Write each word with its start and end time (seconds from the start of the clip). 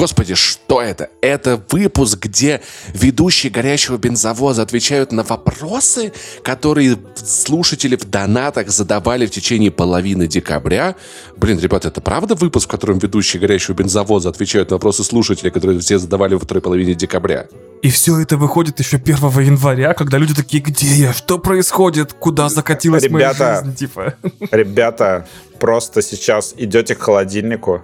Господи, 0.00 0.34
что 0.34 0.80
это? 0.80 1.10
Это 1.20 1.62
выпуск, 1.68 2.20
где 2.20 2.62
ведущие 2.94 3.52
горящего 3.52 3.98
бензовоза 3.98 4.62
отвечают 4.62 5.12
на 5.12 5.24
вопросы, 5.24 6.14
которые 6.42 6.96
слушатели 7.16 7.96
в 7.96 8.08
донатах 8.08 8.70
задавали 8.70 9.26
в 9.26 9.30
течение 9.30 9.70
половины 9.70 10.26
декабря. 10.26 10.96
Блин, 11.36 11.58
ребята, 11.58 11.88
это 11.88 12.00
правда 12.00 12.34
выпуск, 12.34 12.66
в 12.66 12.70
котором 12.70 12.98
ведущие 12.98 13.42
горящего 13.42 13.74
бензовоза 13.74 14.30
отвечают 14.30 14.70
на 14.70 14.76
вопросы 14.76 15.04
слушателей, 15.04 15.50
которые 15.50 15.78
все 15.80 15.98
задавали 15.98 16.32
во 16.32 16.40
второй 16.40 16.62
половине 16.62 16.94
декабря? 16.94 17.46
И 17.82 17.90
все 17.90 18.18
это 18.20 18.38
выходит 18.38 18.78
еще 18.78 18.96
1 18.96 19.16
января, 19.16 19.92
когда 19.92 20.16
люди 20.16 20.34
такие, 20.34 20.62
где 20.62 20.86
я, 20.86 21.12
что 21.12 21.38
происходит, 21.38 22.14
куда 22.14 22.48
закатилась 22.48 23.02
Ребята, 23.02 23.44
моя 23.44 23.62
жизнь, 23.62 23.76
типа. 23.76 24.14
Ребята, 24.50 25.28
просто 25.58 26.00
сейчас 26.00 26.54
идете 26.56 26.94
к 26.94 27.02
холодильнику, 27.02 27.82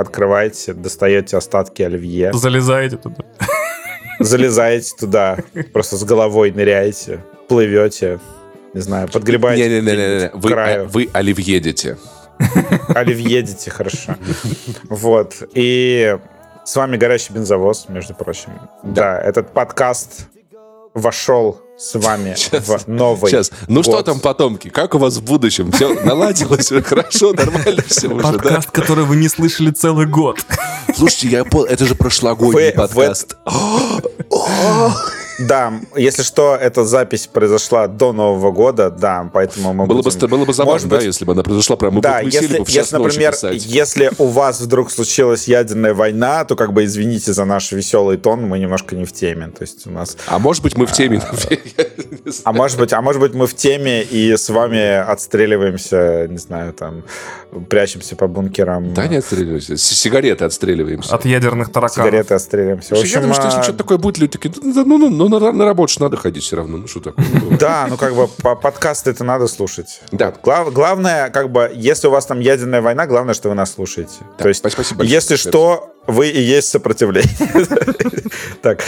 открываете, 0.00 0.72
достаете 0.74 1.36
остатки 1.36 1.82
оливье, 1.82 2.32
Залезаете 2.32 2.96
туда. 2.96 3.24
залезаете 4.20 4.92
туда, 4.98 5.38
просто 5.72 5.96
с 5.96 6.04
головой 6.04 6.50
ныряете, 6.52 7.20
плывете, 7.48 8.18
не 8.74 8.80
знаю, 8.80 9.08
подгребаете 9.08 9.68
Не-не-не, 9.68 10.28
к 10.28 10.34
вы, 10.34 10.50
краю. 10.50 10.84
а, 10.84 10.86
вы 10.86 11.08
оливьедете. 11.12 11.96
Оливьедите, 12.94 13.70
хорошо. 13.70 14.14
Вот. 14.88 15.36
И 15.54 16.16
с 16.64 16.76
вами 16.76 16.96
«Горящий 16.96 17.32
бензовоз», 17.34 17.86
между 17.88 18.14
прочим. 18.14 18.52
Да, 18.82 19.20
этот 19.20 19.52
подкаст 19.52 20.28
вошел 20.94 21.60
с 21.78 21.98
вами 21.98 22.36
в 22.58 22.88
новый 22.88 23.30
Сейчас, 23.30 23.50
ну 23.68 23.82
что 23.82 23.92
год. 23.92 24.04
там, 24.04 24.20
потомки, 24.20 24.68
как 24.68 24.94
у 24.94 24.98
вас 24.98 25.16
в 25.16 25.22
будущем? 25.22 25.72
Все 25.72 25.94
наладилось? 26.04 26.70
Хорошо, 26.84 27.32
нормально 27.32 27.82
все 27.86 28.08
уже, 28.08 28.22
да? 28.22 28.32
Подкаст, 28.32 28.70
который 28.70 29.04
вы 29.04 29.16
не 29.16 29.28
слышали 29.28 29.70
целый 29.70 30.06
год. 30.06 30.38
Слушайте, 30.94 31.28
я 31.28 31.44
понял, 31.44 31.66
это 31.66 31.86
же 31.86 31.94
прошлогодний 31.94 32.72
подкаст. 32.72 33.36
Да, 35.48 35.72
если 35.96 36.22
что, 36.22 36.54
эта 36.54 36.84
запись 36.84 37.26
произошла 37.26 37.86
до 37.88 38.12
Нового 38.12 38.52
года, 38.52 38.90
да, 38.90 39.28
поэтому 39.32 39.72
мы 39.72 39.86
Было 39.86 39.98
бы, 39.98 40.02
будем... 40.04 40.10
ст- 40.20 40.28
было 40.28 40.44
бы 40.44 40.52
забавно, 40.52 40.72
Может 40.74 40.88
да, 40.88 40.96
быть, 40.96 41.06
если 41.06 41.24
бы 41.24 41.32
она 41.32 41.42
произошла 41.42 41.76
прямо. 41.76 41.96
Мы 41.96 42.02
Да, 42.02 42.20
бы 42.22 42.28
если, 42.30 42.58
бы 42.58 42.64
в 42.64 42.68
если, 42.68 42.96
например, 42.96 43.32
писать. 43.32 43.64
если 43.66 44.10
у 44.18 44.26
вас 44.26 44.60
вдруг 44.60 44.90
случилась 44.90 45.48
ядерная 45.48 45.94
война, 45.94 46.44
то 46.44 46.56
как 46.56 46.72
бы 46.72 46.84
извините 46.84 47.32
за 47.32 47.44
наш 47.44 47.72
веселый 47.72 48.16
тон, 48.16 48.46
мы 48.46 48.58
немножко 48.58 48.94
не 48.96 49.04
в 49.04 49.12
теме. 49.12 49.46
То 49.48 49.62
есть 49.62 49.86
у 49.86 49.90
нас 49.90 50.16
А 50.26 50.38
может 50.38 50.62
быть, 50.62 50.76
мы 50.76 50.86
в 50.86 50.92
теме. 50.92 51.22
А 52.44 52.52
может 52.52 52.78
быть, 52.78 52.92
а 52.92 53.00
может 53.00 53.20
быть, 53.20 53.34
мы 53.34 53.46
в 53.46 53.54
теме 53.54 54.02
и 54.02 54.36
с 54.36 54.48
вами 54.50 54.96
отстреливаемся, 54.98 56.26
не 56.28 56.38
знаю, 56.38 56.72
там, 56.72 57.02
прячемся 57.68 58.16
по 58.16 58.26
бункерам. 58.28 58.92
Да, 58.94 59.06
не 59.06 59.16
отстреливаемся. 59.16 59.76
Сигареты 59.76 60.44
отстреливаемся. 60.44 61.14
От 61.14 61.24
ядерных 61.24 61.72
тараканов. 61.72 62.06
Сигареты 62.08 62.34
отстреливаемся. 62.34 62.94
В 62.94 63.04
я 63.04 63.20
думаю, 63.20 63.34
что 63.34 63.44
если 63.46 63.58
а, 63.58 63.62
что-то 63.62 63.78
такое 63.78 63.98
будет, 63.98 64.18
люди 64.18 64.32
такие, 64.32 64.52
ну, 64.62 64.84
ну, 64.98 65.08
ну, 65.10 65.28
ну, 65.28 65.29
на, 65.38 65.52
на 65.52 65.64
работу 65.64 65.94
надо 66.00 66.16
ходить 66.16 66.42
все 66.42 66.56
равно. 66.56 66.78
Ну, 66.78 66.88
что 66.88 67.00
такое? 67.00 67.24
Да, 67.60 67.86
ну 67.88 67.96
как 67.96 68.14
бы 68.14 68.26
по 68.28 68.56
подкасты 68.56 69.10
это 69.10 69.22
надо 69.24 69.46
слушать. 69.46 70.00
Да. 70.12 70.32
Глав- 70.42 70.72
главное, 70.72 71.30
как 71.30 71.50
бы, 71.50 71.70
если 71.74 72.08
у 72.08 72.10
вас 72.10 72.26
там 72.26 72.40
ядерная 72.40 72.80
война, 72.82 73.06
главное, 73.06 73.34
что 73.34 73.48
вы 73.50 73.54
нас 73.54 73.72
слушаете. 73.72 74.12
То 74.38 74.48
есть, 74.48 74.64
если 75.02 75.36
что, 75.36 75.94
вы 76.06 76.28
и 76.28 76.40
есть 76.40 76.68
сопротивление. 76.68 77.30
Так, 78.62 78.82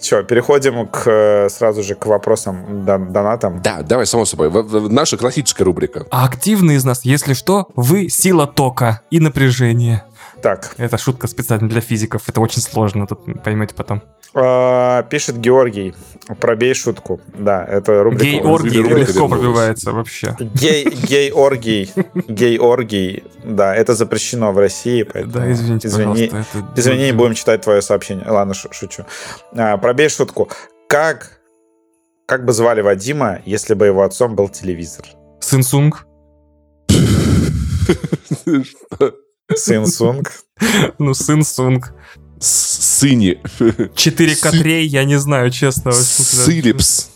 что, 0.00 0.22
переходим 0.22 0.86
к 0.86 1.48
сразу 1.50 1.82
же 1.82 1.94
к 1.96 2.06
вопросам 2.06 2.84
дон- 2.84 3.10
донатам. 3.12 3.60
Да, 3.62 3.82
давай, 3.82 4.06
само 4.06 4.24
собой. 4.24 4.50
Наша 4.88 5.16
классическая 5.16 5.64
рубрика. 5.64 6.06
А 6.10 6.24
активные 6.24 6.76
из 6.76 6.84
нас, 6.84 7.04
если 7.04 7.34
что, 7.34 7.68
вы 7.74 8.08
сила 8.08 8.46
тока 8.46 9.00
и 9.10 9.18
напряжения. 9.20 10.04
Так, 10.42 10.74
Это 10.76 10.98
шутка 10.98 11.26
специально 11.26 11.68
для 11.68 11.80
физиков. 11.80 12.22
Это 12.28 12.40
очень 12.40 12.60
сложно, 12.62 13.06
тут 13.06 13.42
поймете 13.42 13.74
потом. 13.74 14.02
Э, 14.34 15.02
пишет 15.10 15.38
Георгий, 15.38 15.94
пробей 16.40 16.74
шутку. 16.74 17.20
Да, 17.38 17.64
это 17.64 18.02
рубрика. 18.02 18.46
Рубрика 18.48 18.94
легко 18.94 19.28
пробивается 19.28 19.92
вообще. 19.92 20.36
Гей, 20.40 20.84
гей-оргий. 21.08 21.92
Гей-оргий. 22.28 23.24
Да, 23.44 23.74
это 23.74 23.94
запрещено 23.94 24.52
в 24.52 24.58
России, 24.58 25.02
поэтому... 25.02 25.34
Да, 25.34 25.52
извините, 25.52 25.88
извини, 25.88 26.26
это- 26.26 26.44
Извини, 26.76 27.06
не 27.06 27.12
будем 27.12 27.34
читать 27.34 27.62
твое 27.62 27.82
сообщение. 27.82 28.26
Ладно, 28.28 28.54
шу- 28.54 28.72
шучу. 28.72 29.04
А, 29.56 29.76
пробей 29.76 30.08
шутку. 30.08 30.48
Как, 30.88 31.40
как 32.26 32.44
бы 32.44 32.52
звали 32.52 32.80
Вадима, 32.82 33.40
если 33.44 33.74
бы 33.74 33.86
его 33.86 34.02
отцом 34.02 34.34
был 34.36 34.48
телевизор? 34.48 35.04
Синсунг. 35.40 36.06
Сын 39.54 39.86
Сунг. 39.86 40.32
Ну, 40.98 41.14
Синсунг. 41.14 41.92
Сыни. 42.40 43.40
4 43.94 44.36
котрей, 44.42 44.86
я 44.86 45.04
не 45.04 45.18
знаю, 45.18 45.50
честно. 45.50 45.92
Сылипс. 45.92 47.10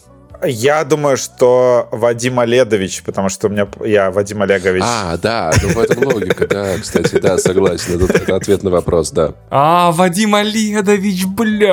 Я 0.44 0.84
думаю, 0.84 1.16
что 1.16 1.88
Вадим 1.90 2.38
Оледович, 2.38 3.02
потому 3.02 3.28
что 3.28 3.48
у 3.48 3.50
меня 3.50 3.66
я 3.84 4.10
Вадим 4.10 4.42
Олегович. 4.42 4.82
А, 4.86 5.16
да, 5.16 5.52
ну 5.62 5.70
в 5.70 5.78
этом 5.78 6.04
логика, 6.04 6.46
да, 6.46 6.78
кстати, 6.78 7.18
да, 7.18 7.38
согласен. 7.38 8.02
Это, 8.02 8.12
это 8.16 8.36
ответ 8.36 8.62
на 8.62 8.70
вопрос, 8.70 9.10
да. 9.10 9.34
А, 9.50 9.90
Вадим 9.90 10.36
Оледович, 10.36 11.26
блядь. 11.26 11.68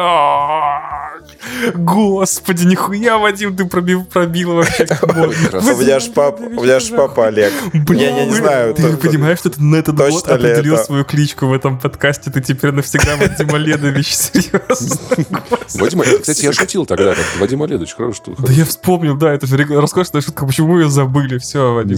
Господи, 1.75 2.65
нихуя, 2.65 3.17
Вадим, 3.17 3.55
ты 3.55 3.65
пробил, 3.65 4.03
пробил 4.05 4.55
вообще. 4.55 4.87
у 5.03 5.77
меня 5.77 5.99
ж 5.99 6.11
пап, 6.11 6.39
у 6.39 6.63
меня 6.63 6.79
ж 6.79 6.89
папа 6.89 7.27
Олег. 7.27 7.53
Бля, 7.73 8.17
я, 8.17 8.25
не 8.25 8.33
знаю. 8.33 8.73
Ты 8.73 8.97
понимаешь, 8.97 9.39
что 9.39 9.49
ты 9.49 9.61
на 9.61 9.75
этот 9.75 9.97
точно 9.97 10.19
год 10.19 10.41
ли 10.41 10.51
определил 10.51 10.77
свою 10.77 11.05
кличку 11.05 11.47
в 11.47 11.53
этом 11.53 11.79
подкасте? 11.79 12.31
Ты 12.31 12.41
теперь 12.41 12.71
навсегда 12.71 13.15
Вадим 13.15 13.53
Оледович, 13.53 14.15
серьезно? 14.15 14.97
Вадим, 15.75 16.01
кстати, 16.21 16.45
я 16.45 16.53
шутил 16.53 16.85
тогда. 16.85 17.13
Вадим 17.39 17.61
Оледович, 17.61 17.95
хорошо, 17.95 18.13
что 18.13 18.33
Да 18.37 18.51
я 18.55 18.65
вспомнил, 18.65 19.15
да, 19.17 19.33
это 19.33 19.47
же 19.47 19.57
роскошная 19.57 20.21
шутка, 20.21 20.45
почему 20.45 20.79
ее 20.79 20.89
забыли? 20.89 21.37
Все, 21.37 21.73
Вадим 21.73 21.97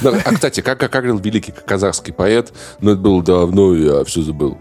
Ну, 0.00 0.10
а, 0.24 0.34
кстати, 0.34 0.60
как, 0.60 0.78
как 0.78 0.90
говорил 0.90 1.18
великий 1.18 1.52
казахский 1.52 2.12
поэт, 2.12 2.52
но 2.80 2.92
это 2.92 3.00
было 3.00 3.22
давно, 3.22 3.74
я 3.74 4.04
все 4.04 4.22
забыл. 4.22 4.58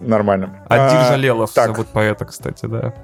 Нормально. 0.00 0.64
Адиль 0.68 0.96
А, 0.98 1.08
Жалелов 1.08 1.52
зовут 1.52 1.88
поэта, 1.88 2.24
кстати, 2.24 2.66
да. 2.66 2.94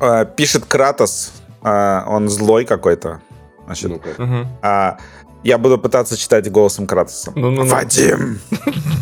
А, 0.00 0.24
Пишет 0.24 0.64
Кратос. 0.64 1.32
а, 1.62 2.04
Он 2.08 2.28
злой 2.28 2.64
какой-то. 2.64 3.20
Значит. 3.66 4.18
Мгм. 4.18 4.48
а, 4.62 4.96
я 5.42 5.58
буду 5.58 5.78
пытаться 5.78 6.16
читать 6.16 6.50
голосом 6.50 6.86
Кратоса. 6.86 7.32
Ну-ну-ну. 7.34 7.68
Вадим! 7.70 8.40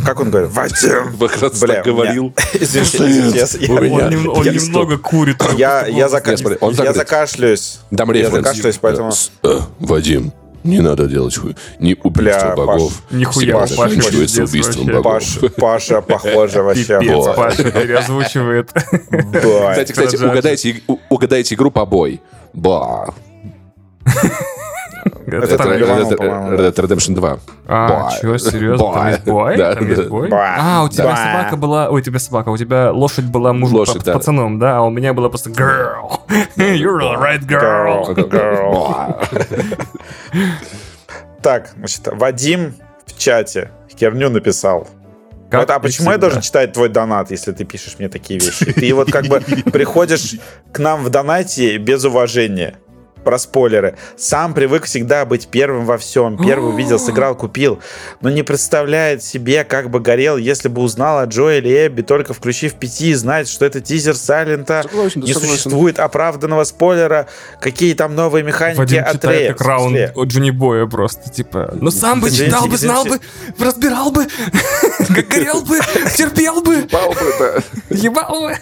Как 0.04 0.21
он 0.21 0.31
говорит? 0.31 0.50
Вадим! 0.53 1.12
Вкратце 1.28 1.66
Бля, 1.66 1.75
так 1.76 1.84
говорил. 1.84 2.32
Извините, 2.54 3.71
Он, 3.71 4.44
немного 4.44 4.99
курит. 4.99 5.43
Я, 5.56 5.87
я, 5.87 6.06
зака- 6.09 6.37
Я 6.71 8.31
закашляюсь, 8.31 8.78
поэтому... 8.81 9.12
Э, 9.43 9.59
Вадим, 9.81 10.32
не 10.65 10.81
надо 10.81 11.06
делать 11.06 11.37
хуй. 11.37 11.56
Не 11.78 11.94
убийство 11.94 12.53
Бля, 12.55 12.56
богов. 12.56 13.03
Нихуя, 13.10 13.32
всегда 13.32 13.59
Паша, 13.60 13.75
заканчивается 13.75 14.43
пиздец 14.43 14.49
убийством 14.50 14.87
вообще. 14.87 15.41
богов. 15.41 15.55
Паша, 15.56 16.00
Паша, 16.00 16.00
похоже 16.03 16.62
вообще. 16.62 16.99
Пипец, 17.00 17.26
Ой. 17.26 17.34
Паша 17.37 17.65
переозвучивает. 17.70 18.70
Да. 19.32 19.70
Кстати, 19.70 19.93
кстати, 19.93 20.16
угадайте, 20.16 20.82
угадайте 21.09 21.55
игру 21.55 21.70
по 21.70 21.87
бой. 21.87 22.20
Ба. 22.53 23.15
Red- 25.27 25.43
Red 25.43 26.19
Red 26.19 26.59
Dead 26.59 26.75
Redemption 26.75 27.15
2. 27.15 27.39
А, 27.67 28.11
чё, 28.21 28.39
серьезно? 28.39 28.79
Там 28.93 28.95
Бой. 28.95 29.11
есть 29.11 29.25
бой? 29.25 29.57
Там 29.57 29.89
есть 29.89 30.09
бой? 30.09 30.29
А, 30.33 30.83
у 30.85 30.89
тебя 30.89 31.17
собака 31.17 31.57
была... 31.57 31.89
Ой, 31.91 32.01
у 32.01 32.05
тебя 32.05 32.19
собака, 32.19 32.49
у 32.51 32.57
тебя 32.57 32.93
лошадь 32.93 33.25
была 33.27 33.53
мужем, 33.53 34.01
пацаном, 34.05 34.59
да? 34.59 34.79
А 34.79 34.81
у 34.83 34.91
меня 34.91 35.13
была 35.15 35.29
просто 35.29 35.51
girl. 35.51 36.21
You're 36.57 36.99
the 37.00 37.17
right 37.21 37.47
girl. 37.47 38.15
Girl. 38.15 39.27
Так, 41.43 41.71
значит, 41.77 42.00
Вадим 42.12 42.75
в 43.06 43.17
чате 43.17 43.71
херню 43.99 44.29
написал. 44.29 44.88
Как 45.50 45.61
Вот, 45.61 45.71
а 45.71 45.79
почему 45.79 46.06
я 46.11 46.12
всегда. 46.12 46.27
должен 46.27 46.43
читать 46.43 46.73
твой 46.73 46.88
донат, 46.88 47.31
если 47.31 47.53
ты 47.53 47.65
пишешь 47.65 47.97
мне 47.99 48.09
такие 48.09 48.38
вещи? 48.38 48.71
Ты 48.73 48.93
вот 48.93 49.11
как 49.11 49.27
бы 49.27 49.41
приходишь 49.73 50.35
к 50.73 50.79
нам 50.79 51.03
в 51.05 51.11
донате 51.11 51.79
без 51.79 52.05
уважения. 52.05 52.75
Про 53.25 53.38
спойлеры. 53.38 53.97
Сам 54.17 54.55
привык 54.55 54.85
всегда 54.85 55.25
быть 55.25 55.49
первым 55.49 55.85
во 55.85 55.99
всем. 55.99 56.37
Первый 56.38 56.69
увидел, 56.75 56.99
сыграл, 56.99 57.35
купил. 57.35 57.79
Но 58.20 58.31
не 58.31 58.43
представляет 58.43 59.23
себе, 59.23 59.65
как 59.65 59.91
бы 59.91 60.00
горел, 60.00 60.37
если 60.37 60.69
бы 60.69 60.81
узнал 60.82 61.19
о 61.19 61.25
Джо 61.26 61.50
или 61.59 61.87
Эбби, 61.87 62.03
только 62.03 62.32
включив 62.32 62.75
пяти 62.75 63.11
и 63.11 63.15
знать, 63.15 63.49
что 63.49 63.65
это 63.65 63.81
тизер 63.81 64.15
Сайлента. 64.17 64.82
Согласен, 64.82 65.20
да, 65.20 65.26
Не 65.26 65.32
согласен. 65.35 65.56
существует 65.56 65.99
оправданного 65.99 66.65
спойлера, 66.65 67.26
какие 67.61 67.94
там 67.94 68.15
новые 68.15 68.43
механики 68.44 68.79
Вадим 68.79 69.05
от 69.05 69.25
Рэя. 69.25 69.53
как 69.53 69.61
раунд 69.67 69.97
от 70.17 70.29
Джонни 70.29 70.50
Боя 70.50 70.87
просто, 70.87 71.31
типа, 71.31 71.75
ну 71.81 71.91
сам 71.91 72.20
бы 72.20 72.31
читал 72.31 72.67
бы, 72.67 72.76
знал 72.79 73.05
бы, 73.05 73.19
разбирал 73.59 74.11
бы, 74.11 74.26
как 75.15 75.29
горел 75.29 75.62
бы, 75.62 75.79
терпел 76.17 76.62
бы, 76.62 76.82
Пал 76.91 77.11
бы 77.12 77.20
это. 77.20 77.62
ебал 77.91 78.41
бы. 78.43 78.59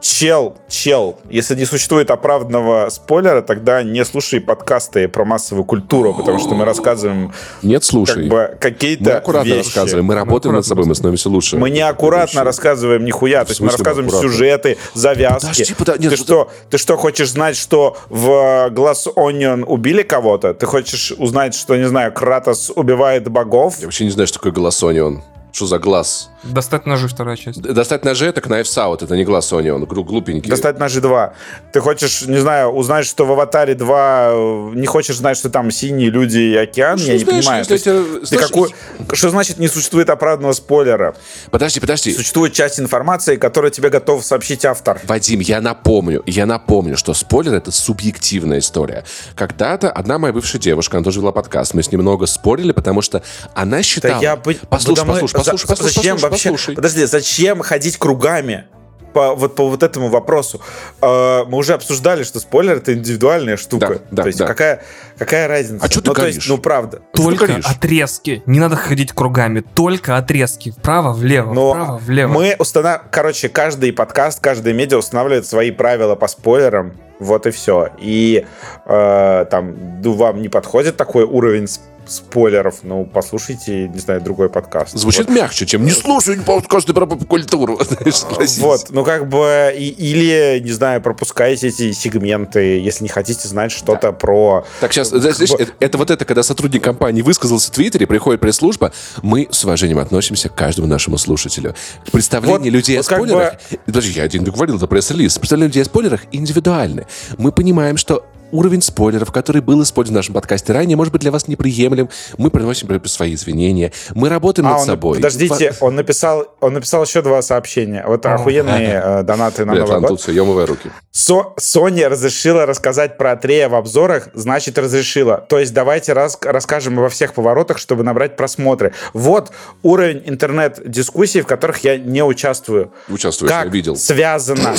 Чел, 0.00 0.56
чел, 0.68 1.18
если 1.28 1.56
не 1.56 1.64
существует 1.64 2.10
оправданного 2.12 2.88
спойлера, 2.88 3.42
тогда 3.42 3.82
не 3.82 4.04
слушай 4.04 4.40
подкасты 4.40 5.08
про 5.08 5.24
массовую 5.24 5.64
культуру, 5.64 6.14
потому 6.14 6.38
что 6.38 6.54
мы 6.54 6.64
рассказываем 6.64 7.32
Нет, 7.62 7.82
слушай. 7.82 8.14
как 8.14 8.28
бы 8.28 8.56
какие-то 8.60 9.04
мы 9.04 9.10
аккуратно 9.10 9.48
вещи. 9.48 9.66
рассказываем, 9.66 10.06
мы 10.06 10.14
работаем 10.14 10.54
над 10.54 10.64
собой, 10.64 10.86
мы 10.86 10.94
становимся 10.94 11.28
лучше. 11.28 11.56
Мы 11.56 11.70
не 11.70 11.80
аккуратно 11.80 12.44
рассказываем 12.44 13.04
нихуя, 13.04 13.44
то 13.44 13.50
есть 13.50 13.60
мы 13.60 13.70
рассказываем 13.70 14.06
аккуратно? 14.06 14.30
сюжеты, 14.30 14.78
завязки. 14.94 15.48
Подожди, 15.48 15.74
подожди, 15.74 16.02
нет, 16.04 16.10
ты, 16.12 16.16
что, 16.16 16.50
ты 16.70 16.78
что, 16.78 16.96
хочешь 16.96 17.30
знать, 17.30 17.56
что 17.56 17.96
в 18.08 18.70
Glass 18.70 19.12
Onion 19.16 19.64
убили 19.64 20.02
кого-то? 20.02 20.54
Ты 20.54 20.66
хочешь 20.66 21.12
узнать, 21.18 21.56
что, 21.56 21.76
не 21.76 21.88
знаю, 21.88 22.12
Кратос 22.12 22.70
убивает 22.74 23.28
богов? 23.28 23.74
Я 23.80 23.86
вообще 23.86 24.04
не 24.04 24.10
знаю, 24.10 24.28
что 24.28 24.38
такое 24.38 24.52
Голосонион. 24.52 25.24
Что 25.50 25.66
за 25.66 25.78
глаз? 25.78 26.30
Достать 26.48 26.86
ножи 26.86 27.08
вторая 27.08 27.36
часть. 27.36 27.60
Достать 27.60 28.04
ножи 28.04 28.26
это 28.26 28.40
Knives 28.40 28.62
Out, 28.76 29.04
это 29.04 29.14
не 29.16 29.24
Голосонион, 29.24 29.84
глу- 29.84 30.04
глупенький. 30.04 30.50
Достать 30.50 30.78
ножи 30.78 31.00
2. 31.00 31.34
Ты 31.72 31.80
хочешь, 31.80 32.22
не 32.22 32.38
знаю, 32.38 32.70
узнать, 32.70 33.06
что 33.06 33.26
в 33.26 33.32
Аватаре 33.32 33.74
2 33.74 34.28
э, 34.32 34.70
не 34.74 34.86
хочешь 34.86 35.16
знать, 35.16 35.36
что 35.36 35.50
там 35.50 35.70
синие 35.70 36.10
люди 36.10 36.38
и 36.38 36.56
океан? 36.56 36.98
Что 36.98 37.08
Я 37.08 37.18
не 37.18 37.24
знаешь, 37.24 37.44
понимаю. 37.44 37.58
если 37.60 37.72
есть 37.74 37.86
эти- 37.86 38.20
ты 38.20 38.26
слушай, 38.26 38.42
какой- 38.48 38.74
Что 39.12 39.30
значит 39.30 39.58
не 39.58 39.68
существует 39.68 40.10
оправданного 40.10 40.52
спойлера? 40.52 41.14
Подожди, 41.50 41.80
подожди. 41.80 42.12
Существует 42.14 42.52
часть 42.52 42.80
информации, 42.80 43.36
которую 43.36 43.70
тебе 43.70 43.90
готов 43.90 44.24
сообщить 44.24 44.64
автор. 44.64 45.00
Вадим, 45.04 45.40
я 45.40 45.60
напомню, 45.60 46.22
я 46.26 46.46
напомню, 46.46 46.96
что 46.96 47.14
спойлер 47.14 47.54
это 47.54 47.70
субъективная 47.70 48.58
история. 48.60 49.04
Когда-то 49.34 49.90
одна 49.90 50.18
моя 50.18 50.32
бывшая 50.32 50.58
девушка, 50.58 50.96
она 50.96 51.04
тоже 51.04 51.20
вела 51.20 51.32
подкаст, 51.32 51.74
мы 51.74 51.82
с 51.82 51.90
ней 51.92 51.98
много 51.98 52.26
спорили, 52.26 52.72
потому 52.72 53.02
что 53.02 53.22
она 53.54 53.82
считала... 53.82 54.14
Да 54.14 54.20
я 54.20 54.36
Послушай, 54.68 55.04
мы- 55.04 55.12
послушай, 55.14 55.32
послушай, 55.34 55.66
послушай, 55.66 55.94
зачем 55.94 56.16
послушай, 56.16 56.30
вообще? 56.30 56.37
Послушай. 56.44 56.74
Подожди, 56.74 57.04
зачем 57.04 57.60
ходить 57.60 57.96
кругами? 57.96 58.66
По 59.14 59.34
вот, 59.34 59.54
по 59.54 59.68
вот 59.68 59.82
этому 59.82 60.08
вопросу. 60.08 60.60
Э, 61.00 61.44
мы 61.48 61.56
уже 61.56 61.72
обсуждали, 61.72 62.24
что 62.24 62.40
спойлер 62.40 62.76
это 62.76 62.92
индивидуальная 62.92 63.56
штука. 63.56 63.88
Да, 63.88 64.00
да, 64.10 64.22
то 64.22 64.26
есть 64.28 64.38
да. 64.38 64.46
какая, 64.46 64.82
какая 65.16 65.48
разница? 65.48 65.84
А 65.84 65.88
чё 65.88 66.02
ты 66.02 66.08
ну, 66.08 66.14
то 66.14 66.26
есть, 66.26 66.38
говоришь? 66.38 66.48
ну 66.48 66.58
правда. 66.58 67.02
Что 67.14 67.22
ты 67.22 67.28
Только 67.30 67.46
говоришь? 67.46 67.64
отрезки. 67.64 68.42
Не 68.44 68.60
надо 68.60 68.76
ходить 68.76 69.12
кругами. 69.12 69.64
Только 69.74 70.18
отрезки. 70.18 70.72
Вправо, 70.72 71.14
влево, 71.14 71.54
Но 71.54 71.70
вправо, 71.70 71.98
влево. 71.98 72.32
мы 72.32 72.54
установ... 72.58 73.00
Короче, 73.10 73.48
каждый 73.48 73.94
подкаст, 73.94 74.40
каждый 74.40 74.74
медиа 74.74 74.98
устанавливает 74.98 75.46
свои 75.46 75.70
правила 75.70 76.14
по 76.14 76.28
спойлерам. 76.28 76.92
Вот 77.18 77.46
и 77.46 77.50
все. 77.50 77.88
И 77.98 78.46
э, 78.84 79.46
там, 79.50 80.02
ну, 80.02 80.12
вам 80.12 80.42
не 80.42 80.50
подходит 80.50 80.98
такой 80.98 81.24
уровень 81.24 81.66
спойлеров, 82.08 82.76
ну, 82.82 83.04
послушайте, 83.04 83.88
не 83.88 83.98
знаю, 83.98 84.20
другой 84.20 84.48
подкаст. 84.48 84.96
Звучит 84.96 85.28
мягче, 85.28 85.66
чем 85.66 85.84
не 85.84 85.90
слушай 85.90 86.38
подкасты 86.40 86.92
про 86.94 87.06
поп-культуру. 87.06 87.78
Знаешь. 88.10 88.58
Вот, 88.58 88.86
ну 88.90 89.04
как 89.04 89.28
бы, 89.28 89.72
и- 89.76 89.88
или, 89.88 90.60
не 90.64 90.72
знаю, 90.72 91.00
пропускайте 91.02 91.68
эти 91.68 91.92
сегменты, 91.92 92.80
если 92.80 93.04
не 93.04 93.08
хотите 93.08 93.46
знать 93.48 93.72
что-то 93.72 94.12
про... 94.12 94.64
Так, 94.80 94.92
сейчас, 94.92 95.08
знаешь, 95.08 95.36
Как 95.36 95.48
бы- 95.48 95.62
это, 95.62 95.72
это 95.80 95.98
вот 95.98 96.10
это, 96.10 96.24
когда 96.24 96.42
сотрудник 96.42 96.82
компании 96.82 97.22
высказался 97.22 97.68
в 97.70 97.74
Твиттере, 97.74 98.06
приходит 98.06 98.40
пресс-служба, 98.40 98.92
мы 99.22 99.48
с 99.50 99.64
уважением 99.64 99.98
относимся 99.98 100.48
к 100.48 100.54
каждому 100.54 100.88
нашему 100.88 101.18
слушателю. 101.18 101.74
Представление 102.12 102.58
Вот- 102.58 102.76
людей 102.76 102.96
вот 102.96 103.00
о 103.06 103.14
спойлерах... 103.16 103.54
Подожди, 103.86 104.12
я 104.12 104.22
один 104.24 104.44
говорил, 104.44 104.76
это 104.76 104.86
пресс-релиз. 104.86 105.38
Представление 105.38 105.68
людей 105.68 105.82
о 105.82 105.86
спойлерах 105.86 106.22
индивидуальны. 106.32 107.06
Мы 107.36 107.52
понимаем, 107.52 107.96
что 107.96 108.24
уровень 108.52 108.82
спойлеров, 108.82 109.32
который 109.32 109.62
был 109.62 109.82
использован 109.82 110.14
в 110.16 110.18
нашем 110.18 110.34
подкасте 110.34 110.72
ранее, 110.72 110.96
может 110.96 111.12
быть 111.12 111.22
для 111.22 111.30
вас 111.30 111.48
неприемлем. 111.48 112.08
Мы 112.36 112.50
приносим 112.50 112.88
свои 113.06 113.34
извинения. 113.34 113.92
Мы 114.14 114.28
работаем 114.28 114.66
А, 114.68 114.72
над 114.72 114.80
он, 114.80 114.86
собой. 114.86 115.16
подождите, 115.16 115.74
он 115.80 115.94
написал, 115.96 116.46
он 116.60 116.72
написал 116.74 117.04
еще 117.04 117.22
два 117.22 117.42
сообщения. 117.42 118.04
Вот 118.06 118.24
охуенные 118.26 119.00
э, 119.04 119.22
донаты 119.22 119.64
на 119.64 119.72
Блядь, 119.72 119.82
Новый 119.84 119.94
ладно, 119.94 120.08
год. 120.08 120.20
все, 120.20 120.32
я 120.32 120.42
умываю 120.42 120.66
руки. 120.66 120.90
Со- 121.10 121.52
Sony 121.58 122.06
разрешила 122.06 122.66
рассказать 122.66 123.18
про 123.18 123.32
Атрея 123.32 123.68
в 123.68 123.74
обзорах, 123.74 124.28
значит 124.34 124.78
разрешила. 124.78 125.38
То 125.48 125.58
есть 125.58 125.74
давайте 125.74 126.12
рас- 126.12 126.38
расскажем 126.42 126.98
обо 126.98 127.08
всех 127.08 127.34
поворотах, 127.34 127.78
чтобы 127.78 128.02
набрать 128.04 128.36
просмотры. 128.36 128.92
Вот 129.12 129.50
уровень 129.82 130.22
интернет-дискуссий, 130.26 131.40
в 131.42 131.46
которых 131.46 131.84
я 131.84 131.98
не 131.98 132.22
участвую. 132.22 132.92
Участвуешь, 133.08 133.50
я 133.52 133.62
Как 133.64 133.72
видел. 133.72 133.96
связано? 133.96 134.74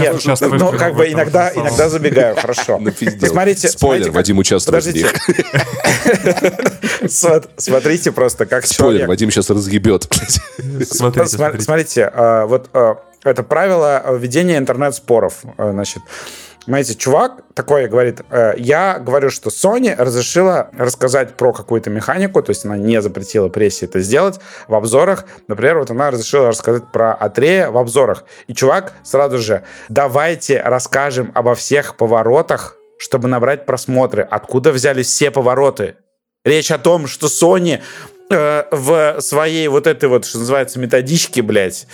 Нет, 0.00 0.14
участвуешь 0.16 0.60
ну, 0.60 0.70
в 0.72 0.76
как 0.76 0.94
бы 0.94 1.10
иногда, 1.10 1.52
иногда 1.54 1.88
забегаю, 1.88 2.36
хорошо. 2.36 2.78
Напиздел. 3.00 3.20
Посмотрите, 3.20 3.68
Спойлер, 3.68 4.04
смотрите, 4.04 4.10
Вадим 4.16 4.38
участвует 4.38 4.82
в 4.82 4.86
Подождите. 4.86 5.06
них. 5.06 6.26
Сво- 7.04 7.48
Смотрите 7.56 8.12
просто, 8.12 8.46
как 8.46 8.66
Спойлер, 8.66 9.00
человек... 9.00 9.08
Вадим 9.08 9.30
сейчас 9.30 9.50
разъебет. 9.50 10.08
Смотрите, 10.90 11.28
смотрите. 11.28 11.64
Смотрите, 11.64 12.10
а, 12.12 12.46
вот 12.46 12.70
а, 12.72 12.96
это 13.24 13.42
правило 13.42 14.02
ведения 14.16 14.58
интернет-споров. 14.58 15.40
а, 15.56 15.72
Значит, 15.72 16.02
знаете, 16.66 16.94
чувак 16.96 17.42
такой 17.54 17.86
говорит, 17.86 18.22
э, 18.28 18.54
я 18.58 18.98
говорю, 18.98 19.30
что 19.30 19.50
Sony 19.50 19.94
разрешила 19.96 20.68
рассказать 20.76 21.36
про 21.36 21.52
какую-то 21.52 21.90
механику, 21.90 22.42
то 22.42 22.50
есть 22.50 22.64
она 22.64 22.76
не 22.76 23.00
запретила 23.00 23.48
прессе 23.48 23.86
это 23.86 24.00
сделать 24.00 24.40
в 24.66 24.74
обзорах. 24.74 25.26
Например, 25.46 25.78
вот 25.78 25.92
она 25.92 26.10
разрешила 26.10 26.48
рассказать 26.48 26.90
про 26.90 27.14
Атрея 27.14 27.70
в 27.70 27.78
обзорах. 27.78 28.24
И 28.48 28.54
чувак 28.54 28.94
сразу 29.04 29.38
же, 29.38 29.62
давайте 29.88 30.60
расскажем 30.60 31.30
обо 31.34 31.54
всех 31.54 31.96
поворотах, 31.96 32.75
чтобы 32.98 33.28
набрать 33.28 33.66
просмотры. 33.66 34.22
Откуда 34.22 34.72
взялись 34.72 35.06
все 35.06 35.30
повороты? 35.30 35.96
Речь 36.44 36.70
о 36.70 36.78
том, 36.78 37.06
что 37.06 37.26
Sony 37.26 37.80
э, 38.30 38.64
в 38.70 39.20
своей 39.20 39.68
вот 39.68 39.86
этой 39.86 40.08
вот, 40.08 40.24
что 40.24 40.38
называется, 40.38 40.78
методичке, 40.78 41.42
блядь, 41.42 41.86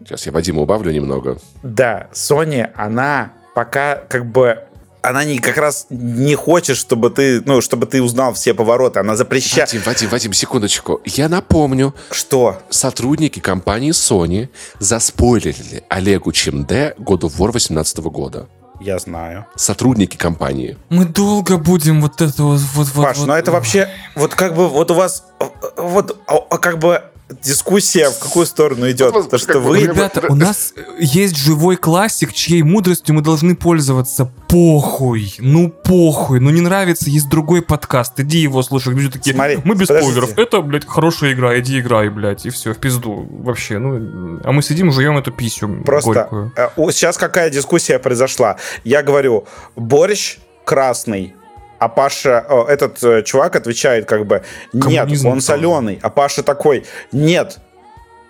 Сейчас 0.00 0.26
я 0.26 0.32
Вадима 0.32 0.62
убавлю 0.62 0.92
немного. 0.92 1.38
да, 1.62 2.08
Sony, 2.12 2.70
она 2.74 3.32
пока 3.54 3.96
как 3.96 4.26
бы 4.26 4.60
она 5.02 5.22
не 5.24 5.38
как 5.38 5.56
раз 5.56 5.86
не 5.88 6.34
хочет, 6.34 6.76
чтобы 6.76 7.10
ты, 7.10 7.40
ну, 7.46 7.60
чтобы 7.60 7.86
ты 7.86 8.02
узнал 8.02 8.34
все 8.34 8.54
повороты. 8.54 8.98
Она 8.98 9.14
запрещает. 9.14 9.68
Вадим, 9.72 9.82
Вадим, 9.86 10.08
Вадим, 10.08 10.32
секундочку. 10.32 11.00
Я 11.04 11.28
напомню, 11.28 11.94
Что? 12.10 12.58
сотрудники 12.70 13.38
компании 13.38 13.92
Sony 13.92 14.48
заспойлерили 14.80 15.84
Олегу 15.88 16.32
God 16.32 17.20
of 17.20 17.36
War 17.38 17.52
18 17.52 17.98
года. 17.98 18.48
Я 18.80 18.98
знаю. 18.98 19.46
Сотрудники 19.56 20.16
компании. 20.16 20.76
Мы 20.90 21.04
долго 21.04 21.58
будем 21.58 22.00
вот 22.00 22.20
это 22.20 22.42
вот... 22.42 22.60
вот, 22.74 22.88
вот 22.94 23.04
Паш, 23.04 23.18
вот- 23.18 23.26
ну 23.28 23.32
это 23.34 23.50
вообще, 23.50 23.88
вот 24.14 24.34
как 24.34 24.54
бы, 24.54 24.68
вот 24.68 24.90
у 24.90 24.94
вас, 24.94 25.24
э, 25.40 25.44
вот 25.76 26.18
а, 26.26 26.36
а 26.50 26.58
как 26.58 26.78
бы 26.78 27.02
дискуссия 27.42 28.10
в 28.10 28.18
какую 28.18 28.46
сторону 28.46 28.90
идет? 28.90 29.12
Вот, 29.12 29.30
То, 29.30 29.38
что 29.38 29.58
вы... 29.58 29.80
Ребята, 29.80 30.26
у 30.28 30.34
нас 30.34 30.72
есть 30.98 31.36
живой 31.36 31.76
классик, 31.76 32.32
чьей 32.32 32.62
мудростью 32.62 33.14
мы 33.14 33.22
должны 33.22 33.56
пользоваться. 33.56 34.30
Похуй, 34.48 35.34
ну 35.38 35.68
похуй, 35.70 36.40
ну 36.40 36.50
не 36.50 36.60
нравится, 36.60 37.10
есть 37.10 37.28
другой 37.28 37.62
подкаст, 37.62 38.18
иди 38.20 38.38
его 38.38 38.62
слушай. 38.62 38.94
Люди 38.94 39.10
такие, 39.10 39.34
Смотри, 39.34 39.58
мы 39.64 39.74
без 39.74 39.88
подождите. 39.88 40.12
спойлеров, 40.20 40.38
это, 40.38 40.60
блядь, 40.62 40.86
хорошая 40.86 41.32
игра, 41.32 41.58
иди 41.58 41.80
играй, 41.80 42.08
блядь, 42.08 42.46
и 42.46 42.50
все, 42.50 42.72
в 42.72 42.78
пизду, 42.78 43.26
вообще, 43.42 43.78
ну, 43.78 44.40
а 44.44 44.52
мы 44.52 44.62
сидим, 44.62 44.92
жуем 44.92 45.18
эту 45.18 45.32
писю 45.32 45.82
Просто 45.84 46.12
горькую. 46.12 46.52
э, 46.56 46.68
сейчас 46.92 47.16
какая 47.18 47.50
дискуссия 47.50 47.98
произошла? 47.98 48.56
Я 48.84 49.02
говорю, 49.02 49.46
борщ 49.74 50.38
красный, 50.64 51.34
а 51.78 51.88
Паша, 51.88 52.44
о, 52.48 52.66
этот 52.66 53.02
э, 53.02 53.22
чувак 53.22 53.56
отвечает 53.56 54.06
как 54.06 54.26
бы, 54.26 54.42
нет, 54.72 54.82
Коммунизм 54.82 55.28
он 55.28 55.40
соленый, 55.40 55.98
а 56.02 56.10
Паша 56.10 56.42
такой, 56.42 56.84
нет, 57.12 57.58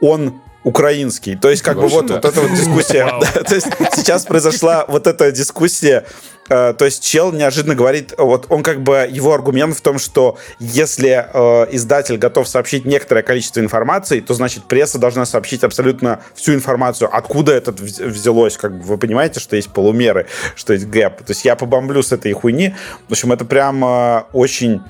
он 0.00 0.40
украинский. 0.66 1.36
То 1.36 1.48
есть 1.48 1.62
как 1.62 1.76
бы 1.76 1.86
вот, 1.86 2.06
да. 2.06 2.14
вот 2.16 2.24
эта 2.24 2.40
вот 2.40 2.50
дискуссия. 2.50 3.06
Да, 3.20 3.42
То 3.44 3.54
есть 3.54 3.68
сейчас 3.94 4.24
произошла 4.24 4.84
вот 4.88 5.06
эта 5.06 5.30
дискуссия. 5.30 6.04
э, 6.48 6.74
То 6.76 6.84
есть 6.84 7.04
чел 7.04 7.30
неожиданно 7.30 7.76
говорит, 7.76 8.14
вот 8.18 8.46
он 8.48 8.64
как 8.64 8.82
бы, 8.82 9.06
его 9.08 9.32
аргумент 9.32 9.76
в 9.76 9.80
том, 9.80 10.00
что 10.00 10.38
если 10.58 11.24
э, 11.32 11.66
издатель 11.70 12.16
готов 12.16 12.48
сообщить 12.48 12.84
некоторое 12.84 13.22
количество 13.22 13.60
информации, 13.60 14.18
то 14.18 14.34
значит 14.34 14.64
пресса 14.64 14.98
должна 14.98 15.24
сообщить 15.24 15.62
абсолютно 15.62 16.20
всю 16.34 16.52
информацию. 16.54 17.08
Откуда 17.16 17.52
это 17.52 17.70
вз- 17.70 18.04
взялось? 18.04 18.56
Как 18.56 18.76
бы 18.76 18.82
вы 18.82 18.98
понимаете, 18.98 19.38
что 19.38 19.54
есть 19.54 19.72
полумеры, 19.72 20.26
что 20.56 20.72
есть 20.72 20.88
гэп. 20.88 21.18
То 21.18 21.30
есть 21.30 21.44
я 21.44 21.54
побомблю 21.54 22.02
с 22.02 22.10
этой 22.10 22.32
хуйни. 22.32 22.74
В 23.08 23.12
общем, 23.12 23.30
это 23.30 23.44
прям 23.44 23.84
э, 23.84 24.22
очень, 24.32 24.80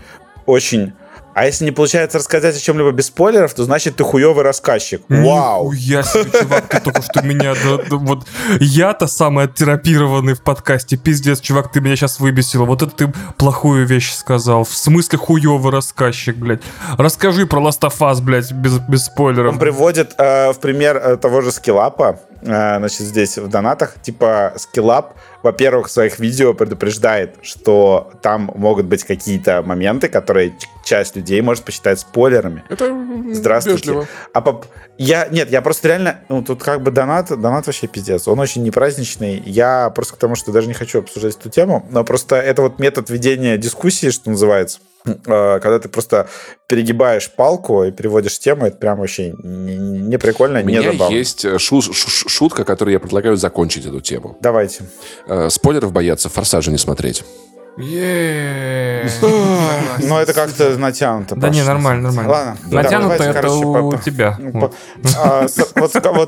очень... 0.46 0.94
А 1.36 1.44
если 1.44 1.66
не 1.66 1.70
получается 1.70 2.16
рассказать 2.16 2.56
о 2.56 2.58
чем-либо 2.58 2.92
без 2.92 3.08
спойлеров, 3.08 3.52
то 3.52 3.62
значит 3.62 3.96
ты 3.96 4.04
хуевый 4.04 4.42
рассказчик. 4.42 5.02
Вау! 5.10 5.70
Я 5.72 6.02
себе, 6.02 6.30
чувак, 6.40 6.66
ты 6.66 6.80
только 6.80 7.02
что 7.02 7.20
меня... 7.20 7.52
вот 7.90 8.26
Я-то 8.58 9.06
самый 9.06 9.44
оттерапированный 9.44 10.32
в 10.32 10.40
подкасте. 10.40 10.96
Пиздец, 10.96 11.40
чувак, 11.40 11.70
ты 11.70 11.82
меня 11.82 11.94
сейчас 11.94 12.20
выбесил. 12.20 12.64
Вот 12.64 12.80
это 12.80 12.90
ты 12.90 13.12
плохую 13.36 13.86
вещь 13.86 14.14
сказал. 14.14 14.64
В 14.64 14.74
смысле 14.74 15.18
хуёвый 15.18 15.70
рассказчик, 15.70 16.36
блядь. 16.36 16.62
Расскажи 16.96 17.46
про 17.46 17.60
Us, 17.60 18.22
блядь, 18.22 18.52
без, 18.52 18.78
без 18.78 19.04
спойлеров. 19.04 19.52
Он 19.52 19.58
приводит 19.58 20.14
э, 20.16 20.54
в 20.54 20.58
пример 20.58 20.96
э, 20.96 21.16
того 21.18 21.42
же 21.42 21.52
скиллапа, 21.52 22.18
э, 22.40 22.78
значит, 22.78 23.00
здесь 23.00 23.36
в 23.36 23.48
донатах, 23.48 24.00
типа, 24.00 24.54
Skillup, 24.56 25.08
во-первых, 25.46 25.86
в 25.86 25.90
своих 25.90 26.18
видео 26.18 26.54
предупреждает, 26.54 27.36
что 27.42 28.10
там 28.20 28.50
могут 28.56 28.86
быть 28.86 29.04
какие-то 29.04 29.62
моменты, 29.62 30.08
которые 30.08 30.52
часть 30.84 31.14
людей 31.16 31.40
может 31.40 31.64
посчитать 31.64 32.00
спойлерами. 32.00 32.64
Это 32.68 32.92
Здравствуйте. 33.32 33.78
вежливо. 33.78 34.08
А 34.32 34.40
по... 34.40 34.64
я 34.98 35.28
нет, 35.30 35.50
я 35.50 35.62
просто 35.62 35.88
реально, 35.88 36.18
ну 36.28 36.42
тут 36.42 36.62
как 36.62 36.82
бы 36.82 36.90
донат, 36.90 37.28
донат 37.28 37.66
вообще 37.66 37.86
пиздец. 37.86 38.26
Он 38.28 38.38
очень 38.40 38.62
непраздничный. 38.64 39.40
Я 39.46 39.90
просто 39.90 40.14
к 40.14 40.18
тому, 40.18 40.34
что 40.34 40.50
даже 40.52 40.66
не 40.66 40.74
хочу 40.74 40.98
обсуждать 40.98 41.36
эту 41.36 41.48
тему, 41.48 41.86
но 41.90 42.02
просто 42.04 42.36
это 42.36 42.62
вот 42.62 42.78
метод 42.80 43.08
ведения 43.10 43.56
дискуссии, 43.56 44.10
что 44.10 44.30
называется. 44.30 44.80
Э, 45.06 45.60
Когда 45.60 45.78
ты 45.78 45.88
просто 45.88 46.28
перегибаешь 46.66 47.30
палку 47.30 47.84
и 47.84 47.92
переводишь 47.92 48.40
тему, 48.40 48.66
это 48.66 48.76
прям 48.76 48.98
вообще 48.98 49.32
не, 49.44 49.76
не 49.76 50.18
прикольно, 50.18 50.58
У 50.58 50.62
не 50.62 50.66
меня 50.68 50.82
забавно. 50.92 51.14
есть 51.14 51.44
э, 51.44 51.58
шу- 51.58 51.80
шу- 51.80 52.28
шутка, 52.28 52.64
которую 52.64 52.92
я 52.92 52.98
предлагаю 52.98 53.36
закончить 53.36 53.86
эту 53.86 54.00
тему. 54.00 54.36
Давайте. 54.40 54.82
Э, 55.36 55.50
Спойлеров 55.50 55.92
бояться, 55.92 56.28
форсажа 56.30 56.70
не 56.70 56.78
смотреть. 56.78 57.22
Е-е-е. 57.78 59.10
Ну, 59.98 60.18
это 60.18 60.32
как-то 60.32 60.78
натянуто. 60.78 61.36
Да 61.36 61.48
не, 61.50 61.62
нормально, 61.62 62.10
нормально. 62.10 62.32
Ладно. 62.32 62.56
Натянуто 62.70 63.22
это 63.22 63.50
у 63.50 63.96
тебя. 63.98 64.36
Ну, 64.38 64.60
Вот. 64.60 64.74
а, 65.18 65.46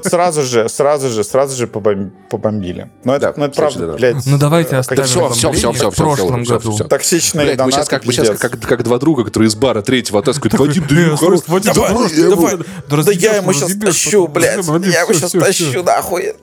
сразу 0.04 0.42
же, 0.42 0.68
сразу 0.68 1.08
же, 1.08 1.24
сразу 1.24 1.56
же 1.56 1.66
побом- 1.66 2.10
побомбили. 2.30 2.90
Но 3.04 3.14
это, 3.14 3.32
ну, 3.36 3.44
это 3.44 3.52
кстати, 3.52 3.76
правда, 3.76 3.92
да. 3.92 3.98
блядь. 3.98 4.26
Ну 4.26 4.38
давайте 4.38 4.76
оставим 4.76 5.04
всё, 5.04 5.28
всё, 5.30 5.50
мнение 5.50 5.72
всё, 5.72 5.90
в 5.90 5.96
прошлом 5.96 6.44
году. 6.44 6.76
Токсичные 6.76 7.46
мы 7.46 7.56
донаты, 7.56 7.76
сейчас 7.76 7.88
как, 7.88 8.04
мы 8.04 8.12
сейчас 8.12 8.38
как, 8.38 8.82
два 8.82 8.98
друга, 8.98 9.24
которые 9.24 9.48
из 9.48 9.54
бара 9.54 9.80
третьего 9.80 10.20
оттаскивают. 10.20 10.58
Вадим, 10.58 10.84
да 10.88 11.00
я 11.00 11.16
хорош. 11.16 11.40
Давай, 11.46 12.14
давай. 12.14 13.04
Да 13.04 13.12
я 13.12 13.36
ему 13.36 13.52
сейчас 13.54 13.72
тащу, 13.74 14.28
блядь. 14.28 14.66
Я 14.66 15.00
ему 15.02 15.12
всё, 15.12 15.28
сейчас 15.28 15.32
тащу, 15.32 15.82
нахуй. 15.82 16.34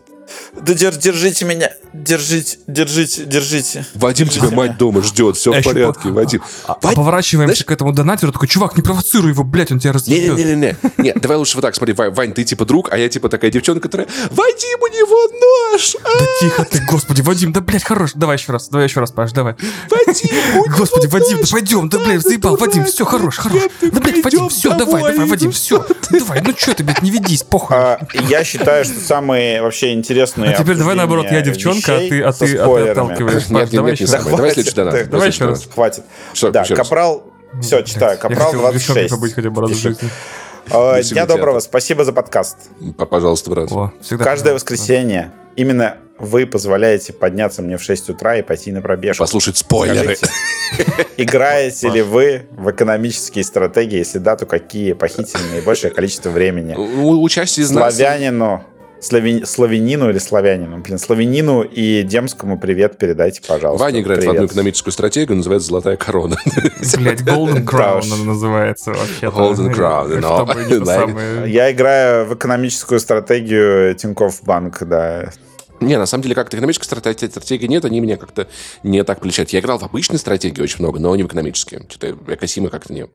Да 0.61 0.73
дер- 0.73 0.97
держите 0.97 1.45
меня. 1.45 1.71
Держите, 1.93 2.57
держите, 2.67 3.23
держите. 3.25 3.85
Вадим, 3.93 4.27
тебя 4.27 4.49
мать 4.49 4.77
дома 4.77 5.01
ждет, 5.01 5.37
все 5.37 5.51
А 5.51 5.55
в 5.55 5.57
ещё 5.59 5.69
порядке, 5.71 6.09
Вадим. 6.09 6.41
А 6.65 6.77
Вадим, 6.81 6.95
поворачиваемся 6.95 7.55
знаешь- 7.55 7.65
к 7.65 7.71
этому 7.71 7.93
донатеру, 7.93 8.31
такой, 8.31 8.47
чувак, 8.47 8.75
не 8.75 8.83
провоцируй 8.83 9.31
его, 9.31 9.43
блядь, 9.43 9.71
он 9.71 9.79
тебя 9.79 9.93
разъебет. 9.93 10.37
Не-не-не-не. 10.37 10.75
Нет, 10.97 11.21
давай 11.21 11.37
лучше 11.37 11.55
вот 11.55 11.61
так, 11.61 11.75
смотри, 11.75 11.93
Вань, 11.93 12.11
Вань, 12.11 12.33
ты 12.33 12.43
типа 12.43 12.65
друг, 12.65 12.91
а 12.91 12.97
я 12.97 13.07
типа 13.07 13.29
такая 13.29 13.49
девчонка, 13.51 13.81
которая 13.83 14.07
Вадим, 14.31 14.79
у 14.81 14.87
него 14.87 15.71
нож! 15.73 15.95
а, 16.03 16.19
Да 16.19 16.25
тихо 16.41 16.65
ты, 16.65 16.81
господи, 16.89 17.21
Вадим, 17.21 17.53
да, 17.53 17.61
блядь, 17.61 17.83
хорош. 17.83 18.11
Давай 18.15 18.37
еще 18.37 18.51
раз, 18.51 18.67
давай 18.69 18.87
еще 18.87 18.99
раз, 18.99 19.11
Паш, 19.11 19.31
давай. 19.31 19.55
Вадим, 19.89 20.69
Господи, 20.77 21.07
Вадим, 21.07 21.37
да 21.41 21.47
пойдем, 21.51 21.89
да, 21.89 21.99
блядь, 21.99 22.21
заебал, 22.21 22.57
Вадим, 22.57 22.85
все, 22.85 23.05
хорош, 23.05 23.37
хорош. 23.37 23.61
Да, 23.81 23.89
блядь, 23.89 24.03
Вадим, 24.05 24.21
пойдем 24.23 24.49
все, 24.49 24.75
давай, 24.75 25.01
давай, 25.03 25.27
Вадим, 25.27 25.51
все. 25.51 25.85
Давай, 26.09 26.41
ну 26.41 26.53
что 26.57 26.73
ты, 26.73 26.83
блядь, 26.83 27.01
не 27.01 27.11
ведись, 27.11 27.43
похуй. 27.43 27.75
А, 27.77 27.99
Я 28.29 28.43
считаю, 28.43 28.85
что 28.85 28.99
самые 28.99 29.61
вообще 29.61 29.93
интересные 29.93 30.14
А 30.23 30.53
теперь 30.53 30.75
давай 30.77 30.95
наоборот, 30.95 31.27
я 31.31 31.41
девчонка, 31.41 31.97
а 31.97 31.99
ты, 31.99 32.21
а 32.21 32.33
ты, 32.33 32.57
а 32.57 32.67
ты 32.67 32.89
отталкиваешь. 32.89 33.49
Нет, 33.49 33.51
нет, 33.51 33.69
давай 33.71 33.91
нет, 33.91 33.99
не 34.01 34.07
самое. 34.07 34.35
Давай 34.35 34.51
следующий 34.53 34.75
донат. 34.75 35.09
Давай 35.09 35.27
еще 35.29 35.45
раз. 35.45 35.67
Хватит. 35.71 36.03
Что, 36.33 36.51
да, 36.51 36.61
еще 36.61 36.75
раз? 36.75 36.87
Капрал... 36.87 37.23
Все, 37.61 37.81
читаю. 37.83 38.17
Капрал 38.17 38.51
хотел 38.51 38.73
девчонкой 38.73 39.07
26. 39.07 39.09
побыть 39.11 39.33
хотя 39.33 39.49
бы 39.49 39.61
раз 39.61 39.71
в 39.71 39.73
Пишет. 39.73 39.99
жизни. 39.99 40.09
А, 40.71 40.93
Спасибо 40.95 41.13
Дня 41.13 41.25
доброго, 41.25 41.59
спасибо 41.59 42.03
за 42.03 42.11
подкаст. 42.11 42.57
Пожалуйста, 43.09 43.49
брат. 43.51 43.69
Каждое 44.19 44.53
воскресенье 44.53 45.31
именно 45.55 45.97
вы 46.17 46.45
позволяете 46.45 47.13
подняться 47.13 47.61
мне 47.61 47.77
в 47.77 47.83
6 47.83 48.09
утра 48.09 48.37
и 48.37 48.41
пойти 48.41 48.71
на 48.71 48.81
пробежку. 48.81 49.23
Послушать 49.23 49.57
спойлеры. 49.57 50.15
Скажите, 50.15 51.07
Играете 51.17 51.89
ли 51.89 52.01
вы 52.01 52.47
в 52.51 52.71
экономические 52.71 53.43
стратегии? 53.43 53.97
Если 53.97 54.19
да, 54.19 54.35
то 54.35 54.45
какие? 54.45 54.93
Похитили 54.93 55.41
наибольшее 55.51 55.91
количество 55.91 56.29
времени? 56.29 56.73
У 56.75 57.21
у 57.21 57.29
части 57.29 57.61
из 57.61 57.71
нас... 57.71 57.95
Славянину, 57.95 58.63
славяни- 59.01 59.45
славянину 59.45 60.09
или 60.09 60.17
славянину? 60.17 60.77
Блин, 60.79 60.97
славянину 60.97 61.61
и 61.63 62.03
демскому 62.03 62.59
привет 62.59 62.97
передайте, 62.97 63.41
пожалуйста. 63.47 63.83
Ваня 63.85 64.01
играет 64.01 64.19
в 64.19 64.21
Привет. 64.21 64.35
одну 64.35 64.47
экономическую 64.47 64.91
стратегию, 64.93 65.37
называется 65.37 65.69
«Золотая 65.69 65.97
корона». 65.97 66.37
Блять, 66.97 67.21
Golden 67.23 67.63
Crown 67.65 68.03
она 68.13 68.23
называется 68.23 68.91
вообще. 68.91 69.27
Golden 69.27 69.73
Crown, 69.73 70.19
no. 70.19 70.85
Самое. 70.85 71.51
Я 71.51 71.71
играю 71.71 72.25
в 72.25 72.33
экономическую 72.35 72.99
стратегию 72.99 73.95
Тинькофф 73.95 74.43
Банк, 74.43 74.83
да. 74.83 75.31
Не, 75.79 75.97
на 75.97 76.05
самом 76.05 76.23
деле, 76.23 76.35
как-то 76.35 76.57
экономической 76.57 76.85
стратегии, 76.85 77.29
стратегии 77.29 77.67
нет, 77.67 77.85
они 77.85 77.99
меня 77.99 78.17
как-то 78.17 78.47
не 78.83 79.03
так 79.03 79.19
плечат. 79.19 79.49
Я 79.49 79.59
играл 79.59 79.77
в 79.77 79.83
обычные 79.83 80.19
стратегии 80.19 80.61
очень 80.61 80.77
много, 80.79 80.99
но 80.99 81.15
не 81.15 81.23
в 81.23 81.27
экономические. 81.27 81.85
Что-то 81.89 82.17
экосимы 82.33 82.69
как-то 82.69 82.93
не... 82.93 83.07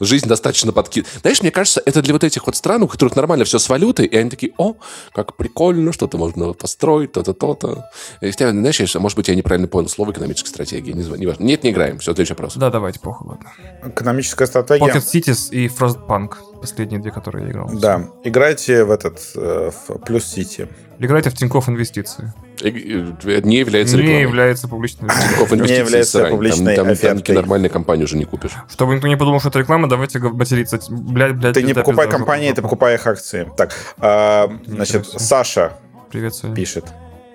Жизнь 0.00 0.26
достаточно 0.28 0.72
подкид... 0.72 1.06
Знаешь, 1.20 1.40
мне 1.42 1.50
кажется, 1.50 1.80
это 1.84 2.02
для 2.02 2.12
вот 2.12 2.24
этих 2.24 2.46
вот 2.46 2.56
стран, 2.56 2.82
у 2.82 2.88
которых 2.88 3.14
нормально 3.16 3.44
все 3.44 3.58
с 3.58 3.68
валютой, 3.68 4.06
и 4.06 4.16
они 4.16 4.30
такие, 4.30 4.52
о, 4.58 4.74
как 5.12 5.36
прикольно, 5.36 5.92
что-то 5.92 6.18
можно 6.18 6.52
построить, 6.52 7.12
то-то, 7.12 7.34
то-то. 7.34 7.90
Хотя, 8.20 8.50
знаешь, 8.50 8.80
я- 8.80 9.00
может 9.00 9.16
быть, 9.16 9.28
я 9.28 9.34
неправильно 9.34 9.68
понял 9.68 9.88
слово 9.88 10.12
экономической 10.12 10.48
стратегии. 10.48 10.92
Не, 10.92 11.04
не 11.04 11.26
важно. 11.26 11.44
Нет, 11.44 11.62
не 11.64 11.70
играем. 11.70 11.98
Все, 11.98 12.12
следующий 12.12 12.32
вопрос. 12.32 12.54
Да, 12.56 12.70
давайте, 12.70 13.00
похуй, 13.00 13.28
ладно. 13.28 13.52
Экономическая 13.84 14.46
стратегия. 14.46 14.84
Pocket 14.86 15.04
Cities 15.04 15.50
и 15.50 15.68
Frostpunk. 15.68 16.34
Последние 16.60 17.00
две, 17.00 17.10
которые 17.12 17.44
я 17.46 17.50
играл. 17.52 17.70
Да, 17.72 18.04
играйте 18.24 18.84
в 18.84 18.90
этот, 18.90 19.20
э, 19.36 19.70
в 19.70 19.98
Плюс 20.04 20.24
Сити. 20.26 20.68
Играйте 20.98 21.30
в 21.30 21.34
Тинькофф 21.34 21.68
Инвестиции. 21.68 22.32
И- 22.60 22.68
и- 22.68 23.42
Не 23.42 23.58
является 23.58 23.96
Не 23.96 24.02
рекламой. 24.02 24.22
является 24.22 24.66
публичной 24.68 25.08
рекламой. 25.08 25.28
Тинькофф 25.30 25.52
Инвестиции 25.52 25.78
является 25.84 26.18
срань. 26.18 26.30
публичной 26.32 26.74
там, 26.76 26.86
там, 26.86 26.96
там 26.96 27.10
офертой. 27.12 27.34
нормальную 27.36 27.70
компанию 27.70 28.04
уже 28.06 28.16
не 28.16 28.24
купишь. 28.24 28.50
Чтобы 28.68 28.94
никто 28.96 29.06
не 29.06 29.16
подумал, 29.16 29.38
что 29.38 29.50
это 29.50 29.60
реклама, 29.60 29.88
давайте 29.88 30.18
материться. 30.18 30.80
Блядь, 30.90 31.36
блядь, 31.36 31.54
Ты 31.54 31.62
не 31.62 31.74
покупай 31.74 32.06
пизда, 32.06 32.18
компании, 32.18 32.52
ты 32.52 32.62
покупай 32.62 32.94
их 32.96 33.06
акции. 33.06 33.48
Так, 33.56 33.72
а, 33.98 34.50
значит, 34.66 34.96
Интересно. 34.96 35.20
Саша 35.20 35.72
Привет, 36.10 36.34
Соня. 36.34 36.54
пишет. 36.56 36.86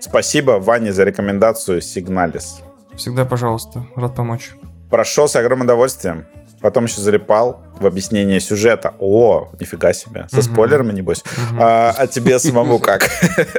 Спасибо, 0.01 0.59
Ване, 0.59 0.91
за 0.91 1.05
рекомендацию 1.05 1.81
Сигналис. 1.81 2.59
Всегда, 2.97 3.23
пожалуйста, 3.23 3.85
рад 3.95 4.13
помочь. 4.15 4.51
Прошел 4.89 5.27
с 5.29 5.35
огромным 5.37 5.65
удовольствием. 5.65 6.25
Потом 6.63 6.85
еще 6.85 7.01
залипал 7.01 7.61
в 7.77 7.85
объяснение 7.85 8.39
сюжета. 8.39 8.95
О, 8.97 9.49
нифига 9.59 9.91
себе. 9.91 10.27
Со 10.31 10.37
Мгм. 10.37 10.43
спойлерами, 10.43 10.93
небось. 10.93 11.21
А, 11.59 11.93
а 11.95 12.07
тебе 12.07 12.39
самому 12.39 12.79
как? 12.79 13.09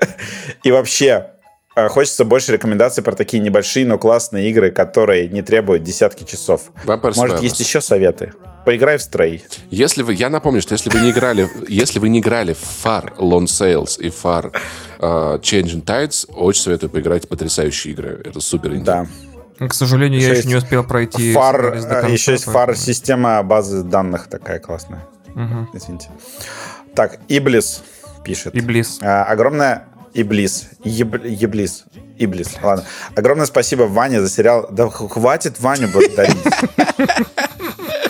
И 0.63 0.73
вообще, 0.73 1.33
а, 1.77 1.89
хочется 1.89 2.25
больше 2.25 2.53
рекомендаций 2.53 3.05
про 3.05 3.15
такие 3.15 3.43
небольшие, 3.43 3.85
но 3.85 3.99
классные 3.99 4.49
игры, 4.49 4.71
которые 4.71 5.29
не 5.29 5.43
требуют 5.43 5.83
десятки 5.83 6.25
часов. 6.25 6.63
Может, 6.87 7.43
есть 7.43 7.61
еще 7.61 7.83
советы? 7.83 8.33
Поиграй 8.65 8.97
в 8.97 9.03
Stray. 9.03 9.43
Если 9.69 10.03
вы, 10.03 10.15
я 10.15 10.31
напомню, 10.31 10.63
что 10.63 10.73
если 10.73 10.89
вы 10.89 11.01
не 11.01 11.11
играли, 11.11 11.47
если 11.69 11.99
вы 11.99 12.09
не 12.09 12.21
играли 12.21 12.55
в 12.55 12.63
Far 12.87 13.15
Lone 13.19 13.45
Sales 13.45 14.01
и 14.01 14.09
Far 14.09 14.51
э, 14.99 15.05
Changing 15.43 15.85
Tides, 15.85 16.33
очень 16.33 16.63
советую 16.63 16.89
поиграть 16.89 17.27
в 17.27 17.29
потрясающие 17.29 17.93
игры. 17.93 18.23
Это 18.25 18.41
супер 18.41 18.73
инди. 18.73 18.87
Да. 18.87 19.07
К 19.59 19.73
сожалению, 19.73 20.21
я 20.21 20.29
Еще 20.31 20.39
еще 20.41 20.49
не 20.49 20.55
успел 20.57 20.85
пройти. 20.85 21.33
Фар, 21.33 21.67
э, 21.67 21.71
конца, 21.83 22.09
еще 22.09 22.33
есть 22.33 22.45
поэтому- 22.47 22.67
фар 22.67 22.77
система 22.77 23.43
базы 23.43 23.83
данных 23.83 24.27
такая 24.29 24.59
классная. 24.59 25.05
Мгм. 25.35 25.69
Извините. 25.73 26.09
Так, 26.95 27.19
Иблис 27.29 27.83
пишет. 28.25 28.55
И 28.55 28.61
Близ. 28.61 28.99
А, 29.03 29.25
огромное 29.25 29.85
Иблис. 30.15 30.69
Еб- 30.85 31.25
Еблис. 31.25 31.85
Иблис. 32.19 32.55
Ладно. 32.63 32.85
Огромное 33.17 33.47
спасибо 33.47 33.83
Ване 33.85 34.21
за 34.21 34.29
сериал. 34.31 34.69
Да 34.71 34.89
хватит 34.89 35.59
Ваню 35.61 35.89
благодарить. 35.89 36.37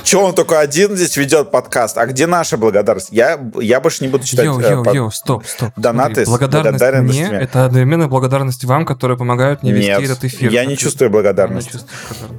Че 0.05 0.19
он 0.19 0.35
только 0.35 0.61
один 0.61 0.95
здесь 0.97 1.17
ведет 1.17 1.51
подкаст? 1.51 1.97
А 1.97 2.05
где 2.05 2.27
наша 2.27 2.59
благодарность? 2.59 3.09
Я, 3.11 3.41
я 3.59 3.81
больше 3.81 4.05
не 4.05 4.11
буду 4.11 4.25
читать 4.25 4.45
Йоу, 4.45 4.61
э, 4.61 4.71
йоу, 4.71 4.85
под- 4.85 4.95
йоу, 4.95 5.11
стоп, 5.11 5.47
стоп. 5.47 5.71
донаты 5.77 6.27
Смотри, 6.27 6.47
благодарность 6.47 6.79
благодарностями. 6.83 7.29
мне— 7.29 7.39
это 7.41 7.65
одновременно 7.65 8.07
благодарность 8.09 8.65
вам, 8.65 8.85
которые 8.85 9.17
помогают 9.17 9.63
мне 9.63 9.73
вести 9.73 9.89
Нет, 9.89 10.03
этот 10.03 10.25
эфир. 10.25 10.51
я 10.53 10.67
не 10.67 10.77
чувствую 10.77 11.11
благодарности. 11.11 11.79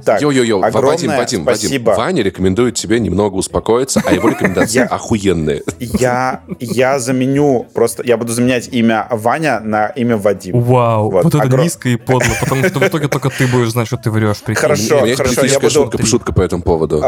Так, 0.04 0.22
Йо-йо-йо, 0.22 0.60
Ва- 0.60 0.66
огромное 0.68 0.92
Вадим, 0.92 1.16
Вадим, 1.16 1.42
спасибо. 1.42 1.90
Вадим. 1.90 2.04
Ваня 2.04 2.22
рекомендует 2.22 2.76
тебе 2.76 3.00
немного 3.00 3.34
успокоиться, 3.34 4.00
а 4.06 4.12
его 4.12 4.28
рекомендации 4.28 4.80
охуенные. 4.90 5.62
Я, 5.80 6.42
я 6.60 7.00
заменю 7.00 7.66
просто, 7.74 8.04
я 8.04 8.16
буду 8.16 8.32
заменять 8.32 8.68
имя 8.68 9.08
Ваня 9.10 9.58
на 9.58 9.88
имя 9.88 10.16
Вадим. 10.16 10.60
Вау, 10.60 11.10
Вот, 11.10 11.24
вот, 11.24 11.34
это 11.34 11.42
огром- 11.44 11.64
низко 11.64 11.88
и 11.88 11.96
подло, 11.96 12.30
потому 12.40 12.64
что 12.64 12.78
в 12.78 12.82
итоге 12.84 13.08
только 13.08 13.28
ты 13.30 13.48
будешь 13.48 13.70
знать, 13.70 13.88
что 13.88 13.96
ты 13.96 14.10
врешь. 14.12 14.36
прикинь. 14.38 14.60
Хорошо, 14.62 15.00
хорошо, 15.16 15.44
я 15.44 15.58
буду- 15.58 15.70
шутка, 15.70 16.06
шутка 16.06 16.32
по 16.32 16.42
этому 16.42 16.62
поводу. 16.62 17.02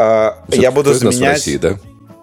Я 0.51 0.71
буду 0.71 0.93
заменять. 0.93 1.33
России, 1.35 1.57
да? 1.57 1.77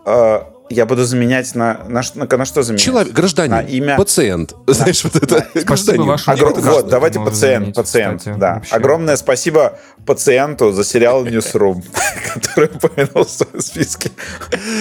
а, 0.04 0.52
я 0.68 0.84
буду 0.84 1.04
заменять 1.04 1.54
на, 1.54 1.84
на, 1.88 2.02
на, 2.14 2.36
на 2.36 2.44
что 2.44 2.62
заменять? 2.62 2.84
Человек, 2.84 3.12
гражданин, 3.12 3.52
На 3.52 3.60
имя- 3.62 3.96
пациент. 3.96 4.54
Знаешь, 4.66 5.04
вот 5.04 5.14
это 5.16 5.46
Спасибо 5.54 6.04
гражданин. 6.04 6.06
подкасту 6.06 6.70
Вот, 6.70 6.88
давайте 6.88 7.18
можно 7.20 7.30
пациент, 7.32 7.56
заменить, 7.58 7.76
пациент, 7.76 8.18
кстати, 8.20 8.38
да. 8.38 8.54
вообще. 8.54 8.74
Огромное 8.74 9.16
спасибо 9.16 9.78
пациенту 10.04 10.72
за 10.72 10.82
сериал 10.84 11.24
Newsroom, 11.24 11.84
который 12.34 12.68
упомянул 12.74 13.24
в 13.24 13.30
своем 13.30 13.60
списке 13.60 14.10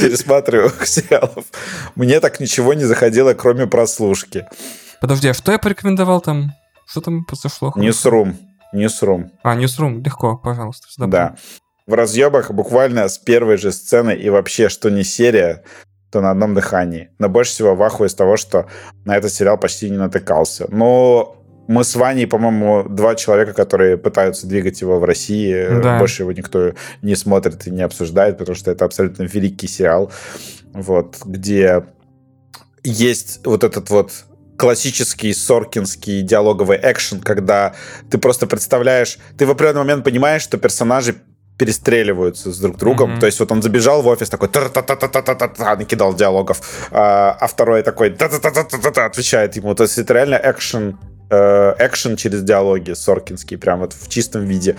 пересматриваемых 0.02 0.86
сериалов. 0.88 1.46
Мне 1.96 2.20
так 2.20 2.40
ничего 2.40 2.74
не 2.74 2.84
заходило, 2.86 3.34
кроме 3.34 3.68
прослушки. 3.68 4.46
Подожди, 5.02 5.28
а 5.28 5.34
что 5.34 5.52
я 5.52 5.60
порекомендовал 5.60 6.20
там? 6.22 6.52
Что 6.88 7.02
там 7.02 7.26
произошло? 7.26 7.72
Newsroom, 7.76 8.36
Newsroom, 8.74 9.30
А, 9.44 9.56
Newsroom, 9.56 10.04
легко, 10.04 10.36
пожалуйста. 10.38 10.88
да. 11.08 11.36
В 11.88 11.94
разъебах 11.94 12.52
буквально 12.52 13.08
с 13.08 13.18
первой 13.18 13.58
же 13.58 13.72
сцены 13.72 14.14
и 14.14 14.30
вообще, 14.30 14.70
что 14.70 14.90
не 14.90 15.04
серия, 15.04 15.64
что 16.10 16.22
на 16.22 16.32
одном 16.32 16.54
дыхании. 16.54 17.10
Но 17.20 17.30
больше 17.30 17.52
всего 17.52 17.76
в 17.76 17.84
ахуе 17.84 18.08
из 18.08 18.16
того, 18.16 18.38
что 18.38 18.68
на 19.04 19.18
этот 19.18 19.34
сериал 19.34 19.58
почти 19.58 19.90
не 19.90 19.98
натыкался. 19.98 20.66
Но 20.70 21.36
мы 21.68 21.84
с 21.84 21.96
Ваней, 21.96 22.26
по-моему, 22.26 22.84
два 22.88 23.16
человека, 23.16 23.54
которые 23.54 23.98
пытаются 23.98 24.48
двигать 24.48 24.82
его 24.82 25.00
в 25.00 25.04
России. 25.04 25.68
Да. 25.82 26.00
Больше 26.00 26.24
его 26.24 26.32
никто 26.32 26.74
не 27.02 27.16
смотрит 27.16 27.68
и 27.68 27.72
не 27.72 27.82
обсуждает, 27.82 28.38
потому 28.38 28.56
что 28.56 28.72
это 28.72 28.86
абсолютно 28.86 29.24
великий 29.24 29.68
сериал, 29.68 30.12
вот, 30.74 31.18
где 31.26 31.84
есть 32.84 33.46
вот 33.46 33.64
этот 33.64 33.90
вот 33.90 34.12
классический 34.58 35.34
соркинский 35.34 36.22
диалоговый 36.22 36.80
экшен, 36.82 37.20
когда 37.20 37.74
ты 38.10 38.18
просто 38.18 38.48
представляешь, 38.48 39.18
ты 39.38 39.46
в 39.46 39.52
определенный 39.52 39.82
момент 39.82 40.06
понимаешь, 40.06 40.44
что 40.44 40.58
персонажи 40.58 41.16
перестреливаются 41.58 42.52
с 42.52 42.60
друг 42.60 42.78
другом. 42.78 43.12
Mm-hmm. 43.12 43.20
То 43.20 43.26
есть 43.26 43.40
вот 43.40 43.52
он 43.52 43.62
забежал 43.62 44.02
в 44.02 44.08
офис 44.08 44.30
такой 44.30 44.50
а 45.60 45.76
накидал 45.76 46.14
диалогов, 46.14 46.88
а, 46.92 47.38
а 47.40 47.48
второй 47.48 47.82
такой 47.84 48.10
отвечает 48.10 49.56
ему. 49.56 49.74
То 49.76 49.84
есть 49.84 49.98
это 49.98 50.14
реально 50.14 50.40
экшен 50.44 50.98
экшен 51.30 52.16
через 52.16 52.44
диалоги 52.44 52.94
соркинский, 52.94 53.58
прям 53.58 53.80
вот 53.80 53.94
в 53.94 54.10
чистом 54.10 54.46
виде. 54.46 54.76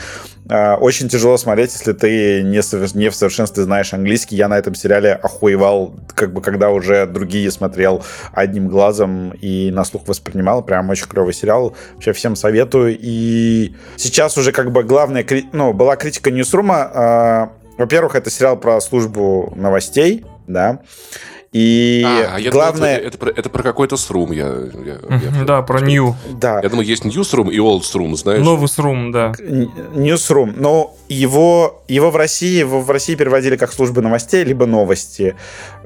Э, 0.48 0.74
очень 0.74 1.08
тяжело 1.08 1.36
смотреть, 1.36 1.72
если 1.72 1.92
ты 1.92 2.42
не, 2.42 2.60
не 2.98 3.08
в 3.10 3.14
совершенстве 3.14 3.64
знаешь 3.64 3.92
английский. 3.92 4.36
Я 4.36 4.48
на 4.48 4.58
этом 4.58 4.74
сериале 4.74 5.12
охуевал, 5.14 5.94
как 6.14 6.32
бы 6.32 6.40
когда 6.40 6.70
уже 6.70 7.06
другие 7.06 7.50
смотрел 7.50 8.04
одним 8.32 8.68
глазом 8.68 9.30
и 9.30 9.70
на 9.72 9.84
слух 9.84 10.06
воспринимал. 10.06 10.62
Прям 10.62 10.88
очень 10.90 11.06
клевый 11.06 11.34
сериал. 11.34 11.74
Вообще 11.94 12.12
всем 12.12 12.36
советую. 12.36 12.96
И 13.00 13.74
сейчас 13.96 14.38
уже 14.38 14.52
как 14.52 14.70
бы 14.70 14.84
главная, 14.84 15.26
ну, 15.52 15.72
была 15.72 15.96
критика 15.96 16.30
Ньюсрума. 16.30 16.90
Э, 16.94 17.66
во-первых, 17.78 18.14
это 18.14 18.30
сериал 18.30 18.56
про 18.56 18.80
службу 18.80 19.52
новостей, 19.56 20.24
да. 20.46 20.80
И 21.56 22.02
а, 22.04 22.36
я 22.38 22.50
главное... 22.50 22.96
Думаю, 22.96 23.08
это, 23.08 23.28
это, 23.28 23.40
это 23.40 23.48
про 23.48 23.62
какой-то 23.62 23.96
срум. 23.96 24.30
Я, 24.30 24.46
я, 24.84 24.98
я, 25.08 25.44
да, 25.46 25.62
про 25.62 25.80
New. 25.80 26.14
Да. 26.32 26.60
Я 26.62 26.68
думаю, 26.68 26.86
есть 26.86 27.06
Newsroom 27.06 27.50
и 27.50 27.56
Old 27.56 27.80
Room, 27.94 28.14
знаешь? 28.14 28.44
Новый 28.44 28.66
Room, 28.66 29.10
да. 29.10 29.32
Newsroom. 29.38 30.52
Но 30.54 30.94
его, 31.08 31.82
его 31.88 32.10
в 32.10 32.16
России 32.16 32.58
его 32.58 32.82
в 32.82 32.90
России 32.90 33.14
переводили 33.14 33.56
как 33.56 33.72
службы 33.72 34.02
новостей, 34.02 34.44
либо 34.44 34.66
новости. 34.66 35.34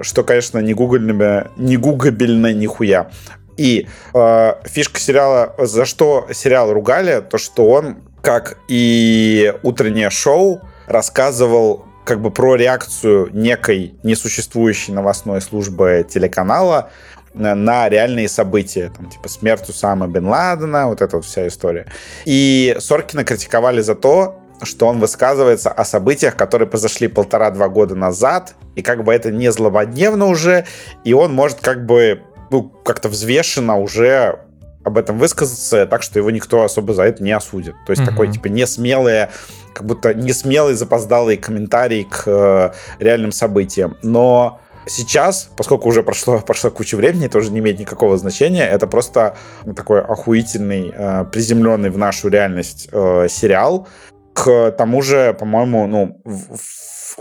Что, 0.00 0.24
конечно, 0.24 0.58
не 0.58 0.74
гугльно, 0.74 1.52
не 1.56 1.76
гугабельно 1.76 2.52
нихуя. 2.52 3.08
И 3.56 3.86
э, 4.12 4.54
фишка 4.64 4.98
сериала, 4.98 5.54
за 5.56 5.84
что 5.84 6.26
сериал 6.32 6.72
ругали, 6.72 7.20
то 7.20 7.38
что 7.38 7.68
он, 7.68 7.98
как 8.22 8.58
и 8.66 9.54
утреннее 9.62 10.10
шоу, 10.10 10.62
рассказывал 10.88 11.84
как 12.10 12.20
бы 12.20 12.32
про 12.32 12.56
реакцию 12.56 13.28
некой 13.32 13.94
несуществующей 14.02 14.92
новостной 14.92 15.40
службы 15.40 16.04
телеканала 16.10 16.90
на 17.34 17.88
реальные 17.88 18.28
события, 18.28 18.90
там, 18.96 19.08
типа 19.08 19.28
смерть 19.28 19.68
Усама 19.68 20.08
Бен 20.08 20.26
Ладена, 20.26 20.88
вот 20.88 21.02
эта 21.02 21.14
вот 21.14 21.24
вся 21.24 21.46
история. 21.46 21.86
И 22.24 22.74
Соркина 22.80 23.22
критиковали 23.22 23.80
за 23.80 23.94
то, 23.94 24.40
что 24.64 24.88
он 24.88 24.98
высказывается 24.98 25.70
о 25.70 25.84
событиях, 25.84 26.34
которые 26.34 26.66
произошли 26.66 27.06
полтора-два 27.06 27.68
года 27.68 27.94
назад, 27.94 28.56
и 28.74 28.82
как 28.82 29.04
бы 29.04 29.14
это 29.14 29.30
не 29.30 29.52
злободневно 29.52 30.26
уже, 30.26 30.66
и 31.04 31.12
он 31.12 31.32
может 31.32 31.60
как 31.60 31.86
бы 31.86 32.22
ну, 32.50 32.64
как-то 32.64 33.08
взвешенно 33.08 33.78
уже 33.78 34.40
об 34.84 34.96
этом 34.96 35.18
высказаться, 35.18 35.87
так 35.87 36.02
что 36.02 36.18
его 36.18 36.30
никто 36.30 36.62
особо 36.62 36.94
за 36.94 37.04
это 37.04 37.22
не 37.22 37.32
осудит. 37.32 37.75
То 37.87 37.90
есть 37.90 38.02
mm-hmm. 38.02 38.06
такой, 38.06 38.32
типа, 38.32 38.46
несмелые, 38.46 39.30
как 39.75 39.87
будто 39.87 40.14
несмелый 40.14 40.75
запоздалый 40.75 41.37
комментарий 41.37 42.04
к 42.04 42.22
э, 42.26 42.72
реальным 42.99 43.32
событиям. 43.32 43.96
Но 44.02 44.60
сейчас, 44.87 45.50
поскольку 45.56 45.88
уже 45.88 46.02
прошло, 46.02 46.38
прошло 46.46 46.70
куча 46.70 46.96
времени, 46.96 47.26
это 47.26 47.38
уже 47.38 47.50
не 47.50 47.58
имеет 47.58 47.78
никакого 47.78 48.16
значения, 48.16 48.66
это 48.66 48.87
просто 48.87 49.37
такой 49.76 50.00
охуительный, 50.00 50.92
э, 50.94 51.25
приземленный 51.30 51.90
в 51.90 51.99
нашу 51.99 52.28
реальность 52.28 52.88
э, 52.90 53.26
сериал. 53.28 53.87
К 54.32 54.70
тому 54.70 55.02
же, 55.02 55.34
по-моему, 55.38 55.87
ну, 55.87 56.20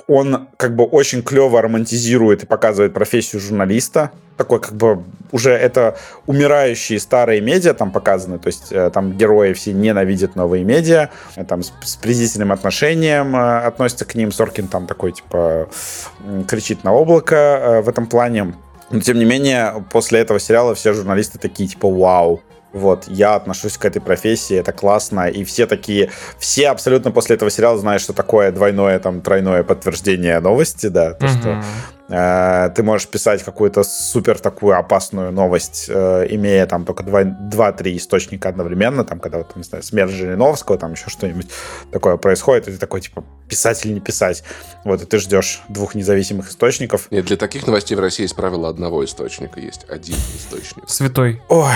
он 0.08 0.48
как 0.58 0.76
бы 0.76 0.84
очень 0.84 1.22
клево 1.22 1.62
романтизирует 1.62 2.44
и 2.44 2.46
показывает 2.46 2.94
профессию 2.94 3.42
журналиста. 3.42 4.12
Такой 4.38 4.60
как 4.62 4.74
бы 4.74 5.04
уже 5.32 5.52
это 5.52 5.98
умирающие 6.26 7.00
старые 7.00 7.42
медиа 7.42 7.74
там 7.74 7.92
показаны, 7.92 8.40
то 8.40 8.48
есть 8.48 8.72
э, 8.72 8.90
там 8.90 9.12
герои 9.18 9.54
все 9.54 9.74
ненавидят 9.74 10.36
новые 10.36 10.64
медиа, 10.64 11.10
э, 11.36 11.44
там 11.44 11.62
с, 11.62 11.74
с 11.84 11.98
презрительным 11.98 12.52
отношением 12.52 13.36
э, 13.36 13.60
относятся 13.60 14.06
к 14.06 14.16
ним. 14.16 14.32
Соркин 14.32 14.68
там 14.68 14.88
такой 14.88 15.12
типа 15.12 15.70
кричит 16.48 16.84
на 16.84 16.94
облако 16.94 17.82
в 17.84 17.90
этом 17.90 18.08
плане. 18.08 18.56
Но 18.92 19.02
тем 19.02 19.20
не 19.20 19.26
менее, 19.26 19.86
после 19.92 20.22
этого 20.22 20.40
сериала 20.40 20.74
все 20.74 20.94
журналисты 20.94 21.38
такие 21.38 21.70
типа 21.70 21.90
вау, 21.90 22.42
вот, 22.74 23.06
я 23.08 23.36
отношусь 23.36 23.78
к 23.78 23.86
этой 23.86 24.02
профессии, 24.02 24.56
это 24.56 24.72
классно, 24.72 25.28
и 25.28 25.44
все 25.44 25.66
такие, 25.66 26.10
все 26.38 26.70
абсолютно 26.70 27.12
после 27.12 27.36
этого 27.36 27.50
сериала 27.50 27.78
знают, 27.78 28.02
что 28.02 28.14
такое 28.14 28.52
двойное, 28.52 29.00
там, 29.00 29.22
тройное 29.22 29.64
подтверждение 29.64 30.40
новости, 30.40 30.88
да, 30.88 31.14
то, 31.14 31.26
mm-hmm. 31.26 31.40
что 31.40 31.64
ты 32.10 32.84
можешь 32.84 33.08
писать 33.08 33.44
какую-то 33.44 33.84
супер 33.84 34.40
такую 34.40 34.76
опасную 34.76 35.32
новость, 35.32 35.86
э, 35.90 36.26
имея 36.32 36.66
там 36.66 36.84
только 36.84 37.04
2-3 37.04 37.98
источника 37.98 38.50
одновременно, 38.50 39.06
там, 39.06 39.20
когда 39.20 39.38
вот, 39.38 39.56
не 39.56 39.62
знаю, 39.62 39.84
смерть 39.84 40.12
Жириновского, 40.12 40.80
там 40.80 40.94
еще 40.94 41.10
что-нибудь 41.10 41.50
такое 41.92 42.18
происходит, 42.18 42.68
и 42.68 42.72
ты 42.72 42.78
такой, 42.80 43.02
типа, 43.02 43.24
писать 43.48 43.86
или 43.86 43.94
не 43.94 44.00
писать. 44.00 44.44
Вот, 44.86 45.04
и 45.04 45.06
ты 45.06 45.20
ждешь 45.20 45.62
двух 45.70 45.94
независимых 45.94 46.50
источников. 46.50 47.12
Нет, 47.12 47.26
для 47.26 47.38
таких 47.38 47.68
новостей 47.68 47.96
в 47.96 48.00
России 48.00 48.24
есть 48.24 48.36
правило 48.36 48.70
одного 48.70 49.06
источника, 49.06 49.60
есть 49.60 49.86
один 49.88 50.16
источник. 50.36 50.90
Святой. 50.90 51.42
Ой, 51.48 51.74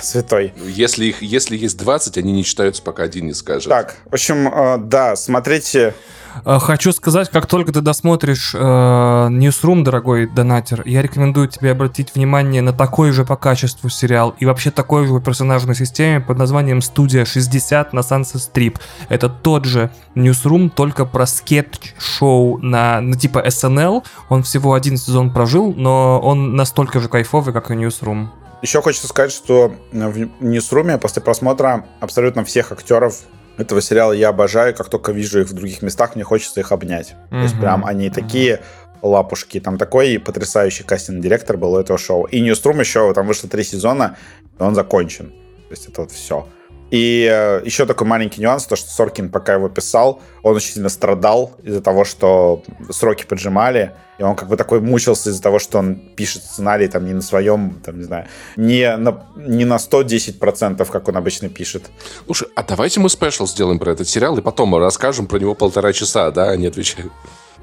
святой. 0.00 0.54
Если, 0.64 1.06
их, 1.06 1.20
если 1.20 1.58
есть 1.58 1.76
20, 1.76 2.16
они 2.16 2.32
не 2.32 2.44
читаются, 2.44 2.82
пока 2.82 3.02
один 3.02 3.26
не 3.26 3.34
скажет. 3.34 3.68
Так, 3.68 3.96
в 4.06 4.14
общем, 4.14 4.48
э, 4.48 4.78
да, 4.78 5.14
смотрите 5.14 5.92
Э, 6.27 6.27
хочу 6.44 6.92
сказать, 6.92 7.30
как 7.30 7.46
только 7.46 7.72
ты 7.72 7.80
досмотришь 7.80 8.54
э, 8.54 8.58
Newsroom, 8.58 9.82
дорогой 9.82 10.26
донатер, 10.26 10.82
я 10.86 11.02
рекомендую 11.02 11.48
тебе 11.48 11.72
обратить 11.72 12.14
внимание 12.14 12.62
на 12.62 12.72
такой 12.72 13.12
же 13.12 13.24
по 13.24 13.36
качеству 13.36 13.88
сериал 13.88 14.34
и 14.38 14.46
вообще 14.46 14.70
такой 14.70 15.06
же 15.06 15.14
по 15.14 15.20
персонажной 15.20 15.74
системе 15.74 16.20
под 16.20 16.38
названием 16.38 16.80
«Студия 16.82 17.24
60» 17.24 17.88
на 17.92 18.00
Sunset 18.00 18.50
Strip. 18.52 18.78
Это 19.08 19.28
тот 19.28 19.64
же 19.64 19.90
Newsroom, 20.14 20.70
только 20.70 21.04
про 21.04 21.26
скетч-шоу 21.26 22.58
на, 22.58 23.00
на 23.00 23.16
типа 23.16 23.44
SNL. 23.46 24.04
Он 24.28 24.42
всего 24.42 24.74
один 24.74 24.96
сезон 24.96 25.32
прожил, 25.32 25.72
но 25.74 26.20
он 26.20 26.56
настолько 26.56 27.00
же 27.00 27.08
кайфовый, 27.08 27.54
как 27.54 27.70
и 27.70 27.74
Newsroom. 27.74 28.28
Еще 28.60 28.82
хочется 28.82 29.06
сказать, 29.06 29.30
что 29.30 29.72
в 29.92 30.18
Newsroom 30.40 30.98
после 30.98 31.22
просмотра 31.22 31.86
абсолютно 32.00 32.44
всех 32.44 32.72
актеров 32.72 33.20
этого 33.58 33.82
сериала 33.82 34.12
я 34.12 34.28
обожаю. 34.28 34.74
Как 34.74 34.88
только 34.88 35.12
вижу 35.12 35.40
их 35.40 35.48
в 35.48 35.52
других 35.52 35.82
местах, 35.82 36.14
мне 36.14 36.24
хочется 36.24 36.60
их 36.60 36.72
обнять. 36.72 37.10
Mm-hmm. 37.10 37.30
То 37.30 37.42
есть 37.42 37.58
прям 37.58 37.84
они 37.84 38.08
такие 38.10 38.60
лапушки. 39.02 39.60
Там 39.60 39.78
такой 39.78 40.18
потрясающий 40.18 40.84
кастинг-директор 40.84 41.56
был 41.56 41.74
у 41.74 41.78
этого 41.78 41.98
шоу. 41.98 42.24
И 42.24 42.40
Ньюструм 42.40 42.80
еще, 42.80 43.12
там 43.14 43.26
вышло 43.26 43.48
три 43.48 43.64
сезона, 43.64 44.16
и 44.58 44.62
он 44.62 44.74
закончен. 44.74 45.26
То 45.68 45.70
есть 45.70 45.88
это 45.88 46.02
вот 46.02 46.12
все. 46.12 46.46
И 46.90 47.28
э, 47.30 47.62
еще 47.64 47.84
такой 47.84 48.06
маленький 48.06 48.40
нюанс, 48.40 48.64
то, 48.64 48.76
что 48.76 48.90
Соркин, 48.90 49.28
пока 49.28 49.54
его 49.54 49.68
писал, 49.68 50.22
он 50.42 50.56
очень 50.56 50.72
сильно 50.74 50.88
страдал 50.88 51.52
из-за 51.62 51.82
того, 51.82 52.04
что 52.04 52.62
сроки 52.90 53.24
поджимали, 53.24 53.92
и 54.18 54.22
он 54.22 54.34
как 54.34 54.48
бы 54.48 54.56
такой 54.56 54.80
мучился 54.80 55.30
из-за 55.30 55.42
того, 55.42 55.58
что 55.58 55.78
он 55.78 55.96
пишет 55.96 56.44
сценарий 56.44 56.88
там 56.88 57.04
не 57.04 57.12
на 57.12 57.22
своем, 57.22 57.80
там, 57.84 57.98
не 57.98 58.04
знаю, 58.04 58.26
не 58.56 58.96
на, 58.96 59.26
не 59.36 59.64
на 59.66 59.76
110%, 59.76 60.90
как 60.90 61.08
он 61.08 61.16
обычно 61.16 61.50
пишет. 61.50 61.90
Слушай, 62.24 62.48
а 62.54 62.62
давайте 62.62 63.00
мы 63.00 63.10
спешл 63.10 63.46
сделаем 63.46 63.78
про 63.78 63.92
этот 63.92 64.08
сериал, 64.08 64.38
и 64.38 64.40
потом 64.40 64.70
мы 64.70 64.78
расскажем 64.78 65.26
про 65.26 65.38
него 65.38 65.54
полтора 65.54 65.92
часа, 65.92 66.30
да, 66.30 66.50
они 66.50 66.66
отвечают. 66.66 67.12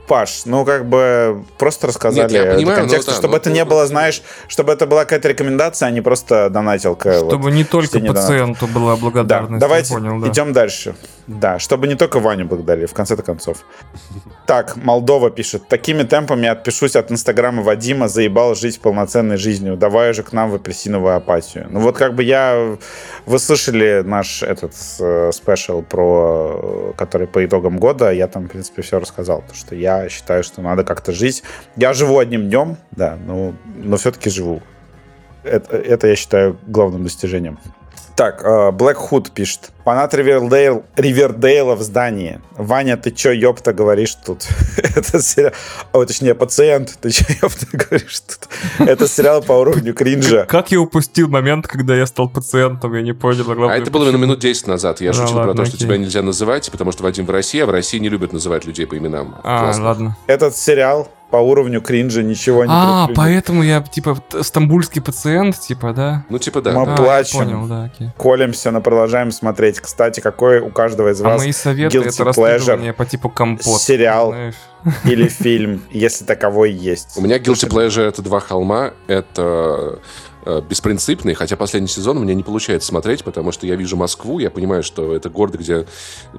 Паш, 0.08 0.46
ну 0.46 0.66
как 0.66 0.86
бы 0.86 1.44
просто 1.58 1.88
рассказали 1.88 2.32
Нет, 2.32 2.32
я 2.32 2.54
понимаю, 2.54 2.80
контекст, 2.82 3.08
да, 3.08 3.14
чтобы 3.14 3.32
ну, 3.32 3.38
это 3.38 3.50
не 3.50 3.66
было, 3.66 3.88
знаешь, 3.88 4.22
чтобы 4.48 4.72
это 4.72 4.86
была 4.86 5.04
какая-то 5.04 5.30
рекомендация, 5.30 5.88
а 5.88 5.92
не 5.92 6.02
просто 6.02 6.50
донатилка. 6.50 7.14
Чтобы 7.14 7.44
вот, 7.44 7.50
не 7.54 7.64
только 7.64 8.00
пациенту 8.00 8.62
донат. 8.62 8.76
была 8.76 8.96
благодарность. 8.96 9.60
Да, 9.62 9.68
давайте 9.68 9.94
понял, 9.94 10.20
да. 10.20 10.28
идем 10.30 10.54
дальше. 10.54 10.96
Да, 11.28 11.58
чтобы 11.58 11.88
не 11.88 11.96
только 11.96 12.20
Ваню 12.20 12.46
благодарили, 12.46 12.86
в 12.86 12.94
конце 12.94 13.16
концов. 13.16 13.66
Так, 14.46 14.76
Молдова 14.76 15.32
пишет. 15.32 15.68
Такими 15.68 16.04
темпами 16.04 16.48
отпишусь 16.48 16.96
от 16.96 17.12
Инстаграма 17.12 17.64
Вадима, 17.64 18.08
заебал 18.08 18.54
жить 18.54 18.80
полноценной 18.80 19.38
жизнью. 19.38 19.76
Давай 19.76 20.14
же 20.14 20.22
к 20.22 20.34
нам 20.34 20.52
в 20.52 20.56
апельсиновую 20.56 21.16
апатию. 21.16 21.68
Ну 21.72 21.80
вот 21.80 21.98
как 21.98 22.14
бы 22.14 22.24
я... 22.24 22.78
Вы 23.26 23.40
слышали 23.40 24.04
наш 24.06 24.44
этот 24.44 24.74
э, 25.00 25.32
спешл 25.34 25.82
про... 25.82 26.94
который 26.96 27.26
по 27.26 27.44
итогам 27.44 27.80
года. 27.80 28.12
Я 28.12 28.28
там, 28.28 28.46
в 28.46 28.50
принципе, 28.50 28.84
все 28.84 29.00
рассказал. 29.00 29.44
То, 29.48 29.56
что 29.56 29.76
я 29.76 30.08
считаю, 30.10 30.44
что 30.44 30.62
надо 30.62 30.84
как-то 30.84 31.12
жить. 31.12 31.42
Я 31.76 31.94
живу 31.94 32.20
одним 32.20 32.50
днем, 32.50 32.78
да, 32.92 33.18
но, 33.26 33.54
но 33.78 33.98
все-таки 33.98 34.30
живу. 34.30 34.62
Это, 35.44 35.76
это 35.76 36.08
я 36.08 36.16
считаю 36.16 36.58
главным 36.68 37.04
достижением. 37.04 37.60
Так, 38.16 38.42
э, 38.46 38.72
Black 38.72 38.96
Hood 39.10 39.32
пишет. 39.34 39.72
Фанат 39.84 40.14
Ривердейл, 40.14 40.86
Ривердейла 40.96 41.76
в 41.76 41.82
здании. 41.82 42.40
Ваня, 42.58 42.96
ты 42.96 43.12
чё, 43.12 43.32
ёпта, 43.32 43.74
говоришь 43.74 44.16
тут? 44.16 44.48
Это 44.78 45.22
сериал... 45.22 45.52
О, 45.92 46.06
точнее, 46.06 46.34
пациент, 46.34 46.98
ты 47.02 47.12
чё, 47.12 47.26
ёпта, 47.42 47.66
говоришь 47.74 48.22
тут? 48.22 48.88
Это 48.88 49.08
сериал 49.10 49.42
по 49.42 49.52
уровню 49.54 49.94
кринжа. 49.94 50.46
Как 50.46 50.72
я 50.72 50.80
упустил 50.80 51.28
момент, 51.28 51.68
когда 51.68 51.94
я 51.96 52.06
стал 52.06 52.30
пациентом, 52.30 52.96
я 52.96 53.02
не 53.02 53.14
понял. 53.14 53.70
А 53.70 53.76
это 53.78 53.92
было 53.92 54.10
минут 54.12 54.40
10 54.40 54.68
назад. 54.68 55.02
Я 55.02 55.12
Да 55.12 55.18
шутил 55.20 55.44
про 55.44 55.54
то, 55.54 55.66
что 55.66 55.76
окей. 55.76 55.86
тебя 55.86 55.98
нельзя 55.98 56.22
называть, 56.22 56.72
потому 56.72 56.94
что 56.94 57.04
Вадим 57.04 57.26
в 57.26 57.30
России, 57.32 57.60
а 57.60 57.66
в 57.66 57.70
России 57.70 58.00
не 58.00 58.08
любят 58.10 58.32
называть 58.32 58.66
людей 58.66 58.88
по 58.88 58.98
именам. 58.98 59.36
А, 59.44 59.60
Классно. 59.60 59.84
ладно. 59.84 60.18
Этот 60.28 60.56
сериал 60.56 61.10
по 61.36 61.42
уровню 61.42 61.82
кринжа 61.82 62.24
ничего 62.24 62.64
не 62.64 62.72
А, 62.72 63.08
предпринят. 63.08 63.18
поэтому 63.18 63.62
я, 63.62 63.82
типа, 63.82 64.18
стамбульский 64.42 65.02
пациент, 65.02 65.60
типа, 65.60 65.92
да? 65.92 66.24
Ну, 66.30 66.40
типа, 66.40 66.62
да. 66.62 66.72
Мы 66.72 66.94
А, 66.94 66.96
плачем. 66.96 67.40
Понял, 67.40 67.68
да, 67.68 67.84
окей. 67.94 68.10
Колемся, 68.18 68.72
но 68.72 68.80
продолжаем 68.80 69.32
смотреть. 69.32 69.82
Кстати, 69.82 70.22
какой 70.22 70.62
у 70.62 70.70
каждого 70.70 71.10
из 71.12 71.20
А 71.20 71.26
вас 71.26 71.42
мои 71.42 71.52
советы 71.52 71.98
guilty 71.98 72.08
это 72.08 72.24
pleasure 72.30 72.94
по 72.94 73.06
типу 73.06 73.28
компот. 73.28 73.82
сериал 73.82 74.30
знаешь. 74.30 74.56
или 75.04 75.28
фильм, 75.28 75.82
если 75.92 76.24
таковой 76.24 76.72
есть? 76.72 77.18
У 77.18 77.22
меня 77.22 77.38
Guilty 77.38 77.68
Pleasure— 77.68 78.04
это 78.08 78.22
«Два 78.22 78.40
холма». 78.40 78.92
Это 79.08 80.00
беспринципный, 80.62 81.34
хотя 81.34 81.56
последний 81.56 81.88
сезон 81.88 82.18
у 82.18 82.22
меня 82.22 82.34
не 82.34 82.44
получается 82.44 82.88
смотреть, 82.88 83.24
потому 83.24 83.52
что 83.52 83.66
я 83.68 83.76
вижу 83.76 83.98
Москву, 83.98 84.40
я 84.40 84.50
понимаю, 84.50 84.84
что 84.84 85.16
это 85.16 85.30
город, 85.30 85.56
где 85.56 85.86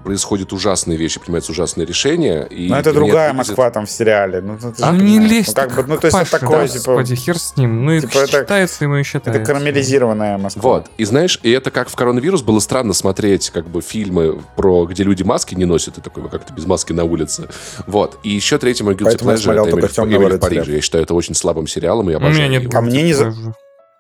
происходят 0.05 0.53
ужасные 0.53 0.97
вещи, 0.97 1.21
принимаются 1.21 1.53
ужасные 1.53 1.87
решения. 1.87 2.45
И 2.45 2.69
Ну, 2.69 2.77
это 2.77 2.93
другая 2.93 3.33
выглядит- 3.33 3.49
Москва 3.51 3.71
там 3.71 3.87
в 3.87 3.91
сериале. 3.91 4.41
Ну, 4.41 4.59
ну, 4.61 4.73
А 4.81 4.93
не 4.93 4.99
понимаешь. 4.99 5.31
лезь 5.31 5.49
Ну, 5.49 5.55
как 5.55 5.75
бы, 5.75 5.85
ну, 5.87 5.99
то 5.99 6.07
есть 6.07 6.19
это 6.19 6.31
такое, 6.31 6.63
да, 6.63 6.69
типа, 6.69 6.95
Господи, 6.95 7.15
хер 7.17 7.39
с 7.39 7.57
ним. 7.57 7.85
Ну, 7.85 7.93
и 7.93 8.01
типа 8.01 8.19
это- 8.19 8.27
считается 8.27 8.85
ему 8.85 8.97
и 8.97 9.03
это 9.03 9.41
карамелизированная 9.41 10.39
Москва. 10.39 10.63
Вот. 10.63 10.87
И 10.99 11.05
знаешь, 11.05 11.41
и 11.43 11.51
это 11.51 11.71
как 11.71 11.89
в 11.89 11.97
коронавирус 11.97 12.43
было 12.43 12.61
странно 12.61 12.93
смотреть 12.93 13.51
как 13.51 13.69
бы 13.69 13.81
фильмы 13.81 14.41
про 14.57 14.87
где 14.87 15.03
люди 15.03 15.23
маски 15.23 15.55
не 15.55 15.65
носят, 15.65 15.99
и 15.99 16.01
такой, 16.01 16.23
ну 16.23 16.29
как-то 16.29 16.53
без 16.53 16.67
маски 16.67 16.93
на 16.93 17.05
улице. 17.05 17.49
Вот. 17.87 18.19
И 18.23 18.31
еще 18.31 18.59
третий 18.59 18.85
мой 18.85 18.95
guilty 18.95 19.05
Поэтому 19.05 19.31
я 19.31 19.37
pleasure 19.37 19.41
смотрел 19.43 19.67
это 19.67 19.71
только 19.73 19.87
Эмили, 20.03 20.37
в-. 20.37 20.39
Париже. 20.39 20.73
Я 20.75 20.81
считаю 20.81 21.05
это 21.05 21.15
очень 21.15 21.35
слабым 21.35 21.67
сериалом, 21.67 22.09
и 22.09 22.13
я 22.13 22.19
У 22.19 22.21
меня 22.21 22.29
обожаю 22.29 22.51
нет. 22.51 22.75
А 22.75 22.81
мне 22.81 23.03
не. 23.03 23.15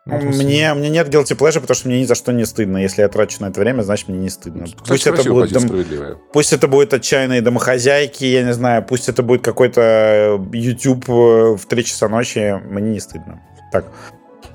Мне, 0.06 0.72
мне 0.74 0.88
нет 0.88 1.08
guilty 1.08 1.36
pleasure, 1.36 1.60
потому 1.60 1.74
что 1.74 1.88
мне 1.88 2.00
ни 2.00 2.04
за 2.04 2.14
что 2.14 2.32
не 2.32 2.44
стыдно. 2.44 2.78
Если 2.78 3.02
я 3.02 3.08
трачу 3.08 3.38
на 3.40 3.46
это 3.48 3.58
время, 3.60 3.82
значит 3.82 4.06
мне 4.08 4.18
не 4.18 4.30
стыдно. 4.30 4.64
Кстати, 4.66 4.88
Пусть 4.88 5.06
это, 5.08 5.28
будет 5.28 5.50
дом- 5.52 6.18
пусть 6.32 6.52
это 6.52 6.68
будет 6.68 6.94
отчаянные 6.94 7.40
домохозяйки, 7.42 8.24
я 8.24 8.44
не 8.44 8.54
знаю, 8.54 8.84
пусть 8.84 9.08
это 9.08 9.24
будет 9.24 9.42
какой-то 9.42 9.80
э, 9.80 10.38
YouTube 10.52 11.08
э, 11.08 11.56
в 11.56 11.66
3 11.68 11.84
часа 11.84 12.08
ночи, 12.08 12.54
мне 12.70 12.92
не 12.92 13.00
стыдно. 13.00 13.42
Так, 13.72 13.86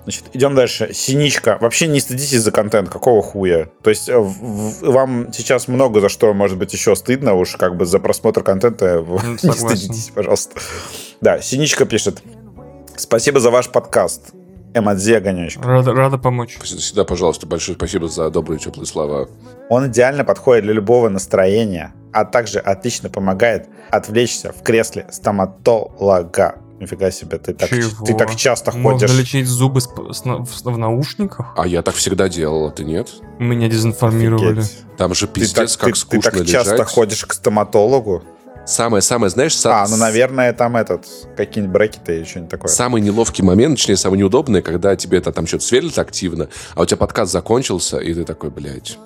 значит, 0.03 0.23
идем 0.31 0.55
дальше. 0.55 0.93
Синичка. 0.93 1.57
Вообще 1.59 1.87
не 1.87 1.99
стыдитесь 1.99 2.39
за 2.41 2.51
контент, 2.53 2.87
какого 2.87 3.21
хуя? 3.21 3.67
То 3.83 3.89
есть 3.89 4.07
э, 4.07 4.17
в- 4.17 4.31
в- 4.31 4.81
вам 4.89 5.33
сейчас 5.33 5.67
много 5.67 5.99
за 5.99 6.07
что 6.07 6.33
может 6.33 6.57
быть 6.57 6.71
еще 6.71 6.95
стыдно, 6.95 7.33
уж 7.33 7.57
как 7.57 7.75
бы 7.75 7.85
за 7.85 7.99
просмотр 7.99 8.41
контента 8.41 9.05
не 9.33 9.37
согласен. 9.37 9.67
стыдитесь, 9.77 10.11
пожалуйста. 10.15 10.61
Да, 11.19 11.41
Синичка 11.41 11.83
пишет. 11.85 12.21
Спасибо 12.95 13.41
за 13.41 13.49
ваш 13.51 13.67
подкаст. 13.69 14.31
Эмодзи 14.73 15.13
Огонечка. 15.13 15.61
Рада, 15.63 15.93
рада 15.93 16.17
помочь. 16.17 16.57
Всегда, 16.61 17.03
пожалуйста, 17.03 17.45
большое 17.45 17.75
спасибо 17.77 18.07
за 18.07 18.29
добрые 18.29 18.59
теплые 18.59 18.85
слова. 18.87 19.27
Он 19.69 19.87
идеально 19.87 20.23
подходит 20.23 20.63
для 20.63 20.73
любого 20.73 21.09
настроения, 21.09 21.93
а 22.13 22.23
также 22.25 22.59
отлично 22.59 23.09
помогает 23.09 23.67
отвлечься 23.89 24.53
в 24.53 24.63
кресле 24.63 25.07
стоматолога. 25.11 26.55
Нифига 26.79 27.11
себе, 27.11 27.37
ты 27.37 27.53
так, 27.53 27.69
Чего? 27.69 28.05
ты 28.05 28.15
так 28.15 28.35
часто 28.35 28.71
Можно 28.75 29.07
ходишь. 29.07 29.19
лечить 29.19 29.45
зубы 29.47 29.81
с- 29.81 29.85
с 30.11 30.23
в, 30.25 30.63
в 30.63 30.77
наушниках? 30.79 31.53
А 31.55 31.67
я 31.67 31.83
так 31.83 31.93
всегда 31.93 32.27
делал, 32.27 32.65
а 32.65 32.71
ты 32.71 32.83
нет? 32.83 33.07
Меня 33.37 33.67
дезинформировали. 33.67 34.61
Офигеть. 34.61 34.77
Там 34.97 35.13
же 35.13 35.27
Ты 35.27 35.33
пиздец, 35.41 35.75
так, 35.77 35.85
как 35.85 35.93
ты- 35.93 35.99
скучно 35.99 36.31
ты 36.31 36.37
так 36.37 36.47
лежать. 36.47 36.65
часто 36.67 36.85
ходишь 36.85 37.23
к 37.25 37.33
стоматологу. 37.33 38.23
Самое-самое, 38.65 39.29
знаешь, 39.29 39.53
са- 39.53 39.83
А, 39.83 39.87
ну, 39.89 39.97
наверное, 39.97 40.53
там 40.53 40.77
этот, 40.77 41.05
какие-нибудь 41.35 41.73
брекеты 41.73 42.17
или 42.17 42.23
что-нибудь 42.23 42.51
такое. 42.51 42.71
Самый 42.71 43.01
неловкий 43.01 43.43
момент, 43.43 43.77
точнее, 43.77 43.97
самый 43.97 44.17
неудобный, 44.19 44.61
когда 44.61 44.95
тебе 44.95 45.17
это 45.17 45.31
там 45.31 45.47
что-то 45.47 45.63
сверлит 45.65 45.97
активно, 45.97 46.47
а 46.75 46.81
у 46.81 46.85
тебя 46.85 46.97
подкаст 46.97 47.31
закончился, 47.31 47.97
и 47.97 48.13
ты 48.13 48.23
такой, 48.23 48.49
блядь, 48.51 48.97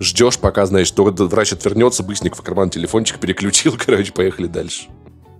ждешь, 0.00 0.38
пока, 0.38 0.64
знаешь, 0.66 0.90
то 0.90 1.04
врач 1.04 1.52
отвернется, 1.52 2.02
быстренько 2.02 2.36
в 2.36 2.42
карман 2.42 2.70
телефончик 2.70 3.18
переключил, 3.18 3.74
короче, 3.84 4.12
поехали 4.12 4.46
дальше. 4.46 4.88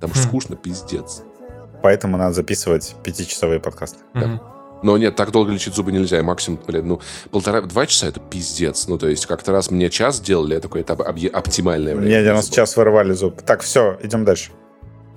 Там 0.00 0.10
Хм. 0.10 0.14
же 0.14 0.22
скучно, 0.22 0.56
пиздец. 0.56 1.22
Поэтому 1.82 2.16
надо 2.16 2.34
записывать 2.34 2.94
пятичасовые 3.04 3.60
подкасты. 3.60 3.98
Мгм. 4.14 4.40
Но 4.84 4.98
нет, 4.98 5.16
так 5.16 5.32
долго 5.32 5.50
лечить 5.50 5.74
зубы 5.74 5.92
нельзя. 5.92 6.18
И 6.18 6.22
максимум, 6.22 6.60
блин, 6.66 6.86
ну, 6.86 7.00
полтора-два 7.30 7.86
часа 7.86 8.08
это 8.08 8.20
пиздец. 8.20 8.86
Ну, 8.86 8.98
то 8.98 9.08
есть, 9.08 9.24
как-то 9.24 9.50
раз 9.50 9.70
мне 9.70 9.88
час 9.88 10.20
делали, 10.20 10.52
я 10.54 10.60
такой, 10.60 10.82
это 10.82 10.92
оптимальное 10.92 11.94
время. 11.94 12.06
Мне 12.06 12.22
90 12.22 12.42
зубов. 12.42 12.54
час 12.54 12.76
вырвали 12.76 13.12
зуб. 13.14 13.40
Так, 13.40 13.62
все, 13.62 13.98
идем 14.02 14.26
дальше. 14.26 14.50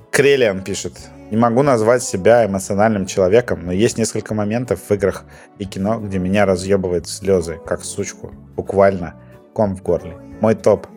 Крелиан 0.09 0.63
пишет. 0.63 0.93
Не 1.31 1.35
могу 1.35 1.63
назвать 1.63 2.01
себя 2.01 2.45
эмоциональным 2.45 3.05
человеком, 3.05 3.65
но 3.65 3.73
есть 3.73 3.97
несколько 3.97 4.33
моментов 4.33 4.79
в 4.87 4.93
играх 4.93 5.25
и 5.59 5.65
кино, 5.65 5.99
где 5.99 6.17
меня 6.17 6.45
разъебывают 6.45 7.05
слезы, 7.09 7.59
как 7.65 7.83
сучку. 7.83 8.31
Буквально. 8.55 9.15
Ком 9.53 9.75
в 9.75 9.83
горле. 9.83 10.15
Мой 10.39 10.55
топ. 10.55 10.87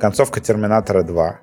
Концовка 0.00 0.40
Терминатора 0.40 1.04
2. 1.04 1.40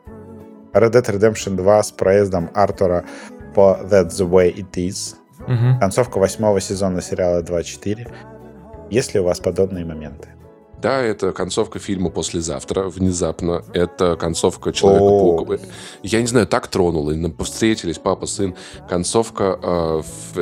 Red 0.73 0.91
Dead 0.91 1.05
Redemption 1.05 1.55
2 1.55 1.83
с 1.83 1.91
проездом 1.93 2.51
Артура 2.53 3.05
по 3.53 3.79
That's 3.81 4.09
the 4.09 4.29
Way 4.29 4.53
It 4.53 4.71
Is. 4.73 5.15
Мгм. 5.47 5.79
Концовка 5.79 6.17
восьмого 6.19 6.59
сезона 6.61 7.01
сериала 7.01 7.41
2.4. 7.41 8.11
Есть 8.89 9.13
ли 9.13 9.19
у 9.19 9.23
вас 9.23 9.39
подобные 9.39 9.85
моменты? 9.85 10.29
Да, 10.81 11.01
это 11.01 11.31
концовка 11.31 11.79
фильма 11.79 12.09
«Послезавтра» 12.11 12.83
внезапно. 12.89 13.63
Это 13.73 14.15
концовка. 14.17 14.71
«Человека-паука». 14.71 15.57
Я 16.03 16.21
не 16.21 16.27
знаю, 16.27 16.45
так 16.45 16.67
тронуло. 16.67 17.11
и 17.11 17.15
нам 17.15 17.35
Встретились 17.39 17.97
папа, 17.97 18.27
сын. 18.27 18.53
Концовка 18.87 19.57
э, 19.63 20.01
в 20.33 20.37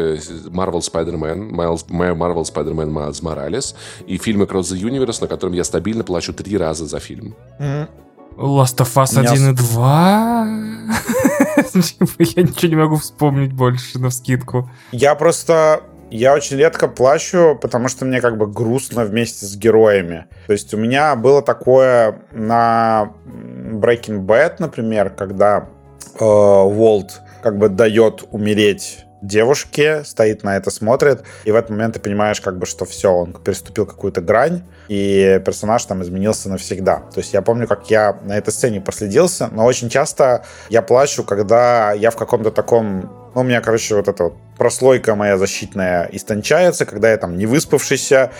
Marvel 0.49 0.79
Spider-Man, 0.81 1.51
Miles- 1.51 1.87
Marvel 1.87 2.43
Spider-Man 2.43 2.89
Miles 2.91 3.21
Morales 3.21 3.75
и 4.05 4.17
фильм 4.17 4.41
Across 4.41 4.73
the 4.73 4.81
Universe, 4.81 5.21
на 5.21 5.27
котором 5.27 5.53
я 5.53 5.63
стабильно 5.63 6.03
плачу 6.03 6.33
три 6.33 6.57
раза 6.57 6.87
за 6.87 6.99
фильм. 6.99 7.35
Last 8.35 8.77
of 8.79 8.93
Us 8.95 9.15
У 9.15 9.19
меня 9.21 9.31
1 9.31 9.51
и 9.51 9.55
2. 9.55 10.47
Я 12.19 12.43
ничего 12.43 12.69
не 12.69 12.75
могу 12.75 12.95
вспомнить 12.95 13.53
больше 13.53 13.99
на 13.99 14.09
вскидку. 14.09 14.69
Я 14.91 15.15
просто... 15.15 15.83
Я 16.09 16.35
очень 16.35 16.57
редко 16.57 16.87
плачу, 16.87 17.57
потому 17.59 17.87
что 17.87 18.05
мне 18.05 18.21
как 18.21 18.37
бы 18.37 18.45
грустно 18.45 19.03
вместе 19.03 19.47
с 19.47 19.55
героями. 19.55 20.25
То 20.45 20.53
есть 20.53 20.71
у 20.73 20.77
меня 20.77 21.15
было 21.15 21.41
такое 21.41 22.21
на 22.31 23.13
Breaking 23.25 24.19
Bad, 24.23 24.57
например, 24.59 25.09
когда 25.09 25.69
э, 26.19 26.23
Волт 26.23 27.21
как 27.41 27.57
бы 27.57 27.67
дает 27.67 28.25
умереть 28.29 29.05
девушке, 29.23 30.03
стоит 30.03 30.43
на 30.43 30.57
это, 30.57 30.69
смотрит, 30.69 31.23
и 31.45 31.51
в 31.51 31.55
этот 31.55 31.71
момент 31.71 31.95
ты 31.95 31.99
понимаешь, 31.99 32.41
как 32.41 32.57
бы, 32.57 32.65
что 32.65 32.85
все, 32.85 33.11
он 33.11 33.33
переступил 33.33 33.85
какую-то 33.85 34.21
грань, 34.21 34.63
и 34.87 35.41
персонаж 35.45 35.85
там 35.85 36.03
изменился 36.03 36.49
навсегда. 36.49 37.03
То 37.13 37.19
есть 37.19 37.33
я 37.33 37.41
помню, 37.41 37.67
как 37.67 37.89
я 37.89 38.19
на 38.23 38.37
этой 38.37 38.51
сцене 38.51 38.81
проследился, 38.81 39.49
но 39.51 39.65
очень 39.65 39.89
часто 39.89 40.45
я 40.69 40.81
плачу, 40.81 41.23
когда 41.23 41.93
я 41.93 42.11
в 42.11 42.17
каком-то 42.17 42.51
таком... 42.51 43.09
Ну, 43.33 43.41
у 43.41 43.43
меня, 43.43 43.61
короче, 43.61 43.95
вот 43.95 44.07
эта 44.07 44.25
вот 44.25 44.35
прослойка 44.57 45.15
моя 45.15 45.37
защитная 45.37 46.07
истончается, 46.11 46.85
когда 46.85 47.09
я 47.09 47.17
там 47.17 47.37
не 47.37 47.47
выспавшийся, 47.47 48.31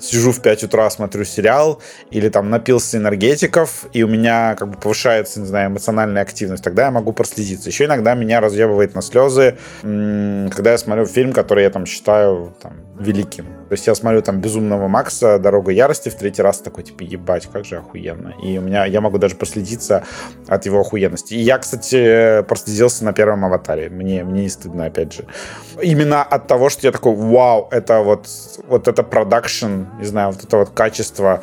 сижу 0.00 0.32
в 0.32 0.40
5 0.40 0.64
утра, 0.64 0.88
смотрю 0.90 1.24
сериал, 1.24 1.80
или 2.10 2.28
там 2.28 2.50
напился 2.50 2.96
энергетиков, 2.98 3.86
и 3.92 4.02
у 4.02 4.08
меня 4.08 4.54
как 4.56 4.68
бы 4.68 4.78
повышается, 4.78 5.40
не 5.40 5.46
знаю, 5.46 5.70
эмоциональная 5.70 6.22
активность, 6.22 6.62
тогда 6.62 6.86
я 6.86 6.90
могу 6.90 7.12
проследиться. 7.12 7.68
Еще 7.68 7.84
иногда 7.84 8.14
меня 8.14 8.40
разъебывает 8.40 8.94
на 8.94 9.02
слезы, 9.02 9.56
когда 9.82 10.72
я 10.72 10.78
смотрю 10.78 11.06
фильм, 11.06 11.32
который 11.32 11.64
я 11.64 11.70
там 11.70 11.86
считаю 11.86 12.54
там, 12.62 12.85
великим. 12.98 13.44
То 13.68 13.72
есть 13.72 13.86
я 13.86 13.94
смотрю 13.94 14.22
там 14.22 14.40
«Безумного 14.40 14.88
Макса», 14.88 15.38
«Дорога 15.38 15.72
ярости» 15.72 16.08
в 16.08 16.14
третий 16.14 16.42
раз 16.42 16.58
такой, 16.58 16.84
типа, 16.84 17.02
ебать, 17.02 17.48
как 17.52 17.64
же 17.64 17.76
охуенно. 17.76 18.34
И 18.42 18.58
у 18.58 18.62
меня, 18.62 18.84
я 18.86 19.00
могу 19.00 19.18
даже 19.18 19.34
проследиться 19.34 20.04
от 20.46 20.66
его 20.66 20.80
охуенности. 20.80 21.34
И 21.34 21.40
я, 21.40 21.58
кстати, 21.58 22.42
проследился 22.42 23.04
на 23.04 23.12
первом 23.12 23.44
«Аватаре». 23.44 23.88
Мне, 23.88 24.24
мне 24.24 24.42
не 24.42 24.48
стыдно, 24.48 24.86
опять 24.86 25.12
же. 25.12 25.24
Именно 25.82 26.22
от 26.22 26.46
того, 26.46 26.68
что 26.68 26.86
я 26.86 26.92
такой, 26.92 27.14
вау, 27.14 27.68
это 27.70 28.00
вот, 28.00 28.28
вот 28.68 28.88
это 28.88 29.02
продакшн, 29.02 29.84
не 29.98 30.04
знаю, 30.04 30.30
вот 30.30 30.44
это 30.44 30.56
вот 30.58 30.70
качество. 30.70 31.42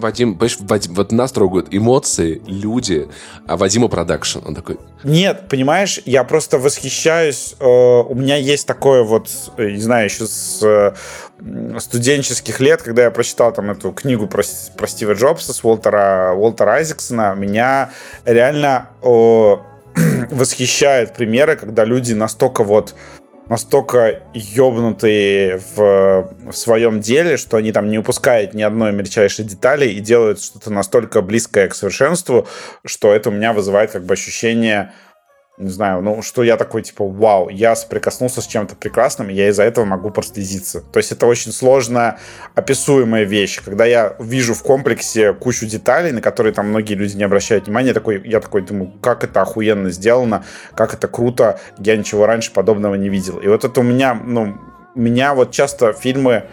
Вадим, 0.00 0.38
Вадим, 0.60 0.94
вот 0.94 1.12
нас 1.12 1.32
трогают 1.32 1.68
эмоции, 1.70 2.42
люди, 2.46 3.08
а 3.46 3.56
Вадима 3.56 3.88
продакшн. 3.88 4.40
Он 4.46 4.54
такой, 4.54 4.78
Нет, 5.04 5.48
понимаешь, 5.48 6.00
я 6.04 6.24
просто 6.24 6.58
восхищаюсь. 6.58 7.54
э, 7.58 7.64
у 7.64 8.14
меня 8.14 8.36
есть 8.36 8.66
такое 8.66 9.02
вот, 9.02 9.28
э, 9.56 9.70
не 9.70 9.80
знаю, 9.80 10.06
еще 10.06 10.26
с 10.26 10.60
э, 10.62 10.92
студенческих 11.78 12.60
лет, 12.60 12.82
когда 12.82 13.04
я 13.04 13.10
прочитал 13.10 13.52
там 13.52 13.70
эту 13.70 13.92
книгу 13.92 14.26
про, 14.26 14.42
про 14.76 14.86
Стива 14.86 15.12
Джобса 15.12 15.52
с 15.52 15.64
Уолтера, 15.64 16.32
Уолтера 16.34 16.72
Айзексона, 16.72 17.34
меня 17.34 17.90
реально 18.24 18.88
э, 19.02 19.56
восхищают 20.30 21.14
примеры, 21.14 21.56
когда 21.56 21.84
люди 21.84 22.12
настолько 22.12 22.64
вот 22.64 22.94
настолько 23.48 24.22
ёбнутые 24.34 25.60
в, 25.74 26.30
в 26.50 26.52
своем 26.52 27.00
деле, 27.00 27.36
что 27.36 27.56
они 27.56 27.72
там 27.72 27.88
не 27.90 27.98
упускают 27.98 28.54
ни 28.54 28.62
одной 28.62 28.92
мельчайшей 28.92 29.44
детали 29.44 29.88
и 29.88 30.00
делают 30.00 30.42
что-то 30.42 30.70
настолько 30.70 31.22
близкое 31.22 31.68
к 31.68 31.74
совершенству, 31.74 32.46
что 32.84 33.12
это 33.12 33.30
у 33.30 33.32
меня 33.32 33.52
вызывает 33.52 33.92
как 33.92 34.04
бы 34.04 34.14
ощущение 34.14 34.92
не 35.58 35.70
знаю, 35.70 36.02
ну, 36.02 36.22
что 36.22 36.42
я 36.44 36.56
такой, 36.56 36.82
типа, 36.82 37.04
вау, 37.04 37.48
я 37.48 37.74
соприкоснулся 37.74 38.40
с 38.40 38.46
чем-то 38.46 38.76
прекрасным, 38.76 39.28
и 39.28 39.34
я 39.34 39.48
из-за 39.48 39.64
этого 39.64 39.84
могу 39.84 40.10
прослезиться. 40.10 40.82
То 40.92 40.98
есть 40.98 41.10
это 41.10 41.26
очень 41.26 41.52
сложно 41.52 42.18
описуемая 42.54 43.24
вещь. 43.24 43.60
Когда 43.64 43.84
я 43.84 44.14
вижу 44.20 44.54
в 44.54 44.62
комплексе 44.62 45.32
кучу 45.32 45.66
деталей, 45.66 46.12
на 46.12 46.20
которые 46.20 46.52
там 46.52 46.68
многие 46.68 46.94
люди 46.94 47.16
не 47.16 47.24
обращают 47.24 47.66
внимания, 47.66 47.88
я 47.88 47.94
такой, 47.94 48.22
я 48.24 48.40
такой 48.40 48.62
думаю, 48.62 48.92
как 49.00 49.24
это 49.24 49.42
охуенно 49.42 49.90
сделано, 49.90 50.44
как 50.74 50.94
это 50.94 51.08
круто, 51.08 51.58
я 51.78 51.96
ничего 51.96 52.26
раньше 52.26 52.52
подобного 52.52 52.94
не 52.94 53.08
видел. 53.08 53.38
И 53.38 53.48
вот 53.48 53.64
это 53.64 53.80
у 53.80 53.84
меня, 53.84 54.14
ну, 54.14 54.54
меня 54.94 55.34
вот 55.34 55.50
часто 55.50 55.92
фильмы 55.92 56.44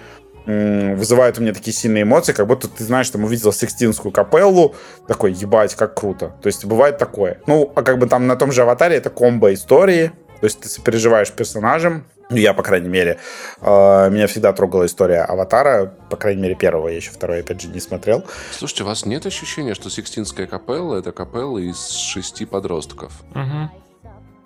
вызывают 0.46 1.38
у 1.38 1.42
меня 1.42 1.54
такие 1.54 1.74
сильные 1.74 2.04
эмоции, 2.04 2.34
как 2.34 2.48
будто 2.48 2.68
ты 2.68 2.84
знаешь, 2.84 3.10
там 3.10 3.24
увидел 3.24 3.52
Сикстинскую 3.52 4.12
капеллу, 4.12 4.76
такой, 5.08 5.34
ебать, 5.34 5.76
как 5.76 5.96
круто. 5.96 6.36
То 6.42 6.48
есть 6.48 6.66
бывает 6.66 6.98
такое. 6.98 7.40
Ну, 7.48 7.72
а 7.76 7.82
как 7.82 7.98
бы 7.98 8.08
там 8.08 8.28
на 8.28 8.36
том 8.36 8.52
же 8.52 8.62
аватаре 8.62 8.98
это 8.98 9.10
комбо 9.10 9.54
истории, 9.54 10.12
то 10.40 10.46
есть 10.46 10.60
ты 10.60 10.70
сопереживаешь 10.70 11.32
персонажем, 11.32 12.06
ну, 12.30 12.38
я, 12.38 12.54
по 12.54 12.64
крайней 12.64 12.90
мере, 12.90 13.20
э, 13.62 14.10
меня 14.10 14.26
всегда 14.28 14.52
трогала 14.52 14.86
история 14.88 15.22
Аватара, 15.22 15.94
по 16.10 16.18
крайней 16.18 16.42
мере, 16.42 16.56
первого, 16.56 16.88
я 16.88 16.96
еще 16.96 17.12
второй, 17.12 17.42
опять 17.42 17.62
же, 17.62 17.68
не 17.68 17.80
смотрел. 17.80 18.26
Слушайте, 18.52 18.84
у 18.84 18.88
вас 18.88 19.06
нет 19.06 19.26
ощущения, 19.28 19.76
что 19.76 19.90
Сикстинская 19.92 20.48
капелла— 20.48 20.96
это 21.00 21.12
капелла 21.12 21.60
из 21.60 21.90
шести 21.90 22.46
подростков? 22.46 23.14
Угу. 23.32 23.70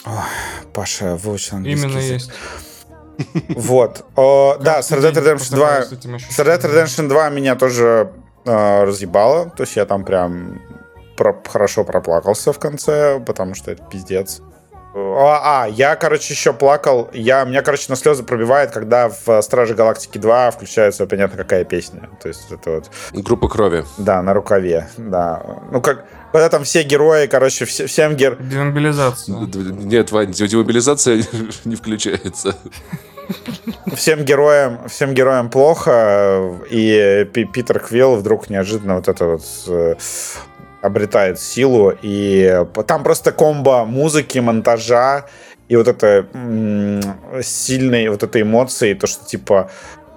Ой, 0.07 0.13
Паша 0.73 1.15
выучил 1.15 1.57
английский 1.57 1.87
Именно 1.87 1.99
язык. 1.99 2.13
есть. 2.13 2.31
Вот. 3.55 4.05
Да, 4.15 4.81
с 4.81 4.91
Red 4.91 5.11
Dead 5.11 5.15
Redemption 5.15 5.55
2... 5.55 5.81
С 5.81 6.39
Red 6.39 6.61
Dead 6.61 6.73
Redemption 6.73 7.07
2 7.07 7.29
меня 7.29 7.55
тоже 7.55 8.11
э, 8.45 8.83
разъебало. 8.83 9.49
То 9.49 9.63
есть 9.63 9.75
я 9.75 9.85
там 9.85 10.03
прям 10.03 10.61
хорошо 11.47 11.83
проплакался 11.83 12.53
в 12.53 12.59
конце, 12.59 13.19
потому 13.19 13.55
что 13.55 13.71
это 13.71 13.83
пиздец. 13.83 14.41
А, 15.17 15.63
а, 15.63 15.67
я, 15.67 15.95
короче, 15.95 16.33
еще 16.33 16.53
плакал. 16.53 17.09
Я, 17.13 17.43
меня, 17.43 17.61
короче, 17.61 17.85
на 17.89 17.95
слезы 17.95 18.23
пробивает, 18.23 18.71
когда 18.71 19.09
в 19.09 19.41
Страже 19.41 19.73
Галактики 19.75 20.17
2 20.17 20.51
включается, 20.51 21.05
понятно, 21.05 21.37
какая 21.37 21.63
песня. 21.63 22.09
То 22.21 22.27
есть 22.27 22.51
это 22.51 22.71
вот... 22.71 22.91
Группа 23.11 23.47
крови. 23.47 23.85
Да, 23.97 24.21
на 24.21 24.33
рукаве, 24.33 24.87
да. 24.97 25.41
Ну, 25.71 25.81
как... 25.81 26.05
Когда 26.31 26.47
там 26.49 26.63
все 26.63 26.83
герои, 26.83 27.25
короче, 27.25 27.65
все, 27.65 27.87
всем 27.87 28.15
гер... 28.15 28.37
Демобилизация. 28.39 29.35
Нет, 29.35 30.11
Вань, 30.11 30.31
демобилизация 30.31 31.23
не 31.65 31.75
включается. 31.75 32.55
Всем 33.93 34.23
героям, 34.25 34.87
всем 34.87 35.13
героям 35.13 35.49
плохо, 35.49 36.59
и 36.69 37.27
Питер 37.31 37.79
Квилл 37.79 38.15
вдруг 38.15 38.49
неожиданно 38.49 38.95
вот 38.95 39.07
это 39.07 39.25
вот 39.25 39.43
э, 39.67 39.95
обретает 40.81 41.39
силу, 41.39 41.93
и 42.01 42.65
там 42.87 43.03
просто 43.03 43.31
комбо 43.31 43.85
музыки, 43.85 44.39
монтажа, 44.39 45.25
и 45.67 45.75
вот 45.75 45.87
это 45.87 46.25
сильные 47.41 48.09
вот 48.09 48.23
этой 48.23 48.41
эмоции, 48.41 48.93
то, 48.93 49.07
что 49.07 49.25
типа 49.25 49.69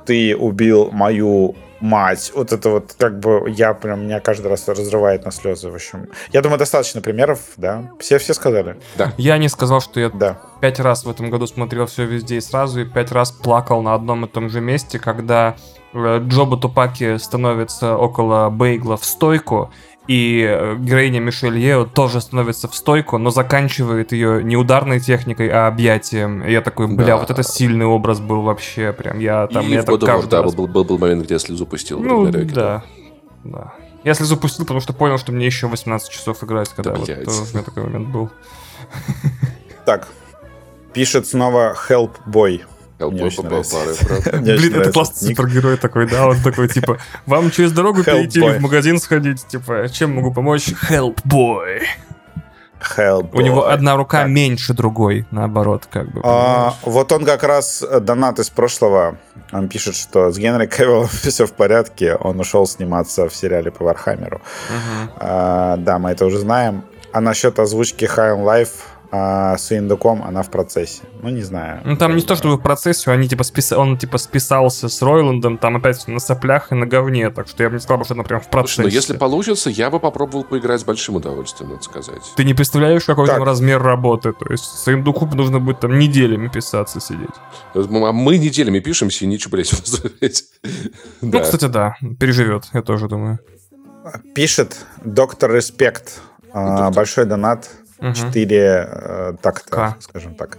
ты 0.06 0.36
убил 0.36 0.90
мою 0.90 1.54
мать. 1.82 2.32
Вот 2.34 2.52
это 2.52 2.70
вот 2.70 2.94
как 2.96 3.18
бы 3.18 3.44
я 3.50 3.74
прям 3.74 4.04
меня 4.04 4.20
каждый 4.20 4.46
раз 4.46 4.66
разрывает 4.68 5.24
на 5.24 5.32
слезы. 5.32 5.68
В 5.68 5.74
общем, 5.74 6.08
я 6.32 6.40
думаю, 6.40 6.58
достаточно 6.58 7.00
примеров, 7.00 7.40
да. 7.56 7.90
Все 7.98 8.18
все 8.18 8.34
сказали. 8.34 8.76
Да. 8.96 9.12
Я 9.18 9.36
не 9.36 9.48
сказал, 9.48 9.80
что 9.80 10.00
я 10.00 10.08
да. 10.08 10.40
пять 10.60 10.78
раз 10.80 11.04
в 11.04 11.10
этом 11.10 11.28
году 11.28 11.46
смотрел 11.46 11.86
все 11.86 12.06
везде 12.06 12.36
и 12.36 12.40
сразу, 12.40 12.80
и 12.80 12.84
пять 12.84 13.10
раз 13.10 13.32
плакал 13.32 13.82
на 13.82 13.94
одном 13.94 14.24
и 14.24 14.28
том 14.28 14.48
же 14.48 14.60
месте, 14.60 14.98
когда 14.98 15.56
э, 15.92 16.20
Джоба 16.20 16.56
Тупаки 16.56 17.18
становится 17.18 17.96
около 17.96 18.48
Бейгла 18.48 18.96
в 18.96 19.04
стойку, 19.04 19.72
и 20.08 20.44
э, 20.48 20.76
героиня 20.78 21.20
Мишель 21.20 21.58
Ео 21.58 21.84
тоже 21.84 22.20
становится 22.20 22.66
в 22.66 22.74
стойку, 22.74 23.18
но 23.18 23.30
заканчивает 23.30 24.12
ее 24.12 24.42
не 24.42 24.56
ударной 24.56 24.98
техникой, 24.98 25.48
а 25.48 25.68
объятием. 25.68 26.42
И 26.42 26.50
я 26.50 26.60
такой, 26.60 26.88
бля, 26.88 27.06
да. 27.06 27.16
вот 27.18 27.30
это 27.30 27.42
сильный 27.44 27.86
образ 27.86 28.18
был 28.18 28.42
вообще, 28.42 28.92
прям 28.92 29.20
я 29.20 29.46
там... 29.46 29.64
И 29.66 29.70
я 29.70 29.82
в 29.82 29.88
God 29.88 30.00
of 30.00 30.22
War, 30.24 30.28
да, 30.28 30.42
был, 30.42 30.66
был, 30.66 30.84
был 30.84 30.98
момент, 30.98 31.24
где 31.24 31.34
я 31.34 31.38
слезу 31.38 31.66
пустил. 31.66 32.00
Ну, 32.00 32.26
да, 32.26 32.40
да, 32.42 32.84
да. 33.44 33.74
Я 34.02 34.14
слезу 34.14 34.36
пустил, 34.36 34.64
потому 34.64 34.80
что 34.80 34.92
понял, 34.92 35.18
что 35.18 35.30
мне 35.30 35.46
еще 35.46 35.68
18 35.68 36.10
часов 36.10 36.42
играть, 36.42 36.70
когда 36.70 36.92
да, 36.92 36.98
вот, 36.98 37.08
э, 37.08 37.24
у 37.24 37.54
меня 37.54 37.62
такой 37.62 37.84
момент 37.84 38.08
был. 38.08 38.30
Так, 39.84 40.08
пишет 40.92 41.26
снова 41.26 41.76
Help 41.88 42.12
Boy. 42.26 42.62
Блин, 44.40 44.74
это 44.74 44.92
классный 44.92 45.28
супергерой 45.28 45.76
такой, 45.76 46.08
да, 46.08 46.28
он 46.28 46.40
такой, 46.40 46.68
типа, 46.68 46.98
вам 47.26 47.50
через 47.50 47.72
дорогу 47.72 48.04
перейти 48.04 48.40
или 48.40 48.58
в 48.58 48.60
магазин 48.60 48.98
сходить, 48.98 49.46
типа, 49.46 49.88
чем 49.88 50.14
могу 50.14 50.32
помочь? 50.32 50.68
Help 50.90 51.18
boy. 51.24 51.82
Help 52.96 53.30
У 53.32 53.40
него 53.40 53.68
одна 53.68 53.96
рука 53.96 54.24
меньше 54.24 54.74
другой, 54.74 55.24
наоборот, 55.30 55.86
как 55.90 56.10
бы. 56.10 56.20
А, 56.24 56.74
вот 56.82 57.12
он 57.12 57.24
как 57.24 57.42
раз 57.44 57.82
э, 57.82 58.00
донат 58.00 58.38
из 58.38 58.50
прошлого. 58.50 59.16
Он 59.52 59.68
пишет, 59.68 59.94
что 59.94 60.32
с 60.32 60.38
Генри 60.38 60.66
Кевиллом 60.66 61.06
все 61.22 61.46
в 61.46 61.52
порядке. 61.52 62.16
Он 62.16 62.40
ушел 62.40 62.66
сниматься 62.66 63.28
в 63.28 63.34
сериале 63.34 63.70
по 63.70 63.84
Вархаммеру. 63.84 64.40
А, 65.16 65.76
да, 65.76 65.98
мы 65.98 66.10
это 66.10 66.26
уже 66.26 66.38
знаем. 66.38 66.84
А 67.12 67.20
насчет 67.20 67.58
озвучки 67.58 68.04
High 68.04 68.36
on 68.36 68.44
Life 68.44 68.70
а 69.14 69.58
с 69.58 69.70
Индюком 69.76 70.22
она 70.22 70.42
в 70.42 70.50
процессе. 70.50 71.02
Ну, 71.20 71.28
не 71.28 71.42
знаю. 71.42 71.82
Ну, 71.84 71.98
там 71.98 72.16
не 72.16 72.22
то, 72.22 72.34
чтобы 72.34 72.56
в 72.56 72.62
процессе, 72.62 73.10
они 73.10 73.28
типа 73.28 73.44
спис... 73.44 73.70
он 73.72 73.98
типа 73.98 74.16
списался 74.16 74.88
с 74.88 75.02
Ройландом, 75.02 75.58
там 75.58 75.76
опять 75.76 76.08
на 76.08 76.18
соплях 76.18 76.72
и 76.72 76.74
на 76.74 76.86
говне, 76.86 77.28
так 77.28 77.46
что 77.46 77.62
я 77.62 77.68
бы 77.68 77.74
не 77.74 77.80
сказал, 77.80 78.02
что, 78.06 78.14
например, 78.14 78.42
в 78.42 78.48
процессе. 78.48 78.76
Слушай, 78.76 78.86
ну, 78.86 78.94
если 78.94 79.16
получится, 79.18 79.68
я 79.68 79.90
бы 79.90 80.00
попробовал 80.00 80.44
поиграть 80.44 80.80
с 80.80 80.84
большим 80.84 81.16
удовольствием, 81.16 81.72
надо 81.72 81.82
сказать. 81.82 82.22
Ты 82.36 82.44
не 82.44 82.54
представляешь, 82.54 83.04
какой 83.04 83.26
так. 83.26 83.36
там 83.36 83.44
размер 83.44 83.82
работы, 83.82 84.32
то 84.32 84.50
есть 84.50 84.64
с 84.64 84.88
Индуку 84.88 85.26
нужно 85.26 85.60
будет 85.60 85.80
там 85.80 85.98
неделями 85.98 86.48
писаться, 86.48 86.98
сидеть. 86.98 87.28
А 87.74 88.12
мы 88.12 88.38
неделями 88.38 88.78
пишемся 88.78 89.26
и 89.26 89.28
ничего, 89.28 89.50
блядь, 89.50 89.74
Ну, 91.20 91.38
кстати, 91.38 91.66
да, 91.66 91.96
переживет, 92.18 92.64
я 92.72 92.80
тоже 92.80 93.08
думаю. 93.08 93.40
Пишет 94.34 94.86
доктор 95.04 95.52
Респект. 95.52 96.22
А, 96.54 96.90
большой 96.90 97.24
донат 97.24 97.68
угу. 98.02 98.14
4 98.14 98.56
э, 98.56 99.32
такта, 99.40 99.96
скажем 100.00 100.34
так. 100.34 100.58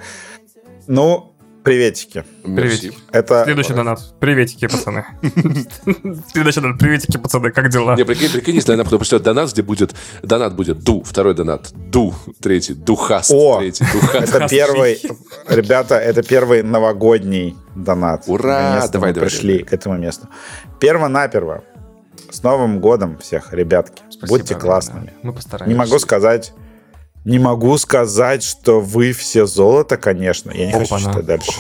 Ну, 0.88 1.34
приветики. 1.64 2.24
Приветики. 2.44 2.98
Это... 3.12 3.44
Следующий 3.46 3.74
донат. 3.74 4.00
Приветики, 4.20 4.68
пацаны. 4.68 5.06
Следующий 6.32 6.62
донат. 6.62 6.80
Приветики, 6.80 7.18
пацаны. 7.18 7.52
Как 7.52 7.70
дела? 7.70 7.96
Не, 7.96 8.06
прикинь, 8.06 8.30
прикинь, 8.30 8.56
если 8.56 8.74
она 8.74 8.84
пришлет 8.84 9.24
донат, 9.24 9.52
где 9.52 9.62
будет... 9.62 9.96
Донат 10.22 10.56
будет 10.56 10.80
ду, 10.84 11.04
второй 11.04 11.34
донат 11.34 11.72
ду, 11.74 12.14
третий 12.42 12.74
духаст, 12.74 13.32
О, 13.34 13.60
третий 13.60 13.86
духаст. 13.94 14.36
Это 14.36 14.48
первый... 14.50 15.02
Ребята, 15.48 15.96
это 15.96 16.22
первый 16.24 16.64
новогодний 16.64 17.56
донат. 17.76 18.26
Ура! 18.28 18.88
Давай, 18.92 19.14
давай. 19.14 19.30
пришли 19.30 19.64
к 19.64 19.74
этому 19.74 19.98
месту. 19.98 20.28
Перво-наперво. 20.80 21.64
С 22.30 22.42
Новым 22.44 22.80
годом 22.80 23.18
всех, 23.20 23.54
ребятки. 23.54 24.02
Будьте 24.28 24.56
классными. 24.56 25.14
Мы 25.22 25.34
постараемся. 25.34 25.72
Не 25.72 25.80
могу 25.80 26.00
сказать 26.00 26.54
не 27.26 27.40
могу 27.40 27.78
сказать, 27.78 28.44
что 28.44 28.82
вы 28.82 29.14
все 29.14 29.46
золото, 29.46 29.98
конечно. 29.98 30.52
Я 30.52 30.68
не 30.68 30.74
Опа 30.74 30.86
хочу 30.86 31.08
читать 31.08 31.26
дальше. 31.26 31.52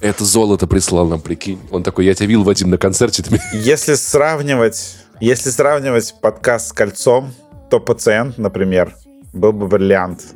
Это 0.00 0.24
золото 0.24 0.66
прислал 0.66 1.06
нам, 1.06 1.20
прикинь. 1.20 1.60
Он 1.70 1.82
такой, 1.82 2.06
я 2.06 2.14
тебя 2.14 2.26
видел, 2.26 2.42
Вадим, 2.42 2.70
на 2.70 2.78
концерте. 2.78 3.24
Если 3.52 3.94
сравнивать, 3.94 4.96
если 5.20 5.50
сравнивать 5.50 6.14
подкаст 6.20 6.68
с 6.68 6.72
кольцом, 6.72 7.32
то 7.70 7.78
пациент, 7.78 8.38
например, 8.38 8.94
был 9.32 9.52
бы 9.52 9.66
бриллиант. 9.66 10.34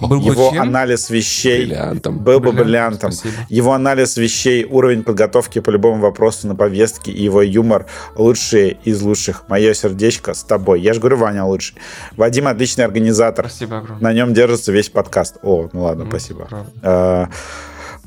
Был 0.00 0.20
Его 0.20 0.50
анализ 0.50 1.08
вещей 1.08 1.64
бриллиантом. 1.64 2.18
был 2.18 2.40
бы 2.40 2.52
бриллиантом. 2.52 3.12
Спасибо. 3.12 3.42
Его 3.48 3.72
анализ 3.72 4.16
вещей, 4.16 4.64
уровень 4.64 5.02
подготовки 5.02 5.60
по 5.60 5.70
любому 5.70 6.02
вопросу 6.02 6.46
на 6.46 6.54
повестке 6.54 7.12
и 7.12 7.22
его 7.22 7.40
юмор 7.40 7.86
лучшие 8.14 8.78
из 8.84 9.00
лучших. 9.00 9.48
Мое 9.48 9.72
сердечко 9.72 10.34
с 10.34 10.44
тобой. 10.44 10.80
Я 10.80 10.92
же 10.92 11.00
говорю, 11.00 11.16
Ваня 11.16 11.44
лучший. 11.44 11.76
Вадим 12.16 12.46
отличный 12.46 12.84
организатор. 12.84 13.48
Спасибо 13.48 13.78
огромное. 13.78 14.02
На 14.02 14.12
нем 14.12 14.34
держится 14.34 14.70
весь 14.70 14.90
подкаст. 14.90 15.38
О, 15.42 15.68
ну 15.72 15.84
ладно, 15.84 16.02
mm, 16.02 16.08
спасибо. 16.08 16.48
А, 16.82 17.28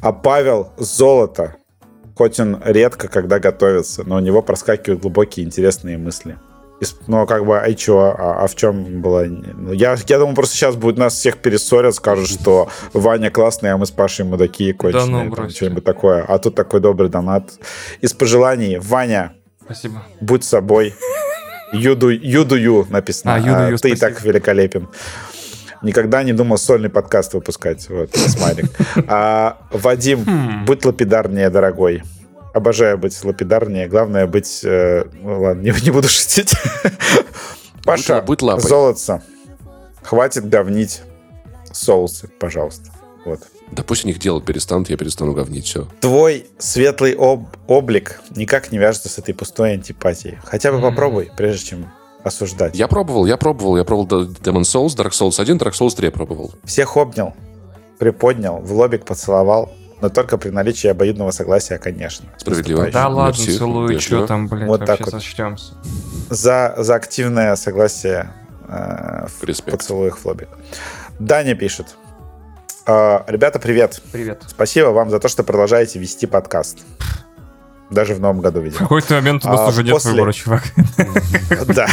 а 0.01 0.11
Павел 0.11 0.71
золото. 0.77 1.55
Хоть 2.15 2.39
он 2.39 2.61
редко 2.65 3.07
когда 3.07 3.39
готовится, 3.39 4.03
но 4.05 4.17
у 4.17 4.19
него 4.19 4.41
проскакивают 4.41 5.01
глубокие 5.01 5.45
интересные 5.45 5.97
мысли. 5.97 6.37
Ну, 7.07 7.25
как 7.25 7.45
бы, 7.45 7.59
а 7.59 7.67
и 7.67 7.75
чё? 7.75 8.15
А, 8.17 8.43
а 8.43 8.47
в 8.47 8.55
чем 8.55 9.01
было? 9.01 9.25
Ну, 9.25 9.73
я, 9.73 9.97
я 10.07 10.17
думаю, 10.19 10.35
просто 10.35 10.55
сейчас 10.55 10.75
будет 10.75 10.97
нас 10.97 11.13
всех 11.13 11.37
перессорят, 11.37 11.95
скажут, 11.95 12.29
что 12.29 12.69
Ваня 12.93 13.29
классный, 13.29 13.71
а 13.71 13.77
мы 13.77 13.85
с 13.85 13.91
Пашей 13.91 14.25
мудаки 14.25 14.71
конченые. 14.73 15.29
Да 15.29 15.43
ну, 15.43 15.49
Что-нибудь 15.49 15.83
такое. 15.83 16.23
А 16.23 16.37
тут 16.39 16.55
такой 16.55 16.79
добрый 16.79 17.09
донат. 17.09 17.51
Из 18.01 18.13
пожеланий. 18.13 18.77
Ваня, 18.79 19.33
Спасибо. 19.65 20.03
будь 20.21 20.43
собой. 20.43 20.93
Юду, 21.73 22.09
юду 22.09 22.55
ю 22.55 22.87
написано. 22.89 23.35
А, 23.35 23.37
юду 23.39 23.49
ю, 23.49 23.55
а, 23.55 23.71
Ты 23.71 23.77
спасибо. 23.77 23.99
так 23.99 24.21
великолепен. 24.23 24.87
Никогда 25.81 26.23
не 26.23 26.33
думал 26.33 26.57
сольный 26.57 26.89
подкаст 26.89 27.33
выпускать. 27.33 27.87
Вот, 27.89 28.13
смайлик. 28.15 28.65
А, 29.07 29.57
Вадим, 29.71 30.25
Хм. 30.25 30.65
будь 30.65 30.83
лапидарнее, 30.83 31.49
дорогой. 31.49 32.03
Обожаю 32.53 32.97
быть 32.97 33.23
лапидарнее. 33.23 33.87
Главное 33.87 34.25
быть... 34.27 34.61
э, 34.63 35.05
ну 35.21 35.41
ладно, 35.41 35.61
не, 35.61 35.71
не 35.83 35.91
буду 35.91 36.07
шутить. 36.07 36.53
Паша, 37.83 38.21
будь 38.21 38.41
лапой. 38.41 38.61
золотце. 38.67 39.21
Хватит 40.03 40.49
говнить 40.49 41.01
соусы, 41.71 42.27
пожалуйста. 42.39 42.91
Вот. 43.25 43.41
Да 43.71 43.83
пусть 43.83 44.03
у 44.03 44.07
них 44.07 44.17
делать 44.17 44.45
перестанут, 44.45 44.89
я 44.89 44.97
перестану 44.97 45.33
говнить, 45.33 45.65
все. 45.65 45.87
Твой 46.01 46.47
светлый 46.57 47.13
об- 47.15 47.47
облик 47.67 48.19
никак 48.35 48.71
не 48.71 48.79
вяжется 48.79 49.09
с 49.09 49.19
этой 49.19 49.33
пустой 49.35 49.73
антипатией. 49.73 50.39
Хотя 50.43 50.71
бы 50.71 50.79
Мгм. 50.79 50.89
попробуй, 50.89 51.31
прежде 51.37 51.67
чем 51.67 51.91
осуждать. 52.23 52.75
Я 52.75 52.87
пробовал, 52.87 53.25
я 53.27 53.37
пробовал, 53.37 53.77
я 53.77 53.83
пробовал 53.83 54.25
Demon 54.25 54.61
Souls, 54.61 54.95
Dark 54.97 55.11
Souls 55.11 55.39
1, 55.39 55.57
Dark 55.57 55.73
Souls 55.73 55.95
3 55.95 56.05
я 56.07 56.11
пробовал. 56.11 56.51
Всех 56.63 56.97
обнял, 56.97 57.33
приподнял, 57.99 58.57
в 58.59 58.73
лобик 58.73 59.05
поцеловал, 59.05 59.71
но 60.01 60.09
только 60.09 60.37
при 60.37 60.49
наличии 60.49 60.87
обоюдного 60.87 61.31
согласия, 61.31 61.77
конечно. 61.77 62.27
Справедливо. 62.37 62.89
Да 62.91 63.07
ладно, 63.07 63.37
Мерси, 63.37 63.57
целую, 63.57 63.89
вежливо. 63.89 64.19
что 64.21 64.27
там, 64.27 64.47
блядь, 64.47 64.67
Вот 64.67 64.85
так 64.85 64.99
вот. 65.01 65.09
сочтемся. 65.11 65.73
За, 66.29 66.73
за 66.77 66.95
активное 66.95 67.55
согласие 67.55 68.31
э, 68.67 69.27
в 69.27 69.43
Респект. 69.43 69.77
поцелуях 69.77 70.17
в 70.19 70.25
лобик. 70.25 70.47
Даня 71.19 71.55
пишет. 71.55 71.95
«Э, 72.85 73.19
Ребята, 73.27 73.59
привет. 73.59 74.01
Привет. 74.11 74.43
Спасибо 74.47 74.87
вам 74.87 75.09
за 75.09 75.19
то, 75.19 75.27
что 75.27 75.43
продолжаете 75.43 75.99
вести 75.99 76.25
подкаст. 76.27 76.79
Даже 77.91 78.13
в 78.13 78.19
новом 78.19 78.39
году, 78.41 78.61
В 78.61 78.63
видимо. 78.63 78.79
какой-то 78.81 79.15
момент 79.15 79.43
у 79.45 79.49
нас 79.49 79.59
А 79.61 79.67
уже 79.67 79.83
нет 79.83 79.93
после- 79.93 80.11
выбора, 80.11 80.31
чувак. 80.31 80.63
Да, 81.67 81.87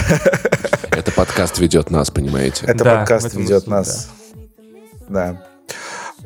Это 0.90 1.10
подкаст 1.12 1.58
ведет 1.58 1.90
нас, 1.90 2.10
понимаете? 2.10 2.66
это 2.66 2.84
Да, 2.84 2.94
в 2.94 2.98
подкаст 2.98 3.34
ведет 3.34 3.66
нас. 3.66 4.10
Да. 5.08 5.42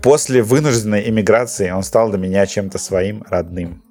После 0.02 0.42
вынужденной 0.42 1.08
эмиграции 1.10 1.70
он 1.70 1.82
стал 1.82 2.08
для 2.08 2.18
меня 2.18 2.46
чем-то 2.46 2.78
своим 2.78 3.22
родным. 3.28 3.82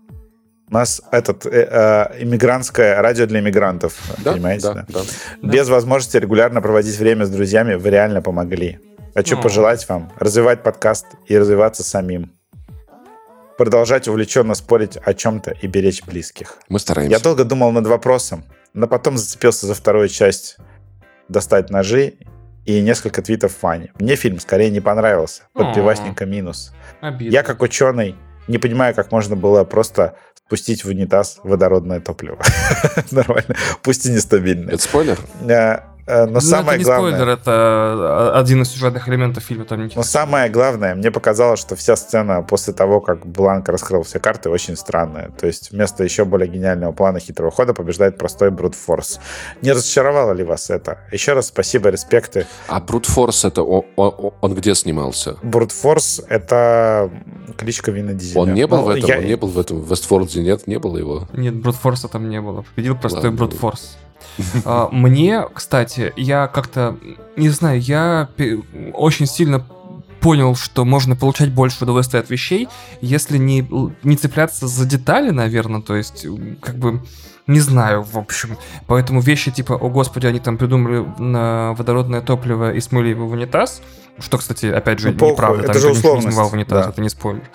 У 0.69 0.73
нас 0.73 1.01
этот 1.11 1.45
э, 1.45 1.67
э, 1.69 2.23
иммигрантское 2.23 2.99
радио 3.01 3.25
для 3.27 3.39
иммигрантов, 3.39 3.95
Да, 4.23 4.33
понимаете? 4.33 4.67
да, 4.67 4.73
да? 4.73 4.85
да. 4.87 4.99
Да. 5.41 5.47
Без 5.49 5.69
возможности 5.69 6.17
регулярно 6.17 6.61
проводить 6.61 6.97
время 6.97 7.25
с 7.25 7.29
друзьями 7.29 7.75
вы 7.75 7.89
реально 7.89 8.21
помогли. 8.21 8.79
Хочу 9.15 9.37
О. 9.37 9.41
пожелать 9.41 9.87
вам 9.89 10.11
развивать 10.19 10.63
подкаст 10.63 11.05
и 11.27 11.37
развиваться 11.37 11.83
самим. 11.83 12.31
Продолжать 13.57 14.07
увлеченно 14.07 14.55
спорить 14.55 14.97
о 14.97 15.13
чем-то 15.13 15.51
и 15.61 15.67
беречь 15.67 16.03
близких. 16.03 16.57
Мы 16.69 16.79
стараемся. 16.79 17.17
Я 17.17 17.21
долго 17.21 17.43
думал 17.43 17.71
над 17.71 17.85
вопросом, 17.87 18.45
но 18.73 18.87
потом 18.87 19.17
зацепился 19.17 19.67
за 19.67 19.73
вторую 19.73 20.07
часть 20.07 20.57
«Достать 21.27 21.69
ножи» 21.69 22.13
и 22.65 22.81
несколько 22.81 23.21
твитов 23.21 23.61
Вани. 23.61 23.91
Мне 23.99 24.15
фильм 24.15 24.39
скорее 24.39 24.69
не 24.69 24.79
понравился. 24.79 25.43
Под 25.53 25.67
О. 25.67 25.73
пивасненько 25.73 26.25
минус. 26.25 26.73
Обидно. 27.01 27.31
Я, 27.31 27.43
как 27.43 27.61
ученый, 27.61 28.15
не 28.47 28.57
понимаю, 28.57 28.93
как 28.95 29.11
можно 29.11 29.35
было 29.35 29.63
просто 29.63 30.15
спустить 30.35 30.83
в 30.83 30.89
унитаз 30.89 31.39
водородное 31.43 31.99
топливо. 31.99 32.39
Нормально. 33.11 33.55
Пусть 33.83 34.05
и 34.05 34.11
нестабильное. 34.11 34.73
Это 34.73 34.83
спойлер? 34.83 35.19
Э, 36.09 36.23
э, 36.23 36.25
Но 36.25 36.31
Ну, 36.33 36.41
самое 36.41 36.69
это 36.69 36.77
не 36.79 36.83
главное... 36.85 37.11
спойлер, 37.11 37.29
это 37.29 37.51
а, 37.51 38.39
один 38.39 38.61
из 38.63 38.69
сюжетных 38.71 39.07
элементов 39.07 39.43
фильма. 39.43 39.65
Там 39.65 39.83
ничего. 39.85 39.99
Но 39.99 40.03
самое 40.03 40.49
главное, 40.49 40.95
мне 40.95 41.11
показалось, 41.11 41.59
что 41.59 41.75
вся 41.75 41.95
сцена 41.95 42.41
после 42.41 42.73
того, 42.73 42.99
как 42.99 43.25
Бланк 43.25 43.69
раскрыл 43.69 44.01
все 44.03 44.19
карты, 44.19 44.49
очень 44.49 44.75
странная. 44.75 45.29
То 45.39 45.45
есть 45.47 45.71
вместо 45.71 46.03
еще 46.03 46.25
более 46.25 46.47
гениального 46.49 46.91
плана 46.91 47.19
хитрого 47.19 47.51
хода 47.51 47.73
побеждает 47.73 48.17
простой 48.17 48.49
брутфорс. 48.51 49.19
Не 49.61 49.71
разочаровало 49.71 50.33
ли 50.33 50.43
вас 50.43 50.69
это? 50.69 50.97
Еще 51.11 51.33
раз 51.33 51.47
спасибо, 51.47 51.89
респекты. 51.89 52.47
А 52.67 52.79
Брутфорс 52.79 53.45
это 53.45 53.61
о- 53.61 53.85
о- 53.95 54.33
он 54.41 54.55
где 54.55 54.73
снимался? 54.75 55.37
Брутфорс— 55.43 56.21
это 56.29 57.09
кличка 57.57 57.91
Вина 57.91 58.13
Дизеля. 58.13 58.41
Он 58.41 58.53
не 58.53 58.65
был 58.67 58.77
Ну, 58.77 58.83
в 58.85 58.89
этом, 58.89 59.09
я- 59.09 59.17
он 59.19 59.25
не 59.25 59.35
был 59.37 59.47
в 59.49 59.59
этом, 59.59 59.81
в 59.81 59.89
Вестфорде 59.91 60.41
нет, 60.41 60.65
не 60.67 60.79
было 60.79 60.97
его. 60.97 61.27
Нет, 61.33 61.55
брутфорса 61.55 62.07
там 62.07 62.29
не 62.29 62.41
было. 62.41 62.63
Победил 62.75 62.95
простой 62.95 63.23
Ладно. 63.25 63.37
брутфорс. 63.37 63.97
А, 64.65 64.89
Мне, 64.91 65.45
кстати, 65.53 66.13
я 66.15 66.47
как-то, 66.47 66.97
не 67.35 67.49
знаю, 67.49 67.79
я 67.79 68.29
очень 68.93 69.25
сильно 69.25 69.65
понял, 70.19 70.55
что 70.55 70.85
можно 70.85 71.15
получать 71.15 71.51
больше 71.51 71.83
удовольствия 71.83 72.19
от 72.19 72.29
вещей, 72.29 72.67
если 73.01 73.37
не, 73.37 73.67
не 74.03 74.15
цепляться 74.17 74.67
за 74.67 74.85
детали, 74.85 75.29
наверное, 75.29 75.81
то 75.81 75.95
есть, 75.95 76.25
как 76.61 76.75
бы, 76.75 77.01
не 77.47 77.59
знаю, 77.59 78.03
в 78.03 78.17
общем. 78.17 78.57
Поэтому 78.87 79.21
вещи 79.21 79.51
типа, 79.51 79.73
о 79.75 79.89
господи, 79.89 80.27
они 80.27 80.39
там 80.39 80.57
придумали 80.57 81.05
на 81.17 81.73
водородное 81.73 82.21
топливо 82.21 82.73
и 82.73 82.79
смыли 82.79 83.09
его 83.09 83.27
в 83.27 83.31
унитаз, 83.31 83.81
что, 84.19 84.37
кстати, 84.37 84.65
опять 84.65 84.99
же, 84.99 85.11
Ну, 85.11 85.31
неправда, 85.31 85.63
это 85.63 85.73
там 85.73 85.81
же 85.81 85.89
не 85.89 85.95
в 86.31 86.53
унитаз, 86.53 86.85
да. 86.85 86.89
это 86.91 87.01
не 87.01 87.09
спойлер. 87.09 87.49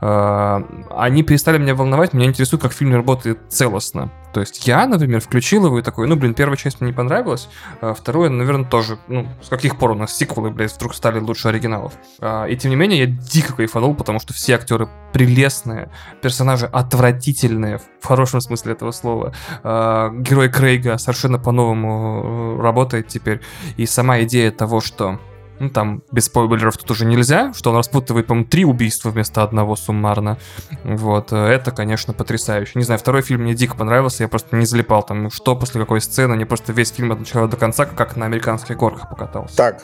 А, 0.00 0.62
Они 0.90 1.22
перестали 1.22 1.58
меня 1.58 1.74
волновать, 1.74 2.12
меня 2.12 2.26
интересует, 2.26 2.62
как 2.62 2.72
фильм 2.72 2.94
работает 2.94 3.38
целостно. 3.48 4.10
То 4.32 4.40
есть 4.40 4.66
я, 4.66 4.86
например, 4.86 5.20
включил 5.20 5.66
его 5.66 5.78
и 5.78 5.82
такой, 5.82 6.06
ну, 6.06 6.14
блин, 6.14 6.34
первая 6.34 6.56
часть 6.56 6.80
мне 6.80 6.90
не 6.90 6.96
понравилась, 6.96 7.48
а 7.80 7.94
второе, 7.94 8.30
наверное, 8.30 8.64
тоже, 8.64 8.98
ну, 9.08 9.26
с 9.42 9.48
каких 9.48 9.76
пор 9.76 9.90
у 9.90 9.94
нас 9.94 10.16
сиквелы, 10.16 10.50
блядь, 10.50 10.72
вдруг 10.72 10.94
стали 10.94 11.18
лучше 11.18 11.48
оригиналов. 11.48 11.94
А, 12.20 12.46
И 12.46 12.56
тем 12.56 12.70
не 12.70 12.76
менее, 12.76 13.00
я 13.00 13.06
дико 13.06 13.54
кайфанул, 13.56 13.94
потому 13.94 14.20
что 14.20 14.32
все 14.32 14.54
актеры 14.54 14.88
прелестные, 15.12 15.90
персонажи 16.22 16.66
отвратительные, 16.66 17.80
в 18.00 18.06
хорошем 18.06 18.40
смысле 18.40 18.72
этого 18.72 18.92
слова. 18.92 19.34
А, 19.62 20.10
Герой 20.12 20.48
Крейга 20.48 20.96
совершенно 20.98 21.38
по-новому 21.38 22.56
э, 22.58 22.62
работает 22.62 23.08
теперь. 23.08 23.40
И 23.76 23.86
сама 23.86 24.22
идея 24.22 24.50
того, 24.52 24.80
что 24.80 25.18
ну, 25.60 25.68
там, 25.68 26.02
без 26.10 26.24
спойлеров 26.24 26.76
тут 26.78 26.90
уже 26.90 27.04
нельзя, 27.04 27.52
что 27.52 27.70
он 27.70 27.76
распутывает, 27.76 28.26
по-моему, 28.26 28.48
три 28.48 28.64
убийства 28.64 29.10
вместо 29.10 29.42
одного 29.42 29.76
суммарно. 29.76 30.38
Вот, 30.84 31.32
э, 31.32 31.36
это, 31.36 31.70
конечно, 31.70 32.14
потрясающе. 32.14 32.72
Не 32.76 32.82
знаю, 32.82 32.98
второй 32.98 33.20
фильм 33.20 33.42
мне 33.42 33.54
дико 33.54 33.76
понравился, 33.76 34.22
я 34.22 34.28
просто 34.28 34.56
не 34.56 34.64
залипал 34.64 35.02
там, 35.02 35.30
что 35.30 35.54
после 35.54 35.80
какой 35.80 36.00
сцены, 36.00 36.34
мне 36.34 36.46
просто 36.46 36.72
весь 36.72 36.90
фильм 36.90 37.12
от 37.12 37.20
начала 37.20 37.46
до 37.46 37.58
конца 37.58 37.84
как 37.84 38.16
на 38.16 38.24
американских 38.24 38.78
горках 38.78 39.10
покатался. 39.10 39.54
Так, 39.54 39.82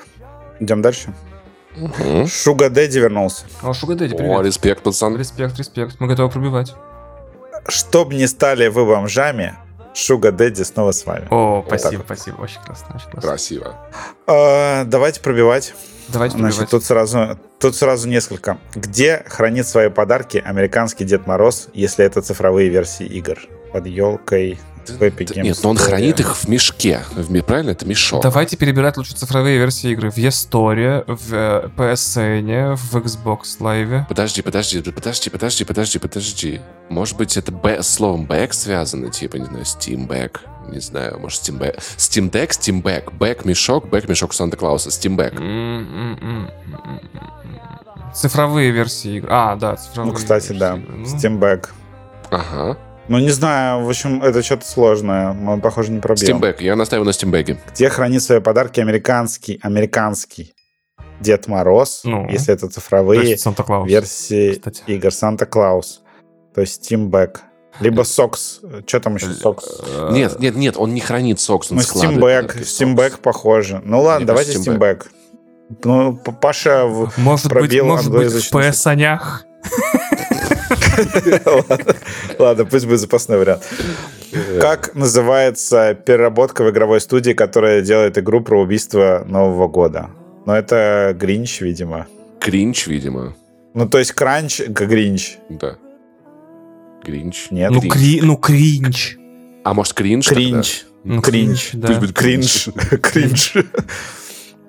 идем 0.61 0.81
дальше. 0.81 1.15
Мгм. 1.77 2.27
Шуга 2.27 2.71
Дэдди 2.71 2.99
вернулся. 2.99 3.45
О, 3.61 3.75
Шуга 3.75 3.97
Дэдди, 3.97 4.15
О, 4.15 4.17
привет. 4.17 4.47
респект, 4.47 4.83
пацан. 4.83 5.15
Респект, 5.17 5.59
респект, 5.59 5.97
мы 6.01 6.07
готовы 6.07 6.31
пробивать. 6.31 6.75
Чтоб 7.69 8.15
не 8.15 8.27
стали 8.27 8.69
вы 8.69 8.87
бомжами, 8.87 9.57
Шуга 9.97 10.31
Дэдди 10.31 10.63
снова 10.63 10.93
с 10.93 11.07
вами. 11.07 11.27
О, 11.31 11.65
так 11.67 11.81
спасибо, 11.81 12.01
вот. 12.01 12.07
спасибо, 12.07 12.37
очень 12.43 12.61
классно, 12.61 12.97
очень 12.97 13.11
классно. 13.11 13.31
Красиво. 13.31 13.75
А, 14.27 14.85
давайте 14.85 15.21
пробивать. 15.21 15.75
Давайте 16.09 16.37
Значит, 16.37 16.59
пробивать. 16.59 16.71
тут 16.71 16.85
сразу, 16.85 17.39
тут 17.59 17.75
сразу 17.77 18.07
несколько. 18.07 18.59
Где 18.75 19.25
хранит 19.27 19.67
свои 19.67 19.89
подарки 19.89 20.43
американский 20.45 21.05
Дед 21.05 21.27
Мороз, 21.27 21.69
если 21.73 22.05
это 22.05 22.21
цифровые 22.21 22.69
версии 22.69 23.07
игр? 23.07 23.39
Под 23.73 23.87
елкой, 23.87 24.59
в 24.91 25.03
Epic 25.03 25.35
Games 25.35 25.43
Нет, 25.43 25.59
но 25.63 25.71
он 25.71 25.77
хранит 25.77 26.21
их 26.21 26.37
в 26.37 26.49
мешке. 26.49 27.01
В 27.13 27.43
Правильно? 27.43 27.71
Это 27.71 27.87
мешок. 27.87 28.23
Давайте 28.23 28.57
перебирать 28.57 28.97
лучше 28.97 29.15
цифровые 29.15 29.59
версии 29.59 29.91
игры 29.91 30.11
в 30.11 30.17
eStore, 30.17 31.05
в 31.07 31.35
э, 31.35 31.69
PSN, 31.77 32.77
в 32.77 32.97
Xbox 32.97 33.41
Live. 33.61 34.07
Подожди, 34.09 34.43
подожди, 34.43 34.81
подожди, 34.83 35.31
подожди, 35.31 35.65
подожди, 35.65 35.99
подожди. 35.99 36.61
Может 36.89 37.17
быть, 37.17 37.37
это 37.37 37.53
словом 37.83 38.27
back 38.27 38.53
связано, 38.53 39.11
типа, 39.11 39.37
не 39.37 39.45
знаю, 39.45 39.65
Steam 39.65 40.07
Back, 40.07 40.41
не 40.69 40.81
знаю, 40.81 41.19
может, 41.19 41.43
Steam 41.43 41.59
Back. 41.59 41.79
Steam 41.97 42.31
Deck, 42.31 42.51
Steam 42.51 42.83
Back, 42.83 43.17
Back 43.17 43.47
мешок, 43.47 43.87
Back 43.87 44.09
мешок 44.09 44.35
Санта-Клауса, 44.35 44.91
Steam 44.91 45.17
Back. 45.17 46.53
Цифровые 48.15 48.71
версии 48.71 49.19
игр. 49.19 49.29
А, 49.31 49.57
да, 49.57 49.77
цифровые. 49.77 50.13
Ну, 50.13 50.19
кстати, 50.19 50.49
версии 50.49 50.61
да. 50.61 50.77
Ну, 50.77 51.05
Steam 51.05 51.39
Back. 51.39 51.69
Ага. 52.31 52.79
Ну, 53.09 53.19
не 53.19 53.31
знаю, 53.31 53.85
в 53.85 53.89
общем, 53.89 54.23
это 54.23 54.43
что-то 54.43 54.67
сложное. 54.67 55.33
Мы, 55.33 55.61
похоже, 55.61 55.93
не 55.93 56.01
пробьем. 56.01 56.39
Steam 56.39 56.41
Back, 56.41 56.57
я 56.63 56.75
настаиваю 56.75 57.07
на 57.07 57.11
Back. 57.31 57.57
Где 57.73 57.89
хранит 57.89 58.23
свои 58.23 58.41
подарки 58.41 58.81
американский, 58.81 59.61
американский 59.63 60.55
Дед 61.21 61.47
Мороз, 61.47 62.01
Ну, 62.05 62.29
если 62.29 62.53
это 62.53 62.67
то 62.67 62.75
цифровые 62.75 63.37
версии 63.87 64.55
кстати. 64.55 64.83
игр 64.87 65.13
Санта-Клаус. 65.13 66.03
То 66.55 66.61
есть 66.63 66.91
Back. 67.11 67.39
Либо 67.79 68.03
Сокс. 68.03 68.61
Что 68.87 69.01
там 69.01 69.17
еще 69.17 69.33
Сокс? 69.35 69.67
Э, 69.87 70.09
Нет, 70.11 70.41
нет, 70.41 70.57
нет, 70.57 70.77
он 70.79 70.95
не 70.95 71.01
хранит 71.01 71.39
сокс, 71.39 71.71
он 71.71 71.77
Ну, 71.77 71.83
складывает. 71.83 72.51
Сокс. 72.51 72.81
Back 72.83 73.21
похоже. 73.21 73.83
Ну 73.85 74.01
ладно, 74.01 74.21
Мне 74.21 74.27
давайте 74.27 74.53
Back. 74.79 75.05
Ну, 75.85 76.17
Паша... 76.17 76.87
Может 77.17 77.47
быть, 77.47 77.53
пробил 77.53 77.87
может 77.87 78.11
быть, 78.11 78.33
в 78.33 78.55
PS-анях. 78.55 79.45
Ладно, 82.39 82.65
пусть 82.65 82.87
будет 82.87 83.01
запасной 83.01 83.39
вариант. 83.39 83.63
Как 84.61 84.95
называется 84.95 85.95
переработка 85.95 86.65
в 86.65 86.71
игровой 86.71 87.01
студии, 87.01 87.33
которая 87.33 87.83
делает 87.83 88.19
игру 88.19 88.41
про 88.41 88.61
убийство 88.61 89.25
Нового 89.27 89.69
года? 89.69 90.11
Ну, 90.47 90.53
это 90.53 91.17
Гринч, 91.19 91.61
видимо. 91.61 92.07
Кринч, 92.41 92.87
видимо. 92.87 93.35
Ну, 93.75 93.89
то 93.89 93.99
есть 93.99 94.13
Кранч, 94.13 94.61
Гринч. 94.61 95.37
Да. 95.49 95.77
Гринч. 97.05 97.51
Нет? 97.51 97.71
Ну, 97.71 97.81
Кринж. 97.81 97.95
кри, 97.95 98.21
ну, 98.23 98.37
кринж. 98.37 99.19
А 99.65 99.75
может, 99.75 99.95
кринж? 99.95 100.27
тогда? 100.27 100.41
Кринч. 100.41 100.85
Ну, 101.05 101.23
Кринж. 101.23 101.71
да. 101.73 101.89
Пусть 101.89 102.01
будет 102.01 102.17
Кринж. 102.17 102.69
Кринж. 103.03 103.55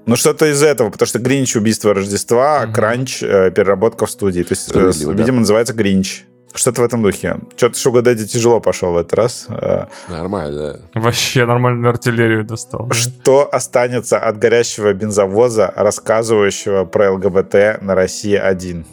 Ну, 0.08 0.16
что-то 0.16 0.46
из 0.52 0.64
этого, 0.64 0.90
потому 0.90 1.08
что 1.08 1.20
Гринч— 1.20 1.56
убийство 1.58 1.94
Рождества, 1.94 2.62
а 2.62 2.68
Кранч 2.68 3.22
э,— 3.22 3.52
переработка 3.56 4.06
в 4.06 4.12
студии. 4.12 4.42
То 4.42 4.54
есть, 4.54 4.68
э, 4.68 4.72
Справедливо, 4.72 5.14
да. 5.14 5.20
видимо, 5.20 5.40
называется 5.40 5.74
Гринч. 5.74 6.24
Что-то 6.56 6.82
в 6.82 6.86
этом 6.86 7.04
духе. 7.04 7.38
Что-то 7.58 7.78
Шуга 7.78 8.02
Дэдди 8.02 8.26
тяжело 8.26 8.60
пошел 8.62 8.94
в 8.94 8.98
этот 8.98 9.14
раз. 9.14 9.46
Э, 9.50 9.86
Нормально. 10.08 10.80
Вообще 10.96 11.46
нормальную 11.46 11.90
артиллерию 11.90 12.46
достал. 12.46 12.86
да. 12.88 12.96
Что 12.96 13.48
останется 13.52 14.18
от 14.18 14.40
горящего 14.40 14.94
бензовоза, 14.94 15.72
рассказывающего 15.76 16.86
про 16.86 17.12
ЛГБТ 17.12 17.82
на 17.82 17.94
России 17.94 18.36
1? 18.36 18.86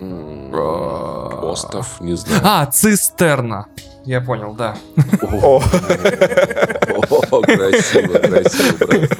М, 0.00 0.54
Остов, 0.54 2.00
не 2.00 2.14
знаю. 2.14 2.40
А, 2.44 2.66
цистерна. 2.66 3.66
Я 4.08 4.22
понял, 4.22 4.54
да. 4.54 4.74
О, 5.20 5.60
красиво, 7.42 8.18
красиво, 8.18 8.86
брат. 8.86 9.10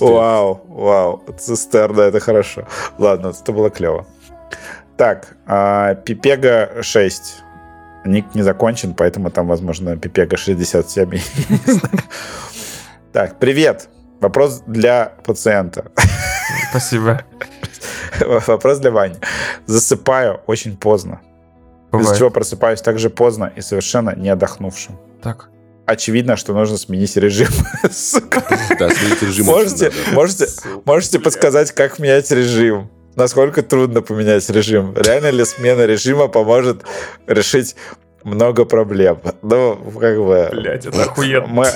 Вау, 0.00 0.60
вау. 0.68 1.24
Цистерна, 1.38 2.02
это 2.02 2.20
хорошо. 2.20 2.66
Ладно, 2.98 3.28
это 3.28 3.52
было 3.52 3.70
клево. 3.70 4.06
Так, 4.98 5.36
а, 5.46 5.94
Пипега 5.94 6.82
6. 6.82 7.42
Ник 8.04 8.34
не 8.34 8.42
закончен, 8.42 8.92
поэтому 8.92 9.30
там, 9.30 9.48
возможно, 9.48 9.96
Пипега 9.96 10.36
67. 10.36 11.10
Так, 13.12 13.38
привет. 13.38 13.88
Вопрос 14.20 14.62
для 14.66 15.14
пациента. 15.24 15.84
Спасибо. 16.70 17.22
Вопрос 18.46 18.78
для 18.80 18.90
Вани. 18.90 19.16
Засыпаю 19.66 20.40
очень 20.46 20.76
поздно. 20.76 21.20
Из-за 21.92 21.98
Бывает. 21.98 22.18
чего 22.18 22.30
просыпаюсь 22.30 22.80
так 22.82 22.98
же 22.98 23.10
поздно 23.10 23.52
и 23.56 23.60
совершенно 23.60 24.14
не 24.16 24.28
отдохнувшим. 24.28 24.96
Так. 25.22 25.48
Очевидно, 25.86 26.36
что 26.36 26.52
нужно 26.54 26.76
сменить 26.76 27.16
режим. 27.16 27.48
Сука. 27.90 28.42
Да, 28.78 28.88
сменить 28.90 29.22
режим. 29.22 29.46
Можете, 29.46 29.92
можете, 30.12 30.46
можете 30.84 31.18
подсказать, 31.18 31.72
как 31.72 31.98
менять 31.98 32.30
режим? 32.30 32.88
Насколько 33.16 33.62
трудно 33.62 34.00
поменять 34.02 34.48
режим? 34.50 34.94
Реально 34.96 35.30
ли 35.30 35.44
смена 35.44 35.84
режима 35.84 36.28
поможет 36.28 36.84
решить 37.26 37.74
много 38.22 38.64
проблем? 38.64 39.18
Ну, 39.42 39.74
как 39.98 40.16
бы... 40.18 40.48
Блять, 40.52 40.86
это 40.86 41.02
охуенно. 41.02 41.46
Мы- 41.48 41.66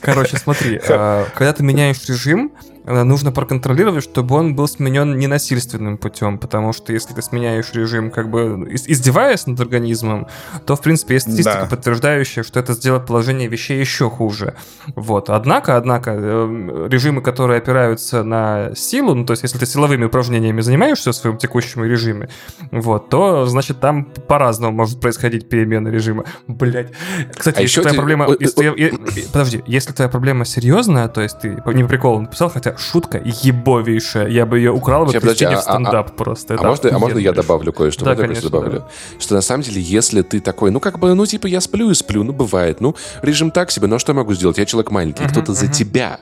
Короче, 0.00 0.38
смотри, 0.38 0.80
а, 0.88 1.26
когда 1.34 1.52
ты 1.52 1.62
меняешь 1.62 1.98
режим, 2.08 2.52
нужно 2.86 3.32
проконтролировать, 3.32 4.02
чтобы 4.04 4.34
он 4.34 4.54
был 4.54 4.66
сменен 4.68 5.16
ненасильственным 5.18 5.98
путем, 5.98 6.38
потому 6.38 6.72
что 6.72 6.92
если 6.92 7.14
ты 7.14 7.22
сменяешь 7.22 7.72
режим, 7.74 8.10
как 8.10 8.28
бы 8.30 8.40
ис- 8.72 8.84
издеваясь 8.86 9.46
над 9.46 9.60
организмом, 9.60 10.26
то, 10.66 10.74
в 10.76 10.80
принципе, 10.80 11.14
есть 11.14 11.26
статистика, 11.28 11.60
Да. 11.62 11.66
подтверждающая, 11.76 12.42
что 12.42 12.58
это 12.60 12.72
сделает 12.72 13.06
положение 13.06 13.48
вещей 13.48 13.78
еще 13.78 14.10
хуже. 14.10 14.54
Вот. 14.96 15.30
Однако, 15.30 15.76
однако, 15.76 16.10
э, 16.16 16.88
режимы, 16.90 17.22
которые 17.22 17.58
опираются 17.58 18.24
на 18.24 18.74
силу, 18.74 19.14
ну, 19.14 19.24
то 19.24 19.32
есть, 19.32 19.42
если 19.44 19.58
ты 19.58 19.66
силовыми 19.66 20.04
упражнениями 20.06 20.60
занимаешься 20.60 21.12
в 21.12 21.14
своем 21.14 21.38
текущем 21.38 21.84
режиме, 21.84 22.28
вот, 22.72 23.08
то, 23.08 23.46
значит, 23.46 23.78
там 23.80 24.04
по-разному 24.04 24.72
может 24.76 25.00
происходить 25.00 25.48
перемена 25.48 25.88
режима. 25.88 26.24
Блять. 26.48 26.90
Кстати, 27.36 27.58
А 27.58 27.62
если 27.62 27.62
еще 27.62 27.80
твоя 27.82 27.92
ты- 27.92 27.96
проблема... 27.98 28.26
Если 28.40 28.86
э, 28.86 28.90
э, 28.90 29.22
Подожди, 29.32 29.62
если 29.66 29.92
твоя 29.92 30.08
проблема 30.08 30.44
серьезная, 30.44 31.08
то 31.08 31.20
есть 31.20 31.38
ты 31.40 31.50
не 31.74 31.82
по 31.84 31.88
приколу 31.88 32.20
написал, 32.20 32.48
хотя 32.50 32.71
шутка 32.78 33.20
ебовейшая, 33.24 34.28
я 34.28 34.46
бы 34.46 34.58
ее 34.58 34.72
украл 34.72 35.04
в 35.06 35.12
Ща, 35.12 35.20
подожди, 35.20 35.44
Кристине 35.46 35.56
в 35.56 35.58
а- 35.58 35.60
а- 35.60 35.74
стендап 35.74 36.16
просто. 36.16 36.54
А 36.58 36.62
можно, 36.62 36.90
а 36.94 36.98
можно 36.98 37.18
я 37.18 37.32
добавлю 37.32 37.72
кое-что? 37.72 38.04
Да, 38.04 38.14
конечно, 38.14 38.50
добавлю? 38.50 38.84
Что 39.18 39.34
на 39.34 39.40
самом 39.42 39.62
деле, 39.62 39.80
если 39.80 40.22
ты 40.22 40.40
такой, 40.40 40.70
ну 40.70 40.80
как 40.80 40.98
бы, 40.98 41.14
ну 41.14 41.26
типа 41.26 41.46
я 41.46 41.60
сплю 41.60 41.90
и 41.90 41.94
сплю, 41.94 42.22
ну 42.24 42.32
бывает, 42.32 42.80
ну 42.80 42.94
режим 43.22 43.50
так 43.50 43.70
себе, 43.70 43.86
но 43.86 43.98
что 43.98 44.12
я 44.12 44.16
могу 44.16 44.34
сделать? 44.34 44.58
Я 44.58 44.66
человек 44.66 44.90
маленький, 44.90 45.22
Мгм, 45.22 45.32
кто-то 45.32 45.54
за 45.54 45.64
мгм. 45.66 45.74
тебя 45.74 46.20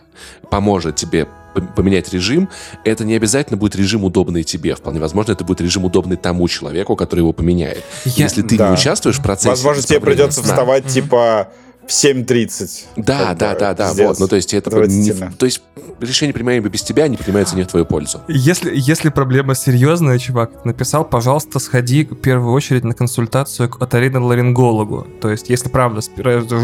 поможет 0.51 0.96
тебе 0.96 1.26
поменять 1.74 2.12
режим, 2.12 2.48
это 2.84 3.05
не 3.05 3.14
обязательно 3.16 3.57
будет 3.57 3.74
режим 3.74 4.05
удобный 4.05 4.44
тебе. 4.44 4.76
Вполне 4.76 5.01
возможно, 5.01 5.32
это 5.32 5.42
будет 5.44 5.61
режим 5.61 5.84
удобный 5.84 6.16
тому 6.16 6.46
человеку, 6.46 6.94
который 6.94 7.20
его 7.20 7.32
поменяет. 7.32 7.82
Я- 8.05 8.24
Если 8.26 8.42
ты 8.42 8.57
Да. 8.57 8.68
не 8.68 8.74
участвуешь 8.74 9.18
в 9.18 9.22
процессе 9.22 9.48
Возможно, 9.48 9.82
тебе 9.82 9.98
придется 10.01 10.40
сна. 10.42 10.48
вставать, 10.51 10.86
типа, 10.86 11.48
в 11.91 11.93
7.30. 11.93 12.86
Да, 12.97 13.34
да, 13.34 13.57
да, 13.57 13.74
да, 13.74 13.93
вот. 13.95 14.20
Ну, 14.20 14.28
то 14.28 14.36
есть, 14.36 14.55
это 14.55 14.70
не, 14.86 15.12
то 15.12 15.45
есть 15.45 15.61
решения, 16.01 16.32
принимаемые 16.32 16.70
без 16.70 16.82
тебя, 16.82 17.09
не 17.09 17.16
принимаются 17.16 17.57
не 17.57 17.64
в 17.64 17.66
твою 17.66 17.84
пользу. 17.84 18.20
Если, 18.28 18.70
если 18.72 19.09
проблема 19.09 19.57
серьезная, 19.57 20.18
чувак, 20.18 20.64
написал, 20.64 21.05
пожалуйста, 21.05 21.59
сходи 21.59 22.05
в 22.05 22.14
первую 22.14 22.53
очередь 22.53 22.84
на 22.84 22.95
консультацию 22.95 23.68
к 23.68 23.82
оториноларингологу. 23.82 25.07
То 25.20 25.30
есть, 25.30 25.51
если 25.51 25.68
правда, 25.68 26.01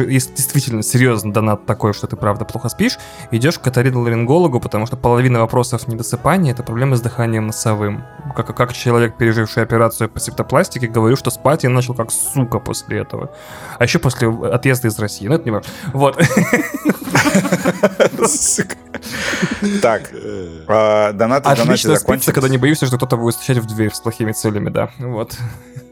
если 0.08 0.34
действительно 0.34 0.84
серьезно 0.84 1.32
донат 1.32 1.66
такой, 1.66 1.92
что 1.92 2.06
ты 2.06 2.14
правда 2.14 2.44
плохо 2.44 2.68
спишь, 2.68 2.96
идешь 3.32 3.58
к 3.58 3.66
оториноларингологу, 3.66 4.60
потому 4.60 4.86
что 4.86 4.96
половина 4.96 5.40
вопросов 5.40 5.88
недосыпания— 5.88 6.52
это 6.54 6.62
проблемы 6.62 6.96
с 6.96 7.00
дыханием 7.00 7.48
носовым. 7.48 8.04
Как, 8.36 8.54
как 8.56 8.72
человек, 8.72 9.16
переживший 9.16 9.64
операцию 9.64 10.08
по 10.08 10.20
септопластике, 10.20 10.86
говорю, 10.86 11.16
что 11.16 11.30
спать 11.30 11.64
я 11.64 11.70
начал 11.70 11.94
как 11.94 12.12
сука 12.12 12.60
после 12.60 12.98
этого. 12.98 13.30
А 13.78 13.84
еще 13.84 13.98
после 13.98 14.28
отъезда 14.28 14.88
из 14.88 14.98
России. 14.98 15.15
Ну, 15.24 15.34
это 15.34 15.44
не 15.44 15.50
важно. 15.50 15.70
Вот. 15.92 16.16
Так, 19.82 20.10
а, 20.68 21.12
донаты, 21.12 21.48
донаты 21.54 21.88
закончились. 21.88 22.34
когда 22.34 22.48
не 22.48 22.58
боишься, 22.58 22.86
что 22.86 22.96
кто-то 22.96 23.16
будет 23.16 23.34
стучать 23.34 23.58
в 23.58 23.66
дверь 23.66 23.92
с 23.92 24.00
плохими 24.00 24.32
целями, 24.32 24.70
да. 24.70 24.90
Вот. 24.98 25.36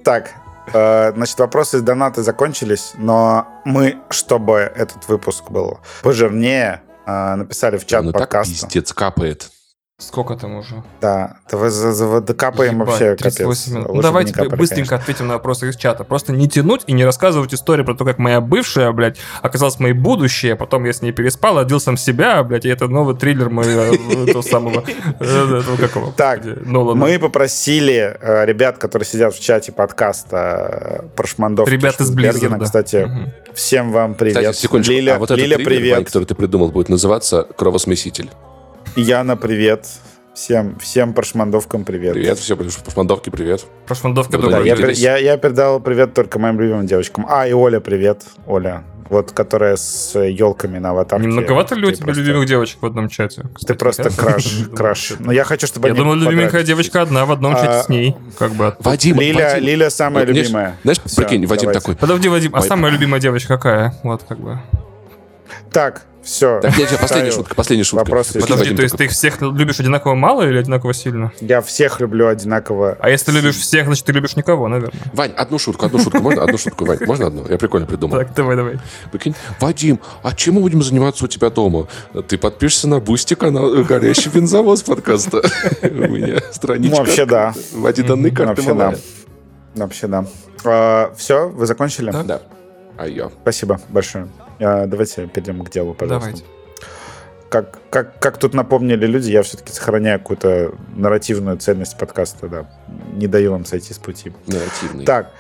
Так, 0.05 0.31
э, 0.73 1.13
значит, 1.15 1.39
вопросы 1.39 1.79
из 1.79 1.83
донаты 1.83 2.23
закончились, 2.23 2.93
но 2.97 3.47
мы, 3.65 3.99
чтобы 4.11 4.73
этот 4.75 5.07
выпуск 5.09 5.51
был 5.51 5.81
пожирнее, 6.03 6.83
э, 7.07 7.35
написали 7.35 7.79
в 7.79 7.87
чат 7.87 8.05
ну 8.05 8.13
так 8.13 8.23
подкаста. 8.23 8.53
пиздец 8.53 8.93
капает. 8.93 9.51
Сколько 9.99 10.35
там 10.35 10.57
уже? 10.57 10.83
Да, 11.01 11.37
давай 11.49 11.71
за, 11.71 11.93
за- 11.93 12.21
докапаем 12.21 12.75
Ебать, 12.75 12.89
вообще 12.89 13.15
38 13.15 13.47
капец. 13.47 13.69
минут. 13.69 13.95
Ну, 13.95 14.03
давайте 14.03 14.33
капали, 14.33 14.59
быстренько 14.59 14.89
конечно. 14.91 14.97
ответим 14.97 15.27
на 15.29 15.35
вопросы 15.35 15.69
из 15.69 15.77
чата. 15.77 16.03
Просто 16.03 16.33
не 16.33 16.49
тянуть 16.49 16.83
и 16.89 16.93
не 16.93 17.05
рассказывать 17.05 17.55
историю 17.55 17.87
про 17.87 17.95
то, 17.95 18.05
как 18.05 18.19
моя 18.19 18.41
бывшая, 18.41 18.91
блядь, 18.91 19.19
оказалась 19.41 19.79
моей 19.79 19.95
будущее, 19.95 20.57
потом 20.57 20.85
я 20.85 20.93
с 20.93 21.01
ней 21.01 21.13
переспал, 21.13 21.59
одел 21.59 21.79
сам 21.79 21.97
себя, 21.97 22.43
блядь, 22.43 22.65
и 22.65 22.69
это 22.69 22.89
новый 22.89 23.15
триллер 23.15 23.51
моего 23.51 23.95
этого 24.25 24.43
самого, 24.43 24.83
э, 25.21 25.59
этого 25.61 25.77
какого? 25.77 26.13
Так, 26.13 26.43
господи, 26.43 26.69
Нолана. 26.69 27.01
Мы 27.07 27.19
попросили 27.21 28.19
э, 28.21 28.47
ребят, 28.47 28.79
которые 28.79 29.07
сидят 29.07 29.33
в 29.33 29.41
чате 29.41 29.71
подкаста 29.71 31.05
э, 31.05 31.09
про 31.15 31.27
Шмандовки 31.27 31.71
Ребят 31.71 32.01
из 32.01 32.11
Близзарда. 32.11 32.65
Кстати, 32.65 33.09
всем 33.55 33.93
вам 33.93 34.15
привет. 34.15 34.39
Кстати, 34.39 34.57
секундочку. 34.57 34.93
Лиля, 34.93 35.15
а 35.15 35.19
вот 35.21 35.31
этот 35.31 35.65
триллер, 35.65 36.05
который 36.05 36.25
ты 36.25 36.35
придумал, 36.35 36.73
будет 36.73 36.89
называться 36.89 37.47
«Кровосмеситель». 37.57 38.29
Яна, 38.97 39.37
привет. 39.37 39.87
Всем, 40.35 40.79
всем 40.79 41.13
прошмандовкам 41.15 41.85
привет. 41.85 42.15
Привет, 42.15 42.39
все, 42.39 42.57
пошмандовки, 42.57 43.31
привет. 43.31 43.65
Про 43.87 43.95
шмандовки 43.95 44.37
Да, 44.37 44.61
я, 44.61 44.75
я, 44.91 45.17
я 45.17 45.37
передал 45.37 45.79
привет 45.81 46.13
только 46.15 46.39
моим 46.39 46.61
любимым 46.61 46.87
девочкам. 46.87 47.27
А, 47.29 47.47
и 47.47 47.53
Оля, 47.53 47.81
привет. 47.81 48.25
Оля. 48.47 48.83
Вот, 49.11 49.33
которая 49.33 49.77
с 49.77 50.19
елками 50.19 50.79
на 50.79 50.91
аватарке. 50.91 51.27
Не 51.27 51.33
многовато 51.33 51.75
ли 51.75 51.87
у 51.87 51.91
Ты 51.91 51.97
тебя 51.97 52.05
просто- 52.07 52.23
любимых 52.23 52.49
девочек 52.49 52.79
в 52.81 52.87
одном 52.87 53.09
чате? 53.09 53.43
Ты 53.43 53.49
кстати, 53.55 53.79
просто 53.79 54.05
да? 54.05 54.11
краш, 54.11 54.45
краш. 54.75 55.13
Но 55.19 55.31
я 55.31 55.45
хочу, 55.45 55.67
чтобы 55.67 55.89
Я 55.89 55.95
думал, 55.95 56.15
любименькая 56.15 56.63
девочка 56.65 57.03
одна 57.03 57.27
в 57.27 57.31
одном 57.31 57.55
чате 57.55 57.69
А, 57.69 57.83
с 57.83 57.89
ней. 57.89 58.17
Как 58.39 58.53
бы. 58.53 58.75
Вадим, 58.81 59.21
Лиля, 59.21 59.51
Вадим. 59.53 59.65
Лиля 59.67 59.91
самая 59.91 60.25
любимая. 60.25 60.79
Знаешь, 60.83 61.01
прикинь, 61.01 61.47
Вадим 61.47 61.67
давайте. 61.67 61.81
такой. 61.81 61.97
Подожди, 61.97 62.29
Вадим, 62.29 62.55
а 62.57 62.61
Ой. 62.61 62.67
самая 62.67 62.91
любимая 62.91 63.21
девочка 63.21 63.57
какая? 63.57 63.95
Вот 64.03 64.23
как 64.27 64.39
бы. 64.41 64.59
Так, 65.71 66.07
все. 66.25 66.61
Так, 66.61 66.77
нет, 66.79 66.89
последняя 67.01 67.31
шутка, 67.31 67.55
последняя 67.55 67.85
шутка. 67.85 68.05
Вопрос. 68.05 68.29
Подожди, 68.29 68.55
Вадим 68.55 68.77
то 68.77 68.83
есть 68.83 68.97
ты 68.97 69.05
их 69.05 69.11
всех 69.11 69.41
любишь 69.41 69.79
одинаково 69.79 70.15
мало 70.15 70.49
или 70.49 70.59
одинаково 70.59 70.95
сильно? 70.95 71.33
Я 71.41 71.61
всех 71.61 72.01
люблю 72.01 72.29
одинаково. 72.29 72.97
А 72.99 73.11
если 73.11 73.27
ты 73.27 73.33
любишь 73.33 73.57
всех, 73.57 73.87
значит, 73.87 74.05
ты 74.05 74.13
любишь 74.13 74.35
никого, 74.37 74.69
наверное. 74.69 75.01
Вань, 75.13 75.33
одну 75.37 75.59
шутку, 75.59 75.87
одну 75.87 75.99
шутку, 75.99 76.21
можно 76.21 76.43
одну 76.43 76.59
шутку, 76.59 76.85
Вань? 76.87 76.99
Можно 77.07 77.27
одну? 77.27 77.47
Я 77.49 77.59
прикольно 77.59 77.87
придумал. 77.87 78.19
Так, 78.19 78.35
давай, 78.35 78.57
давай. 78.57 78.79
Прикинь, 79.13 79.35
Вадим, 79.61 80.01
а 80.23 80.35
чем 80.35 80.55
мы 80.55 80.61
будем 80.63 80.83
заниматься 80.83 81.25
у 81.25 81.29
тебя 81.29 81.51
дома? 81.51 81.89
Ты 82.27 82.39
подпишешься 82.39 82.89
на 82.89 83.01
Бусти 83.01 83.35
канал 83.35 83.75
э, 83.75 83.85
«Горящий 83.85 84.31
бензовоз» 84.31 84.83
подкаста. 84.83 85.43
У 85.83 85.87
меня 85.87 86.41
страничка. 86.53 86.97
Ну, 86.97 87.05
вообще, 87.05 87.27
да. 87.27 87.55
Вади 87.73 88.03
данные 88.03 88.33
карты 88.33 88.63
Вообще, 88.63 88.75
да. 88.75 88.95
Вообще, 89.75 90.07
да. 90.07 91.11
все, 91.17 91.49
вы 91.49 91.67
закончили? 91.67 92.11
Да. 92.11 92.23
Да. 92.23 92.43
А 92.97 93.07
я. 93.07 93.31
Спасибо 93.43 93.81
большое. 93.89 94.29
А, 94.65 94.87
давайте 94.87 95.27
перейдем 95.27 95.63
к 95.63 95.71
делу, 95.71 95.95
пожалуйста. 95.95 96.31
Давайте. 96.31 96.47
Как, 97.49 97.79
как, 97.91 98.19
как 98.19 98.39
тут 98.39 98.53
напомнили 98.55 99.07
люди, 99.07 99.31
я 99.31 99.43
все-таки 99.43 99.73
сохраняю 99.73 100.19
какую-то 100.19 100.75
нарративную 100.97 101.57
ценность 101.59 101.97
подкаста, 101.97 102.49
да. 102.49 102.67
Не 103.13 103.29
даю 103.29 103.53
вам 103.53 103.65
сойти 103.65 103.95
с 103.95 103.99
пути. 103.99 104.33
Нарративный. 104.47 105.05
Так, 105.05 105.31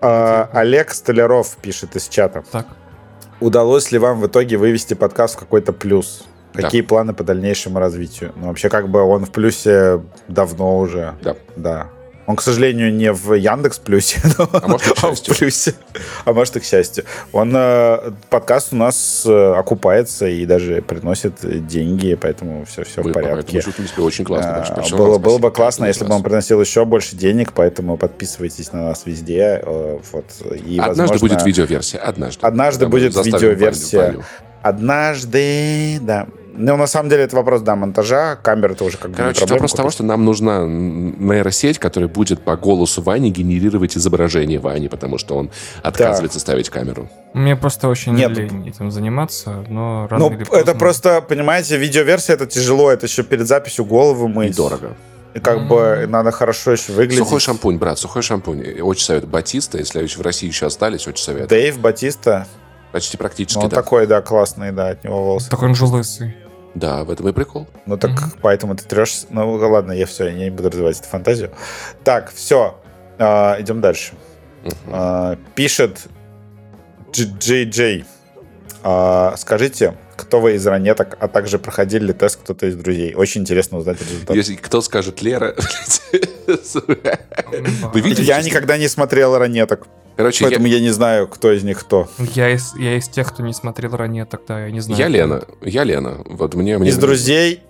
а, 0.00 0.50
Олег 0.52 0.90
Столяров 0.90 1.56
пишет 1.62 1.96
из 1.96 2.08
чата. 2.08 2.44
Так. 2.52 2.66
Удалось 3.40 3.92
ли 3.92 3.98
вам 3.98 4.20
в 4.20 4.26
итоге 4.26 4.56
вывести 4.56 4.94
подкаст 4.94 5.36
в 5.36 5.38
какой-то 5.38 5.72
плюс? 5.72 6.26
Да. 6.54 6.62
Какие 6.62 6.82
планы 6.82 7.14
по 7.14 7.24
дальнейшему 7.24 7.78
развитию? 7.78 8.32
Ну, 8.36 8.48
вообще, 8.48 8.68
как 8.68 8.88
бы 8.88 9.00
он 9.00 9.24
в 9.24 9.30
плюсе 9.30 10.02
давно 10.26 10.78
уже. 10.78 11.14
Да. 11.22 11.36
Да. 11.56 11.88
Он, 12.28 12.36
к 12.36 12.42
сожалению, 12.42 12.94
не 12.94 13.10
в 13.10 13.32
Яндекс 13.32 13.78
Плюсе, 13.78 14.20
но 14.38 14.46
А 14.52 14.68
может, 14.68 14.98
а 15.02 15.06
в. 15.06 15.22
Плюсе. 15.38 15.72
А 16.26 16.34
может, 16.34 16.56
и 16.56 16.60
к 16.60 16.64
счастью. 16.64 17.04
Он, 17.32 17.50
э, 17.56 18.10
подкаст 18.28 18.74
у 18.74 18.76
нас 18.76 19.22
э, 19.26 19.52
окупается 19.54 20.26
и 20.26 20.44
даже 20.44 20.82
приносит 20.82 21.66
деньги, 21.66 22.18
поэтому 22.20 22.66
все, 22.66 22.84
все 22.84 23.00
в 23.00 23.06
Вы- 23.06 23.12
порядке. 23.14 23.62
поэтому, 23.64 23.88
в 23.88 24.04
очень 24.04 24.26
классно. 24.26 24.62
А, 24.62 24.74
большое 24.74 25.02
Было, 25.02 25.16
было 25.16 25.38
бы 25.38 25.50
классно, 25.50 25.86
если 25.86 26.04
бы 26.04 26.12
он 26.14 26.22
приносил 26.22 26.60
еще 26.60 26.84
больше 26.84 27.16
денег, 27.16 27.54
поэтому 27.54 27.96
подписывайтесь 27.96 28.74
на 28.74 28.84
нас 28.84 29.06
везде. 29.06 29.62
э, 29.64 29.98
Вот, 30.12 30.26
и, 30.66 30.78
Однажды 30.78 31.00
возможно, 31.14 31.18
будет 31.28 31.46
видеоверсия. 31.46 31.98
Однажды. 32.00 32.46
Однажды 32.46 32.86
будет 32.88 33.16
видеоверсия. 33.24 34.16
Однажды, 34.62 35.98
да. 36.02 36.26
Ну, 36.60 36.76
на 36.76 36.86
самом 36.86 37.08
деле, 37.08 37.22
это 37.22 37.36
вопрос, 37.36 37.60
да, 37.62 37.76
монтажа. 37.76 38.36
Камера 38.36 38.72
это 38.72 38.84
уже 38.84 38.96
как 38.96 39.10
бы 39.10 39.16
не 39.16 39.16
Короче, 39.16 39.44
это 39.44 39.52
вопрос 39.54 39.72
того, 39.72 39.88
купить. 39.88 39.94
что 39.94 40.04
нам 40.04 40.24
нужна 40.24 40.64
нейросеть, 40.66 41.78
которая 41.78 42.08
будет 42.08 42.42
по 42.42 42.56
голосу 42.56 43.00
Вани 43.02 43.30
генерировать 43.30 43.96
изображение 43.96 44.58
Вани, 44.58 44.88
потому 44.88 45.18
что 45.18 45.36
он 45.36 45.50
отказывается 45.82 46.40
ставить 46.40 46.68
камеру. 46.70 47.08
Мне 47.32 47.56
просто 47.56 47.88
очень 47.88 48.14
Нет. 48.14 48.30
лень 48.36 48.68
этим 48.68 48.90
заниматься, 48.90 49.64
но 49.68 50.06
рано 50.10 50.24
Ну, 50.28 50.32
или 50.34 50.42
это 50.42 50.50
поздно- 50.50 50.74
просто, 50.74 51.20
понимаете, 51.20 51.76
видеоверсия 51.76 52.34
это 52.34 52.46
тяжело, 52.46 52.90
это 52.90 53.06
еще 53.06 53.22
перед 53.22 53.46
записью 53.46 53.84
голову 53.84 54.26
И 54.28 54.32
мыть. 54.32 54.56
дорого. 54.56 54.94
И 55.34 55.40
как 55.40 55.68
бы 55.68 56.06
надо 56.08 56.32
хорошо 56.32 56.72
еще 56.72 56.92
выглядеть. 56.92 57.18
Сухой 57.18 57.38
шампунь, 57.40 57.76
брат, 57.78 57.98
сухой 57.98 58.22
шампунь. 58.22 58.64
И 58.64 58.80
Очень 58.80 59.04
советую. 59.04 59.30
Батиста, 59.30 59.78
если 59.78 60.04
в 60.06 60.20
России 60.22 60.48
еще 60.48 60.66
остались, 60.66 61.06
очень 61.06 61.22
советую. 61.22 61.48
Дэйв 61.48 61.78
Батиста, 61.78 62.46
Почти 62.90 63.18
практически, 63.18 63.58
ну, 63.58 63.64
он 63.64 63.68
да. 63.70 63.76
такой, 63.76 64.06
да, 64.06 64.22
классный, 64.22 64.72
да, 64.72 64.88
от 64.88 65.04
него 65.04 65.22
волосы. 65.22 65.50
Такой 65.50 65.68
он 65.68 65.74
же 65.74 65.84
лысый. 65.84 66.34
Да, 66.78 67.04
в 67.04 67.10
этом 67.10 67.28
и 67.28 67.32
прикол. 67.32 67.66
Ну 67.86 67.96
так 67.96 68.10
поэтому 68.40 68.76
ты 68.76 68.84
трешь. 68.84 69.22
Ну 69.30 69.54
ладно, 69.54 69.92
я 69.92 70.06
все, 70.06 70.28
я 70.28 70.32
не 70.32 70.50
буду 70.50 70.70
развивать 70.70 70.98
эту 71.00 71.08
фантазию. 71.08 71.50
Так, 72.04 72.32
все, 72.32 72.78
идем 73.18 73.80
дальше. 73.80 74.12
А, 74.86 75.36
пишет 75.54 76.06
Джей 77.12 77.64
Джей. 77.64 78.04
А, 78.82 79.34
скажите, 79.36 79.96
кто 80.16 80.40
вы 80.40 80.54
из 80.54 80.66
ранеток, 80.66 81.16
а 81.20 81.28
также 81.28 81.58
проходили 81.58 82.06
ли 82.06 82.12
тест 82.12 82.40
кто-то 82.42 82.66
из 82.66 82.76
друзей? 82.76 83.14
Очень 83.14 83.42
интересно 83.42 83.78
узнать 83.78 84.00
результат. 84.00 84.36
Если 84.36 84.54
кто 84.54 84.80
скажет 84.80 85.20
Лера... 85.22 85.54
Вы 87.92 88.00
видите? 88.00 88.22
Я 88.22 88.40
никогда 88.42 88.78
не 88.78 88.88
смотрел 88.88 89.36
ранеток, 89.36 89.86
Короче, 90.18 90.42
я- 90.42 90.50
поэтому 90.50 90.66
я 90.66 90.80
не 90.80 90.90
знаю, 90.90 91.28
кто 91.28 91.52
из 91.52 91.62
них 91.62 91.78
кто. 91.78 92.08
Я 92.34 92.50
из, 92.50 92.74
я 92.74 92.96
из 92.96 93.08
тех, 93.08 93.28
кто 93.28 93.44
не 93.44 93.52
смотрел 93.52 93.92
ранее, 93.94 94.24
тогда 94.24 94.66
я 94.66 94.72
не 94.72 94.80
знаю. 94.80 94.98
Я 94.98 95.06
Лена. 95.06 95.44
Я 95.62 95.84
Лена. 95.84 96.22
Вот 96.24 96.54
мне... 96.54 96.76
мне 96.76 96.90
Из 96.90 96.98
друзей, 96.98 97.60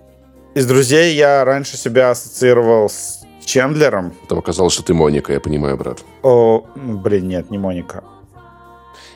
из 0.55 0.67
друзей 0.67 1.15
я 1.15 1.45
раньше 1.45 1.77
себя 1.77 2.11
ассоциировал 2.11 2.89
с 2.89 3.21
Чендлером. 3.45 4.15
Там 4.31 4.39
оказалось, 4.39 4.73
что 4.73 4.83
ты 4.83 4.95
Моника, 4.95 5.35
я 5.35 5.41
понимаю, 5.41 5.77
брат. 5.77 5.99
О, 6.23 6.65
ну, 6.75 6.97
блин, 6.97 7.29
нет, 7.29 7.51
не 7.51 7.59
Моника. 7.59 8.03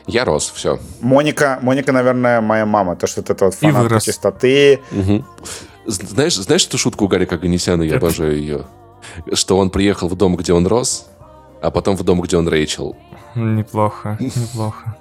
Я 0.05 0.25
рос, 0.25 0.53
все. 0.55 0.77
Моника, 1.01 1.57
Моника, 1.63 1.91
наверное, 1.91 2.39
моя 2.39 2.67
мама. 2.67 2.95
То, 2.95 3.07
что 3.07 3.21
вот 3.21 3.31
это 3.31 3.45
вот 3.45 3.55
фанатка 3.55 3.99
чистоты. 3.99 4.79
Знаешь, 5.87 6.35
знаешь 6.35 6.67
эту 6.67 6.77
шутку 6.77 7.05
у 7.05 7.07
Гарика 7.07 7.39
Ганесяна? 7.39 7.81
Я 7.81 7.95
обожаю 7.97 8.37
ее. 8.37 8.65
Что 9.33 9.57
он 9.57 9.71
приехал 9.71 10.07
в 10.07 10.15
дом, 10.15 10.35
где 10.35 10.53
он 10.53 10.67
рос, 10.67 11.07
а 11.63 11.71
потом 11.71 11.97
в 11.97 12.03
дом, 12.03 12.21
где 12.21 12.37
он 12.37 12.47
Рэйчел. 12.47 12.95
Неплохо, 13.35 14.17
неплохо. 14.35 14.95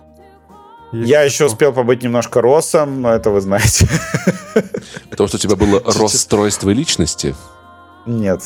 Есть 0.92 1.08
Я 1.08 1.22
еще 1.22 1.46
успел 1.46 1.72
побыть 1.72 2.02
немножко 2.02 2.42
росом, 2.42 3.00
но 3.00 3.12
это 3.12 3.30
вы 3.30 3.40
знаете. 3.40 3.88
Потому 5.10 5.26
что 5.28 5.36
у 5.36 5.40
тебя 5.40 5.56
было 5.56 5.82
расстройство 5.84 6.68
личности. 6.70 7.34
Нет. 8.04 8.42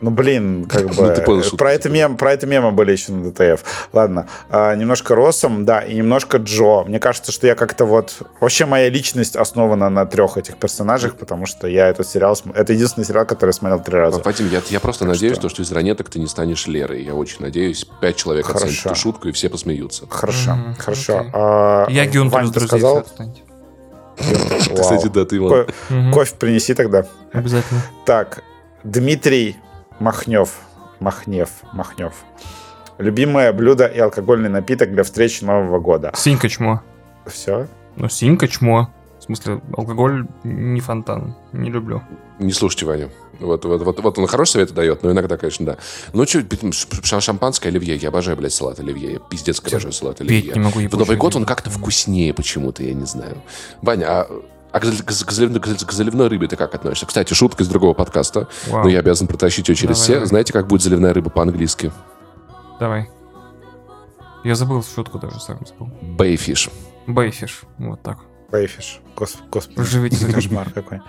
Ну, 0.00 0.10
блин, 0.10 0.66
как 0.66 0.86
бы... 0.86 0.94
Ну, 1.08 1.14
ты 1.14 1.22
понял 1.22 1.42
шутку. 1.42 1.56
про, 1.58 1.72
это 1.72 1.88
мем, 1.88 2.16
про 2.16 2.32
это 2.32 2.46
мемы 2.46 2.72
были 2.72 2.92
еще 2.92 3.12
на 3.12 3.30
ДТФ. 3.30 3.88
Ладно. 3.92 4.28
А, 4.50 4.74
немножко 4.74 5.14
Росом, 5.14 5.64
да, 5.64 5.80
и 5.80 5.94
немножко 5.94 6.38
Джо. 6.38 6.84
Мне 6.84 7.00
кажется, 7.00 7.32
что 7.32 7.46
я 7.46 7.54
как-то 7.54 7.84
вот... 7.84 8.16
Вообще 8.40 8.66
моя 8.66 8.88
личность 8.88 9.36
основана 9.36 9.88
на 9.90 10.06
трех 10.06 10.36
этих 10.36 10.56
персонажах, 10.56 11.16
потому 11.16 11.46
что 11.46 11.66
я 11.66 11.88
этот 11.88 12.08
сериал... 12.08 12.38
Это 12.54 12.72
единственный 12.72 13.04
сериал, 13.04 13.26
который 13.26 13.50
я 13.50 13.54
смотрел 13.54 13.80
три 13.80 13.96
раза. 13.96 14.20
Вадим, 14.22 14.48
я, 14.50 14.62
я 14.68 14.80
просто 14.80 15.04
надеюсь, 15.04 15.34
что? 15.34 15.42
то, 15.42 15.48
что 15.48 15.62
из 15.62 15.72
ранеток 15.72 16.10
ты 16.10 16.18
не 16.18 16.26
станешь 16.26 16.66
Лерой. 16.66 17.02
Я 17.02 17.14
очень 17.14 17.40
надеюсь. 17.40 17.86
Пять 18.00 18.16
человек 18.16 18.46
оценят 18.46 18.62
Хорошо. 18.62 18.90
эту 18.90 18.98
шутку, 18.98 19.28
и 19.28 19.32
все 19.32 19.48
посмеются. 19.48 20.06
Хорошо, 20.08 20.54
Мгм, 20.54 20.74
хорошо. 20.76 21.18
окей. 21.18 21.30
А, 21.34 21.86
Я 21.88 22.06
Гюнтер 22.06 22.38
Вань, 22.38 22.46
ты 22.46 22.52
друзей, 22.52 22.68
сказал? 22.68 23.02
Кстати, 23.02 25.08
да, 25.12 25.24
ты 25.24 25.38
Кофе 26.12 26.34
принеси 26.38 26.74
тогда. 26.74 27.06
Обязательно. 27.32 27.80
Так, 28.04 28.42
Дмитрий 28.84 29.56
Махнев. 30.00 30.60
Махнев. 31.00 31.50
Махнев. 31.72 32.12
Любимое 32.98 33.52
блюдо 33.52 33.86
и 33.86 33.98
алкогольный 33.98 34.48
напиток 34.48 34.92
для 34.92 35.02
встречи 35.04 35.44
Нового 35.44 35.78
года. 35.78 36.12
Синька 36.14 36.48
чмо. 36.48 36.82
Все? 37.26 37.68
Ну, 37.96 38.08
синька 38.08 38.48
чмо. 38.48 38.90
В 39.18 39.24
смысле, 39.24 39.60
алкоголь 39.76 40.26
не 40.44 40.80
фонтан. 40.80 41.36
Не 41.52 41.70
люблю. 41.70 42.02
Не 42.38 42.52
слушайте 42.52 42.86
Ваню. 42.86 43.10
Вот, 43.40 43.64
вот, 43.64 43.82
вот, 43.82 44.00
вот 44.00 44.18
он 44.18 44.26
хороший 44.26 44.52
совет 44.52 44.72
дает, 44.72 45.02
но 45.02 45.12
иногда, 45.12 45.36
конечно, 45.36 45.66
да. 45.66 45.76
Ну, 46.12 46.24
что, 46.26 47.20
шампанское 47.20 47.68
оливье. 47.68 47.94
Я 47.96 48.08
обожаю, 48.08 48.36
блядь, 48.36 48.52
салат 48.52 48.80
оливье. 48.80 49.12
Я 49.12 49.18
пиздец 49.18 49.60
обожаю 49.60 49.92
салат 49.92 50.20
оливье. 50.20 50.42
Петь 50.42 50.56
не 50.56 50.60
могу 50.60 50.80
В 50.80 50.98
Новый 50.98 51.16
год 51.16 51.36
он 51.36 51.44
как-то 51.44 51.70
вкуснее 51.70 52.34
почему-то, 52.34 52.82
я 52.82 52.94
не 52.94 53.06
знаю. 53.06 53.36
Ваня, 53.82 54.06
а, 54.08 54.42
а 54.72 54.80
к, 54.80 54.82
к, 54.84 55.04
к 55.06 55.30
заливной, 55.32 55.60
к 55.60 55.92
заливной 55.92 56.28
рыбе 56.28 56.46
ты 56.48 56.56
как 56.56 56.74
относишься? 56.74 57.06
Кстати, 57.06 57.34
шутка 57.34 57.62
из 57.62 57.68
другого 57.68 57.94
подкаста, 57.94 58.48
Вау. 58.68 58.84
но 58.84 58.88
я 58.88 58.98
обязан 59.00 59.26
протащить 59.26 59.68
ее 59.68 59.74
через 59.74 59.96
Давай, 59.96 60.02
все. 60.04 60.12
давай. 60.14 60.26
Знаете, 60.28 60.52
как 60.52 60.66
будет 60.66 60.82
заливная 60.82 61.12
рыба 61.14 61.30
по-английски? 61.30 61.92
Давай. 62.78 63.08
Я 64.44 64.54
забыл 64.54 64.82
шутку 64.82 65.18
даже, 65.18 65.40
сам 65.40 65.58
забыл. 65.66 65.88
Бейфиш. 66.02 66.68
Бейфиш. 67.06 67.62
Вот 67.78 68.02
так. 68.02 68.18
Бейфиш. 68.50 69.00
Гос- 69.16 69.38
Господи. 69.50 69.82
Живите 69.86 70.16
за 70.16 70.32
Кошмар 70.32 70.70
какой. 70.70 71.00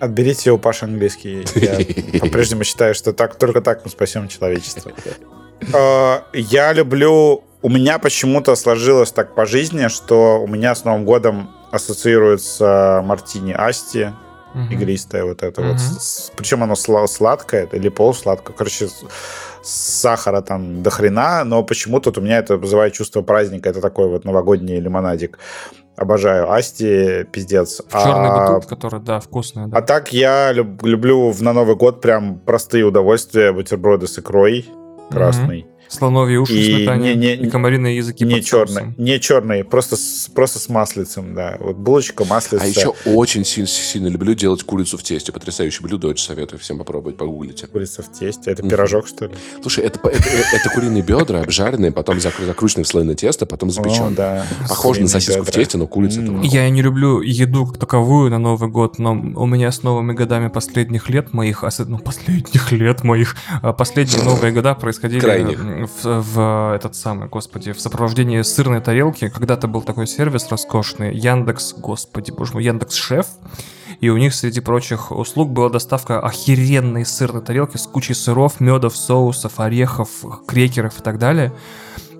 Отберите 0.00 0.50
у 0.50 0.58
Паши 0.58 0.84
английский. 0.86 1.44
Я 1.54 2.18
по-прежнему 2.20 2.64
считаю, 2.64 2.94
что 2.94 3.12
так, 3.12 3.36
только 3.36 3.60
так 3.60 3.84
мы 3.84 3.90
спасем 3.90 4.28
человечество. 4.28 4.92
Э, 5.72 6.20
Я 6.38 6.72
люблю... 6.72 7.44
У 7.62 7.68
меня 7.70 7.98
почему-то 7.98 8.56
сложилось 8.56 9.10
так 9.12 9.34
по 9.34 9.46
жизни, 9.46 9.88
что 9.88 10.42
у 10.42 10.46
меня 10.46 10.74
с 10.74 10.84
Новым 10.84 11.06
годом 11.06 11.50
ассоциируется 11.74 13.02
мартини 13.04 13.52
Асти, 13.52 14.12
Мгм. 14.54 14.70
игристое 14.72 15.24
вот 15.24 15.42
это 15.42 15.60
Мгм. 15.60 15.70
вот. 15.72 15.80
С- 15.80 16.30
Причем 16.36 16.62
оно 16.62 16.74
сла- 16.74 17.06
сладкое 17.08 17.66
или 17.72 17.88
полусладкое. 17.88 18.54
Короче, 18.56 18.88
сахара 19.62 20.40
там 20.42 20.82
до 20.82 20.90
хрена, 20.90 21.42
но 21.44 21.62
почему-то 21.64 22.12
у 22.16 22.22
меня 22.22 22.38
это 22.38 22.56
вызывает 22.56 22.92
чувство 22.92 23.22
праздника. 23.22 23.68
Это 23.70 23.80
такой 23.80 24.08
вот 24.08 24.24
новогодний 24.24 24.78
лимонадик. 24.80 25.38
Обожаю 25.96 26.50
Асти, 26.52 27.24
пиздец. 27.32 27.80
Черный 27.90 28.28
А- 28.28 28.46
бутылка, 28.54 28.68
который, 28.68 29.00
да, 29.00 29.20
вкусная, 29.20 29.66
да. 29.68 29.78
а 29.78 29.82
так 29.82 30.12
я 30.12 30.52
люб- 30.52 30.82
люблю 30.84 31.30
в- 31.30 31.42
на 31.42 31.52
Новый 31.52 31.76
год 31.76 32.00
прям 32.00 32.38
простые 32.38 32.84
удовольствия. 32.84 33.52
Бутерброды 33.52 34.06
с 34.06 34.18
икрой 34.18 34.66
красный. 35.10 35.66
Слоновьи 35.94 36.36
уши 36.36 36.52
И 36.54 36.62
в 36.72 36.76
сметане 36.76 37.14
не- 37.14 37.36
не- 37.36 37.46
и 37.46 37.50
комариные 37.50 37.96
языки 37.96 38.24
Не 38.24 38.42
соусом. 38.42 38.94
не 38.98 39.18
черный, 39.20 39.64
просто 39.64 39.96
с, 39.96 40.28
просто 40.34 40.58
с 40.58 40.68
маслицем, 40.68 41.34
да. 41.34 41.56
Вот 41.60 41.76
булочка, 41.76 42.24
маслица. 42.24 42.64
А 42.64 42.66
еще 42.66 42.94
очень 43.06 43.44
сильно, 43.44 43.66
сильно 43.68 44.08
люблю 44.08 44.34
делать 44.34 44.62
курицу 44.62 44.98
в 44.98 45.02
тесте. 45.02 45.32
Потрясающее 45.32 45.82
блюдо, 45.86 46.08
очень 46.08 46.24
советую 46.26 46.58
всем 46.60 46.78
попробовать, 46.78 47.16
погуглите. 47.16 47.66
Курица 47.66 48.02
в 48.02 48.12
тесте. 48.12 48.50
Это 48.50 48.62
пирожок, 48.62 49.06
что 49.06 49.26
ли? 49.26 49.32
Слушай, 49.62 49.84
это, 49.84 49.98
это, 50.08 50.24
это 50.52 50.70
куриные 50.74 51.02
бедра, 51.02 51.40
обжаренные, 51.40 51.92
потом 51.92 52.18
закру- 52.18 52.46
закрученные 52.46 52.84
в 52.84 52.88
слоеное 52.88 53.14
тесто, 53.14 53.46
потом 53.46 53.68
О, 53.70 53.72
запеченные. 53.72 54.10
да. 54.10 54.46
Похоже 54.68 55.02
на 55.02 55.08
сосиску 55.08 55.42
в 55.42 55.46
бедра. 55.46 55.60
тесте, 55.60 55.78
но 55.78 55.86
курица 55.86 56.20
вау. 56.20 56.42
Я 56.42 56.68
не 56.70 56.82
люблю 56.82 57.20
еду 57.20 57.66
как 57.66 57.78
таковую 57.78 58.30
на 58.30 58.38
Новый 58.38 58.68
год, 58.68 58.98
но 58.98 59.12
у 59.12 59.46
меня 59.46 59.70
с 59.72 59.82
новыми 59.82 60.12
годами 60.12 60.48
последних 60.48 61.08
лет 61.08 61.32
моих, 61.32 61.64
ну, 61.86 61.98
последних 61.98 62.72
лет 62.72 63.02
моих, 63.04 63.36
а, 63.62 63.72
последние 63.72 64.22
новые 64.24 64.52
года 64.52 64.74
происходили 64.74 65.20
Крайних. 65.20 65.83
В, 65.86 66.04
в 66.04 66.74
этот 66.74 66.96
самый, 66.96 67.28
господи, 67.28 67.72
в 67.72 67.80
сопровождении 67.80 68.42
сырной 68.42 68.80
тарелки. 68.80 69.28
Когда-то 69.28 69.68
был 69.68 69.82
такой 69.82 70.06
сервис 70.06 70.48
роскошный, 70.50 71.14
Яндекс, 71.16 71.74
господи, 71.74 72.30
боже 72.30 72.54
мой, 72.54 72.64
Яндекс 72.64 72.94
Шеф. 72.94 73.26
И 74.00 74.10
у 74.10 74.16
них 74.16 74.34
среди 74.34 74.60
прочих 74.60 75.10
услуг 75.10 75.50
была 75.50 75.68
доставка 75.70 76.20
охеренной 76.20 77.04
сырной 77.04 77.42
тарелки 77.42 77.76
с 77.76 77.86
кучей 77.86 78.14
сыров, 78.14 78.60
медов, 78.60 78.96
соусов, 78.96 79.60
орехов, 79.60 80.08
крекеров 80.46 80.98
и 80.98 81.02
так 81.02 81.18
далее. 81.18 81.52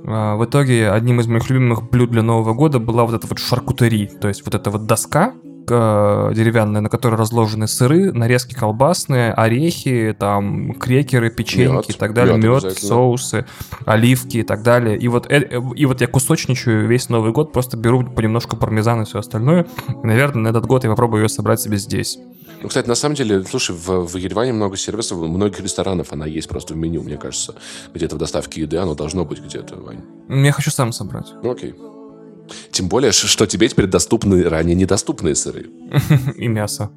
А, 0.07 0.37
В 0.37 0.45
итоге 0.45 0.91
одним 0.91 1.21
из 1.21 1.27
моих 1.27 1.49
любимых 1.51 1.89
блюд 1.91 2.11
для 2.11 2.23
Нового 2.23 2.55
года 2.55 2.79
была 2.79 3.05
вот 3.05 3.15
эта 3.15 3.27
вот 3.27 3.39
шаркутери, 3.39 4.07
то 4.07 4.29
есть 4.29 4.45
вот 4.45 4.55
эта 4.55 4.71
вот 4.71 4.87
доска 4.87 5.35
деревянная, 5.67 6.81
на 6.81 6.89
которой 6.89 7.15
разложены 7.17 7.67
сыры, 7.67 8.13
нарезки 8.13 8.55
колбасные, 8.55 9.33
орехи, 9.33 10.15
там 10.19 10.75
крекеры, 10.75 11.31
печеньки 11.31 11.73
Мед, 11.73 11.91
и 11.91 11.93
так 11.93 12.15
далее, 12.15 12.37
мед 12.37 12.65
мед, 12.65 12.79
соусы, 12.79 13.47
оливки 13.85 14.39
и 14.39 14.43
так 14.43 14.63
далее. 14.63 14.97
И 14.99 15.09
вот, 15.09 15.31
э- 15.31 15.49
и 15.77 15.87
вот 15.87 16.01
я 16.01 16.07
кусочничаю 16.07 16.87
весь 16.87 17.09
Новый 17.09 17.33
год, 17.33 17.53
просто 17.53 17.77
беру 17.77 18.05
понемножку 18.05 18.57
пармезана 18.57 19.03
и 19.03 19.05
все 19.05 19.19
остальное. 19.19 19.67
И, 19.89 20.07
наверное, 20.07 20.43
на 20.45 20.49
этот 20.49 20.67
год 20.67 20.85
я 20.85 20.91
попробую 20.91 21.23
ее 21.23 21.29
собрать 21.29 21.61
себе 21.61 21.77
здесь. 21.77 22.19
Ну, 22.63 22.69
кстати, 22.69 22.89
на 22.89 22.95
самом 22.95 23.15
деле, 23.15 23.45
слушай, 23.45 23.77
в, 23.77 24.07
в 24.07 24.17
Ереване 24.17 24.55
много 24.55 24.77
сервисов, 24.79 25.19
многих 25.19 25.61
ресторанов 25.61 26.13
она 26.13 26.25
есть 26.25 26.49
просто 26.49 26.73
в 26.73 26.77
меню, 26.79 27.03
мне 27.03 27.19
кажется. 27.19 27.55
Где-то 27.93 28.17
в 28.17 28.19
доставке 28.19 28.63
еды 28.63 28.79
оно 28.79 28.95
должно 28.95 29.27
быть 29.27 29.41
где-то, 29.45 29.77
Вань. 29.77 30.01
Я 30.29 30.51
хочу 30.53 30.71
сам 30.71 30.93
собрать. 30.93 31.27
Ну, 31.43 31.51
окей. 31.51 31.75
Тем 32.71 32.89
более, 32.89 33.13
что 33.13 33.47
тебе 33.47 33.69
теперь 33.69 33.87
доступны 33.87 34.49
ранее 34.49 34.75
недоступные 34.75 35.35
сыры. 35.35 35.67
И 36.37 36.49
мясо. 36.49 36.91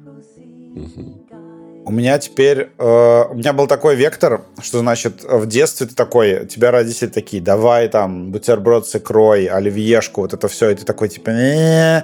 У 1.84 1.90
меня 1.90 2.18
теперь... 2.18 2.70
э, 2.76 3.24
у 3.30 3.34
меня 3.34 3.54
был 3.54 3.66
такой 3.66 3.96
вектор, 3.96 4.42
что, 4.60 4.80
значит, 4.80 5.24
в 5.24 5.46
детстве 5.46 5.86
ты 5.86 5.94
такой, 5.94 6.46
тебя 6.46 6.70
родители 6.70 7.08
такие, 7.08 7.42
давай 7.42 7.88
там 7.88 8.30
бутерброд 8.30 8.86
с 8.86 8.96
икрой, 8.96 9.46
оливьешку, 9.46 10.20
вот 10.20 10.34
это 10.34 10.48
все, 10.48 10.68
и 10.68 10.74
ты 10.74 10.84
такой, 10.84 11.08
типа, 11.08 11.30
«Э, 11.30 12.02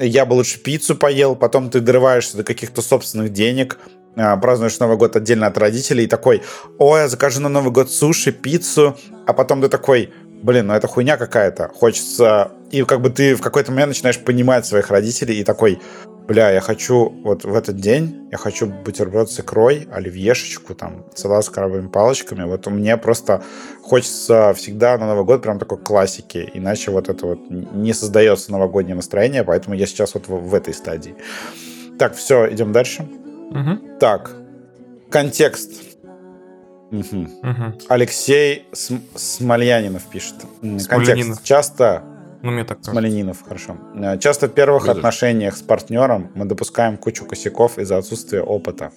я 0.00 0.26
бы 0.26 0.34
лучше 0.34 0.58
пиццу 0.58 0.96
поел, 0.96 1.36
потом 1.36 1.70
ты 1.70 1.78
дорываешься 1.80 2.36
до 2.36 2.42
каких-то 2.42 2.82
собственных 2.82 3.32
денег, 3.32 3.78
а, 4.16 4.36
празднуешь 4.36 4.78
Новый 4.78 4.96
год 4.96 5.16
отдельно 5.16 5.46
от 5.46 5.56
родителей, 5.56 6.04
и 6.04 6.08
такой, 6.08 6.42
ой, 6.78 7.00
я 7.02 7.08
закажу 7.08 7.40
на 7.40 7.48
Новый 7.48 7.72
год 7.72 7.90
суши, 7.90 8.32
пиццу, 8.32 8.96
а 9.26 9.32
потом 9.32 9.62
ты 9.62 9.68
такой, 9.68 10.12
блин, 10.42 10.66
ну 10.66 10.74
это 10.74 10.86
хуйня 10.88 11.16
какая-то, 11.16 11.68
хочется... 11.68 12.52
И 12.70 12.82
как 12.84 13.00
бы 13.00 13.10
ты 13.10 13.34
в 13.34 13.40
какой-то 13.40 13.70
момент 13.70 13.88
начинаешь 13.88 14.18
понимать 14.18 14.66
своих 14.66 14.90
родителей 14.90 15.38
и 15.38 15.44
такой, 15.44 15.80
бля, 16.26 16.50
я 16.50 16.60
хочу 16.60 17.10
вот 17.22 17.44
в 17.44 17.54
этот 17.54 17.76
день, 17.76 18.28
я 18.30 18.38
хочу 18.38 18.66
бутерброд 18.66 19.30
с 19.30 19.40
икрой, 19.40 19.88
оливьешечку, 19.92 20.74
там, 20.74 21.04
салат 21.14 21.44
с 21.44 21.50
крабовыми 21.50 21.88
палочками. 21.88 22.44
Вот 22.44 22.66
мне 22.66 22.96
просто 22.96 23.42
хочется 23.82 24.54
всегда 24.54 24.96
на 24.98 25.06
Новый 25.06 25.24
год 25.24 25.42
прям 25.42 25.58
такой 25.58 25.78
классики, 25.78 26.50
иначе 26.54 26.90
вот 26.90 27.08
это 27.08 27.26
вот 27.26 27.50
не 27.50 27.92
создается 27.92 28.52
новогоднее 28.52 28.96
настроение, 28.96 29.44
поэтому 29.44 29.76
я 29.76 29.86
сейчас 29.86 30.14
вот 30.14 30.28
в, 30.28 30.48
в 30.48 30.54
этой 30.54 30.74
стадии. 30.74 31.14
Так, 31.98 32.14
все, 32.14 32.50
идем 32.52 32.72
дальше. 32.72 33.02
Мгм, 33.50 33.98
Так, 34.00 34.30
контекст. 35.10 35.91
Алексей 37.88 38.66
См- 38.72 39.02
Смольянинов 39.16 40.02
пишет. 40.04 40.34
Смольянинов. 40.60 40.88
Контекст. 40.88 41.42
Часто 41.44 42.02
Ну, 42.42 42.50
мне 42.50 42.64
так 42.64 42.78
кажется. 42.78 42.90
Смоленинов, 42.90 43.42
хорошо. 43.42 43.76
Э, 43.94 44.18
Часто 44.18 44.48
в 44.48 44.52
первых 44.52 44.82
Выдержь. 44.82 44.96
отношениях 44.98 45.56
с 45.56 45.62
партнером 45.62 46.30
мы 46.34 46.44
допускаем 46.44 46.96
кучу 46.96 47.24
косяков 47.24 47.78
из-за 47.78 47.98
отсутствия 47.98 48.42
опыта. 48.42 48.90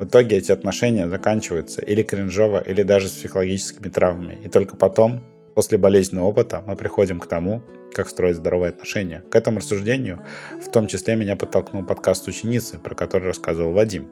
В 0.00 0.04
итоге 0.04 0.36
эти 0.38 0.50
отношения 0.52 1.08
заканчиваются 1.08 1.82
или 1.82 2.02
кринжово, 2.02 2.58
или 2.60 2.82
даже 2.82 3.08
с 3.08 3.12
психологическими 3.12 3.88
травмами. 3.88 4.38
И 4.44 4.48
только 4.48 4.76
потом, 4.76 5.20
после 5.54 5.76
болезненного 5.78 6.26
опыта, 6.28 6.62
мы 6.66 6.74
приходим 6.76 7.20
к 7.20 7.26
тому, 7.26 7.60
как 7.92 8.08
строить 8.08 8.36
здоровые 8.36 8.70
отношения. 8.70 9.22
К 9.30 9.34
этому 9.36 9.58
рассуждению 9.58 10.20
в 10.64 10.70
том 10.70 10.86
числе 10.86 11.16
меня 11.16 11.34
подтолкнул 11.36 11.84
подкаст 11.84 12.28
ученицы, 12.28 12.78
про 12.78 12.94
который 12.94 13.24
рассказывал 13.26 13.72
Вадим. 13.72 14.08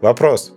Вопрос. 0.00 0.52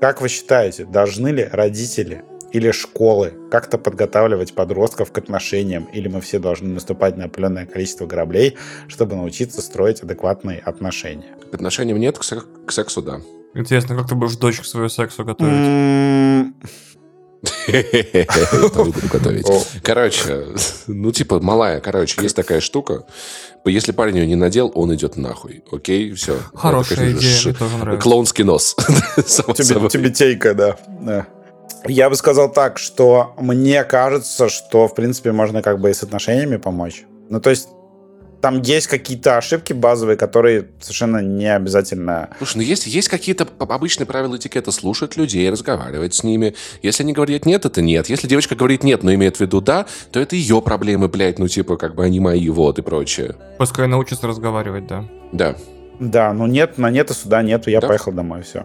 Как 0.00 0.22
вы 0.22 0.30
считаете, 0.30 0.86
должны 0.86 1.28
ли 1.28 1.44
родители 1.44 2.24
или 2.52 2.70
школы 2.70 3.34
как-то 3.50 3.76
подготавливать 3.76 4.54
подростков 4.54 5.12
к 5.12 5.18
отношениям, 5.18 5.84
или 5.92 6.08
мы 6.08 6.22
все 6.22 6.38
должны 6.38 6.72
наступать 6.72 7.18
на 7.18 7.24
определенное 7.24 7.66
количество 7.66 8.06
граблей, 8.06 8.56
чтобы 8.88 9.16
научиться 9.16 9.60
строить 9.60 10.02
адекватные 10.02 10.58
отношения? 10.60 11.36
К 11.52 11.54
отношениям 11.54 11.98
нет, 12.00 12.18
к, 12.18 12.24
сек- 12.24 12.48
к 12.66 12.72
сексу 12.72 13.02
да. 13.02 13.20
Интересно, 13.52 13.94
как 13.94 14.08
ты 14.08 14.14
будешь 14.14 14.36
дочку 14.36 14.64
свою 14.64 14.88
сексу 14.88 15.22
готовить? 15.22 16.54
Тоже 17.42 18.90
буду 18.90 19.08
готовить. 19.10 19.46
Короче, 19.82 20.46
ну 20.86 21.12
типа 21.12 21.40
малая, 21.40 21.80
короче, 21.80 22.20
есть 22.22 22.36
такая 22.36 22.60
штука. 22.60 23.04
Если 23.64 23.92
парень 23.92 24.18
ее 24.18 24.26
не 24.26 24.36
надел, 24.36 24.72
он 24.74 24.94
идет 24.94 25.16
нахуй. 25.16 25.62
Окей, 25.70 26.12
все. 26.12 26.38
Хорошая 26.54 27.12
идея. 27.12 27.54
Клоунский 27.98 28.44
нос. 28.44 28.74
Тебе, 29.16 30.54
да. 30.54 30.76
Да. 31.00 31.26
Я 31.86 32.10
бы 32.10 32.16
сказал 32.16 32.52
так, 32.52 32.78
что 32.78 33.34
мне 33.38 33.84
кажется, 33.84 34.48
что, 34.48 34.86
в 34.88 34.94
принципе, 34.94 35.32
можно 35.32 35.62
как 35.62 35.80
бы 35.80 35.90
и 35.90 35.94
с 35.94 36.02
отношениями 36.02 36.56
помочь. 36.56 37.04
Ну, 37.28 37.40
то 37.40 37.50
есть, 37.50 37.68
там 38.40 38.62
есть 38.62 38.86
какие-то 38.86 39.36
ошибки 39.36 39.72
базовые, 39.72 40.16
которые 40.16 40.68
совершенно 40.80 41.18
не 41.18 41.52
обязательно... 41.54 42.30
Слушай, 42.38 42.56
ну 42.58 42.62
есть, 42.62 42.86
есть 42.86 43.08
какие-то 43.08 43.46
обычные 43.58 44.06
правила 44.06 44.36
этикета. 44.36 44.72
Слушать 44.72 45.16
людей, 45.16 45.50
разговаривать 45.50 46.14
с 46.14 46.24
ними. 46.24 46.54
Если 46.82 47.02
они 47.02 47.12
говорят 47.12 47.44
нет, 47.46 47.64
это 47.66 47.82
нет. 47.82 48.08
Если 48.08 48.26
девочка 48.28 48.54
говорит 48.54 48.82
нет, 48.82 49.02
но 49.02 49.12
имеет 49.14 49.36
в 49.36 49.40
виду 49.40 49.60
да, 49.60 49.86
то 50.10 50.20
это 50.20 50.36
ее 50.36 50.62
проблемы, 50.62 51.08
блядь. 51.08 51.38
Ну, 51.38 51.48
типа, 51.48 51.76
как 51.76 51.94
бы 51.94 52.04
они 52.04 52.20
мои, 52.20 52.48
вот, 52.48 52.78
и 52.78 52.82
прочее. 52.82 53.36
Пускай 53.58 53.86
научится 53.88 54.26
разговаривать, 54.26 54.86
да. 54.86 55.04
Да. 55.32 55.56
Да, 55.98 56.32
ну 56.32 56.46
нет, 56.46 56.78
на 56.78 56.90
нет 56.90 57.10
и 57.10 57.14
суда 57.14 57.42
нету, 57.42 57.68
я 57.68 57.80
Да. 57.80 57.88
поехал 57.88 58.12
домой, 58.12 58.42
все. 58.42 58.64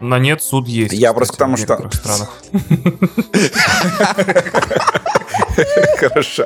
На 0.00 0.18
нет 0.18 0.42
суд 0.42 0.66
есть. 0.66 0.92
Я 0.94 1.12
кстати, 1.12 1.16
просто 1.16 1.34
к 1.34 1.38
тому, 1.38 1.56
в 1.56 1.60
что- 1.60 1.90
странах. 1.92 2.30
Хорошо. 5.98 6.44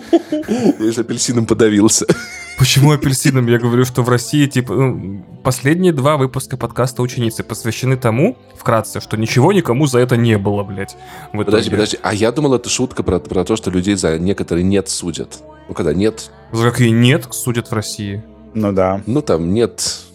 Я 0.78 0.92
же 0.92 1.00
апельсином 1.00 1.46
подавился. 1.46 2.06
Почему 2.58 2.92
апельсином? 2.92 3.46
Я 3.46 3.58
говорю, 3.58 3.84
что 3.84 4.02
в 4.02 4.08
России, 4.08 4.46
типа, 4.46 4.74
ну, 4.74 5.24
последние 5.42 5.92
два 5.92 6.16
выпуска 6.16 6.56
подкаста 6.56 7.02
«Ученицы» 7.02 7.42
посвящены 7.42 7.96
тому, 7.96 8.38
вкратце, 8.56 9.00
что 9.00 9.16
ничего 9.16 9.52
никому 9.52 9.86
за 9.86 9.98
это 9.98 10.16
не 10.16 10.38
было, 10.38 10.64
блядь. 10.64 10.96
в 11.32 11.44
Подожди, 11.44 11.70
подожди. 11.70 11.98
А 12.02 12.14
я 12.14 12.32
думал, 12.32 12.54
это 12.54 12.70
шутка 12.70 13.02
про, 13.02 13.18
про 13.18 13.44
то, 13.44 13.56
что 13.56 13.70
людей 13.70 13.94
за 13.94 14.18
некоторые 14.18 14.64
нет 14.64 14.88
судят. 14.88 15.42
Ну, 15.68 15.74
когда 15.74 15.92
нет, 15.92 16.30
За 16.52 16.70
какие 16.70 16.90
нет 16.90 17.26
судят 17.30 17.70
в 17.70 17.74
России? 17.74 18.24
Ну 18.54 18.72
да. 18.72 19.02
ну 19.06 19.20
там 19.20 19.52
нет... 19.52 20.05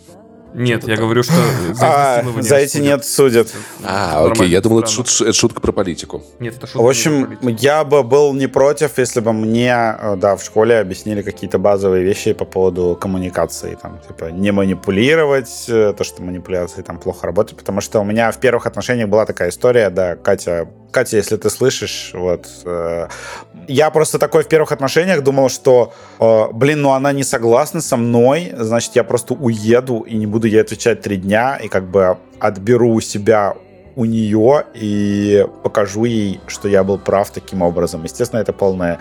Нет, 0.54 0.88
я 0.88 0.96
говорю, 0.98 1.24
что 1.24 1.34
за 1.74 1.86
А, 1.86 2.24
за 2.40 2.56
эти 2.58 2.78
нет 2.78 3.06
судят. 3.06 3.48
А, 3.84 4.26
окей, 4.26 4.48
я 4.50 4.62
думал, 4.62 4.80
это, 4.80 4.90
странах. 4.90 5.10
шут- 5.10 5.28
это 5.28 5.34
шутка 5.34 5.62
про 5.62 5.72
политику. 5.72 6.24
Нет, 6.40 6.58
это 6.58 6.68
шутка 6.68 6.82
В 6.82 6.88
общем, 6.88 7.38
я 7.60 7.84
бы 7.84 8.04
был 8.04 8.34
не 8.34 8.48
против, 8.48 8.98
если 8.98 9.20
бы 9.20 9.34
мне, 9.34 9.74
э, 10.00 10.16
да, 10.18 10.36
в 10.36 10.44
школе 10.44 10.80
объяснили 10.80 11.22
какие-то 11.22 11.58
базовые 11.58 12.04
вещи 12.04 12.34
по 12.34 12.46
поводу 12.46 12.98
коммуникации, 13.00 13.78
там, 13.82 14.00
типа, 14.08 14.26
не 14.32 14.52
манипулировать, 14.52 15.66
э, 15.68 15.94
то, 15.98 16.04
что 16.04 16.22
манипуляции 16.22 16.82
там 16.82 16.98
плохо 16.98 17.26
работают, 17.26 17.60
потому 17.60 17.82
что 17.82 18.00
у 18.00 18.04
меня 18.04 18.32
в 18.32 18.40
первых 18.40 18.66
отношениях 18.66 19.10
была 19.10 19.26
такая 19.26 19.50
история, 19.50 19.90
да, 19.90 20.16
Катя, 20.16 20.68
Катя, 20.92 21.18
если 21.18 21.38
ты 21.38 21.50
слышишь, 21.50 22.12
вот, 22.14 22.48
э, 22.66 23.08
я 23.68 23.90
просто 23.92 24.20
такой 24.20 24.44
в 24.44 24.48
первых 24.48 24.72
отношениях 24.72 25.24
думал, 25.24 25.50
что, 25.50 25.94
э, 26.20 26.48
блин, 26.52 26.82
ну 26.82 26.92
она 26.92 27.14
не 27.14 27.24
согласна 27.24 27.82
со 27.82 27.96
мной, 27.98 28.54
значит, 28.58 28.96
я 28.96 29.04
просто 29.04 29.34
уеду 29.34 30.02
и 30.02 30.16
не 30.18 30.26
буду 30.26 30.41
ей 30.48 30.62
отвечать 30.62 31.02
три 31.02 31.18
дня, 31.18 31.58
и 31.58 31.68
как 31.68 31.90
бы 31.90 32.18
отберу 32.40 32.94
у 32.94 33.02
себя 33.02 33.56
у 33.96 34.06
нее 34.06 34.66
и 34.74 35.46
покажу 35.64 36.06
ей, 36.06 36.40
что 36.48 36.68
я 36.68 36.84
был 36.84 36.98
прав 36.98 37.32
таким 37.32 37.62
образом. 37.62 38.04
Естественно, 38.04 38.40
это 38.40 38.54
полная 38.54 39.00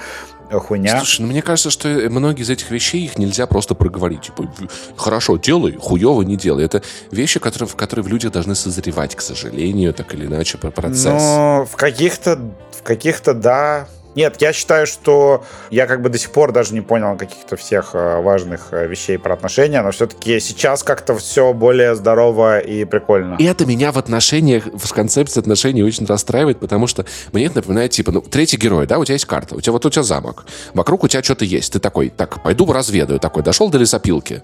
э, 0.50 0.58
хуйня. 0.58 0.98
Слушай, 0.98 1.22
ну 1.22 1.28
мне 1.28 1.42
кажется, 1.42 1.70
что 1.70 1.88
многие 1.88 2.42
из 2.42 2.50
этих 2.50 2.70
вещей 2.70 3.04
их 3.04 3.18
нельзя 3.18 3.46
просто 3.46 3.74
проговорить. 3.74 4.22
Типа, 4.22 4.50
хорошо, 4.96 5.36
делай, 5.36 5.76
хуево 5.80 6.22
не 6.22 6.36
делай. 6.36 6.64
Это 6.64 6.82
вещи, 7.10 7.40
которые, 7.40 7.68
в 7.68 7.76
которые 7.76 8.04
в 8.04 8.08
людях 8.08 8.32
должны 8.32 8.54
созревать, 8.54 9.14
к 9.14 9.20
сожалению, 9.20 9.94
так 9.94 10.12
или 10.14 10.26
иначе, 10.26 10.58
про 10.58 10.70
процесс. 10.70 11.04
Но 11.04 11.66
в 11.70 11.76
каких-то, 11.76 12.38
в 12.78 12.82
каких-то, 12.82 13.34
да. 13.34 13.88
Нет, 14.14 14.36
я 14.40 14.52
считаю, 14.52 14.86
что 14.86 15.44
я 15.70 15.86
как 15.86 16.02
бы 16.02 16.08
до 16.08 16.18
сих 16.18 16.30
пор 16.32 16.52
даже 16.52 16.74
не 16.74 16.80
понял 16.80 17.16
каких-то 17.16 17.56
всех 17.56 17.90
э, 17.94 18.20
важных 18.20 18.68
э, 18.72 18.88
вещей 18.88 19.18
про 19.18 19.34
отношения, 19.34 19.82
но 19.82 19.92
все-таки 19.92 20.40
сейчас 20.40 20.82
как-то 20.82 21.16
все 21.16 21.52
более 21.52 21.94
здорово 21.94 22.58
и 22.58 22.84
прикольно. 22.84 23.36
И 23.38 23.44
это 23.44 23.66
меня 23.66 23.92
в 23.92 23.98
отношениях, 23.98 24.64
в 24.66 24.92
концепции 24.92 25.38
отношений 25.38 25.84
очень 25.84 26.06
расстраивает, 26.06 26.58
потому 26.58 26.88
что 26.88 27.06
мне 27.32 27.46
это 27.46 27.56
напоминает, 27.56 27.92
типа, 27.92 28.10
ну, 28.10 28.20
третий 28.20 28.56
герой, 28.56 28.86
да, 28.86 28.98
у 28.98 29.04
тебя 29.04 29.14
есть 29.14 29.26
карта, 29.26 29.54
у 29.54 29.60
тебя 29.60 29.72
вот 29.72 29.86
у 29.86 29.90
тебя 29.90 30.02
замок, 30.02 30.44
вокруг 30.74 31.04
у 31.04 31.08
тебя 31.08 31.22
что-то 31.22 31.44
есть, 31.44 31.72
ты 31.72 31.78
такой, 31.78 32.08
так, 32.08 32.42
пойду 32.42 32.70
разведаю, 32.72 33.20
такой, 33.20 33.44
дошел 33.44 33.70
до 33.70 33.78
лесопилки, 33.78 34.42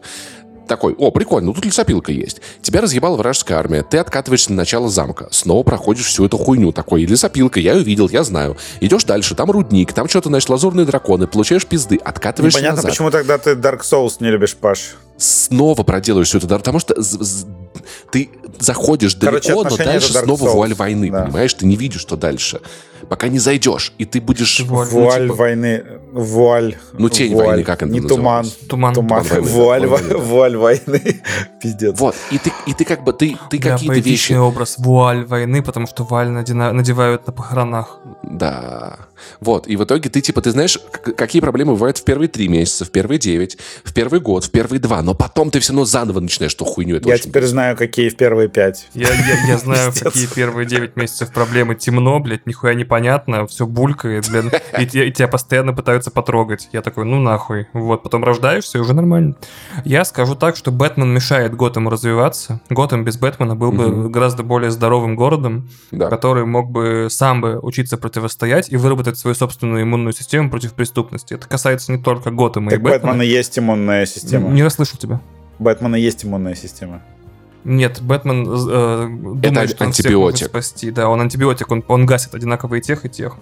такой, 0.67 0.95
о, 0.95 1.11
прикольно, 1.11 1.47
ну 1.47 1.53
тут 1.55 1.65
лесопилка 1.65 2.13
есть. 2.13 2.41
Тебя 2.63 2.81
разъебала 2.81 3.17
вражеская 3.17 3.59
армия, 3.59 3.83
ты 3.83 3.99
откатываешься 3.99 4.51
на 4.51 4.57
начало 4.57 4.89
замка, 4.89 5.29
снова 5.31 5.63
проходишь 5.63 6.07
всю 6.07 6.27
эту 6.27 6.39
хуйню, 6.39 6.73
такой, 6.73 7.05
лесопилка, 7.05 7.61
я 7.61 7.75
ее 7.75 7.85
видел, 7.85 8.09
я 8.09 8.25
знаю. 8.25 8.57
Идешь 8.81 9.05
дальше, 9.05 9.35
там 9.35 9.51
рудник, 9.51 9.93
там 9.93 10.09
что-то, 10.09 10.29
значит, 10.29 10.49
лазурные 10.49 10.87
драконы, 10.87 11.27
получаешь 11.27 11.67
пизды, 11.67 11.97
откатываешься 11.97 12.59
Непонятно, 12.59 12.77
назад. 12.77 12.91
почему 12.91 13.11
тогда 13.11 13.39
ты 13.39 13.51
Dark 13.53 13.81
Souls 13.81 14.17
не 14.21 14.31
любишь, 14.31 14.57
Паш. 14.57 14.97
Снова 15.19 15.83
проделаешь 15.83 16.29
всю 16.29 16.39
эту 16.39 16.47
дорогу, 16.47 16.63
потому 16.63 16.79
что 16.79 16.95
ты 18.11 18.31
заходишь 18.59 19.15
Короче, 19.17 19.49
далеко, 19.53 19.69
но 19.69 19.77
дальше 19.77 20.11
это 20.11 20.25
снова 20.25 20.49
вуаль 20.49 20.75
войны, 20.75 21.11
да. 21.11 21.25
понимаешь? 21.25 21.55
Ты 21.55 21.67
не 21.67 21.77
видишь, 21.77 22.01
что 22.01 22.17
дальше. 22.17 22.61
пока 23.09 23.29
не 23.29 23.39
зайдешь, 23.39 23.93
и 23.99 24.05
ты 24.05 24.21
будешь... 24.21 24.61
Вуаль. 24.61 24.89
Вуаль 24.89 25.23
типа- 25.25 25.35
войны, 25.35 25.85
вуаль. 26.13 26.77
Ну, 26.95 27.09
тень 27.09 27.33
вуаль. 27.33 27.47
войны, 27.47 27.65
как 27.65 27.83
она 27.83 27.93
Не 27.93 28.01
туман. 28.01 28.47
Туман. 28.69 28.95
Туман, 28.95 28.95
Туман 28.95 29.23
войны, 29.23 29.47
вуаль, 29.47 29.87
войны, 29.87 30.09
да. 30.09 30.19
вуаль 30.19 30.57
войны. 30.57 31.23
Пиздец. 31.63 31.99
Вот, 31.99 32.15
и 32.31 32.39
ты, 32.39 32.53
и 32.67 32.75
ты 32.75 32.85
как 32.85 33.05
бы, 33.05 33.13
ты, 33.13 33.37
ты 33.51 33.59
Да, 33.59 33.73
какие-то 33.73 33.99
вещи... 34.01 34.33
образ 34.33 34.77
вуаль 34.79 35.25
войны, 35.25 35.63
потому 35.63 35.87
что 35.87 36.05
вуаль 36.05 36.29
надевают 36.31 37.27
на 37.27 37.33
похоронах. 37.33 37.99
Да. 38.23 38.99
Вот, 39.41 39.67
и 39.69 39.77
в 39.77 39.85
итоге 39.85 40.11
ты, 40.11 40.21
типа, 40.21 40.43
ты 40.43 40.51
знаешь, 40.51 40.79
какие 41.17 41.41
проблемы 41.41 41.73
бывают 41.73 41.99
в 41.99 42.05
первые 42.05 42.29
три 42.29 42.49
месяца, 42.49 42.85
в 42.85 42.91
первые 42.91 43.19
девять, 43.19 43.57
в 43.85 43.95
первый 43.95 44.21
год, 44.21 44.45
в 44.45 44.51
первые 44.51 44.81
два, 44.81 45.03
но 45.07 45.15
потом 45.15 45.53
ты 45.53 45.61
все 45.61 45.73
равно 45.73 45.85
заново 45.85 46.19
начинаешь 46.19 46.53
эту 46.55 46.65
хуйню. 46.65 46.97
Это 46.97 47.09
Я 47.09 47.15
очень 47.15 47.27
теперь 47.27 47.45
знаю, 47.47 47.77
какие 47.77 48.09
в 48.09 48.17
первые 48.17 48.49
пять. 48.49 48.89
Я, 48.93 49.07
я, 49.09 49.47
я 49.47 49.57
знаю, 49.59 49.93
Пиздец. 49.93 50.03
какие 50.13 50.27
первые 50.27 50.67
9 50.67 50.97
месяцев 50.97 51.31
проблемы. 51.33 51.77
Темно, 51.77 52.19
блядь, 52.19 52.45
нихуя 52.45 52.75
непонятно, 52.75 53.47
все 53.47 53.67
булькает, 53.69 54.29
блин, 54.29 54.51
и, 54.77 54.85
те- 54.85 55.07
и 55.07 55.13
тебя 55.13 55.29
постоянно 55.29 55.73
пытаются 55.73 56.11
потрогать. 56.11 56.69
Я 56.73 56.83
такой, 56.83 57.05
ну 57.05 57.21
нахуй. 57.21 57.69
Вот, 57.73 58.03
потом 58.03 58.25
рождаешься, 58.25 58.79
и 58.79 58.81
уже 58.81 58.95
нормально. 58.95 59.37
Я 59.85 60.05
скажу 60.05 60.35
так, 60.35 60.57
что 60.57 60.73
Бэтмен 60.73 61.09
мешает 61.15 61.55
Готэму 61.55 61.89
развиваться. 61.89 62.61
Готэм 62.69 63.05
без 63.05 63.17
Бэтмена 63.17 63.55
был 63.55 63.71
бы 63.71 63.87
Мгм. 63.87 64.11
гораздо 64.11 64.43
более 64.43 64.73
здоровым 64.73 65.15
городом, 65.15 65.69
Да. 65.93 66.09
который 66.09 66.45
мог 66.47 66.69
бы 66.73 67.07
сам 67.11 67.41
бы 67.41 67.61
учиться 67.61 67.97
противостоять 67.97 68.73
и 68.73 68.77
выработать 68.77 69.17
свою 69.19 69.37
собственную 69.37 69.85
иммунную 69.85 70.13
систему 70.15 70.51
против 70.51 70.73
преступности. 70.73 71.35
Это 71.35 71.47
касается 71.47 71.93
не 71.93 71.99
только 72.03 72.33
Готэма 72.33 72.71
Так 72.71 72.81
и 72.81 72.83
Бэтмена. 72.83 73.03
Бэтмена 73.13 73.23
есть 73.23 73.57
иммунная 73.57 74.05
система. 74.05 74.49
Не 74.51 74.65
расслышал 74.65 74.96
тебя. 74.97 75.21
Бэтмена 75.59 75.97
есть 75.97 76.25
иммунная 76.25 76.55
система. 76.55 77.03
Нет, 77.67 78.01
Бэтмен 78.01 78.47
э, 78.47 79.09
думает, 79.41 79.71
что 79.71 79.85
он 79.85 79.91
всех 79.93 80.07
антибиотик. 80.07 80.43
может 80.43 80.51
спасти. 80.51 80.93
Да, 80.93 81.09
он 81.09 81.21
антибиотик, 81.21 81.69
он, 81.73 81.85
он 81.89 82.07
гасит 82.07 82.33
одинаково 82.33 82.77
и 82.77 82.81
тех, 82.81 83.05
и 83.05 83.09
тех. 83.09 83.37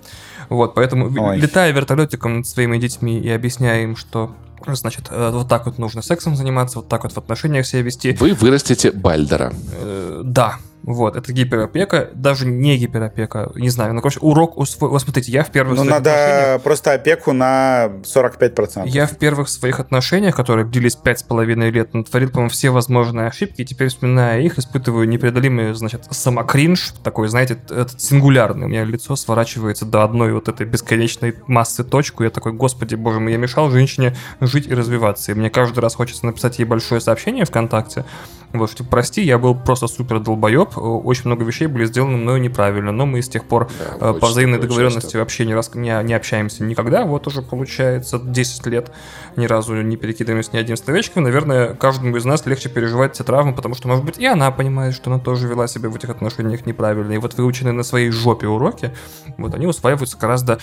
Вот, 0.48 0.74
поэтому, 0.74 1.12
Ой. 1.22 1.36
летая 1.36 1.72
вертолетиком 1.72 2.38
над 2.38 2.46
своими 2.46 2.78
детьми 2.78 3.18
и 3.20 3.28
объясняя 3.28 3.82
им, 3.82 3.96
что, 3.96 4.34
значит, 4.66 5.08
э, 5.10 5.30
вот 5.30 5.48
так 5.48 5.66
вот 5.66 5.76
нужно 5.76 6.00
сексом 6.00 6.36
заниматься, 6.36 6.78
вот 6.78 6.88
так 6.88 7.04
вот 7.04 7.12
в 7.12 7.18
отношениях 7.18 7.66
себя 7.66 7.82
вести. 7.82 8.12
Вы 8.12 8.32
вырастете 8.32 8.92
Бальдера. 8.92 9.52
Э, 9.74 10.22
да, 10.24 10.56
вот, 10.86 11.16
это 11.16 11.32
гиперопека, 11.32 12.10
даже 12.14 12.46
не 12.46 12.76
гиперопека, 12.76 13.50
не 13.54 13.70
знаю, 13.70 13.94
ну, 13.94 14.00
короче, 14.00 14.20
урок 14.20 14.58
усвоил. 14.58 14.92
Вот 14.92 15.00
смотрите, 15.02 15.32
я 15.32 15.42
в 15.42 15.50
первых 15.50 15.76
Ну, 15.78 15.84
своих 15.84 15.96
отношениях- 15.96 16.46
надо 16.52 16.62
просто 16.62 16.92
опеку 16.92 17.32
на 17.32 17.90
45%. 18.04 18.86
Я 18.86 19.06
в 19.06 19.16
первых 19.16 19.48
своих 19.48 19.80
отношениях, 19.80 20.36
которые 20.36 20.66
длились 20.66 20.94
пять 20.96 21.20
с 21.20 21.22
половиной 21.22 21.70
лет, 21.70 21.94
натворил, 21.94 22.28
по-моему, 22.30 22.50
все 22.50 22.70
возможные 22.70 23.28
ошибки, 23.28 23.62
и 23.62 23.64
теперь, 23.64 23.88
вспоминая 23.88 24.40
их, 24.42 24.58
испытываю 24.58 25.08
непреодолимый, 25.08 25.72
значит, 25.74 26.04
самокринж, 26.10 26.92
такой, 27.02 27.28
знаете, 27.28 27.54
этот 27.70 28.00
сингулярный. 28.00 28.66
У 28.66 28.68
меня 28.68 28.84
лицо 28.84 29.16
сворачивается 29.16 29.86
до 29.86 30.04
одной 30.04 30.32
вот 30.32 30.48
этой 30.48 30.66
бесконечной 30.66 31.34
массы 31.46 31.82
точку. 31.84 32.24
Я 32.24 32.30
такой, 32.30 32.52
господи, 32.52 32.94
боже 32.94 33.20
мой, 33.20 33.32
я 33.32 33.38
мешал 33.38 33.70
женщине 33.70 34.14
жить 34.40 34.66
и 34.66 34.74
развиваться. 34.74 35.32
И 35.32 35.34
мне 35.34 35.48
каждый 35.50 35.80
раз 35.80 35.94
хочется 35.94 36.26
написать 36.26 36.58
ей 36.58 36.64
большое 36.66 37.00
сообщение 37.00 37.44
ВКонтакте, 37.44 38.04
вот, 38.52 38.70
что, 38.70 38.84
прости, 38.84 39.20
я 39.22 39.36
был 39.38 39.56
просто 39.56 39.88
супер 39.88 40.20
долбоеб, 40.20 40.73
очень 40.76 41.22
много 41.26 41.44
вещей 41.44 41.66
были 41.66 41.84
сделаны 41.86 42.16
мною 42.16 42.40
неправильно, 42.40 42.92
но 42.92 43.06
мы 43.06 43.22
с 43.22 43.28
тех 43.28 43.44
пор 43.44 43.68
Да, 43.78 44.04
Э, 44.04 44.10
очень 44.10 44.20
по 44.20 44.26
взаимной 44.26 44.58
договоренности 44.58 45.06
часто. 45.06 45.18
вообще 45.18 45.46
не, 45.46 45.54
рас... 45.54 45.74
не, 45.74 46.02
не 46.02 46.14
общаемся 46.14 46.62
никогда. 46.64 47.04
Вот 47.04 47.26
уже 47.26 47.42
получается 47.42 48.18
10 48.18 48.66
лет 48.66 48.90
ни 49.36 49.46
разу 49.46 49.74
не 49.80 49.96
перекидываемся 49.96 50.50
ни 50.52 50.58
одним 50.58 50.76
словечком. 50.76 51.22
Наверное, 51.24 51.74
каждому 51.74 52.16
из 52.16 52.24
нас 52.24 52.44
легче 52.46 52.68
переживать 52.68 53.14
эти 53.14 53.22
травмы, 53.22 53.54
потому 53.54 53.74
что, 53.74 53.88
может 53.88 54.04
быть, 54.04 54.18
и 54.18 54.26
она 54.26 54.50
понимает, 54.50 54.94
что 54.94 55.10
она 55.10 55.18
тоже 55.18 55.48
вела 55.48 55.66
себя 55.66 55.88
в 55.88 55.96
этих 55.96 56.10
отношениях 56.10 56.66
неправильно. 56.66 57.12
И 57.12 57.18
вот 57.18 57.34
выученные 57.34 57.72
на 57.72 57.82
своей 57.82 58.10
жопе 58.10 58.46
уроки, 58.46 58.92
вот 59.38 59.54
они 59.54 59.66
усваиваются 59.66 60.16
гораздо 60.18 60.58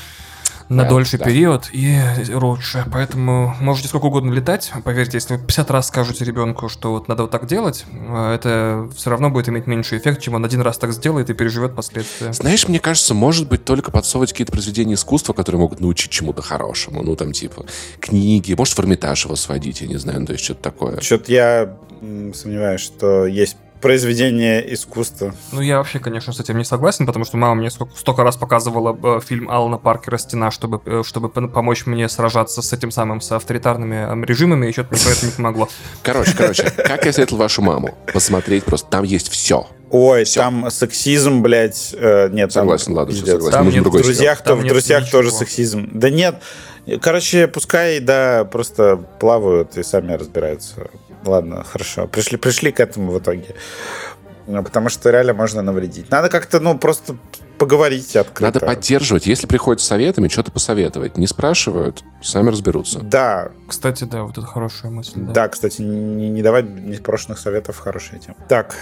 на 0.69 0.83
Да, 0.83 0.89
дольший 0.89 1.19
да. 1.19 1.25
период 1.25 1.69
и 1.71 1.99
лучше. 2.33 2.85
Поэтому 2.91 3.55
можете 3.59 3.87
сколько 3.87 4.05
угодно 4.05 4.31
летать. 4.31 4.71
Поверьте, 4.83 5.17
если 5.17 5.35
вы 5.35 5.41
50 5.45 5.71
раз 5.71 5.87
скажете 5.87 6.25
ребенку, 6.25 6.69
что 6.69 6.91
вот 6.91 7.07
надо 7.07 7.23
вот 7.23 7.31
так 7.31 7.47
делать, 7.47 7.85
э, 7.91 8.33
это 8.35 8.89
все 8.95 9.09
равно 9.09 9.29
будет 9.29 9.49
иметь 9.49 9.67
меньший 9.67 9.97
эффект, 9.97 10.21
чем 10.21 10.35
он 10.35 10.45
один 10.45 10.61
раз 10.61 10.77
так 10.77 10.91
сделает 10.93 11.29
и 11.29 11.33
переживет 11.33 11.75
последствия. 11.75 12.33
Знаешь, 12.33 12.67
мне 12.67 12.79
кажется, 12.79 13.13
может 13.13 13.47
быть, 13.49 13.65
только 13.65 13.91
подсовывать 13.91 14.31
какие-то 14.31 14.51
произведения 14.51 14.93
искусства, 14.95 15.33
которые 15.33 15.59
могут 15.61 15.79
научить 15.79 16.11
чему-то 16.11 16.41
хорошему. 16.41 17.01
Ну, 17.03 17.15
там, 17.15 17.31
типа, 17.31 17.65
книги, 17.99 18.53
может, 18.57 18.75
в 18.75 18.79
Эрмитаж 18.79 19.25
его 19.25 19.35
сводить, 19.35 19.81
я 19.81 19.87
не 19.87 19.97
знаю, 19.97 20.21
ну, 20.21 20.25
то 20.27 20.33
есть 20.33 20.43
что-то 20.43 20.61
такое. 20.61 20.99
Что-то 21.01 21.31
я 21.31 21.77
сомневаюсь, 22.33 22.81
что 22.81 23.25
есть 23.25 23.57
произведение 23.81 24.73
искусства. 24.73 25.33
Ну, 25.51 25.61
я 25.61 25.77
вообще, 25.77 25.99
конечно, 25.99 26.31
с 26.33 26.39
этим 26.39 26.57
не 26.57 26.63
согласен, 26.63 27.05
потому 27.05 27.25
что 27.25 27.37
мама 27.37 27.55
мне 27.55 27.69
сколько, 27.69 27.95
столько 27.97 28.23
раз 28.23 28.37
показывала 28.37 28.97
э, 29.17 29.19
фильм 29.21 29.49
Алана 29.49 29.77
Паркера 29.77 30.17
«Стена», 30.17 30.51
чтобы, 30.51 30.81
э, 30.85 31.03
чтобы 31.05 31.29
помочь 31.29 31.85
мне 31.85 32.07
сражаться 32.07 32.61
с 32.61 32.71
этим 32.73 32.91
самым, 32.91 33.21
с 33.21 33.31
авторитарными 33.31 34.23
э, 34.23 34.25
режимами, 34.25 34.67
и 34.67 34.71
что-то 34.71 34.93
мне 34.93 35.01
поэтому 35.03 35.31
не 35.31 35.35
помогло. 35.35 35.69
Короче, 36.03 36.33
короче, 36.37 36.63
как 36.71 37.05
я 37.05 37.13
советовал 37.13 37.41
вашу 37.41 37.61
маму? 37.61 37.97
Посмотреть 38.13 38.63
просто, 38.63 38.89
там 38.89 39.03
есть 39.03 39.29
все. 39.29 39.67
Ой, 39.89 40.23
Всё. 40.23 40.39
там 40.39 40.71
сексизм, 40.71 41.41
блядь, 41.41 41.93
э, 41.97 42.29
нет. 42.29 42.53
там 42.53 42.61
Согласен, 42.63 42.93
ладно, 42.93 43.11
всё, 43.13 43.21
пиздец. 43.25 43.43
согласен. 43.43 43.57
Там 43.57 43.69
нет 43.69 43.85
В 43.85 43.91
друзьях, 44.03 44.41
Там 44.41 44.59
в 44.59 44.63
нет 44.63 44.71
друзьях 44.71 45.01
ничего. 45.03 45.17
тоже 45.21 45.31
сексизм. 45.31 45.89
Да 45.91 46.09
нет. 46.09 46.35
Короче, 47.01 47.47
пускай, 47.47 47.99
да, 47.99 48.43
просто 48.45 48.97
плавают 49.19 49.77
и 49.77 49.83
сами 49.83 50.13
разбираются. 50.13 50.87
Ладно, 51.25 51.63
хорошо. 51.63 52.07
Пришли, 52.07 52.37
пришли 52.37 52.71
к 52.71 52.79
этому 52.79 53.11
в 53.11 53.19
итоге. 53.19 53.55
Ну, 54.47 54.63
Потому 54.63 54.89
что 54.89 55.11
реально 55.11 55.33
можно 55.33 55.61
навредить. 55.61 56.09
Надо 56.09 56.29
как-то, 56.29 56.59
ну, 56.59 56.77
просто 56.77 57.15
поговорить 57.59 58.15
открыто. 58.15 58.53
Надо 58.59 58.65
поддерживать. 58.65 59.27
Если 59.27 59.45
приходят 59.45 59.81
с 59.81 59.85
советами, 59.85 60.27
что-то 60.27 60.51
посоветовать. 60.51 61.17
Не 61.17 61.27
спрашивают, 61.27 62.03
сами 62.23 62.49
разберутся. 62.49 62.99
Да, 63.01 63.51
Кстати, 63.67 64.03
да, 64.05 64.23
вот 64.23 64.37
это 64.39 64.47
хорошая 64.47 64.89
мысль. 64.91 65.11
Да. 65.15 65.31
да, 65.33 65.47
кстати, 65.47 65.81
не, 65.83 66.29
не 66.29 66.41
давать 66.41 66.65
непрошенных 66.65 67.37
советов 67.37 67.77
хорошая 67.77 68.19
тема. 68.19 68.35
Так, 68.49 68.75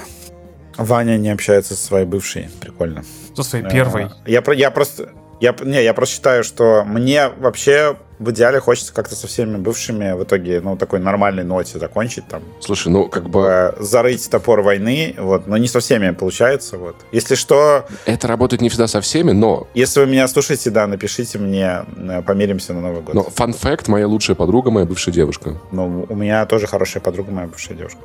Ваня 0.77 1.17
не 1.17 1.29
общается 1.29 1.75
со 1.75 1.85
своей 1.85 2.05
бывшей. 2.05 2.49
Прикольно. 2.61 3.03
Со 3.35 3.43
своей 3.43 3.65
первой. 3.69 4.05
Э, 4.05 4.09
Я, 4.25 4.41
про- 4.41 4.55
я 4.55 4.71
просто... 4.71 5.09
Я, 5.39 5.55
не, 5.61 5.83
я 5.83 5.93
просто 5.93 6.15
считаю, 6.15 6.43
что 6.43 6.83
мне 6.85 7.29
вообще 7.29 7.95
в 8.19 8.31
идеале 8.31 8.59
хочется 8.59 8.93
как-то 8.93 9.15
со 9.15 9.27
всеми 9.27 9.55
бывшими 9.55 10.11
в 10.11 10.23
итоге, 10.23 10.59
ну, 10.59 10.75
такой 10.75 10.99
нормальной 10.99 11.45
ноте 11.45 11.79
закончить, 11.79 12.27
там, 12.27 12.43
Слушай, 12.59 12.89
ну, 12.89 13.07
как 13.07 13.29
бы, 13.29 13.45
э, 13.47 13.73
зарыть 13.79 14.29
топор 14.29 14.61
войны, 14.61 15.15
вот, 15.17 15.47
но 15.47 15.55
не 15.55 15.69
со 15.69 15.79
всеми 15.79 16.11
получается, 16.11 16.77
вот. 16.77 16.97
Если 17.13 17.35
что, 17.35 17.85
это 18.05 18.27
работает 18.27 18.61
не 18.61 18.67
всегда 18.67 18.87
со 18.87 18.99
всеми, 18.99 19.31
но... 19.31 19.67
если 19.73 20.01
вы 20.01 20.07
меня 20.07 20.27
слушаете, 20.27 20.69
да, 20.69 20.85
напишите 20.85 21.39
мне, 21.39 21.85
э, 21.95 22.21
помиримся 22.21 22.73
на 22.73 22.81
Новый 22.81 23.01
год. 23.01 23.15
Но 23.15 23.23
фан 23.23 23.53
факт, 23.53 23.87
моя 23.87 24.07
лучшая 24.07 24.35
подруга, 24.35 24.69
моя 24.69 24.85
бывшая 24.85 25.11
девушка. 25.13 25.55
Ну, 25.71 26.05
у 26.09 26.15
меня 26.15 26.45
тоже 26.45 26.67
хорошая 26.67 27.01
подруга, 27.01 27.31
моя 27.31 27.47
бывшая 27.47 27.75
девушка. 27.75 27.99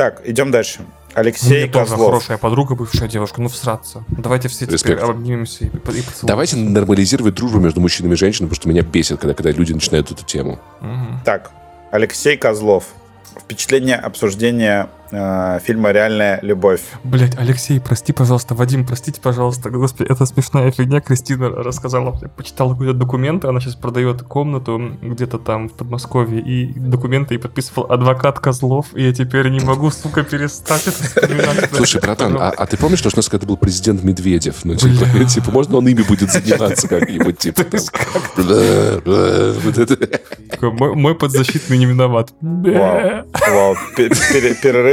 Так, 0.00 0.22
идем 0.26 0.50
дальше. 0.50 0.80
Алексей 1.12 1.68
тоже 1.68 1.90
Козлов. 1.90 2.06
хорошая 2.06 2.38
подруга, 2.38 2.74
бывшая 2.74 3.06
девушка. 3.06 3.42
Ну, 3.42 3.50
всраться. 3.50 4.02
Давайте 4.08 4.48
все 4.48 4.60
теперь 4.60 4.72
Респект. 4.72 5.02
обнимемся 5.02 5.64
и, 5.64 5.66
и. 5.66 6.02
Давайте 6.22 6.56
нормализировать 6.56 7.34
дружбу 7.34 7.60
между 7.60 7.82
мужчинами 7.82 8.14
и 8.14 8.16
женщинами, 8.16 8.48
потому 8.48 8.62
что 8.62 8.68
меня 8.70 8.80
бесит, 8.80 9.20
когда, 9.20 9.34
когда 9.34 9.50
люди 9.50 9.74
начинают 9.74 10.10
эту 10.10 10.24
тему. 10.24 10.58
Мгм. 10.80 11.20
Так, 11.26 11.50
Алексей 11.90 12.38
Козлов. 12.38 12.84
Впечатление 13.38 13.96
обсуждения 13.96 14.88
э, 15.10 15.58
фильма 15.64 15.90
«Реальная 15.92 16.38
любовь». 16.42 16.80
Блять, 17.04 17.36
Алексей, 17.38 17.80
прости, 17.80 18.12
пожалуйста, 18.12 18.54
Вадим, 18.54 18.86
простите, 18.86 19.20
пожалуйста, 19.20 19.70
господи, 19.70 20.10
это 20.10 20.26
смешная 20.26 20.70
фигня. 20.70 21.00
Кристина 21.00 21.48
рассказала, 21.50 22.12
почитала 22.36 22.72
какие-то 22.72 22.94
документы, 22.94 23.48
она 23.48 23.60
сейчас 23.60 23.74
продает 23.74 24.22
комнату 24.22 24.96
где-то 25.02 25.38
там 25.38 25.68
в 25.68 25.72
Подмосковье, 25.72 26.40
и 26.40 26.72
документы 26.78 27.34
и 27.34 27.38
подписывал 27.38 27.90
адвокат 27.90 28.38
Козлов, 28.40 28.86
и 28.94 29.02
я 29.02 29.12
теперь 29.12 29.48
не 29.50 29.60
могу, 29.60 29.90
сука, 29.90 30.22
перестать 30.22 30.86
это 30.86 31.02
вспоминать. 31.02 31.70
Слушай, 31.72 32.00
братан, 32.00 32.36
а, 32.38 32.50
а 32.50 32.66
ты 32.66 32.76
помнишь, 32.76 32.98
что 32.98 33.10
у 33.12 33.16
нас 33.16 33.28
когда 33.28 33.46
был 33.46 33.56
президент 33.56 34.02
Медведев? 34.02 34.64
Ну, 34.64 34.74
типа, 34.74 35.24
типа, 35.28 35.50
можно 35.50 35.78
он 35.78 35.88
ими 35.88 36.02
будет 36.02 36.30
заниматься 36.30 36.88
как-нибудь, 36.88 37.38
типа, 37.38 37.64
там, 40.60 40.76
Мой, 40.76 41.14
подзащитный 41.14 41.78
не 41.78 41.86
виноват. 41.86 42.32
Вау. 42.40 43.24
Вау. 43.50 43.76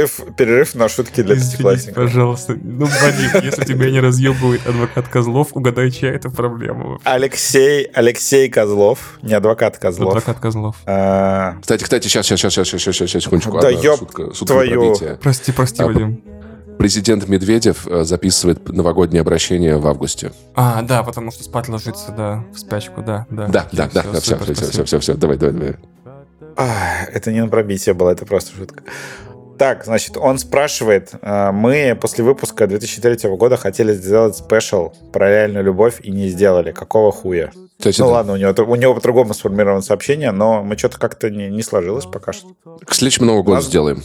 Пе- 0.08 0.24
пере- 0.24 0.32
Перерыв, 0.34 0.36
перерыв 0.36 0.74
на 0.74 0.88
шутки 0.88 1.22
для 1.22 1.34
Извините, 1.34 1.52
пятиклассников. 1.56 1.94
пожалуйста. 2.04 2.56
Ну, 2.60 2.86
Вадим, 2.86 3.42
если 3.44 3.64
тебя 3.64 3.90
не 3.90 4.00
разъебывает 4.00 4.66
адвокат 4.66 5.08
Козлов, 5.08 5.48
угадай, 5.52 5.90
чья 5.90 6.10
это 6.12 6.30
проблема. 6.30 6.98
Алексей, 7.04 7.84
Алексей 7.94 8.48
Козлов, 8.48 9.18
не 9.22 9.34
адвокат 9.34 9.78
Козлов. 9.78 10.10
Адвокат 10.16 10.40
Козлов. 10.40 10.76
А, 10.86 11.56
Кстати, 11.60 11.84
кстати, 11.84 12.08
сейчас, 12.08 12.26
сейчас, 12.26 12.40
сейчас, 12.40 12.68
сейчас, 12.68 12.82
сейчас, 12.82 12.96
сейчас, 13.08 13.22
секундочку. 13.24 13.60
Да 13.60 13.68
ёб 13.70 14.10
твою. 14.46 14.94
Прости, 15.20 15.52
прости, 15.52 15.82
А, 15.82 15.86
Вадим. 15.86 16.22
Президент 16.78 17.26
Медведев 17.28 17.88
э, 17.88 18.04
записывает 18.04 18.68
новогоднее 18.68 19.20
обращение 19.22 19.78
в 19.78 19.86
августе. 19.88 20.30
А, 20.54 20.80
да, 20.82 21.02
потому 21.02 21.32
что 21.32 21.42
спать 21.42 21.68
ложится, 21.68 22.12
да, 22.12 22.44
в 22.54 22.58
спячку, 22.58 23.02
да, 23.02 23.26
да. 23.30 23.48
Да, 23.48 23.68
да, 23.72 23.90
да, 23.92 24.02
все, 24.20 24.36
супер, 24.38 24.54
все, 24.54 24.66
все, 24.70 24.84
все, 24.84 25.00
все, 25.00 25.14
давай, 25.14 25.36
давай, 25.36 25.54
давай. 25.54 25.76
а, 26.56 27.04
это 27.12 27.32
не 27.32 27.40
на 27.40 27.48
пробитие 27.48 27.94
было, 27.94 28.10
это 28.10 28.24
просто 28.26 28.56
шутка. 28.56 28.84
Так, 29.58 29.84
значит, 29.84 30.16
он 30.16 30.38
спрашивает, 30.38 31.10
э, 31.20 31.50
мы 31.50 31.98
после 32.00 32.22
выпуска 32.22 32.66
2003 32.66 33.28
года 33.36 33.56
хотели 33.56 33.92
сделать 33.92 34.36
спешл 34.36 34.92
про 35.12 35.28
реальную 35.28 35.64
любовь 35.64 36.00
и 36.02 36.10
не 36.12 36.28
сделали. 36.28 36.70
Какого 36.70 37.10
хуя? 37.10 37.50
Кстати, 37.78 38.00
ну 38.00 38.06
да. 38.06 38.12
ладно, 38.12 38.32
у 38.34 38.36
него, 38.36 38.52
у 38.64 38.74
него 38.76 38.94
по-другому 38.94 39.34
сформировано 39.34 39.82
сообщение, 39.82 40.30
но 40.30 40.62
мы 40.62 40.76
что-то 40.78 40.98
как-то 40.98 41.28
не, 41.30 41.48
не 41.48 41.62
сложилось 41.62 42.06
пока 42.06 42.32
что. 42.32 42.48
К 42.84 42.94
следующему 42.94 43.26
Новому 43.26 43.42
году 43.42 43.56
Нас- 43.56 43.64
сделаем. 43.64 44.02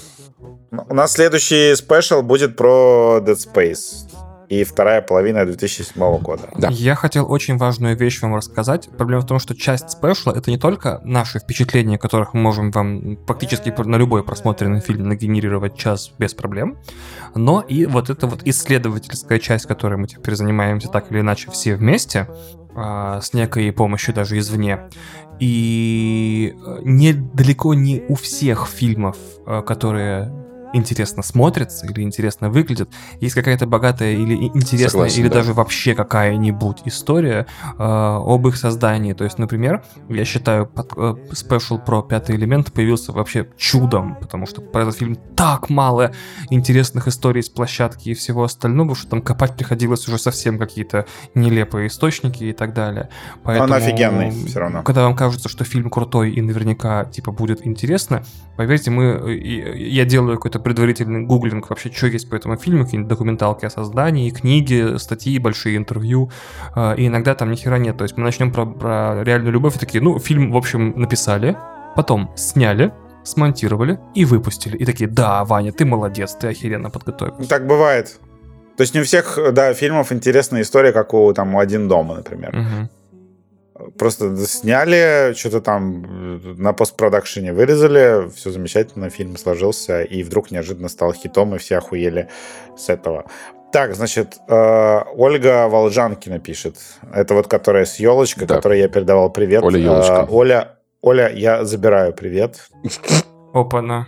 У 0.72 0.94
нас 0.96 1.14
следующий 1.14 1.76
спешл 1.76 2.24
будет 2.24 2.56
про 2.56 3.20
Dead 3.22 3.38
Space. 3.38 4.08
И 4.54 4.64
вторая 4.64 5.02
половина 5.02 5.46
2007 5.46 6.20
года. 6.20 6.44
Да. 6.56 6.70
Я 6.70 6.94
хотел 6.94 7.32
очень 7.32 7.58
важную 7.58 7.98
вещь 7.98 8.22
вам 8.22 8.36
рассказать. 8.36 8.88
Проблема 8.98 9.24
в 9.24 9.26
том, 9.26 9.40
что 9.40 9.56
часть 9.56 9.90
спешла— 9.90 10.32
это 10.36 10.52
не 10.52 10.60
только 10.60 11.02
наши 11.04 11.40
впечатления, 11.40 11.98
которых 11.98 12.36
мы 12.36 12.42
можем 12.42 12.70
вам 12.70 13.16
практически 13.16 13.74
на 13.84 13.96
любой 13.96 14.24
просмотренный 14.24 14.80
фильм 14.80 15.08
нагенерировать 15.10 15.76
час 15.76 16.12
без 16.20 16.36
проблем, 16.36 16.78
но 17.34 17.62
и 17.62 17.88
вот 17.88 18.12
эта 18.12 18.28
вот 18.28 18.42
исследовательская 18.46 19.40
часть, 19.40 19.66
которой 19.66 19.96
мы 19.96 20.08
теперь 20.08 20.36
занимаемся 20.36 20.88
так 20.88 21.12
или 21.12 21.22
иначе 21.22 21.50
все 21.50 21.76
вместе, 21.76 22.28
а, 22.76 23.22
с 23.22 23.34
некой 23.34 23.72
помощью 23.72 24.14
даже 24.14 24.38
извне. 24.38 24.82
И 25.40 26.54
э, 26.56 26.80
не, 26.84 27.14
далеко 27.14 27.74
не 27.74 28.04
у 28.08 28.16
всех 28.16 28.68
фильмов, 28.68 29.18
э, 29.46 29.64
которые 29.66 30.32
интересно 30.74 31.24
смотрятся 31.24 31.86
или 31.88 32.02
интересно 32.02 32.50
выглядят, 32.50 32.90
есть 33.22 33.36
какая-то 33.36 33.66
богатая 33.68 34.14
или 34.14 34.34
интересная, 34.36 34.90
Согласен, 34.90 35.22
или 35.22 35.28
да. 35.30 35.36
даже 35.36 35.54
вообще 35.54 35.96
какая-нибудь 35.96 36.82
история 36.86 37.46
э, 37.78 37.84
об 37.84 38.48
их 38.48 38.58
создании. 38.58 39.14
То 39.14 39.24
есть, 39.24 39.38
например, 39.40 39.84
я 40.10 40.26
считаю, 40.26 40.66
под- 40.66 40.92
э, 40.98 41.16
спешл 41.34 41.78
про 41.80 42.02
пятый 42.02 42.36
элемент 42.36 42.74
появился 42.74 43.12
вообще 43.12 43.48
чудом, 43.58 44.16
потому 44.20 44.46
что 44.46 44.62
про 44.62 44.82
этот 44.84 44.98
фильм 44.98 45.16
так 45.36 45.70
мало 45.70 46.12
интересных 46.50 47.08
историй 47.08 47.44
с 47.44 47.50
площадки 47.50 48.10
и 48.10 48.14
всего 48.14 48.44
остального, 48.44 48.96
что 48.96 49.10
там 49.10 49.22
копать 49.22 49.56
приходилось 49.56 50.08
уже 50.08 50.18
совсем 50.18 50.58
какие-то 50.58 51.06
нелепые 51.36 51.88
источники 51.88 52.44
и 52.46 52.54
так 52.54 52.74
далее. 52.74 53.10
Поэтому, 53.44 53.74
офигенный 53.74 54.32
всё 54.32 54.60
равно. 54.60 54.84
Когда 54.84 55.04
вам 55.04 55.16
кажется, 55.16 55.50
что 55.50 55.64
фильм 55.64 55.90
крутой 55.90 56.32
и 56.32 56.42
наверняка 56.42 57.06
типа 57.06 57.32
будет 57.32 57.66
интересно, 57.68 58.24
поверьте, 58.58 58.92
мы, 58.92 59.04
э, 59.04 59.34
и- 59.34 59.90
я 59.94 60.06
делаю 60.06 60.38
какой-то 60.38 60.60
предварительный 60.64 61.24
гуглинг 61.24 61.70
вообще, 61.70 61.92
что 61.92 62.08
есть 62.08 62.30
по 62.30 62.36
этому 62.36 62.58
фильму, 62.58 62.86
какие-нибудь 62.86 63.10
документалки 63.10 63.66
о 63.66 63.70
создании, 63.70 64.30
книги, 64.30 64.98
статьи, 64.98 65.38
большие 65.40 65.78
интервью, 65.78 66.32
э, 66.76 66.96
и 66.98 67.08
иногда 67.08 67.36
там 67.36 67.52
ни 67.52 67.56
хера 67.56 67.78
нет. 67.78 67.98
То 67.98 68.04
есть 68.04 68.18
мы 68.18 68.24
начнем 68.24 68.52
про, 68.52 68.66
про 68.66 69.24
реальную 69.24 69.54
любовь 69.54 69.76
и 69.76 69.80
такие, 69.80 70.02
ну, 70.02 70.20
фильм, 70.20 70.52
в 70.52 70.58
общем, 70.58 70.94
написали, 71.00 71.58
потом 71.96 72.32
сняли, 72.36 72.94
смонтировали 73.24 74.00
и 74.16 74.26
выпустили. 74.26 74.78
И 74.78 74.86
такие, 74.86 75.10
да, 75.10 75.44
Ваня, 75.46 75.72
ты 75.72 75.86
молодец, 75.86 76.34
ты 76.34 76.48
охеренно 76.48 76.90
подготовился. 76.90 77.50
Так 77.50 77.68
бывает. 77.68 78.20
То 78.78 78.82
есть 78.82 78.96
не 78.96 79.02
у 79.02 79.04
всех, 79.04 79.38
да, 79.52 79.74
фильмов 79.74 80.12
интересная 80.12 80.62
история, 80.62 80.92
как 80.92 81.14
у 81.14 81.32
там 81.34 81.54
у 81.56 81.60
«Один 81.60 81.88
дома», 81.88 82.16
например. 82.16 82.56
Мгм. 82.56 82.90
Просто 83.98 84.36
сняли, 84.46 85.34
что-то 85.36 85.62
там 85.62 86.04
э, 86.06 86.54
на 86.58 86.74
постпродакшене 86.74 87.54
вырезали, 87.54 88.30
все 88.30 88.52
замечательно, 88.52 89.10
фильм 89.10 89.38
сложился, 89.38 90.02
и 90.04 90.24
вдруг 90.24 90.52
неожиданно 90.52 90.90
стал 90.90 91.14
хитом, 91.14 91.56
и 91.56 91.58
все 91.58 91.78
охуели 91.78 92.30
с 92.78 92.90
этого. 92.90 93.26
Так, 93.72 93.96
значит, 93.96 94.38
э, 94.48 95.02
Ольга 95.16 95.68
Волжанкина 95.68 96.40
пишет. 96.40 96.78
Это 97.14 97.34
вот 97.34 97.48
которая 97.48 97.86
с 97.86 98.00
елочкой, 98.00 98.48
Да. 98.48 98.56
которой 98.56 98.80
я 98.80 98.88
передавал 98.88 99.32
привет. 99.32 99.64
Оля 99.64 99.80
Ёлочка. 99.80 100.14
Э, 100.14 100.28
Оля, 100.30 100.78
Оля, 101.02 101.32
я 101.34 101.66
забираю 101.66 102.14
привет. 102.14 102.70
Опа-на. 103.54 104.08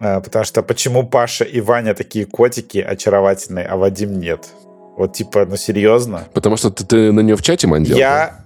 Э, 0.00 0.20
Потому 0.20 0.44
что 0.44 0.62
почему 0.62 1.06
Паша 1.06 1.44
и 1.44 1.60
Ваня 1.60 1.94
такие 1.94 2.26
котики 2.26 2.78
очаровательные, 2.78 3.66
а 3.66 3.76
Вадим 3.76 4.18
нет? 4.18 4.48
Вот 4.96 5.12
типа, 5.12 5.46
ну 5.46 5.56
серьезно? 5.56 6.24
Потому 6.34 6.56
что 6.56 6.70
ты, 6.70 6.84
ты 6.84 7.12
на 7.12 7.20
нее 7.20 7.36
в 7.36 7.42
чате 7.42 7.68
мандел. 7.68 7.96
Я, 7.96 8.44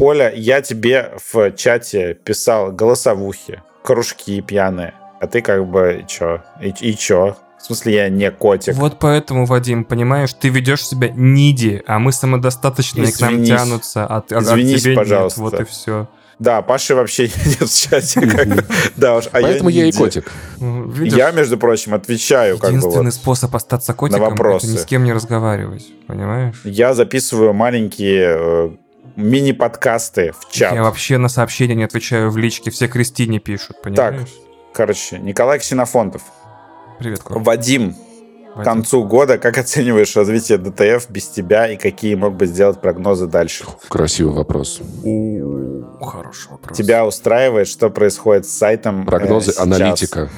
Оля, 0.00 0.32
я 0.34 0.62
тебе 0.62 1.12
в 1.32 1.52
чате 1.52 2.14
писал 2.14 2.72
голосовухи, 2.72 3.62
кружки 3.84 4.40
пьяные, 4.40 4.94
а 5.20 5.26
ты 5.26 5.42
как 5.42 5.66
бы 5.66 6.04
чё? 6.08 6.42
И, 6.62 6.72
и 6.80 6.96
чё? 6.96 7.36
В 7.58 7.62
смысле, 7.66 7.94
я 7.94 8.08
не 8.08 8.30
котик. 8.30 8.74
Вот 8.74 8.98
поэтому, 8.98 9.44
Вадим, 9.44 9.84
понимаешь, 9.84 10.32
ты 10.32 10.48
ведешь 10.48 10.86
себя 10.86 11.10
ниди, 11.14 11.82
а 11.86 11.98
мы 11.98 12.12
самодостаточные, 12.12 13.12
к 13.12 13.20
нам 13.20 13.34
Извинись. 13.34 13.48
тянутся, 13.50 14.06
а, 14.06 14.22
ты- 14.22 14.36
а 14.36 14.38
Извинись, 14.40 14.80
тебе 14.82 14.92
нет, 14.92 14.98
пожалуйста. 14.98 15.40
вот 15.42 15.60
и 15.60 15.64
все. 15.64 16.08
Да, 16.38 16.62
Паши 16.62 16.94
вообще 16.94 17.24
нет 17.44 17.60
в 17.60 17.70
чате. 17.90 18.22
как. 18.26 18.64
Да 18.96 19.18
уж, 19.18 19.26
а 19.26 19.40
Поэтому 19.42 19.68
я, 19.68 19.82
и 19.82 19.84
ниндзя. 19.86 19.98
котик. 19.98 20.32
Видишь, 20.58 21.12
Я, 21.18 21.32
между 21.32 21.58
прочим, 21.58 21.92
отвечаю 21.92 22.56
как 22.56 22.70
бы 22.70 22.76
единственный 22.78 23.04
вот. 23.06 23.14
способ 23.14 23.54
остаться 23.54 23.92
котиком, 23.92 24.32
это 24.32 24.66
ни 24.66 24.76
с 24.78 24.86
кем 24.86 25.04
не 25.04 25.12
разговаривать, 25.12 25.86
понимаешь? 26.06 26.58
Я 26.64 26.94
записываю 26.94 27.52
маленькие 27.52 28.36
э, 28.38 28.70
мини-подкасты 29.16 30.32
в 30.38 30.50
чат. 30.50 30.74
Я 30.74 30.82
вообще 30.82 31.18
на 31.18 31.28
сообщения 31.28 31.74
не 31.74 31.84
отвечаю 31.84 32.30
в 32.30 32.36
личке, 32.36 32.70
все 32.70 32.88
Кристине 32.88 33.38
пишут, 33.38 33.82
понимаешь? 33.82 34.28
Короче, 34.72 35.18
Николай 35.18 35.58
Ксенофонтов. 35.58 36.22
Привет, 36.98 37.20
Коль. 37.22 37.42
Вадим, 37.42 37.94
к 38.54 38.62
концу 38.64 39.04
года, 39.04 39.38
как 39.38 39.58
оцениваешь 39.58 40.14
развитие 40.16 40.58
ДТФ 40.58 41.08
без 41.08 41.28
тебя 41.28 41.70
и 41.72 41.76
какие 41.76 42.14
мог 42.14 42.34
бы 42.34 42.46
сделать 42.46 42.80
прогнозы 42.80 43.26
дальше? 43.26 43.64
Красивый 43.88 44.34
вопрос. 44.34 44.80
Хороший 46.00 46.50
вопрос. 46.50 46.76
Тебя 46.76 47.06
устраивает, 47.06 47.68
что 47.68 47.90
происходит 47.90 48.46
с 48.46 48.50
сайтом? 48.56 49.02
э, 49.02 49.06
Прогнозы 49.06 49.52
сейчас? 49.52 49.60
аналитика. 49.62 50.30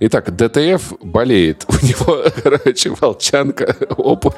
Итак, 0.00 0.34
ДТФ 0.34 0.92
болеет. 1.02 1.64
У 1.68 1.86
него, 1.86 2.24
короче, 2.42 2.90
волчанка. 2.90 3.76
Опа. 3.98 4.34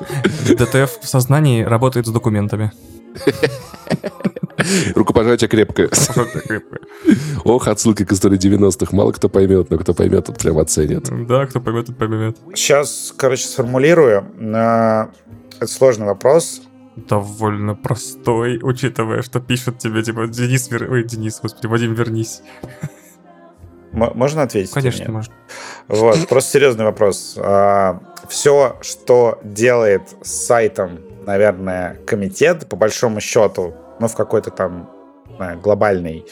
ДТФ 0.47 1.01
в 1.01 1.07
сознании 1.09 1.63
работает 1.63 2.07
с 2.07 2.11
документами. 2.11 2.73
Рукопожатие 4.95 5.49
крепкое. 5.49 5.91
Ох, 7.45 7.69
отсылки 7.69 8.05
к 8.05 8.13
истории 8.13 8.39
90-х. 8.39 8.95
Мало 8.97 9.13
кто 9.13 9.29
поймет, 9.29 9.71
но 9.71 9.79
кто 9.79 9.95
поймет, 9.95 10.27
тот 10.27 10.39
прям 10.39 10.59
оценит. 10.59 11.09
Да, 11.27 11.47
кто 11.47 11.61
поймет, 11.61 11.87
тот 11.87 11.97
поймет. 11.99 12.37
Сейчас, 12.55 13.13
короче, 13.17 13.47
сформулирую. 13.47 14.25
Э, 14.39 15.07
Это 15.59 15.67
сложный 15.67 16.07
вопрос. 16.07 16.63
Довольно 16.95 17.75
простой, 17.75 18.61
учитывая, 18.63 19.23
что 19.23 19.41
пишет 19.41 19.79
тебе, 19.79 20.03
типа, 20.03 20.27
Денис, 20.27 20.71
вер... 20.71 20.91
Ой, 20.93 21.05
Денис, 21.05 21.41
господи, 21.43 21.67
Вадим, 21.67 21.95
вернись. 21.95 22.43
М- 23.93 24.13
можно 24.15 24.43
ответить? 24.43 24.73
Конечно, 24.73 25.11
может. 25.11 25.33
Вот, 25.89 26.29
просто 26.29 26.53
серьезный 26.53 26.85
вопрос. 26.85 27.37
Все, 28.29 28.77
что 28.83 29.41
делает 29.43 30.03
с 30.23 30.31
сайтом, 30.47 30.99
наверное, 31.27 31.99
комитет, 32.07 32.69
по 32.69 32.77
большому 32.77 33.21
счету, 33.21 33.75
ну, 34.01 34.09
в 34.09 34.15
какой-то 34.15 34.51
там 34.51 34.91
знаю, 35.37 35.61
глобальной 35.61 36.27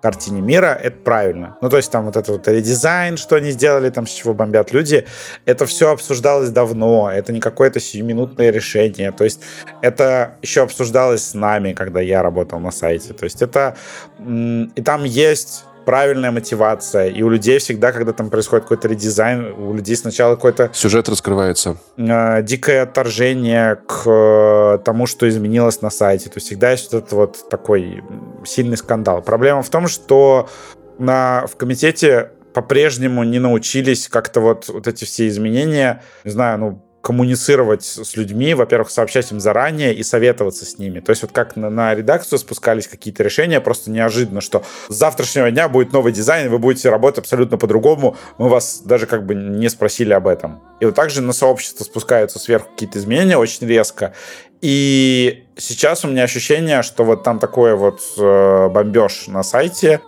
картине 0.00 0.40
мира, 0.40 0.78
это 0.80 0.96
правильно. 0.98 1.56
Ну, 1.60 1.68
то 1.68 1.76
есть 1.76 1.90
там 1.90 2.04
вот 2.06 2.16
этот 2.16 2.28
вот 2.28 2.48
редизайн, 2.48 3.16
что 3.16 3.36
они 3.36 3.50
сделали, 3.50 3.90
там 3.90 4.06
с 4.06 4.10
чего 4.10 4.32
бомбят 4.32 4.72
люди, 4.72 5.06
это 5.44 5.66
все 5.66 5.90
обсуждалось 5.90 6.50
давно, 6.50 7.10
это 7.10 7.32
не 7.32 7.40
какое-то 7.40 7.80
сиюминутное 7.80 8.50
решение, 8.50 9.10
то 9.10 9.24
есть 9.24 9.40
это 9.82 10.36
еще 10.40 10.62
обсуждалось 10.62 11.24
с 11.24 11.34
нами, 11.34 11.72
когда 11.72 12.00
я 12.00 12.22
работал 12.22 12.60
на 12.60 12.70
сайте, 12.70 13.12
то 13.12 13.24
есть 13.24 13.42
это... 13.42 13.76
И 14.18 14.82
там 14.82 15.02
есть 15.04 15.64
правильная 15.88 16.30
мотивация, 16.30 17.08
и 17.08 17.22
у 17.22 17.30
людей 17.30 17.58
всегда, 17.58 17.92
когда 17.92 18.12
там 18.12 18.28
происходит 18.28 18.64
какой-то 18.64 18.88
редизайн, 18.88 19.54
у 19.56 19.72
людей 19.72 19.96
сначала 19.96 20.34
какой-то 20.34 20.70
Сюжет 20.74 21.08
раскрывается. 21.08 21.78
э, 21.96 22.42
дикое 22.42 22.82
отторжение 22.82 23.76
к 23.76 24.02
э, 24.04 24.78
тому, 24.84 25.06
что 25.06 25.26
изменилось 25.26 25.80
на 25.80 25.88
сайте. 25.88 26.26
То 26.28 26.34
есть 26.36 26.48
всегда 26.48 26.72
есть 26.72 26.92
вот 26.92 27.04
этот 27.04 27.12
вот 27.12 27.48
такой 27.48 28.04
сильный 28.44 28.76
скандал. 28.76 29.22
Проблема 29.22 29.62
в 29.62 29.70
том, 29.70 29.88
что 29.88 30.50
на, 30.98 31.46
в 31.46 31.56
комитете 31.56 32.32
по-прежнему 32.52 33.24
не 33.24 33.38
научились 33.38 34.08
как-то 34.08 34.40
вот, 34.40 34.68
вот 34.68 34.86
эти 34.88 35.06
все 35.06 35.26
изменения, 35.26 36.02
не 36.22 36.30
знаю, 36.32 36.58
ну, 36.58 36.82
коммуницировать 37.08 37.84
с 37.84 38.16
людьми, 38.16 38.52
во-первых, 38.52 38.90
сообщать 38.90 39.32
им 39.32 39.40
заранее 39.40 39.94
и 39.94 40.02
советоваться 40.02 40.66
с 40.66 40.76
ними. 40.76 41.00
То 41.00 41.08
есть 41.08 41.22
вот 41.22 41.32
как 41.32 41.56
на, 41.56 41.70
на 41.70 41.94
редакцию 41.94 42.38
спускались 42.38 42.86
какие-то 42.86 43.22
решения, 43.22 43.62
просто 43.62 43.90
неожиданно, 43.90 44.42
что 44.42 44.62
с 44.90 44.94
завтрашнего 44.94 45.50
дня 45.50 45.70
будет 45.70 45.94
новый 45.94 46.12
дизайн, 46.12 46.50
вы 46.50 46.58
будете 46.58 46.90
работать 46.90 47.20
абсолютно 47.20 47.56
по-другому, 47.56 48.18
мы 48.36 48.50
вас 48.50 48.82
даже 48.84 49.06
как 49.06 49.24
бы 49.24 49.34
не 49.34 49.70
спросили 49.70 50.12
об 50.12 50.26
этом. 50.26 50.60
И 50.80 50.84
вот 50.84 50.96
также 50.96 51.22
на 51.22 51.32
сообщество 51.32 51.82
спускаются 51.82 52.38
сверху 52.38 52.68
какие-то 52.72 52.98
изменения 52.98 53.38
очень 53.38 53.66
резко. 53.66 54.12
И 54.60 55.44
сейчас 55.56 56.04
у 56.04 56.08
меня 56.08 56.24
ощущение, 56.24 56.82
что 56.82 57.04
вот 57.04 57.22
там 57.22 57.38
такое 57.38 57.74
вот 57.74 58.02
э, 58.18 58.68
бомбеж 58.68 59.28
на 59.28 59.42
сайте, 59.42 60.02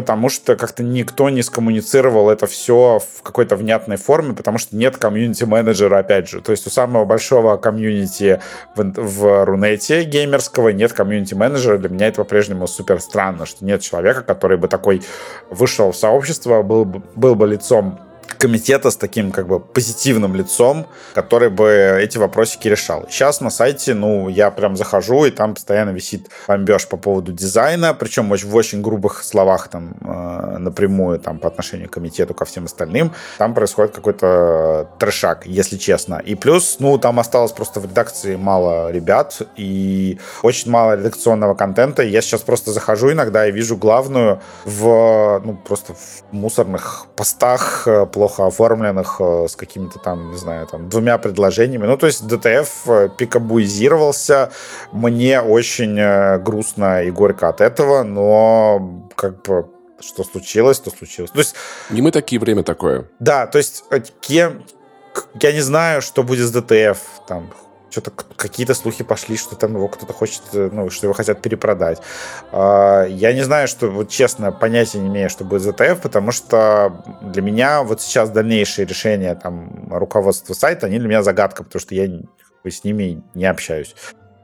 потому 0.00 0.30
что 0.30 0.56
как-то 0.56 0.82
никто 0.82 1.28
не 1.28 1.42
скоммуницировал 1.42 2.30
это 2.30 2.46
все 2.46 3.00
в 3.18 3.22
какой-то 3.22 3.54
внятной 3.54 3.96
форме, 3.96 4.32
потому 4.32 4.56
что 4.56 4.74
нет 4.74 4.96
комьюнити-менеджера, 4.96 5.98
опять 5.98 6.26
же. 6.26 6.40
То 6.40 6.52
есть 6.52 6.66
у 6.66 6.70
самого 6.70 7.04
большого 7.04 7.58
комьюнити 7.58 8.40
в, 8.74 8.82
в 8.96 9.44
Рунете 9.44 10.04
геймерского 10.04 10.70
нет 10.70 10.94
комьюнити-менеджера. 10.94 11.76
Для 11.76 11.90
меня 11.90 12.06
это 12.08 12.24
по-прежнему 12.24 12.66
супер 12.66 12.98
странно, 13.00 13.44
что 13.44 13.62
нет 13.62 13.82
человека, 13.82 14.22
который 14.22 14.56
бы 14.56 14.68
такой 14.68 15.02
вышел 15.50 15.92
в 15.92 15.96
сообщество, 15.96 16.62
был 16.62 16.86
бы, 16.86 17.02
был 17.14 17.34
бы 17.34 17.46
лицом 17.46 18.00
комитета 18.38 18.90
с 18.90 18.96
таким 18.96 19.32
как 19.32 19.46
бы 19.46 19.60
позитивным 19.60 20.34
лицом, 20.34 20.86
который 21.14 21.50
бы 21.50 21.98
эти 22.00 22.18
вопросики 22.18 22.68
решал. 22.68 23.06
Сейчас 23.10 23.40
на 23.40 23.50
сайте, 23.50 23.94
ну, 23.94 24.28
я 24.28 24.50
прям 24.50 24.76
захожу, 24.76 25.24
и 25.24 25.30
там 25.30 25.54
постоянно 25.54 25.90
висит 25.90 26.28
бомбеж 26.48 26.88
по 26.88 26.96
поводу 26.96 27.32
дизайна, 27.32 27.94
причем 27.94 28.30
в 28.30 28.54
очень 28.54 28.82
грубых 28.82 29.22
словах 29.24 29.68
там 29.68 29.94
э, 30.00 30.58
напрямую 30.58 31.18
там 31.18 31.38
по 31.38 31.48
отношению 31.48 31.88
к 31.88 31.92
комитету, 31.92 32.34
ко 32.34 32.44
всем 32.44 32.64
остальным. 32.64 33.12
Там 33.38 33.54
происходит 33.54 33.94
какой-то 33.94 34.88
трешак, 34.98 35.46
если 35.46 35.76
честно. 35.76 36.20
И 36.24 36.34
плюс, 36.34 36.76
ну, 36.80 36.98
там 36.98 37.18
осталось 37.18 37.52
просто 37.52 37.80
в 37.80 37.84
редакции 37.84 38.36
мало 38.36 38.90
ребят 38.90 39.42
и 39.56 40.18
очень 40.42 40.70
мало 40.70 40.96
редакционного 40.96 41.54
контента. 41.54 42.02
Я 42.02 42.22
сейчас 42.22 42.40
просто 42.40 42.72
захожу 42.72 43.12
иногда 43.12 43.46
и 43.46 43.52
вижу 43.52 43.76
главную 43.76 44.40
в, 44.64 45.40
ну, 45.44 45.56
просто 45.56 45.94
в 45.94 46.32
мусорных 46.32 47.06
постах, 47.16 47.86
э, 47.86 48.06
плохо 48.20 48.46
оформленных, 48.46 49.16
э, 49.20 49.46
с 49.48 49.56
какими-то 49.56 49.98
там, 49.98 50.32
не 50.32 50.36
знаю, 50.36 50.66
там, 50.66 50.90
двумя 50.90 51.16
предложениями. 51.16 51.86
Ну, 51.86 51.96
то 51.96 52.06
есть 52.06 52.26
ДТФ 52.26 52.88
э, 52.88 53.08
пикабуизировался. 53.16 54.50
Мне 54.92 55.40
очень 55.40 56.42
грустно 56.44 57.02
и 57.02 57.10
горько 57.10 57.48
от 57.48 57.62
этого, 57.62 58.02
но 58.02 59.08
как 59.16 59.42
бы 59.42 59.64
что 60.00 60.24
случилось, 60.24 60.80
то 60.80 60.90
случилось. 60.90 61.30
То 61.30 61.38
есть... 61.38 61.54
Не 61.90 62.02
мы 62.02 62.10
такие, 62.10 62.38
время 62.38 62.62
такое. 62.62 63.04
Да, 63.20 63.46
то 63.46 63.58
есть 63.58 63.84
кем... 64.20 64.64
Я 65.40 65.52
не 65.52 65.62
знаю, 65.62 66.02
что 66.02 66.22
будет 66.22 66.46
с 66.46 66.50
ДТФ. 66.50 66.98
Там 67.26 67.50
что-то 67.90 68.10
какие-то 68.10 68.74
слухи 68.74 69.04
пошли, 69.04 69.36
что 69.36 69.56
там 69.56 69.74
его 69.74 69.88
кто-то 69.88 70.12
хочет, 70.12 70.42
э, 70.52 70.70
ну, 70.72 70.90
что 70.90 71.06
его 71.06 71.14
хотят 71.14 71.42
перепродать. 71.42 72.00
А, 72.52 73.04
я 73.04 73.32
не 73.32 73.42
знаю, 73.42 73.68
что, 73.68 73.88
вот 73.88 74.08
честно, 74.08 74.52
понятия 74.52 74.98
не 74.98 75.08
имею, 75.08 75.30
что 75.30 75.44
будет 75.44 75.62
ZTF, 75.62 76.00
потому 76.00 76.32
что 76.32 77.02
для 77.22 77.42
меня 77.42 77.82
вот 77.82 78.00
сейчас 78.00 78.30
дальнейшие 78.30 78.86
решения 78.86 79.34
там 79.34 79.88
руководства 79.90 80.54
сайта, 80.54 80.86
они 80.86 80.98
для 80.98 81.08
меня 81.08 81.22
загадка, 81.22 81.64
потому 81.64 81.80
что 81.80 81.94
я 81.94 82.08
с 82.64 82.84
ними 82.84 83.22
не 83.34 83.46
общаюсь. 83.46 83.94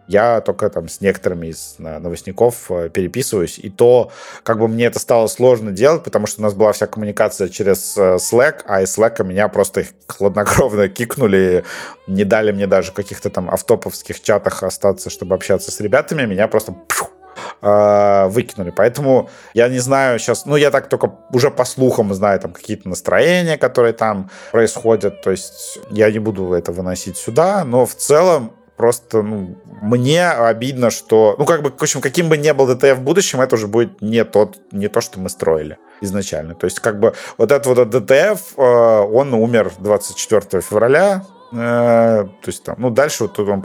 Я 0.09 0.41
только 0.41 0.71
там 0.71 0.89
с 0.89 1.01
некоторыми 1.01 1.49
из 1.49 1.77
новостников 1.79 2.71
э, 2.71 2.89
переписываюсь, 2.89 3.59
и 3.59 3.71
то 3.71 4.11
как 4.43 4.59
бы 4.59 4.69
мне 4.69 4.87
это 4.87 4.99
стало 4.99 5.27
сложно 5.27 5.73
делать, 5.73 6.05
потому 6.05 6.27
что 6.27 6.41
у 6.41 6.45
нас 6.45 6.55
была 6.55 6.73
вся 6.73 6.87
коммуникация 6.87 7.49
через 7.49 7.97
э, 7.97 8.17
Slack, 8.17 8.63
а 8.67 8.83
из 8.83 8.97
Slack 8.97 9.23
меня 9.25 9.49
просто 9.49 9.85
хладнокровно 10.07 10.89
кикнули, 10.89 11.65
не 12.07 12.25
дали 12.25 12.53
мне 12.53 12.67
даже 12.67 12.93
каких-то 12.93 13.31
там 13.31 13.51
автоповских 13.51 14.21
чатах 14.23 14.63
остаться, 14.63 15.11
чтобы 15.11 15.35
общаться 15.35 15.71
с 15.71 15.81
ребятами, 15.81 16.25
меня 16.25 16.49
просто 16.49 16.75
э, 17.63 18.27
выкинули. 18.29 18.71
Поэтому 18.71 19.29
я 19.55 19.69
не 19.69 19.79
знаю 19.79 20.19
сейчас, 20.19 20.47
ну, 20.47 20.57
я 20.57 20.71
так 20.71 20.89
только 20.89 21.13
уже 21.33 21.51
по 21.51 21.65
слухам 21.65 22.15
знаю 22.15 22.41
там 22.41 22.53
какие-то 22.53 22.89
настроения, 22.89 23.59
которые 23.59 23.93
там 23.93 24.31
происходят, 24.53 25.23
то 25.23 25.31
есть 25.31 25.79
я 25.91 26.11
не 26.11 26.19
буду 26.19 26.53
это 26.53 26.73
выносить 26.73 27.17
сюда, 27.17 27.65
но 27.65 27.87
в 27.87 27.95
целом 27.95 28.53
Просто 28.77 29.23
ну, 29.23 29.57
мне 29.83 30.29
обидно, 30.29 30.91
что... 30.91 31.35
Ну, 31.39 31.47
как 31.47 31.63
бы, 31.63 31.71
в 31.71 31.83
общем, 31.83 32.01
каким 32.01 32.29
бы 32.29 32.37
ни 32.37 32.51
был 32.53 32.67
DTF 32.67 32.99
в 32.99 33.03
будущем, 33.03 33.41
это 33.41 33.55
уже 33.55 33.67
будет 33.67 34.03
не, 34.03 34.23
тот, 34.25 34.59
не 34.71 34.89
то, 34.89 35.01
что 35.01 35.19
мы 35.19 35.31
строили 35.31 35.79
изначально. 36.03 36.55
То 36.55 36.67
есть, 36.67 36.81
как 36.81 37.01
бы, 37.01 37.15
вот 37.39 37.53
этот 37.53 37.67
вот 37.67 37.89
DTF, 37.89 38.59
э, 38.59 38.61
он 38.61 39.33
умер 39.33 39.73
24 39.79 40.61
февраля, 40.61 41.25
э, 41.53 41.57
то 41.57 42.49
есть 42.49 42.65
там, 42.65 42.77
ну, 42.79 42.91
дальше 42.91 43.25
вот 43.25 43.39
он, 43.39 43.65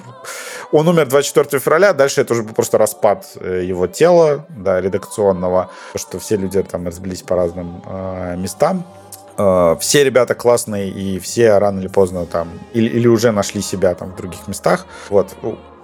он 0.71 0.87
умер 0.87 1.07
24 1.07 1.59
февраля, 1.59 1.91
дальше 1.91 2.21
это 2.21 2.33
уже 2.33 2.43
просто 2.43 2.77
распад 2.77 3.25
э, 3.35 3.63
его 3.65 3.87
тела, 3.87 4.45
да, 4.49 4.79
редакционного, 4.79 5.71
что 5.95 6.19
все 6.19 6.37
люди 6.37 6.63
там 6.63 6.85
разбились 6.85 7.21
по 7.21 7.35
разным 7.35 7.83
местам. 8.37 8.85
Э, 9.41 9.75
все 9.79 10.03
ребята 10.03 10.35
классные, 10.35 10.89
и 10.89 11.19
все 11.19 11.57
рано 11.57 11.79
или 11.79 11.87
поздно 11.87 12.25
там, 12.25 12.49
или, 12.73 12.87
или 12.87 13.07
уже 13.07 13.31
нашли 13.31 13.61
себя 13.61 13.95
там 13.95 14.11
в 14.11 14.15
других 14.15 14.47
местах. 14.47 14.85
Вот, 15.09 15.35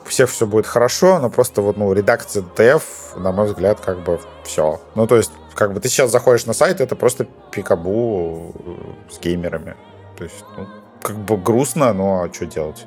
всех 0.06 0.30
все 0.30 0.46
будет 0.46 0.66
хорошо, 0.66 1.20
но 1.20 1.30
просто 1.30 1.62
вот, 1.62 1.78
ну, 1.78 1.92
редакция 1.94 2.44
ДТФ, 2.44 3.16
на 3.18 3.32
мой 3.32 3.48
взгляд, 3.48 3.80
как 3.80 4.04
бы 4.04 4.20
все. 4.44 4.80
Ну, 4.96 5.08
то 5.08 5.18
есть, 5.18 5.32
как 5.56 5.74
бы 5.74 5.80
ты 5.80 5.90
сейчас 5.90 6.12
заходишь 6.12 6.46
на 6.46 6.54
сайт, 6.54 6.82
это 6.82 6.96
просто 6.96 7.28
пикабу 7.52 8.54
э, 8.60 9.14
с 9.14 9.20
геймерами. 9.20 9.76
То 10.18 10.24
есть, 10.24 10.46
ну, 10.56 10.68
как 11.02 11.18
бы 11.18 11.38
грустно, 11.38 11.94
но 11.94 12.30
что 12.32 12.46
делать? 12.46 12.86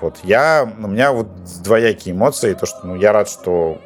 Вот, 0.00 0.18
я, 0.22 0.66
у 0.82 0.86
меня 0.86 1.12
вот 1.12 1.28
двоякие 1.62 2.14
эмоции, 2.14 2.54
то, 2.54 2.64
что, 2.64 2.86
ну, 2.86 2.94
я 2.94 3.12
рад, 3.12 3.28
что 3.28 3.78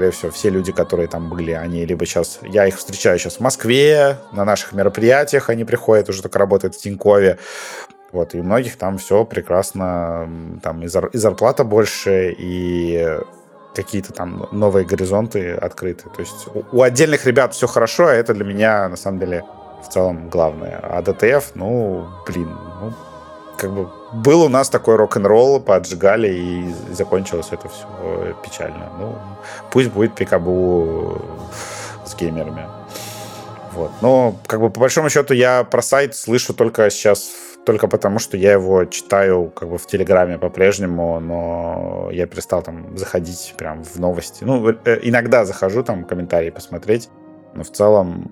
скорее 0.00 0.12
всего, 0.12 0.32
все 0.32 0.48
люди, 0.48 0.72
которые 0.72 1.08
там 1.08 1.28
были, 1.28 1.52
они 1.52 1.84
либо 1.84 2.06
сейчас... 2.06 2.40
Я 2.42 2.66
их 2.66 2.78
встречаю 2.78 3.18
сейчас 3.18 3.36
в 3.36 3.40
Москве, 3.40 4.16
на 4.32 4.46
наших 4.46 4.72
мероприятиях 4.72 5.50
они 5.50 5.64
приходят, 5.64 6.08
уже 6.08 6.22
только 6.22 6.38
работают 6.38 6.74
в 6.74 6.80
Тинькове. 6.80 7.38
Вот, 8.12 8.34
и 8.34 8.40
у 8.40 8.42
многих 8.42 8.76
там 8.76 8.96
все 8.96 9.26
прекрасно, 9.26 10.58
там 10.62 10.82
и, 10.82 10.86
зар, 10.86 11.08
и 11.08 11.18
зарплата 11.18 11.64
больше, 11.64 12.34
и 12.38 13.18
какие-то 13.74 14.14
там 14.14 14.48
новые 14.52 14.86
горизонты 14.86 15.52
открыты. 15.52 16.04
То 16.08 16.20
есть 16.20 16.48
у, 16.54 16.64
у 16.72 16.82
отдельных 16.82 17.26
ребят 17.26 17.52
все 17.52 17.66
хорошо, 17.66 18.06
а 18.06 18.14
это 18.14 18.32
для 18.32 18.44
меня, 18.44 18.88
на 18.88 18.96
самом 18.96 19.18
деле, 19.18 19.44
в 19.84 19.92
целом 19.92 20.30
главное. 20.30 20.80
А 20.82 21.02
ДТФ, 21.02 21.52
ну, 21.56 22.08
блин, 22.26 22.48
ну, 22.80 22.92
как 23.58 23.70
бы 23.70 23.90
был 24.12 24.42
у 24.42 24.48
нас 24.48 24.68
такой 24.68 24.96
рок-н-ролл, 24.96 25.60
поджигали, 25.60 26.28
и 26.32 26.74
закончилось 26.92 27.48
это 27.50 27.68
все 27.68 28.34
печально. 28.44 28.90
Ну, 28.98 29.14
пусть 29.70 29.90
будет 29.90 30.14
пикабу 30.14 31.20
с 32.04 32.14
геймерами. 32.16 32.66
Вот. 33.72 33.90
Но, 34.00 34.34
как 34.46 34.60
бы, 34.60 34.70
по 34.70 34.80
большому 34.80 35.10
счету, 35.10 35.34
я 35.34 35.64
про 35.64 35.82
сайт 35.82 36.16
слышу 36.16 36.54
только 36.54 36.90
сейчас, 36.90 37.30
только 37.64 37.86
потому, 37.86 38.18
что 38.18 38.36
я 38.36 38.52
его 38.52 38.84
читаю, 38.84 39.52
как 39.54 39.68
бы, 39.68 39.78
в 39.78 39.86
Телеграме 39.86 40.38
по-прежнему, 40.38 41.20
но 41.20 42.08
я 42.12 42.26
перестал 42.26 42.62
там 42.62 42.96
заходить 42.96 43.54
прям 43.56 43.84
в 43.84 43.96
новости. 44.00 44.44
Ну, 44.44 44.68
э, 44.70 44.98
иногда 45.02 45.44
захожу 45.44 45.84
там 45.84 46.04
комментарии 46.04 46.50
посмотреть, 46.50 47.10
но 47.54 47.62
в 47.62 47.70
целом 47.70 48.28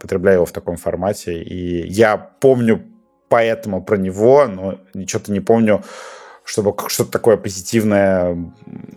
потребляю 0.00 0.36
его 0.36 0.46
в 0.46 0.52
таком 0.52 0.76
формате. 0.76 1.42
И 1.42 1.86
я 1.86 2.16
помню 2.16 2.82
поэтому 3.28 3.82
про 3.82 3.96
него, 3.96 4.46
но 4.46 4.78
что-то 5.06 5.32
не 5.32 5.40
помню, 5.40 5.82
чтобы 6.44 6.74
что-то 6.88 7.10
такое 7.10 7.36
позитивное 7.36 8.36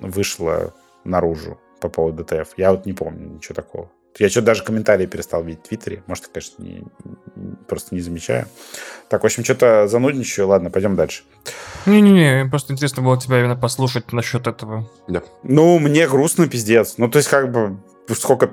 вышло 0.02 0.74
наружу 1.04 1.60
по 1.80 1.90
поводу 1.90 2.24
ДТФ. 2.24 2.54
Я 2.58 2.72
вот 2.72 2.86
не 2.86 2.94
помню 2.94 3.28
ничего 3.36 3.56
такого. 3.56 3.90
Я 4.20 4.30
что-то 4.30 4.48
даже 4.48 4.64
комментарии 4.64 5.06
перестал 5.06 5.44
видеть 5.44 5.64
в 5.66 5.68
Твиттере. 5.70 6.04
Может, 6.06 6.28
конечно, 6.28 6.62
не, 6.62 6.84
просто 7.68 7.96
не 7.96 8.02
замечаю. 8.02 8.46
Так, 9.10 9.24
в 9.24 9.26
общем, 9.26 9.44
что-то 9.44 9.88
занудничаю. 9.88 10.48
Ладно, 10.48 10.70
пойдем 10.70 10.96
дальше. 10.96 11.24
Не-не-не, 11.86 12.46
просто 12.50 12.74
интересно 12.74 13.04
было 13.04 13.20
тебя 13.20 13.40
именно 13.40 13.56
послушать 13.56 14.12
насчет 14.12 14.48
этого. 14.48 14.90
Да. 15.08 15.24
Ну, 15.44 15.80
мне 15.80 16.08
грустно, 16.08 16.48
пиздец. 16.48 16.96
Ну, 16.98 17.10
то 17.10 17.18
есть, 17.18 17.30
как 17.30 17.52
бы, 17.52 17.78
сколько 18.14 18.52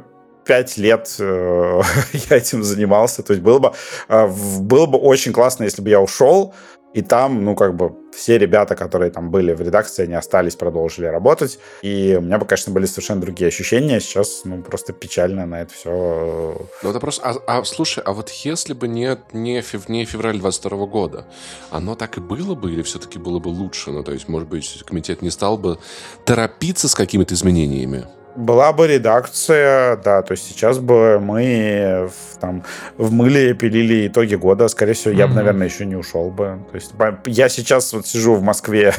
пять 0.48 0.78
лет 0.78 1.14
э, 1.20 1.82
я 2.30 2.36
этим 2.36 2.64
занимался. 2.64 3.22
То 3.22 3.34
есть 3.34 3.42
было 3.42 3.58
бы, 3.58 3.72
э, 4.08 4.26
было 4.60 4.86
бы 4.86 4.98
очень 4.98 5.32
классно, 5.32 5.64
если 5.64 5.82
бы 5.82 5.90
я 5.90 6.00
ушел, 6.00 6.54
и 6.94 7.02
там, 7.02 7.44
ну, 7.44 7.54
как 7.54 7.76
бы, 7.76 7.94
все 8.16 8.38
ребята, 8.38 8.74
которые 8.74 9.10
там 9.10 9.30
были 9.30 9.52
в 9.52 9.60
редакции, 9.60 10.04
они 10.04 10.14
остались, 10.14 10.56
продолжили 10.56 11.04
работать. 11.04 11.58
И 11.82 12.16
у 12.18 12.22
меня 12.22 12.38
бы, 12.38 12.46
конечно, 12.46 12.72
были 12.72 12.86
совершенно 12.86 13.20
другие 13.20 13.48
ощущения. 13.48 14.00
Сейчас, 14.00 14.40
ну, 14.44 14.62
просто 14.62 14.94
печально 14.94 15.44
на 15.44 15.60
это 15.60 15.74
все. 15.74 16.56
Ну, 16.82 16.90
это 16.90 16.98
просто... 16.98 17.22
А, 17.28 17.58
а 17.58 17.64
слушай, 17.64 18.02
а 18.02 18.14
вот 18.14 18.30
если 18.30 18.72
бы 18.72 18.88
не, 18.88 19.18
не, 19.34 19.60
фев, 19.60 19.90
не 19.90 20.06
февраль 20.06 20.38
22 20.38 20.86
года, 20.86 21.26
оно 21.70 21.94
так 21.94 22.16
и 22.16 22.20
было 22.20 22.54
бы 22.54 22.72
или 22.72 22.82
все-таки 22.82 23.18
было 23.18 23.38
бы 23.38 23.48
лучше? 23.48 23.90
Ну, 23.90 24.02
то 24.02 24.12
есть, 24.12 24.26
может 24.26 24.48
быть, 24.48 24.82
комитет 24.86 25.20
не 25.20 25.30
стал 25.30 25.58
бы 25.58 25.78
торопиться 26.24 26.88
с 26.88 26.94
какими-то 26.94 27.34
изменениями? 27.34 28.06
Была 28.38 28.72
бы 28.72 28.86
редакция, 28.86 29.96
да, 29.96 30.22
то 30.22 30.32
есть 30.32 30.46
сейчас 30.46 30.78
бы 30.78 31.18
мы 31.18 32.08
в, 32.08 32.38
там 32.38 32.62
вмыли, 32.96 33.52
пилили 33.52 34.06
итоги 34.06 34.36
года, 34.36 34.68
скорее 34.68 34.92
всего, 34.92 35.12
я 35.12 35.24
mm-hmm. 35.24 35.28
бы, 35.28 35.34
наверное, 35.34 35.66
еще 35.66 35.84
не 35.84 35.96
ушел 35.96 36.30
бы. 36.30 36.64
То 36.70 36.76
есть 36.76 36.92
я 37.26 37.48
сейчас 37.48 37.92
вот 37.92 38.06
сижу 38.06 38.34
в 38.34 38.42
Москве 38.42 38.94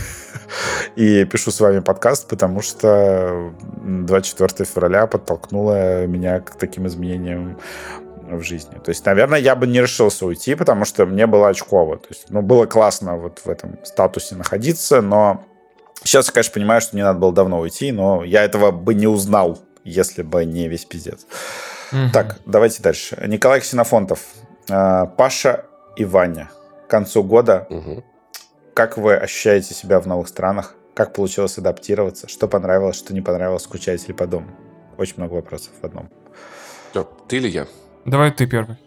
и 0.96 1.24
пишу 1.24 1.52
с 1.52 1.60
вами 1.62 1.80
подкаст, 1.80 2.28
потому 2.28 2.62
что 2.62 3.54
24 3.82 4.66
февраля 4.66 5.08
подтолкнуло 5.08 6.06
меня 6.06 6.42
к 6.42 6.56
таким 6.56 6.86
изменениям 6.88 7.58
в 8.30 8.44
жизни. 8.44 8.76
То 8.84 8.90
есть, 8.90 9.06
наверное, 9.06 9.40
я 9.40 9.56
бы 9.56 9.68
не 9.68 9.82
решился 9.82 10.26
уйти, 10.26 10.56
потому 10.56 10.86
что 10.86 11.06
мне 11.06 11.26
было 11.28 11.48
очково. 11.48 11.98
То 11.98 12.08
есть, 12.10 12.26
ну, 12.30 12.42
было 12.42 12.66
классно 12.66 13.16
вот 13.16 13.40
в 13.44 13.50
этом 13.50 13.80
статусе 13.84 14.36
находиться, 14.36 15.02
но 15.02 15.46
Сейчас 16.04 16.28
я, 16.28 16.34
конечно, 16.34 16.54
понимаю, 16.54 16.82
что 16.82 16.96
мне 16.96 17.04
надо 17.04 17.20
было 17.20 17.34
давно 17.34 17.60
уйти, 17.60 17.92
но 17.92 18.24
я 18.24 18.44
этого 18.44 18.72
бы 18.72 18.94
не 18.94 19.08
узнал, 19.08 19.60
если 19.84 20.24
бы 20.24 20.46
не 20.46 20.68
весь 20.68 20.86
пиздец. 20.86 21.26
Угу. 21.92 22.12
Так, 22.14 22.40
давайте 22.46 22.82
дальше. 22.82 23.22
Николай 23.28 23.60
Ксенофонтов. 23.60 24.22
А, 24.70 25.06
Паша 25.06 25.66
и 25.96 26.06
Ваня. 26.06 26.50
К 26.88 26.90
концу 26.90 27.24
года. 27.24 27.68
Угу. 27.70 28.04
Как 28.74 28.98
вы 28.98 29.16
ощущаете 29.16 29.74
себя 29.74 30.00
в 30.00 30.08
новых 30.08 30.28
странах? 30.28 30.76
Как 30.94 31.14
получилось 31.14 31.58
адаптироваться? 31.58 32.28
Что 32.28 32.48
понравилось, 32.48 32.98
что 32.98 33.14
не 33.14 33.22
понравилось? 33.22 33.64
Скучаете 33.64 34.08
ли 34.08 34.14
по 34.14 34.26
дому? 34.26 34.48
Очень 34.98 35.16
много 35.18 35.34
вопросов 35.34 35.72
в 35.82 35.86
одном. 35.86 36.10
Ты 37.28 37.38
или 37.38 37.48
я? 37.48 37.68
Давай 38.06 38.32
ты 38.32 38.48
первый. 38.48 38.78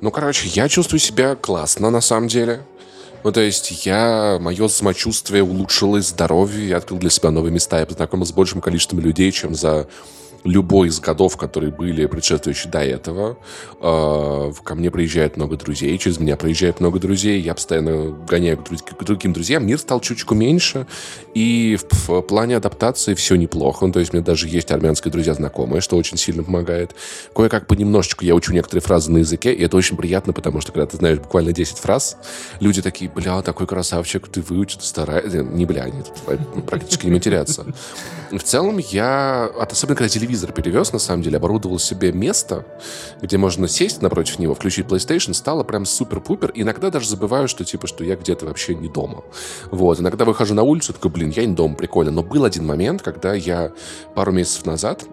Ну, 0.00 0.10
короче, 0.10 0.48
я 0.48 0.68
чувствую 0.68 1.00
себя 1.00 1.34
классно, 1.34 1.90
на 1.90 2.00
самом 2.00 2.28
деле. 2.28 2.62
Ну, 3.24 3.32
то 3.32 3.40
есть 3.40 3.84
я, 3.84 4.38
мое 4.40 4.68
самочувствие 4.68 5.42
улучшилось, 5.42 6.08
здоровье, 6.08 6.68
я 6.68 6.76
открыл 6.76 6.98
для 6.98 7.10
себя 7.10 7.30
новые 7.30 7.52
места, 7.52 7.80
я 7.80 7.86
познакомился 7.86 8.32
с 8.32 8.34
большим 8.34 8.60
количеством 8.60 9.00
людей, 9.00 9.32
чем 9.32 9.54
за 9.54 9.88
любой 10.44 10.88
из 10.88 11.00
годов, 11.00 11.36
которые 11.36 11.72
были 11.72 12.06
предшествующие 12.06 12.70
до 12.70 12.80
этого. 12.80 13.38
Э, 13.80 14.52
ко 14.64 14.74
мне 14.74 14.90
приезжает 14.90 15.36
много 15.36 15.56
друзей, 15.56 15.96
через 15.98 16.18
меня 16.18 16.36
приезжает 16.36 16.80
много 16.80 16.98
друзей, 16.98 17.40
я 17.40 17.54
постоянно 17.54 18.10
гоняю 18.26 18.58
к 18.58 19.04
другим 19.04 19.32
друзьям. 19.32 19.66
Мир 19.66 19.78
стал 19.78 20.00
чуточку 20.00 20.34
меньше, 20.34 20.86
и 21.34 21.78
в, 21.80 22.20
плане 22.22 22.56
адаптации 22.56 23.14
все 23.14 23.36
неплохо. 23.36 23.86
Ну, 23.86 23.92
то 23.92 24.00
есть 24.00 24.12
у 24.12 24.16
меня 24.16 24.24
даже 24.24 24.48
есть 24.48 24.70
армянские 24.70 25.12
друзья 25.12 25.34
знакомые, 25.34 25.80
что 25.80 25.96
очень 25.96 26.16
сильно 26.16 26.42
помогает. 26.42 26.94
Кое-как 27.34 27.66
понемножечку 27.66 28.24
я 28.24 28.34
учу 28.34 28.52
некоторые 28.52 28.82
фразы 28.82 29.10
на 29.10 29.18
языке, 29.18 29.52
и 29.52 29.62
это 29.62 29.76
очень 29.76 29.96
приятно, 29.96 30.32
потому 30.32 30.60
что 30.60 30.72
когда 30.72 30.86
ты 30.86 30.96
знаешь 30.96 31.18
буквально 31.18 31.52
10 31.52 31.78
фраз, 31.78 32.16
люди 32.60 32.82
такие, 32.82 33.10
бля, 33.10 33.42
такой 33.42 33.66
красавчик, 33.66 34.28
ты 34.28 34.40
выучил, 34.40 34.80
стараешься. 34.80 35.42
Не 35.42 35.64
бля, 35.66 35.84
они 35.84 36.02
практически 36.62 37.06
не 37.06 37.12
матерятся. 37.12 37.66
В 38.30 38.42
целом 38.42 38.78
я, 38.78 39.50
особенно 39.58 39.96
когда 39.96 40.08
телевизор 40.28 40.52
перевез, 40.52 40.92
на 40.92 40.98
самом 40.98 41.22
деле, 41.22 41.38
оборудовал 41.38 41.78
себе 41.78 42.12
место, 42.12 42.66
где 43.22 43.38
можно 43.38 43.66
сесть 43.66 44.02
напротив 44.02 44.38
него, 44.38 44.54
включить 44.54 44.86
PlayStation, 44.86 45.32
стало 45.32 45.64
прям 45.64 45.86
супер-пупер. 45.86 46.52
Иногда 46.54 46.90
даже 46.90 47.08
забываю, 47.08 47.48
что 47.48 47.64
типа, 47.64 47.86
что 47.86 48.04
я 48.04 48.14
где-то 48.14 48.44
вообще 48.44 48.74
не 48.74 48.88
дома. 48.88 49.24
Вот. 49.70 50.00
Иногда 50.00 50.26
выхожу 50.26 50.54
на 50.54 50.62
улицу, 50.62 50.92
такой, 50.92 51.10
блин, 51.10 51.30
я 51.30 51.46
не 51.46 51.54
дома, 51.54 51.74
прикольно. 51.76 52.10
Но 52.10 52.22
был 52.22 52.44
один 52.44 52.66
момент, 52.66 53.00
когда 53.00 53.32
я 53.32 53.72
пару 54.14 54.30
месяцев 54.32 54.66
назад 54.66 55.04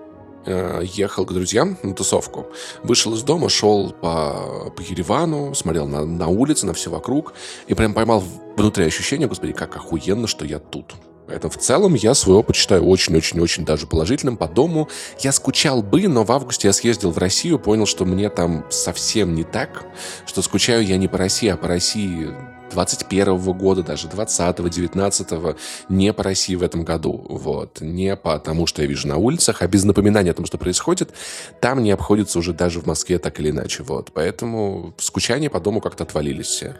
э, 0.45 0.81
ехал 0.83 1.25
к 1.25 1.31
друзьям 1.31 1.77
на 1.81 1.93
тусовку. 1.93 2.47
Вышел 2.83 3.13
из 3.13 3.23
дома, 3.23 3.47
шел 3.47 3.91
по, 3.93 4.69
по 4.75 4.81
Еревану, 4.81 5.55
смотрел 5.55 5.87
на, 5.87 6.03
на 6.03 6.27
улицы, 6.27 6.65
на 6.65 6.73
все 6.73 6.89
вокруг, 6.89 7.33
и 7.67 7.73
прям 7.73 7.93
поймал 7.93 8.21
внутри 8.57 8.83
ощущение, 8.83 9.29
господи, 9.29 9.53
как 9.53 9.77
охуенно, 9.77 10.27
что 10.27 10.43
я 10.43 10.59
тут. 10.59 10.95
Поэтому 11.27 11.51
в 11.51 11.57
целом 11.57 11.93
я 11.95 12.13
свой 12.13 12.37
опыт 12.37 12.55
считаю 12.55 12.85
очень-очень-очень 12.85 13.65
даже 13.65 13.87
положительным. 13.87 14.37
По 14.37 14.47
дому 14.47 14.89
я 15.19 15.31
скучал 15.31 15.81
бы, 15.81 16.07
но 16.07 16.23
в 16.23 16.31
августе 16.31 16.67
я 16.67 16.73
съездил 16.73 17.11
в 17.11 17.17
Россию, 17.17 17.59
понял, 17.59 17.85
что 17.85 18.05
мне 18.05 18.29
там 18.29 18.65
совсем 18.69 19.33
не 19.33 19.43
так, 19.43 19.85
что 20.25 20.41
скучаю 20.41 20.85
я 20.85 20.97
не 20.97 21.07
по 21.07 21.17
России, 21.17 21.49
а 21.49 21.57
по 21.57 21.67
России 21.67 22.33
21 22.71 23.37
года, 23.53 23.83
даже 23.83 24.07
20 24.07 24.69
19 24.69 25.27
не 25.89 26.13
по 26.13 26.23
России 26.23 26.55
в 26.55 26.63
этом 26.63 26.83
году. 26.83 27.25
Вот. 27.29 27.81
Не 27.81 28.15
по 28.15 28.37
тому, 28.39 28.67
что 28.67 28.81
я 28.81 28.87
вижу 28.87 29.07
на 29.07 29.17
улицах, 29.17 29.61
а 29.61 29.67
без 29.67 29.83
напоминания 29.83 30.31
о 30.31 30.33
том, 30.33 30.45
что 30.45 30.57
происходит, 30.57 31.11
там 31.61 31.81
не 31.83 31.91
обходится 31.91 32.39
уже 32.39 32.53
даже 32.53 32.81
в 32.81 32.85
Москве 32.85 33.17
так 33.17 33.39
или 33.39 33.49
иначе. 33.51 33.83
Вот. 33.83 34.11
Поэтому 34.13 34.93
скучание 34.97 35.49
по 35.49 35.59
дому 35.59 35.81
как-то 35.81 36.03
отвалились 36.03 36.47
все. 36.47 36.75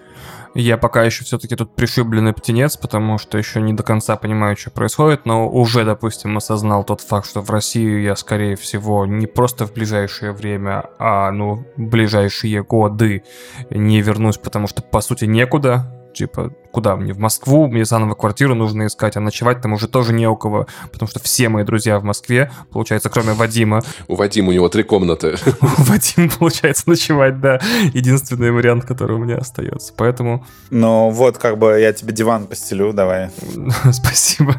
Я 0.58 0.78
пока 0.78 1.04
еще 1.04 1.26
все-таки 1.26 1.58
тут 1.58 1.76
пришибленный 1.76 2.32
птенец, 2.32 2.78
потому 2.78 3.18
что 3.18 3.38
еще 3.38 3.62
не 3.62 3.74
до 3.74 3.84
конца 3.84 4.16
понимаю, 4.16 4.56
что 4.56 4.72
происходит, 4.72 5.26
но 5.26 5.50
уже, 5.50 5.84
допустим, 5.84 6.38
осознал 6.38 6.86
тот 6.86 7.02
факт, 7.02 7.28
что 7.28 7.42
в 7.42 7.50
Россию 7.50 8.02
я, 8.02 8.16
скорее 8.16 8.56
всего, 8.56 9.06
не 9.06 9.28
просто 9.28 9.68
в 9.68 9.74
ближайшее 9.74 10.32
время, 10.32 10.86
а, 10.98 11.30
ну, 11.32 11.66
ближайшие 11.76 12.64
годы 12.64 13.24
не 13.70 14.02
вернусь, 14.02 14.38
потому 14.38 14.68
что, 14.68 14.82
по 14.82 15.02
сути, 15.02 15.26
некуда 15.26 15.92
типа, 16.16 16.52
куда 16.72 16.96
мне 16.96 17.14
в 17.14 17.20
Москву, 17.20 17.68
мне 17.68 17.86
заново 17.86 18.16
квартиру 18.16 18.56
нужно 18.56 18.88
искать, 18.88 19.16
а 19.16 19.20
ночевать 19.20 19.62
там 19.62 19.74
уже 19.74 19.88
тоже 19.88 20.14
не 20.14 20.28
у 20.28 20.36
кого, 20.36 20.68
потому 20.92 21.10
что 21.10 21.20
все 21.22 21.48
мои 21.48 21.64
друзья 21.64 22.00
в 22.00 22.04
Москве, 22.04 22.52
получается, 22.72 23.10
кроме 23.10 23.34
Вадима. 23.34 23.82
У 24.08 24.16
Вадима 24.16 24.50
у 24.50 24.52
него 24.52 24.68
три 24.70 24.84
комнаты. 24.84 25.38
У 25.62 25.84
Вадима, 25.84 26.30
получается, 26.38 26.84
ночевать, 26.88 27.40
да, 27.40 27.60
единственный 27.94 28.52
вариант, 28.52 28.86
который 28.86 29.16
у 29.16 29.20
меня 29.20 29.38
остается, 29.38 29.94
поэтому... 29.96 30.46
Ну 30.70 31.10
вот, 31.12 31.38
как 31.38 31.58
бы 31.58 31.80
я 31.80 31.94
тебе 31.94 32.14
диван 32.14 32.48
постелю, 32.48 32.94
давай. 32.94 33.30
Спасибо. 33.92 34.56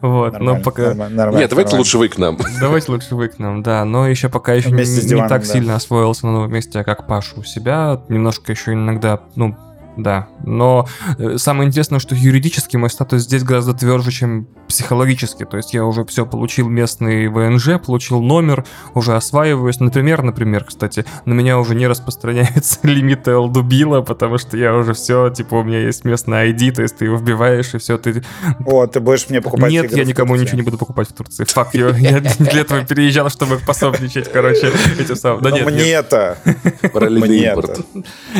Вот, 0.00 0.40
но 0.40 0.60
пока... 0.60 0.94
Нет, 0.94 1.50
давайте 1.50 1.76
лучше 1.76 1.98
вы 1.98 2.08
к 2.08 2.18
нам. 2.18 2.38
Давайте 2.60 2.92
лучше 2.92 3.14
вы 3.14 3.28
к 3.28 3.38
нам, 3.38 3.62
да, 3.62 3.84
но 3.84 4.08
еще 4.08 4.28
пока 4.28 4.54
еще 4.54 4.70
не 4.70 5.28
так 5.28 5.44
сильно 5.44 5.76
освоился 5.76 6.26
на 6.26 6.32
новом 6.32 6.52
месте, 6.52 6.82
как 6.84 7.06
Паша 7.06 7.38
у 7.38 7.42
себя, 7.42 8.02
немножко 8.08 8.52
еще 8.52 8.72
иногда, 8.72 9.20
ну, 9.34 9.56
да. 10.02 10.28
Но 10.44 10.88
э, 11.18 11.38
самое 11.38 11.68
интересное, 11.68 11.98
что 11.98 12.14
юридически 12.14 12.76
мой 12.76 12.90
статус 12.90 13.22
здесь 13.22 13.42
гораздо 13.42 13.74
тверже, 13.74 14.10
чем 14.10 14.46
психологически. 14.68 15.44
То 15.44 15.56
есть 15.56 15.74
я 15.74 15.84
уже 15.84 16.04
все 16.04 16.24
получил 16.24 16.68
местный 16.68 17.28
ВНЖ, 17.28 17.80
получил 17.84 18.22
номер, 18.22 18.64
уже 18.94 19.14
осваиваюсь. 19.14 19.80
Например, 19.80 20.22
например, 20.22 20.64
кстати, 20.64 21.04
на 21.24 21.32
меня 21.32 21.58
уже 21.58 21.74
не 21.74 21.86
распространяются 21.86 22.78
лимиты 22.82 23.32
Алдубила, 23.32 24.00
потому 24.02 24.38
что 24.38 24.56
я 24.56 24.74
уже 24.74 24.94
все, 24.94 25.30
типа, 25.30 25.56
у 25.56 25.64
меня 25.64 25.80
есть 25.80 26.04
местный 26.04 26.52
ID, 26.52 26.72
то 26.72 26.82
есть 26.82 26.96
ты 26.96 27.06
его 27.06 27.16
вбиваешь, 27.16 27.74
и 27.74 27.78
все, 27.78 27.98
ты... 27.98 28.22
О, 28.64 28.86
ты 28.86 29.00
будешь 29.00 29.28
мне 29.28 29.40
покупать 29.40 29.70
Нет, 29.70 29.92
я 29.92 30.04
никому 30.04 30.36
ничего 30.36 30.56
не 30.56 30.62
буду 30.62 30.78
покупать 30.78 31.08
в 31.08 31.12
Турции. 31.12 31.44
Фак, 31.44 31.74
я, 31.74 31.90
для 32.38 32.60
этого 32.60 32.84
переезжал, 32.84 33.28
чтобы 33.28 33.58
пособничать, 33.58 34.30
короче, 34.32 34.70
эти 34.98 35.14
самые. 35.14 35.42
Да 35.42 35.50
нет, 35.50 35.66
мне 35.66 35.90
это. 35.90 36.38
Параллельный 36.92 37.38
импорт. 37.38 37.80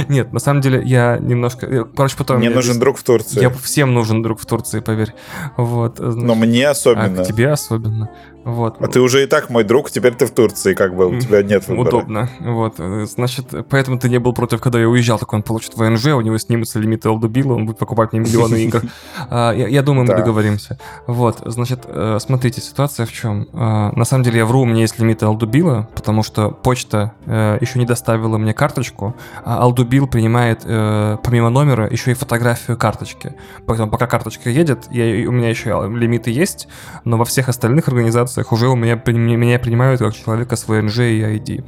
Нет, 0.09 0.33
на 0.33 0.39
самом 0.39 0.61
деле 0.61 0.83
я 0.85 1.19
немножко... 1.21 1.50
Э, 1.61 1.85
короче, 1.97 2.17
потом... 2.17 2.39
Мне 2.39 2.51
нужен 2.51 2.79
друг 2.79 2.99
в 2.99 3.03
Турции. 3.03 3.41
Я 3.41 3.51
всем 3.51 3.95
нужен 3.95 4.23
друг 4.23 4.41
в 4.41 4.47
Турции, 4.47 4.81
поверь. 4.81 5.15
Вот. 5.57 5.99
Но 5.99 6.35
мне 6.35 6.69
особенно. 6.69 7.23
А 7.23 7.25
к 7.25 7.27
тебе 7.27 7.51
особенно. 7.51 8.11
Вот. 8.45 8.77
А 8.81 8.89
ты 8.89 9.01
уже 9.01 9.23
и 9.23 9.27
так 9.27 9.51
мой 9.51 9.65
друг, 9.65 9.91
теперь 9.91 10.15
ты 10.15 10.27
в 10.27 10.31
Турции, 10.31 10.75
как 10.75 10.95
бы, 10.95 11.07
у 11.07 11.21
тебя 11.21 11.43
нет 11.43 11.69
выбора. 11.69 11.89
Удобно. 11.89 12.31
Вот. 12.41 12.77
Значит, 12.79 13.47
поэтому 13.69 13.99
ты 13.99 14.09
не 14.09 14.19
был 14.19 14.33
против, 14.33 14.61
когда 14.61 14.81
я 14.81 14.89
уезжал, 14.89 15.19
так 15.19 15.33
он 15.33 15.43
получит 15.43 15.77
ВНЖ, 15.77 16.07
у 16.07 16.21
него 16.21 16.39
снимутся 16.39 16.79
лимиты 16.79 17.09
Алдубила, 17.09 17.55
он 17.55 17.67
будет 17.67 17.79
покупать 17.79 18.13
мне 18.13 18.23
миллионы 18.23 18.57
игр. 18.65 18.83
А, 19.29 19.53
я 19.53 19.83
думаю, 19.83 20.07
мы 20.07 20.17
договоримся. 20.17 20.79
Вот. 21.07 21.43
Значит, 21.45 21.81
э, 21.87 22.19
смотрите, 22.21 22.61
ситуация 22.63 23.05
в 23.05 23.13
чем. 23.13 23.49
А, 23.53 23.93
на 23.93 24.05
самом 24.05 24.25
деле 24.25 24.39
я 24.39 24.47
вру, 24.47 24.63
у 24.63 24.67
меня 24.67 24.81
есть 24.81 24.99
лимиты 24.99 25.27
Алдубила, 25.27 25.89
потому 25.95 26.23
что 26.23 26.51
почта 26.51 27.13
э, 27.27 27.59
еще 27.61 27.79
не 27.79 27.85
доставила 27.85 28.39
мне 28.39 28.55
карточку, 28.55 29.15
а 29.45 29.59
Алдубил 29.59 30.07
принимает 30.07 30.63
э, 30.65 31.19
помимо 31.23 31.51
номера 31.51 31.87
еще 31.89 32.13
и 32.13 32.15
фотографию 32.15 32.79
карточки. 32.79 33.35
Поэтому 33.67 33.91
пока 33.91 34.07
карточка 34.07 34.49
едет, 34.49 34.87
у 34.89 34.93
меня 34.93 35.51
еще 35.51 35.71
лимиты 35.95 36.31
есть, 36.31 36.69
но 37.05 37.19
во 37.19 37.25
всех 37.27 37.49
остальных 37.49 37.89
организациях 37.89 38.30
организациях 38.31 38.53
уже 38.53 38.69
у 38.69 38.77
меня, 38.77 39.01
меня 39.07 39.59
принимают 39.59 40.01
как 40.01 40.15
человека 40.15 40.57
с 40.57 40.69
ВНЖ 40.69 40.99
и 40.99 41.21
ID. 41.21 41.65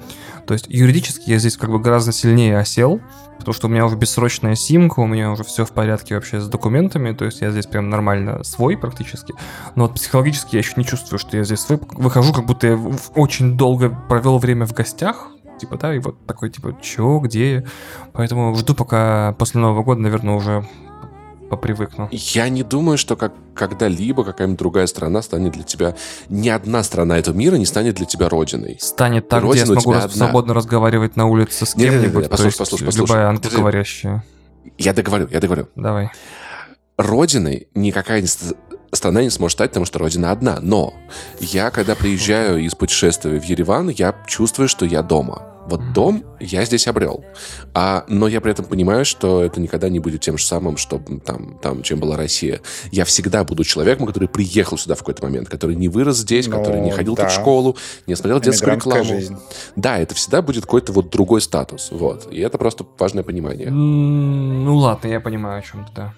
То 0.46 0.54
есть 0.54 0.66
юридически 0.68 1.30
я 1.30 1.38
здесь 1.38 1.56
как 1.56 1.70
бы 1.70 1.78
гораздо 1.78 2.12
сильнее 2.12 2.58
осел, 2.58 3.00
потому 3.38 3.54
что 3.54 3.66
у 3.66 3.70
меня 3.70 3.84
уже 3.84 3.96
бессрочная 3.96 4.54
симка, 4.54 5.00
у 5.00 5.06
меня 5.06 5.30
уже 5.30 5.44
все 5.44 5.64
в 5.64 5.72
порядке 5.72 6.14
вообще 6.14 6.40
с 6.40 6.48
документами, 6.48 7.12
то 7.12 7.24
есть 7.24 7.40
я 7.40 7.50
здесь 7.50 7.66
прям 7.66 7.90
нормально 7.90 8.42
свой 8.44 8.76
практически. 8.76 9.34
Но 9.74 9.84
вот 9.84 9.94
психологически 9.94 10.56
я 10.56 10.58
еще 10.60 10.74
не 10.76 10.84
чувствую, 10.84 11.18
что 11.18 11.36
я 11.36 11.44
здесь 11.44 11.60
свой. 11.60 11.80
Выхожу, 11.92 12.32
как 12.32 12.46
будто 12.46 12.66
я 12.66 12.78
очень 13.14 13.56
долго 13.56 13.90
провел 14.08 14.38
время 14.38 14.66
в 14.66 14.72
гостях, 14.72 15.28
типа, 15.60 15.76
да, 15.76 15.94
и 15.94 15.98
вот 15.98 16.26
такой, 16.26 16.50
типа, 16.50 16.76
чё, 16.82 17.18
где? 17.20 17.64
Поэтому 18.12 18.54
жду, 18.54 18.74
пока 18.74 19.34
после 19.38 19.60
Нового 19.60 19.84
года, 19.84 20.00
наверное, 20.00 20.34
уже 20.34 20.66
попривыкну. 21.52 22.08
Я 22.10 22.48
не 22.48 22.62
думаю, 22.62 22.96
что 22.96 23.14
как, 23.14 23.34
когда-либо 23.54 24.24
какая-нибудь 24.24 24.58
другая 24.58 24.86
страна 24.86 25.20
станет 25.20 25.52
для 25.52 25.64
тебя... 25.64 25.94
Ни 26.30 26.48
одна 26.48 26.82
страна 26.82 27.18
этого 27.18 27.36
мира 27.36 27.56
не 27.56 27.66
станет 27.66 27.96
для 27.96 28.06
тебя 28.06 28.30
родиной. 28.30 28.78
Станет 28.80 29.28
так, 29.28 29.42
Родина 29.42 29.64
где 29.64 29.74
я 29.74 29.80
смогу 29.80 29.92
раз, 29.92 30.14
свободно 30.14 30.54
разговаривать 30.54 31.16
на 31.16 31.26
улице 31.26 31.66
с 31.66 31.74
кем-нибудь. 31.74 32.30
Послушай, 32.30 32.56
послушай, 32.58 32.86
послушай. 32.86 33.12
Любая 33.12 33.28
англоговорящая. 33.28 34.24
Я 34.78 34.94
договорю, 34.94 35.28
я 35.30 35.40
договорю. 35.40 35.68
Давай. 35.76 36.10
Родиной 36.96 37.68
никакая 37.74 38.24
страна 38.92 39.22
не 39.22 39.30
сможет 39.30 39.58
стать, 39.58 39.70
потому 39.70 39.84
что 39.84 39.98
родина 39.98 40.30
одна. 40.30 40.58
Но 40.62 40.94
я, 41.38 41.70
когда 41.70 41.94
приезжаю 41.94 42.60
из 42.60 42.74
путешествия 42.74 43.38
в 43.38 43.44
Ереван, 43.44 43.90
я 43.90 44.14
чувствую, 44.26 44.68
что 44.68 44.86
я 44.86 45.02
дома. 45.02 45.51
Вот 45.66 45.92
дом 45.92 46.24
я 46.40 46.64
здесь 46.64 46.88
обрел. 46.88 47.24
А, 47.74 48.04
но 48.08 48.28
я 48.28 48.40
при 48.40 48.52
этом 48.52 48.64
понимаю, 48.64 49.04
что 49.04 49.42
это 49.42 49.60
никогда 49.60 49.88
не 49.88 50.00
будет 50.00 50.20
тем 50.20 50.38
же 50.38 50.44
самым, 50.44 50.76
что 50.76 51.00
там, 51.24 51.58
там, 51.62 51.82
чем 51.82 52.00
была 52.00 52.16
Россия. 52.16 52.60
Я 52.90 53.04
всегда 53.04 53.44
буду 53.44 53.64
человеком, 53.64 54.06
который 54.06 54.28
приехал 54.28 54.76
сюда 54.76 54.94
в 54.94 54.98
какой-то 54.98 55.22
момент, 55.22 55.48
который 55.48 55.76
не 55.76 55.88
вырос 55.88 56.18
здесь, 56.18 56.48
ну, 56.48 56.58
который 56.58 56.80
не 56.80 56.90
ходил 56.90 57.14
да. 57.14 57.28
в 57.28 57.32
школу, 57.32 57.76
не 58.06 58.14
смотрел 58.16 58.40
детскую 58.40 58.74
рекламу. 58.74 59.04
Жизнь. 59.04 59.36
Да, 59.76 59.98
это 59.98 60.14
всегда 60.14 60.42
будет 60.42 60.64
какой-то 60.64 60.92
вот 60.92 61.10
другой 61.10 61.40
статус. 61.40 61.90
Вот. 61.92 62.28
И 62.32 62.40
это 62.40 62.58
просто 62.58 62.84
важное 62.98 63.22
понимание. 63.22 63.70
Ну 63.70 64.76
ладно, 64.76 65.08
я 65.08 65.20
понимаю, 65.20 65.60
о 65.60 65.62
чем 65.62 65.84
ты, 65.86 65.92
да. 65.94 66.14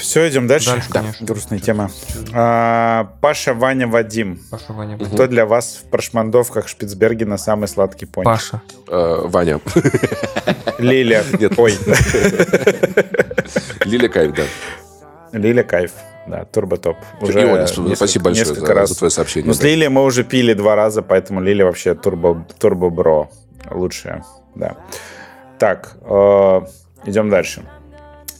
Все, 0.00 0.28
идем 0.28 0.46
дальше. 0.46 0.70
Дальше, 0.70 0.88
да. 0.90 1.00
конечно. 1.00 1.26
Грустная 1.26 1.58
тема. 1.58 1.90
А, 2.32 3.12
Паша, 3.20 3.54
Ваня, 3.54 3.86
Вадим. 3.86 4.40
Паша, 4.50 4.72
Ваня, 4.72 4.96
Вадим. 4.96 5.12
Кто 5.12 5.26
для 5.26 5.46
вас 5.46 5.82
в 5.82 5.90
прошмандовках 5.90 6.68
Шпицбергена 6.68 7.36
самый 7.36 7.68
сладкий 7.68 8.06
пончик? 8.06 8.24
Паша. 8.24 8.62
Э, 8.88 9.22
Ваня. 9.24 9.60
Лиля. 10.78 11.24
Нет. 11.38 11.58
Ой. 11.58 11.76
Лиля 13.84 14.08
кайф, 14.08 14.34
да. 14.34 14.44
Лиля 15.32 15.62
кайф. 15.62 15.92
Да, 16.26 16.44
турботоп. 16.44 16.96
Уже 17.20 17.42
Ионя, 17.42 17.66
спасибо 17.96 18.26
большое 18.26 18.54
за, 18.54 18.74
раз. 18.74 18.90
за 18.90 18.98
твое 18.98 19.10
сообщение. 19.10 19.48
Ну, 19.48 19.54
с 19.54 19.62
Лили 19.62 19.86
мы 19.86 20.04
уже 20.04 20.24
пили 20.24 20.52
два 20.52 20.76
раза, 20.76 21.02
поэтому 21.02 21.40
Лили 21.40 21.62
вообще 21.62 21.94
турбо, 21.94 22.46
турбо 22.58 22.90
бро. 22.90 23.30
Лучшая. 23.70 24.24
Да. 24.54 24.76
Так, 25.58 25.96
э, 26.02 26.60
идем 27.06 27.30
дальше. 27.30 27.64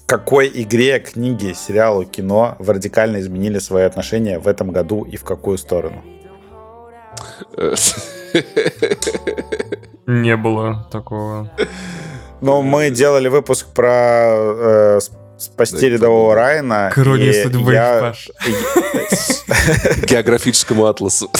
Какой 0.09 0.51
игре, 0.55 1.01
книге, 1.01 1.52
сериалу, 1.55 2.06
кино 2.06 2.56
в 2.59 2.70
радикально 2.70 3.20
изменили 3.20 3.59
свои 3.59 3.85
отношения 3.85 4.39
в 4.39 4.48
этом 4.48 4.70
году 4.70 5.02
и 5.02 5.18
в 5.18 5.22
какую 5.22 5.59
сторону? 5.59 6.02
Не 10.06 10.36
было 10.39 10.89
такого. 10.90 11.51
Ну, 12.40 12.62
мы 12.62 12.89
делали 12.89 13.28
выпуск 13.28 13.66
про 13.74 14.30
э, 14.30 15.01
спасти 15.36 15.90
рядового 15.90 16.35
Райана. 16.35 16.90
К 16.90 16.97
иронии 17.01 17.43
судьбы, 17.43 17.74
Паш. 17.74 18.30
Географическому 20.06 20.86
атласу. 20.86 21.30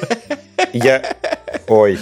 Я... 0.72 1.02
Ой. 1.66 1.98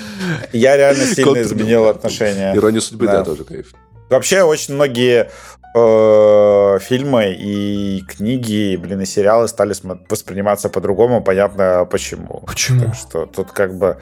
Я 0.52 0.76
реально 0.76 1.04
сильно 1.04 1.42
изменил 1.42 1.88
отношения. 1.88 2.54
Ирония 2.54 2.80
судьбы, 2.80 3.06
да, 3.06 3.24
тоже 3.24 3.42
кайф. 3.42 3.72
Вообще, 4.08 4.42
очень 4.42 4.74
многие 4.74 5.30
э, 5.76 6.78
фильмы 6.80 7.36
и 7.38 8.02
книги, 8.08 8.76
блин, 8.76 9.00
и 9.02 9.06
сериалы 9.06 9.48
стали 9.48 9.74
восприниматься 10.08 10.68
по-другому, 10.68 11.22
понятно 11.22 11.86
почему. 11.90 12.42
Почему? 12.46 12.84
Так 12.84 12.94
что 12.94 13.26
тут 13.26 13.52
как 13.52 13.76
бы... 13.76 13.96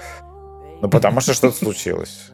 Ну, 0.83 0.91
потому 0.91 1.21
что 1.21 1.33
что-то 1.33 1.57
случилось. 1.57 2.31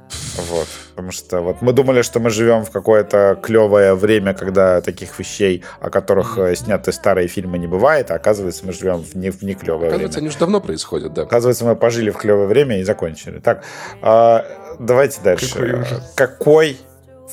Вот. 0.50 0.66
Потому 0.90 1.12
что 1.12 1.40
вот 1.40 1.62
мы 1.62 1.72
думали, 1.72 2.02
что 2.02 2.18
мы 2.18 2.30
живем 2.30 2.64
в 2.64 2.70
какое-то 2.70 3.38
клевое 3.40 3.94
время, 3.94 4.34
когда 4.34 4.80
таких 4.80 5.16
вещей, 5.20 5.62
о 5.80 5.88
которых 5.88 6.36
э, 6.36 6.56
сняты 6.56 6.90
старые 6.90 7.28
фильмы, 7.28 7.58
не 7.58 7.68
бывает, 7.68 8.10
а 8.10 8.16
оказывается, 8.16 8.66
мы 8.66 8.72
живем 8.72 9.04
в 9.04 9.14
не, 9.14 9.30
в 9.30 9.42
не 9.42 9.54
клевое 9.54 9.88
Оказывается, 9.88 10.18
время. 10.18 10.26
они 10.26 10.28
уже 10.28 10.38
давно 10.38 10.60
происходят, 10.60 11.12
да. 11.12 11.22
Оказывается, 11.22 11.64
мы 11.64 11.76
пожили 11.76 12.10
в 12.10 12.16
клевое 12.16 12.48
время 12.48 12.80
и 12.80 12.82
закончили. 12.82 13.38
Так, 13.38 13.62
э, 14.02 14.38
давайте 14.80 15.20
дальше. 15.22 15.54
Какой 15.54 15.96
Какой 16.16 16.76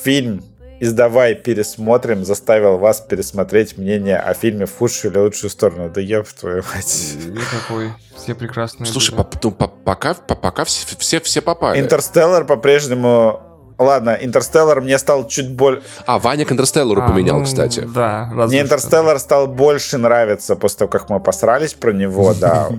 фильм 0.04 0.44
издавай 0.80 1.36
пересмотрим 1.36 2.24
заставил 2.26 2.78
вас 2.78 3.02
пересмотреть 3.02 3.78
мнение 3.78 4.18
о 4.18 4.34
фильме 4.34 4.66
в 4.66 4.78
худшую 4.78 5.12
или 5.12 5.20
лучшую 5.20 5.50
сторону. 5.50 5.90
Да 5.94 6.02
я 6.02 6.24
в 6.24 6.32
твою 6.34 6.64
мать. 6.74 7.14
Никакой. 7.26 7.92
Все 8.16 8.36
прекрасные. 8.36 8.88
Слушай, 8.88 9.12
были. 9.16 9.24
по- 9.24 9.40
ну, 9.44 9.52
по- 9.52 9.68
пока, 9.68 10.14
по- 10.14 10.36
пока 10.36 10.64
все, 10.66 10.86
все, 10.98 11.20
все 11.20 11.42
попали. 11.42 11.80
Интерстеллар 11.80 12.46
по-прежнему... 12.46 13.42
Ладно, 13.80 14.18
Интерстеллар 14.20 14.82
мне 14.82 14.98
стал 14.98 15.28
чуть 15.28 15.52
более... 15.54 15.84
А, 16.08 16.18
Ваня 16.18 16.46
к 16.46 16.52
Интерстеллару 16.52 17.04
А, 17.04 17.10
поменял, 17.10 17.38
ну, 17.38 17.46
кстати. 17.46 17.82
Да, 17.82 18.28
Мне. 18.34 18.62
Интерстеллар 18.62 19.20
стал 19.20 19.46
больше 19.46 20.00
нравиться 20.00 20.56
после 20.56 20.80
того, 20.80 20.90
как 20.90 21.10
мы 21.12 21.20
посрались 21.20 21.76
про 21.76 21.92
него, 21.94 22.34
да. 22.40 22.70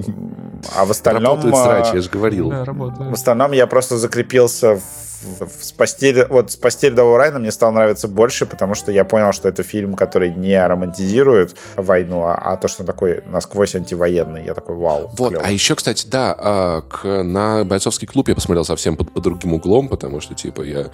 А 0.76 0.84
в 0.84 0.90
остальном... 0.90 1.36
Работает 1.36 1.54
а, 1.54 1.64
срач, 1.64 1.94
я 1.94 2.00
же 2.00 2.10
говорил. 2.10 2.50
Да, 2.50 2.64
В 2.66 3.12
остальном 3.12 3.52
я 3.52 3.68
просто 3.68 3.96
закрепился 3.96 4.74
в, 4.74 4.82
в 5.22 5.64
спасти, 5.64 6.14
вот 6.28 6.52
спасти 6.52 6.88
рядового 6.88 7.18
Райана 7.18 7.38
мне 7.38 7.50
стал 7.50 7.72
нравиться 7.72 8.08
больше, 8.08 8.46
потому 8.46 8.74
что 8.74 8.92
я 8.92 9.04
понял, 9.04 9.32
что 9.32 9.48
это 9.48 9.62
фильм, 9.62 9.94
который 9.94 10.30
не 10.34 10.64
романтизирует 10.64 11.56
войну, 11.76 12.22
а, 12.24 12.34
а 12.34 12.56
то, 12.56 12.68
что 12.68 12.82
он 12.82 12.86
такой 12.86 13.22
насквозь 13.26 13.74
антивоенный. 13.74 14.44
Я 14.44 14.54
такой, 14.54 14.76
вау. 14.76 15.10
Вот, 15.16 15.30
клёво. 15.30 15.44
а 15.44 15.50
еще, 15.50 15.74
кстати, 15.74 16.06
да, 16.06 16.34
а, 16.38 16.82
к- 16.82 17.22
на 17.22 17.64
бойцовский 17.64 18.06
клуб 18.06 18.28
я 18.28 18.34
посмотрел 18.34 18.64
совсем 18.64 18.96
под, 18.96 19.12
под 19.12 19.22
другим 19.22 19.54
углом, 19.54 19.88
потому 19.88 20.20
что, 20.20 20.34
типа, 20.34 20.62
я, 20.62 20.86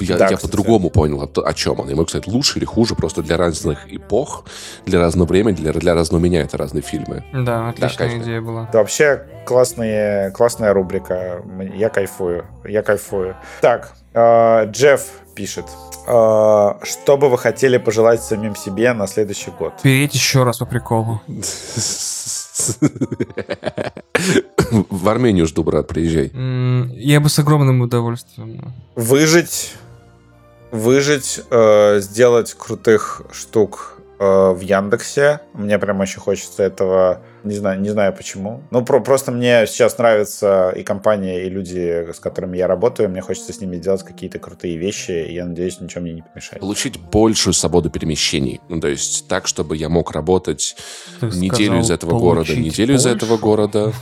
я, 0.00 0.16
Да, 0.16 0.28
я 0.28 0.36
по-другому 0.36 0.90
понял, 0.90 1.22
о, 1.22 1.40
о 1.40 1.52
чем 1.54 1.80
он. 1.80 1.88
Я 1.88 1.96
могу 1.96 2.08
сказать, 2.08 2.26
лучше 2.26 2.58
или 2.58 2.64
хуже, 2.64 2.94
просто 2.94 3.22
для 3.22 3.36
разных 3.36 3.92
эпох, 3.92 4.44
для 4.84 5.00
разного 5.00 5.28
времени, 5.28 5.54
для, 5.56 5.72
для 5.72 5.94
разного 5.94 6.22
меня 6.22 6.42
это 6.42 6.56
разные 6.56 6.82
фильмы. 6.82 7.24
Да, 7.32 7.70
отличная 7.70 8.08
конечно. 8.08 8.24
идея 8.24 8.40
была. 8.40 8.68
Да, 8.72 8.78
вообще 8.78 9.26
классные, 9.46 10.30
классная 10.32 10.72
рубрика. 10.72 11.42
Я 11.74 11.88
кайфую. 11.88 12.46
Я 12.64 12.82
кайфую. 12.82 13.36
Так, 13.60 13.92
э, 14.14 14.66
Джефф 14.70 15.02
пишет. 15.34 15.66
Э, 16.06 16.74
что 16.82 17.16
бы 17.16 17.28
вы 17.28 17.38
хотели 17.38 17.78
пожелать 17.78 18.22
самим 18.22 18.54
себе 18.56 18.92
на 18.92 19.06
следующий 19.06 19.50
год? 19.50 19.74
Переть 19.82 20.14
еще 20.14 20.44
раз 20.44 20.58
по 20.58 20.66
приколу. 20.66 21.20
В 24.90 25.08
Армению 25.08 25.46
жду, 25.46 25.62
брат, 25.62 25.86
приезжай. 25.86 26.32
Я 26.94 27.20
бы 27.20 27.28
с 27.28 27.38
огромным 27.38 27.80
удовольствием. 27.82 28.74
Выжить, 28.94 29.74
выжить, 30.70 31.40
э, 31.50 32.00
сделать 32.00 32.54
крутых 32.54 33.22
штук 33.32 33.95
в 34.18 34.60
Яндексе. 34.60 35.40
Мне 35.52 35.78
прям 35.78 36.00
очень 36.00 36.20
хочется 36.20 36.62
этого. 36.62 37.20
Не 37.44 37.54
знаю, 37.54 37.80
не 37.80 37.90
знаю 37.90 38.12
почему. 38.14 38.62
Ну, 38.70 38.84
про- 38.84 39.00
просто 39.00 39.30
мне 39.30 39.66
сейчас 39.66 39.98
нравится 39.98 40.70
и 40.70 40.82
компания, 40.82 41.44
и 41.44 41.50
люди, 41.50 42.10
с 42.12 42.18
которыми 42.18 42.56
я 42.56 42.66
работаю. 42.66 43.08
Мне 43.10 43.20
хочется 43.20 43.52
с 43.52 43.60
ними 43.60 43.76
делать 43.76 44.02
какие-то 44.02 44.38
крутые 44.38 44.76
вещи. 44.78 45.10
И 45.10 45.34
я 45.34 45.44
надеюсь, 45.44 45.80
ничего 45.80 46.00
мне 46.02 46.14
не 46.14 46.22
помешает. 46.22 46.60
Получить 46.60 46.98
большую 46.98 47.52
свободу 47.54 47.90
перемещений. 47.90 48.60
Ну, 48.68 48.80
то 48.80 48.88
есть 48.88 49.28
так, 49.28 49.46
чтобы 49.46 49.76
я 49.76 49.88
мог 49.88 50.12
работать 50.12 50.76
Ты 51.20 51.26
неделю 51.26 51.52
сказал, 51.66 51.80
из 51.80 51.90
этого 51.90 52.18
города, 52.18 52.56
неделю 52.56 52.94
из 52.94 53.02
больше? 53.04 53.16
этого 53.16 53.36
города. 53.36 53.92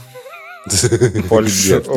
Больше. 1.29 1.73
Нет, 1.73 1.87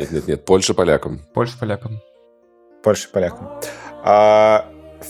нет, 0.00 0.10
нет, 0.12 0.28
нет, 0.28 0.44
Польша 0.44 0.74
полякам. 0.74 1.20
Больше 1.34 1.58
полякам. 1.58 2.00
больше 2.84 3.08
полякам. 3.10 3.60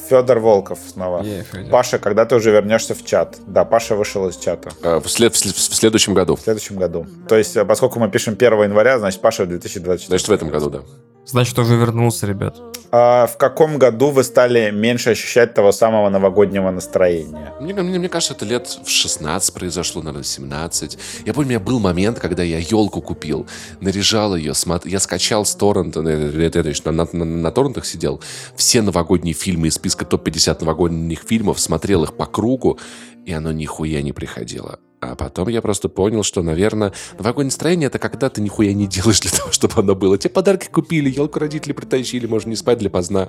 Федор 0.08 0.38
Волков 0.38 0.78
снова. 0.86 1.22
Е, 1.22 1.42
Федя. 1.50 1.70
Паша, 1.70 1.98
когда 1.98 2.24
ты 2.24 2.36
уже 2.36 2.50
вернешься 2.50 2.94
в 2.94 3.04
чат? 3.04 3.36
Да, 3.46 3.64
Паша 3.64 3.96
вышел 3.96 4.28
из 4.28 4.36
чата 4.36 4.70
А, 4.82 5.00
В, 5.00 5.08
след- 5.10 5.34
в 5.34 5.40
в 5.40 5.74
следующем 5.74 6.14
году. 6.14 6.36
в 6.36 6.40
следующем 6.40 6.76
году. 6.76 7.06
То 7.28 7.36
есть, 7.36 7.56
э, 7.56 7.64
поскольку 7.64 7.98
мы 7.98 8.10
пишем 8.10 8.34
1 8.36 8.62
января, 8.64 8.98
значит, 8.98 9.20
Паша 9.20 9.44
в 9.44 9.48
2024. 9.48 10.08
Значит, 10.08 10.28
в 10.28 10.32
этом 10.32 10.48
году, 10.48 10.70
да. 10.70 10.80
Значит, 11.26 11.58
уже 11.58 11.74
вернулся, 11.76 12.26
ребят. 12.26 12.56
А 12.92 13.26
в 13.26 13.36
каком 13.36 13.78
году 13.78 14.10
вы 14.10 14.22
стали 14.22 14.70
меньше 14.70 15.10
ощущать 15.10 15.54
того 15.54 15.72
самого 15.72 16.08
новогоднего 16.08 16.70
настроения? 16.70 17.52
Мне, 17.60 17.74
мне, 17.74 17.98
мне 17.98 18.08
кажется, 18.08 18.32
это 18.34 18.44
лет 18.44 18.68
в 18.84 18.88
16 18.88 19.52
произошло, 19.52 20.02
наверное, 20.02 20.22
17. 20.24 20.98
Я 21.26 21.34
помню, 21.34 21.46
у 21.46 21.50
меня 21.50 21.60
был 21.60 21.80
момент, 21.80 22.20
когда 22.20 22.44
я 22.44 22.58
елку 22.58 23.02
купил, 23.02 23.46
наряжал 23.80 24.36
ее, 24.36 24.54
смотр... 24.54 24.86
я 24.88 25.00
скачал 25.00 25.44
с 25.44 25.54
торрента, 25.56 26.00
на, 26.00 26.08
это- 26.10 26.58
это 26.60 26.68
еще 26.68 26.90
на, 26.90 27.06
на- 27.12 27.24
на 27.24 27.50
торрентах 27.50 27.86
сидел, 27.86 28.22
все 28.54 28.80
новогодние 28.80 29.34
фильмы 29.34 29.66
из 29.66 29.74
списка 29.74 30.04
топ-50 30.04 30.58
новогодних 30.60 31.22
фильмов, 31.26 31.58
смотрел 31.58 32.04
их 32.04 32.16
по 32.16 32.26
кругу, 32.26 32.78
и 33.26 33.32
оно 33.32 33.50
нихуя 33.50 34.00
не 34.00 34.12
приходило. 34.12 34.78
А 35.00 35.14
потом 35.14 35.48
я 35.48 35.60
просто 35.60 35.88
понял, 35.88 36.22
что, 36.22 36.42
наверное, 36.42 36.92
новогоднее 37.18 37.46
настроение 37.48 37.88
это 37.88 37.98
когда 37.98 38.30
ты 38.30 38.40
нихуя 38.40 38.72
не 38.72 38.86
делаешь 38.86 39.20
для 39.20 39.30
того, 39.30 39.50
чтобы 39.52 39.74
оно 39.76 39.94
было. 39.94 40.16
Тебе 40.16 40.30
подарки 40.30 40.68
купили, 40.68 41.10
елку 41.10 41.38
родители 41.38 41.72
притащили, 41.72 42.26
можно 42.26 42.50
не 42.50 42.56
спать 42.56 42.78
для 42.78 42.88
поздна. 42.90 43.28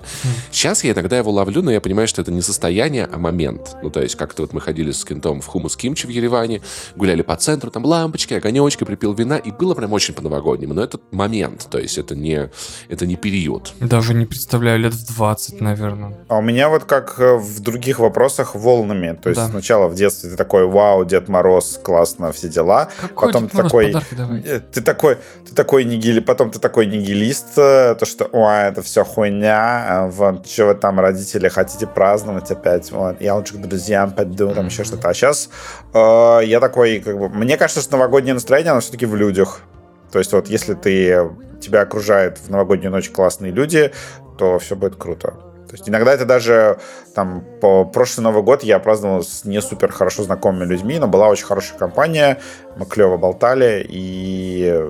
Сейчас 0.50 0.82
я 0.84 0.92
иногда 0.92 1.18
его 1.18 1.30
ловлю, 1.30 1.62
но 1.62 1.70
я 1.70 1.80
понимаю, 1.80 2.08
что 2.08 2.22
это 2.22 2.32
не 2.32 2.40
состояние, 2.40 3.08
а 3.10 3.18
момент. 3.18 3.76
Ну, 3.82 3.90
то 3.90 4.00
есть, 4.00 4.16
как-то 4.16 4.42
вот 4.42 4.52
мы 4.52 4.60
ходили 4.60 4.92
с 4.92 5.04
кентом 5.04 5.40
в 5.40 5.46
хумус 5.46 5.76
кимчи 5.76 6.06
в 6.06 6.10
Ереване, 6.10 6.62
гуляли 6.96 7.22
по 7.22 7.36
центру, 7.36 7.70
там 7.70 7.84
лампочки, 7.84 8.34
огонечки, 8.34 8.84
припил 8.84 9.12
вина, 9.12 9.36
и 9.36 9.50
было 9.50 9.74
прям 9.74 9.92
очень 9.92 10.14
по-новогоднему. 10.14 10.72
Но 10.74 10.82
это 10.82 10.98
момент, 11.10 11.68
то 11.70 11.78
есть 11.78 11.98
это 11.98 12.16
не, 12.16 12.50
это 12.88 13.06
не 13.06 13.16
период. 13.16 13.74
Даже 13.80 14.14
не 14.14 14.24
представляю, 14.24 14.78
лет 14.80 14.94
в 14.94 15.14
20, 15.14 15.60
наверное. 15.60 16.16
А 16.28 16.38
у 16.38 16.42
меня 16.42 16.68
вот 16.70 16.84
как 16.84 17.16
э, 17.18 17.36
в 17.36 17.60
других 17.60 17.98
вопросах 17.98 18.54
волнами. 18.54 19.18
То 19.22 19.28
есть 19.28 19.40
Да. 19.40 19.48
сначала 19.48 19.88
в 19.88 19.94
детстве 19.94 20.30
ты 20.30 20.36
такой, 20.36 20.66
вау, 20.66 21.04
Дед 21.04 21.28
Мороз, 21.28 21.57
классно, 21.82 22.32
все 22.32 22.48
дела. 22.48 22.88
Какой 23.00 23.28
потом 23.28 23.48
ты 23.48 23.56
такой, 23.56 23.94
э, 24.44 24.60
ты 24.60 24.80
такой, 24.80 25.18
ты 25.48 25.54
такой 25.54 25.84
нигили, 25.84 26.20
потом 26.20 26.50
ты 26.50 26.58
такой 26.58 26.86
нигилист, 26.86 27.58
э, 27.58 27.94
то 27.94 28.06
что, 28.06 28.24
ой, 28.32 28.68
это 28.68 28.82
все 28.82 29.04
хуйня, 29.04 29.86
э, 29.88 30.10
вот, 30.10 30.46
вы 30.58 30.74
там, 30.74 31.00
родители, 31.00 31.48
хотите 31.48 31.86
праздновать 31.86 32.50
опять, 32.50 32.90
вот, 32.92 33.20
я 33.20 33.34
лучше 33.34 33.54
к 33.54 33.60
друзьям 33.60 34.12
пойду, 34.12 34.52
там 34.54 34.66
еще 34.66 34.84
что-то. 34.84 35.08
А 35.08 35.14
сейчас 35.14 35.50
я 35.94 36.58
такой, 36.60 37.00
как 37.00 37.18
бы, 37.18 37.28
мне 37.28 37.56
кажется, 37.56 37.80
что 37.80 37.96
новогоднее 37.96 38.34
настроение, 38.34 38.72
оно 38.72 38.80
все-таки 38.80 39.06
в 39.06 39.16
людях. 39.16 39.60
То 40.12 40.18
есть 40.18 40.32
вот 40.32 40.48
если 40.48 40.74
ты, 40.74 41.30
тебя 41.60 41.82
окружают 41.82 42.38
в 42.38 42.50
новогоднюю 42.50 42.90
ночь 42.90 43.10
классные 43.10 43.52
люди, 43.52 43.92
то 44.38 44.58
все 44.58 44.76
будет 44.76 44.96
круто. 44.96 45.34
То 45.68 45.74
есть 45.74 45.88
иногда 45.88 46.12
это 46.12 46.24
даже 46.24 46.78
там 47.14 47.44
по 47.60 47.84
прошлый 47.84 48.24
Новый 48.24 48.42
год 48.42 48.62
я 48.62 48.78
праздновал 48.78 49.22
с 49.22 49.44
не 49.44 49.60
супер 49.60 49.92
хорошо 49.92 50.22
знакомыми 50.22 50.64
людьми, 50.64 50.98
но 50.98 51.06
была 51.06 51.28
очень 51.28 51.44
хорошая 51.44 51.78
компания, 51.78 52.38
мы 52.76 52.86
клево 52.86 53.18
болтали 53.18 53.86
и 53.88 54.82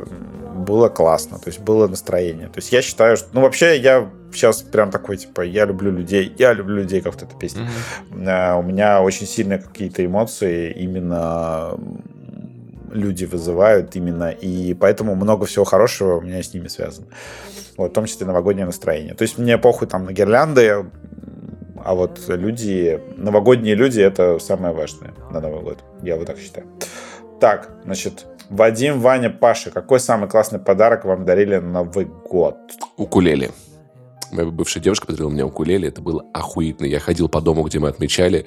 было 0.58 0.88
классно, 0.88 1.38
то 1.38 1.48
есть 1.48 1.60
было 1.60 1.88
настроение. 1.88 2.48
То 2.48 2.58
есть 2.58 2.72
я 2.72 2.82
считаю, 2.82 3.16
что, 3.16 3.28
ну 3.32 3.40
вообще 3.42 3.78
я 3.78 4.08
сейчас 4.32 4.62
прям 4.62 4.90
такой 4.90 5.16
типа 5.16 5.42
я 5.42 5.64
люблю 5.64 5.90
людей, 5.90 6.32
я 6.38 6.52
люблю 6.52 6.76
людей, 6.76 7.00
как 7.00 7.14
вот 7.14 7.22
эта 7.22 7.34
песня. 7.36 7.68
Э, 8.10 8.54
У 8.58 8.62
меня 8.62 9.00
очень 9.02 9.26
сильные 9.26 9.58
какие-то 9.58 10.04
эмоции 10.04 10.70
именно 10.72 11.74
люди 12.92 13.24
вызывают 13.24 13.96
именно, 13.96 14.30
и 14.30 14.74
поэтому 14.74 15.14
много 15.14 15.46
всего 15.46 15.64
хорошего 15.64 16.18
у 16.18 16.20
меня 16.20 16.42
с 16.42 16.54
ними 16.54 16.68
связано. 16.68 17.06
Вот, 17.76 17.90
в 17.90 17.94
том 17.94 18.06
числе 18.06 18.26
новогоднее 18.26 18.66
настроение. 18.66 19.14
То 19.14 19.22
есть 19.22 19.38
мне 19.38 19.56
похуй 19.58 19.86
там 19.88 20.04
на 20.04 20.12
гирлянды, 20.12 20.86
а 21.84 21.94
вот 21.94 22.20
люди, 22.28 23.00
новогодние 23.16 23.74
люди, 23.74 24.00
это 24.00 24.38
самое 24.38 24.74
важное 24.74 25.14
на 25.30 25.40
Новый 25.40 25.62
год. 25.62 25.78
Я 26.02 26.16
вот 26.16 26.26
так 26.26 26.38
считаю. 26.38 26.66
Так, 27.40 27.70
значит, 27.84 28.26
Вадим, 28.50 29.00
Ваня, 29.00 29.30
Паша, 29.30 29.70
какой 29.70 30.00
самый 30.00 30.28
классный 30.28 30.58
подарок 30.58 31.04
вам 31.04 31.24
дарили 31.24 31.56
на 31.56 31.84
Новый 31.84 32.06
год? 32.06 32.56
Укулеле. 32.96 33.50
Моя 34.32 34.48
бывшая 34.50 34.80
девушка 34.80 35.06
подарила 35.06 35.30
мне 35.30 35.44
укулеле. 35.44 35.88
Это 35.88 36.02
было 36.02 36.24
охуительно. 36.32 36.86
Я 36.86 37.00
ходил 37.00 37.28
по 37.28 37.40
дому, 37.40 37.62
где 37.62 37.78
мы 37.78 37.88
отмечали, 37.88 38.46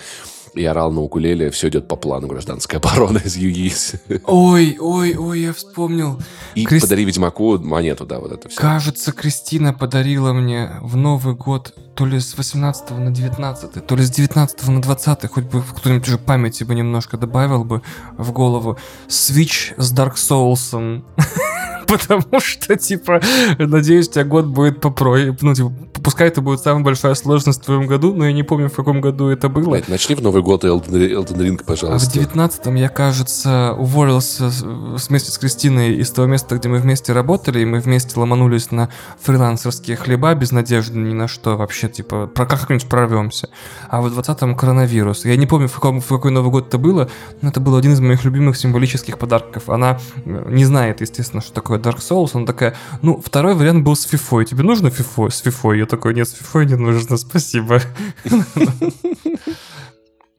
и 0.54 0.66
орал 0.66 0.92
на 0.92 1.02
укулеле. 1.02 1.50
Все 1.52 1.70
идет 1.70 1.88
по 1.88 1.96
плану 1.96 2.28
гражданской 2.28 2.80
обороны 2.80 3.22
из 3.24 3.36
ЮИС. 3.38 3.94
Ой, 4.26 4.78
ой, 4.80 5.16
ой, 5.16 5.40
я 5.40 5.54
вспомнил. 5.54 6.20
И 6.56 6.66
Крис- 6.66 6.82
подари 6.82 7.06
Ведьмаку 7.06 7.58
монету, 7.60 8.06
да, 8.06 8.20
вот 8.20 8.32
это 8.32 8.50
все. 8.50 8.60
Кажется, 8.60 9.12
Кристина 9.12 9.74
подарила 9.74 10.34
мне 10.34 10.72
в 10.82 10.96
Новый 10.96 11.36
год 11.36 11.74
то 11.96 12.06
ли 12.06 12.20
с 12.20 12.38
18 12.38 12.92
на 12.92 13.12
19, 13.12 13.86
то 13.86 13.96
ли 13.96 14.04
с 14.04 14.10
19 14.10 14.68
на 14.68 14.82
20, 14.82 15.30
хоть 15.30 15.44
бы 15.46 15.62
кто-нибудь 15.62 16.08
уже 16.08 16.18
памяти 16.18 16.64
бы 16.64 16.74
немножко 16.76 17.18
добавил 17.18 17.64
бы 17.64 17.82
в 18.18 18.32
голову. 18.32 18.78
Switch 19.08 19.74
с 19.78 19.94
Dark 19.94 20.16
Souls. 20.16 21.04
Потому 21.88 22.40
что, 22.40 22.78
типа, 22.78 23.20
надеюсь, 23.58 24.08
у 24.08 24.12
тебя 24.12 24.24
год 24.24 24.46
будет 24.46 24.80
попро. 24.80 25.18
Ну, 25.42 25.54
типа, 25.54 25.74
пускай 26.04 26.28
это 26.28 26.42
будет 26.42 26.62
самая 26.62 26.84
большая 26.84 27.16
сложность 27.16 27.62
в 27.62 27.66
твоем 27.66 27.88
году, 27.88 28.14
но 28.14 28.26
я 28.26 28.34
не 28.34 28.44
помню, 28.44 28.70
в 28.70 28.76
каком 28.76 29.02
году 29.02 29.28
это 29.28 29.50
было. 29.50 29.72
Блядь, 29.72 29.88
начни 29.88 30.16
в 30.16 30.22
Новый 30.22 30.42
год 30.42 30.64
Elden 30.64 30.90
Elden 30.90 31.38
Ring, 31.38 31.58
А 31.60 31.64
в 31.64 31.66
пожалуйста. 31.66 32.12
девятнадцатом 32.14 32.76
я, 32.76 32.90
кажется, 32.90 33.74
уволился 33.78 34.50
вместе 34.50 35.32
с 35.32 35.38
Кристиной 35.38 35.96
из 35.96 36.10
того 36.12 36.28
места, 36.28 36.58
где 36.58 36.70
мы 36.70 36.78
вместе 36.80 37.14
работали, 37.14 37.60
и 37.62 37.66
мы 37.66 37.80
вместе 37.80 38.20
ломанулись 38.20 38.72
на 38.72 38.90
фрилансерские 39.22 39.98
хлеба 39.98 40.34
без 40.34 40.52
надежды 40.52 40.98
ни 40.98 41.14
на 41.14 41.28
что 41.28 41.58
вообще, 41.58 41.90
типа, 41.90 42.28
про 42.28 42.46
как-нибудь 42.46 42.88
прорвемся. 42.88 43.50
А 43.90 44.02
в 44.02 44.10
двадцатом 44.10 44.56
коронавирус. 44.56 45.26
Я 45.26 45.36
не 45.36 45.48
помню, 45.48 45.68
в, 45.68 45.74
каком, 45.74 46.02
в 46.02 46.08
какой 46.08 46.32
Новый 46.32 46.52
год 46.52 46.68
это 46.68 46.78
было, 46.78 47.10
но 47.42 47.50
это 47.50 47.60
был 47.60 47.76
один 47.76 47.94
из 47.94 48.00
моих 48.00 48.24
любимых 48.24 48.58
символических 48.58 49.18
подарков. 49.18 49.70
Она 49.70 50.00
э, 50.26 50.46
не 50.50 50.66
знает, 50.66 51.02
естественно, 51.02 51.42
что 51.42 51.54
такое 51.54 51.80
Dark 51.80 52.00
Souls. 52.00 52.32
Она 52.34 52.46
такая, 52.46 52.76
ну, 53.02 53.22
второй 53.24 53.56
вариант 53.56 53.84
был 53.84 53.96
с 53.96 54.04
фифой. 54.04 54.46
Тебе 54.46 54.64
нужно 54.64 54.90
фифо? 54.90 55.30
С 55.30 55.40
фифой? 55.40 55.80
Я 55.80 55.86
такой, 55.92 56.14
нет, 56.14 56.28
с 56.28 56.32
фифой 56.32 56.66
не 56.66 56.76
нужно, 56.76 57.18
спасибо. 57.18 57.82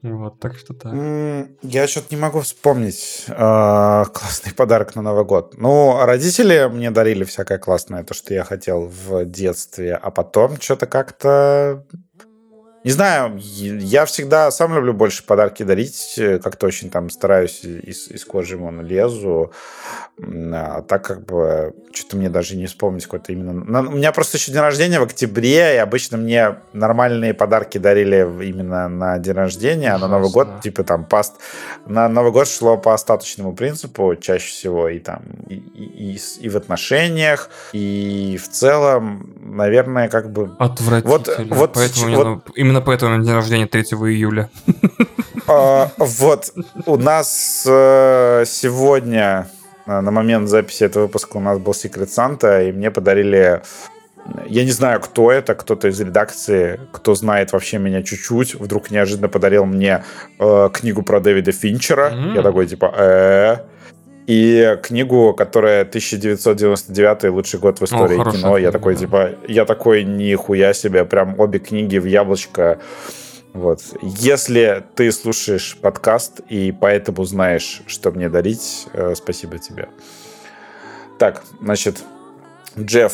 Вот, 0.01 0.37
так 0.41 0.57
что 0.57 0.73
так. 0.73 0.93
Я 1.61 1.87
что-то 1.87 2.07
не 2.13 2.19
могу 2.19 2.41
вспомнить 2.41 3.23
э, 3.29 3.33
классный 3.33 4.53
подарок 4.53 4.95
на 4.95 5.01
Новый 5.01 5.23
год. 5.23 5.53
Ну, 5.57 5.97
родители 6.03 6.67
мне 6.69 6.91
дарили 6.91 7.23
всякое 7.23 7.57
классное, 7.57 8.03
то, 8.03 8.13
что 8.13 8.33
я 8.33 8.43
хотел 8.43 8.91
в 9.07 9.23
детстве, 9.23 9.95
а 9.95 10.11
потом 10.11 10.59
что-то 10.59 10.87
как-то... 10.87 11.85
Не 12.83 12.91
знаю, 12.91 13.39
я 13.39 14.05
всегда 14.05 14.51
сам 14.51 14.75
люблю 14.75 14.93
больше 14.93 15.23
подарки 15.25 15.63
дарить, 15.63 16.15
э, 16.17 16.39
как-то 16.39 16.67
очень 16.67 16.89
там 16.89 17.09
стараюсь 17.09 17.61
из, 17.63 18.09
из 18.09 18.25
кожи 18.25 18.57
вон 18.57 18.81
лезу, 18.85 19.51
а 20.21 20.81
так 20.81 21.05
как 21.05 21.25
бы 21.25 21.73
что-то 21.93 22.17
мне 22.17 22.29
даже 22.29 22.55
не 22.57 22.65
вспомнить 22.65 23.05
какой-то 23.05 23.31
именно... 23.31 23.79
У 23.87 23.91
меня 23.93 24.11
просто 24.11 24.37
еще 24.37 24.51
день 24.51 24.61
рождения 24.61 24.99
в 24.99 25.03
октябре, 25.03 25.75
и 25.75 25.77
обычно 25.77 26.17
мне 26.17 26.57
нормальные 26.73 27.33
подарки 27.33 27.77
дарили 27.77 28.27
именно 28.45 28.89
на 28.89 29.17
день 29.17 29.33
рождения, 29.33 29.93
а 29.93 29.97
на 29.97 30.07
Новый 30.07 30.29
год 30.31 30.47
типа 30.61 30.83
там 30.83 31.05
паст 31.05 31.35
на 31.85 32.09
Новый 32.09 32.31
год 32.31 32.47
шло 32.47 32.77
по 32.77 32.93
остаточному 32.93 33.55
принципу 33.55 34.15
чаще 34.15 34.47
всего 34.49 34.89
и 34.89 34.99
там 34.99 35.21
и, 35.47 35.55
и- 35.55 36.13
и 36.15 36.19
и 36.41 36.49
в 36.49 36.57
отношениях 36.57 37.49
и 37.73 38.37
в 38.41 38.49
целом 38.49 39.33
наверное 39.41 40.09
как 40.09 40.31
бы 40.31 40.51
Отвратительно. 40.59 41.55
вот 41.55 41.73
поэтому 41.73 41.95
ч- 41.99 42.03
у 42.03 42.07
меня, 42.07 42.17
вот- 42.17 42.25
ну, 42.25 42.41
именно 42.73 42.81
поэтому 42.81 43.11
у 43.11 43.15
меня 43.15 43.25
день 43.25 43.35
рождения 43.35 43.67
3 43.67 43.81
июля. 43.81 44.49
А, 45.45 45.91
вот 45.97 46.53
у 46.85 46.95
нас 46.95 47.65
э, 47.67 48.45
сегодня 48.47 49.49
э, 49.85 49.99
на 49.99 50.09
момент 50.09 50.47
записи 50.47 50.85
этого 50.85 51.03
выпуска 51.03 51.35
у 51.37 51.41
нас 51.41 51.59
был 51.59 51.73
Secret 51.73 52.07
Santa, 52.07 52.69
и 52.69 52.71
мне 52.71 52.89
подарили 52.91 53.61
я 54.47 54.63
не 54.63 54.71
знаю, 54.71 55.01
кто 55.01 55.33
это, 55.33 55.53
кто-то 55.53 55.89
из 55.89 55.99
редакции, 55.99 56.79
кто 56.93 57.13
знает 57.13 57.51
вообще 57.51 57.77
меня 57.77 58.03
чуть-чуть, 58.03 58.55
вдруг 58.55 58.89
неожиданно 58.89 59.27
подарил 59.27 59.65
мне 59.65 60.05
э, 60.39 60.69
книгу 60.73 61.03
про 61.03 61.19
Дэвида 61.19 61.51
Финчера. 61.51 62.11
М. 62.11 62.33
Я 62.33 62.41
такой, 62.41 62.65
типа, 62.65 62.93
э 62.95 63.57
И 64.27 64.77
книгу, 64.83 65.33
которая 65.33 65.81
1999 65.81 67.25
лучший 67.25 67.59
год 67.59 67.79
в 67.79 67.83
истории 67.83 68.17
хорошая 68.17 68.41
кино. 68.41 68.57
Я 68.57 68.69
книга, 68.69 68.71
такой, 68.71 68.93
да. 68.93 68.99
типа, 68.99 69.29
я 69.47 69.65
такой, 69.65 70.03
нихуя 70.03 70.73
себе, 70.73 71.03
прям 71.03 71.39
обе 71.39 71.59
книги 71.59 71.97
в 71.97 72.05
яблочко. 72.05 72.79
Вот. 73.53 73.81
Если 74.01 74.83
ты 74.95 75.11
слушаешь 75.11 75.77
подкаст 75.79 76.39
и 76.49 76.71
поэтому 76.71 77.23
знаешь, 77.25 77.81
что 77.85 78.11
мне 78.11 78.29
дарить, 78.29 78.87
э, 78.93 79.13
спасибо 79.15 79.59
тебе. 79.59 79.89
Так, 81.19 81.43
значит, 81.61 81.97
Джефф 82.79 83.13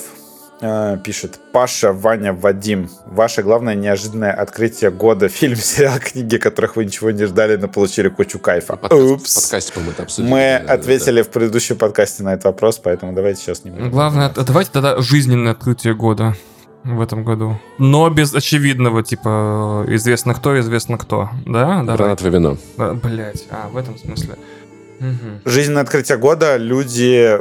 пишет. 1.04 1.40
Паша, 1.54 1.94
Ваня, 1.94 2.34
Вадим. 2.34 2.90
Ваше 3.06 3.44
главное 3.44 3.76
неожиданное 3.76 4.32
открытие 4.34 4.92
года. 4.92 5.30
Фильм, 5.30 5.56
сериал, 5.56 6.00
книги, 6.00 6.38
которых 6.38 6.76
вы 6.76 6.86
ничего 6.86 7.12
не 7.12 7.26
ждали, 7.26 7.56
но 7.56 7.68
получили 7.68 8.10
кучу 8.10 8.40
кайфа. 8.40 8.76
Подкаст- 8.76 9.02
Упс. 9.12 9.36
Подкасте, 9.42 9.74
по-моему, 9.74 9.92
это 9.94 10.04
обсудили. 10.04 10.32
Мы 10.32 10.38
Да, 10.40 10.60
да, 10.60 10.68
да. 10.68 10.74
ответили 10.74 11.22
в 11.22 11.30
предыдущем 11.30 11.78
подкасте 11.78 12.24
на 12.24 12.34
этот 12.34 12.46
вопрос, 12.46 12.78
поэтому 12.84 13.14
давайте 13.14 13.42
сейчас 13.42 13.64
не 13.64 13.72
будем. 13.72 13.90
Главное, 13.90 14.28
а 14.36 14.44
давайте 14.44 14.72
тогда 14.74 15.00
жизненное 15.02 15.54
открытие 15.54 15.96
года 15.96 16.36
в 16.84 17.02
этом 17.02 17.24
году. 17.24 17.58
Но 17.78 18.10
без 18.10 18.34
очевидного, 18.34 19.04
типа, 19.04 19.86
известно 19.90 20.34
кто, 20.34 20.60
известно 20.60 20.98
кто. 20.98 21.30
Да? 21.46 21.84
Давай. 21.84 21.98
Гранатовое 21.98 22.32
вино. 22.34 22.58
Блять, 22.78 23.46
а, 23.50 23.70
в 23.70 23.78
этом 23.78 23.98
смысле. 23.98 24.36
Мгм. 25.00 25.42
Жизненное 25.46 25.84
открытие 25.84 26.18
года. 26.18 26.58
Люди... 26.58 27.40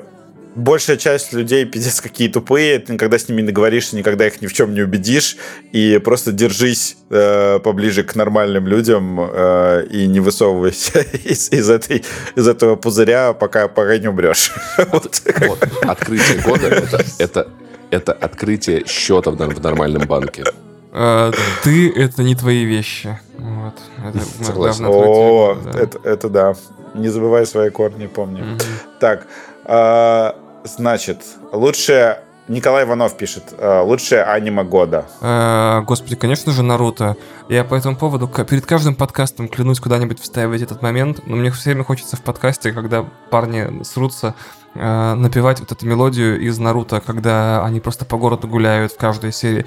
Большая 0.58 0.96
часть 0.96 1.32
людей 1.32 1.64
пиздец 1.64 2.00
какие 2.00 2.26
тупые, 2.26 2.80
ты 2.80 2.92
никогда 2.94 3.16
с 3.16 3.28
ними 3.28 3.42
не 3.42 3.46
договоришься, 3.46 3.94
никогда 3.94 4.26
их 4.26 4.42
ни 4.42 4.48
в 4.48 4.52
чем 4.52 4.74
не 4.74 4.82
убедишь, 4.82 5.36
и 5.70 5.98
просто 5.98 6.32
держись 6.32 6.96
э, 7.10 7.60
поближе 7.60 8.02
к 8.02 8.16
нормальным 8.16 8.66
людям 8.66 9.20
э, 9.20 9.86
и 9.88 10.08
не 10.08 10.18
высовывайся 10.18 10.98
из, 11.24 11.52
из, 11.52 11.70
этой, 11.70 12.04
из 12.34 12.48
этого 12.48 12.74
пузыря, 12.74 13.34
пока, 13.34 13.68
пока 13.68 13.98
не 13.98 14.08
умрешь. 14.08 14.50
Вот. 14.90 15.22
Вот, 15.46 15.68
открытие 15.82 16.42
года 16.42 16.66
это, 16.66 17.04
это, 17.18 17.48
это 17.92 18.12
открытие 18.12 18.84
счета 18.84 19.30
в, 19.30 19.36
в 19.36 19.60
нормальном 19.62 20.08
банке. 20.08 20.42
А, 20.90 21.30
ты— 21.62 21.88
это 21.96 22.24
не 22.24 22.34
твои 22.34 22.64
вещи. 22.64 23.16
Вот. 23.38 23.74
Это 24.04 24.44
Согласен. 24.44 24.86
О, 24.86 25.54
года. 25.54 25.78
это, 25.78 26.00
это 26.02 26.28
да. 26.28 26.54
Не 26.94 27.10
забывай 27.10 27.46
свои 27.46 27.70
корни, 27.70 28.08
помни. 28.08 28.40
Мгм. 28.40 28.58
Так, 28.98 29.28
а, 29.64 30.34
значит, 30.64 31.22
лучшее... 31.52 32.20
Николай 32.48 32.84
Иванов 32.84 33.14
пишет. 33.18 33.52
а, 33.58 33.82
Лучшее 33.82 34.22
аниме 34.22 34.64
года. 34.64 35.04
Э, 35.20 35.82
Господи, 35.82 36.16
конечно 36.16 36.50
же, 36.50 36.62
Наруто. 36.62 37.14
Я 37.50 37.62
по 37.62 37.74
этому 37.74 37.94
поводу 37.94 38.26
перед 38.26 38.64
каждым 38.64 38.94
подкастом 38.94 39.48
клянусь 39.48 39.80
куда-нибудь 39.80 40.18
вставить 40.18 40.62
этот 40.62 40.80
момент, 40.80 41.20
но 41.26 41.36
мне 41.36 41.50
все 41.50 41.70
время 41.70 41.84
хочется 41.84 42.16
в 42.16 42.22
подкасте, 42.22 42.72
когда 42.72 43.04
парни 43.30 43.84
срутся, 43.84 44.34
э, 44.74 45.14
напевать 45.14 45.60
вот 45.60 45.72
эту 45.72 45.84
мелодию 45.86 46.40
из 46.40 46.58
Наруто, 46.58 47.02
когда 47.04 47.62
они 47.66 47.80
просто 47.80 48.06
по 48.06 48.16
городу 48.16 48.48
гуляют 48.48 48.92
в 48.92 48.96
каждой 48.96 49.32
серии. 49.32 49.66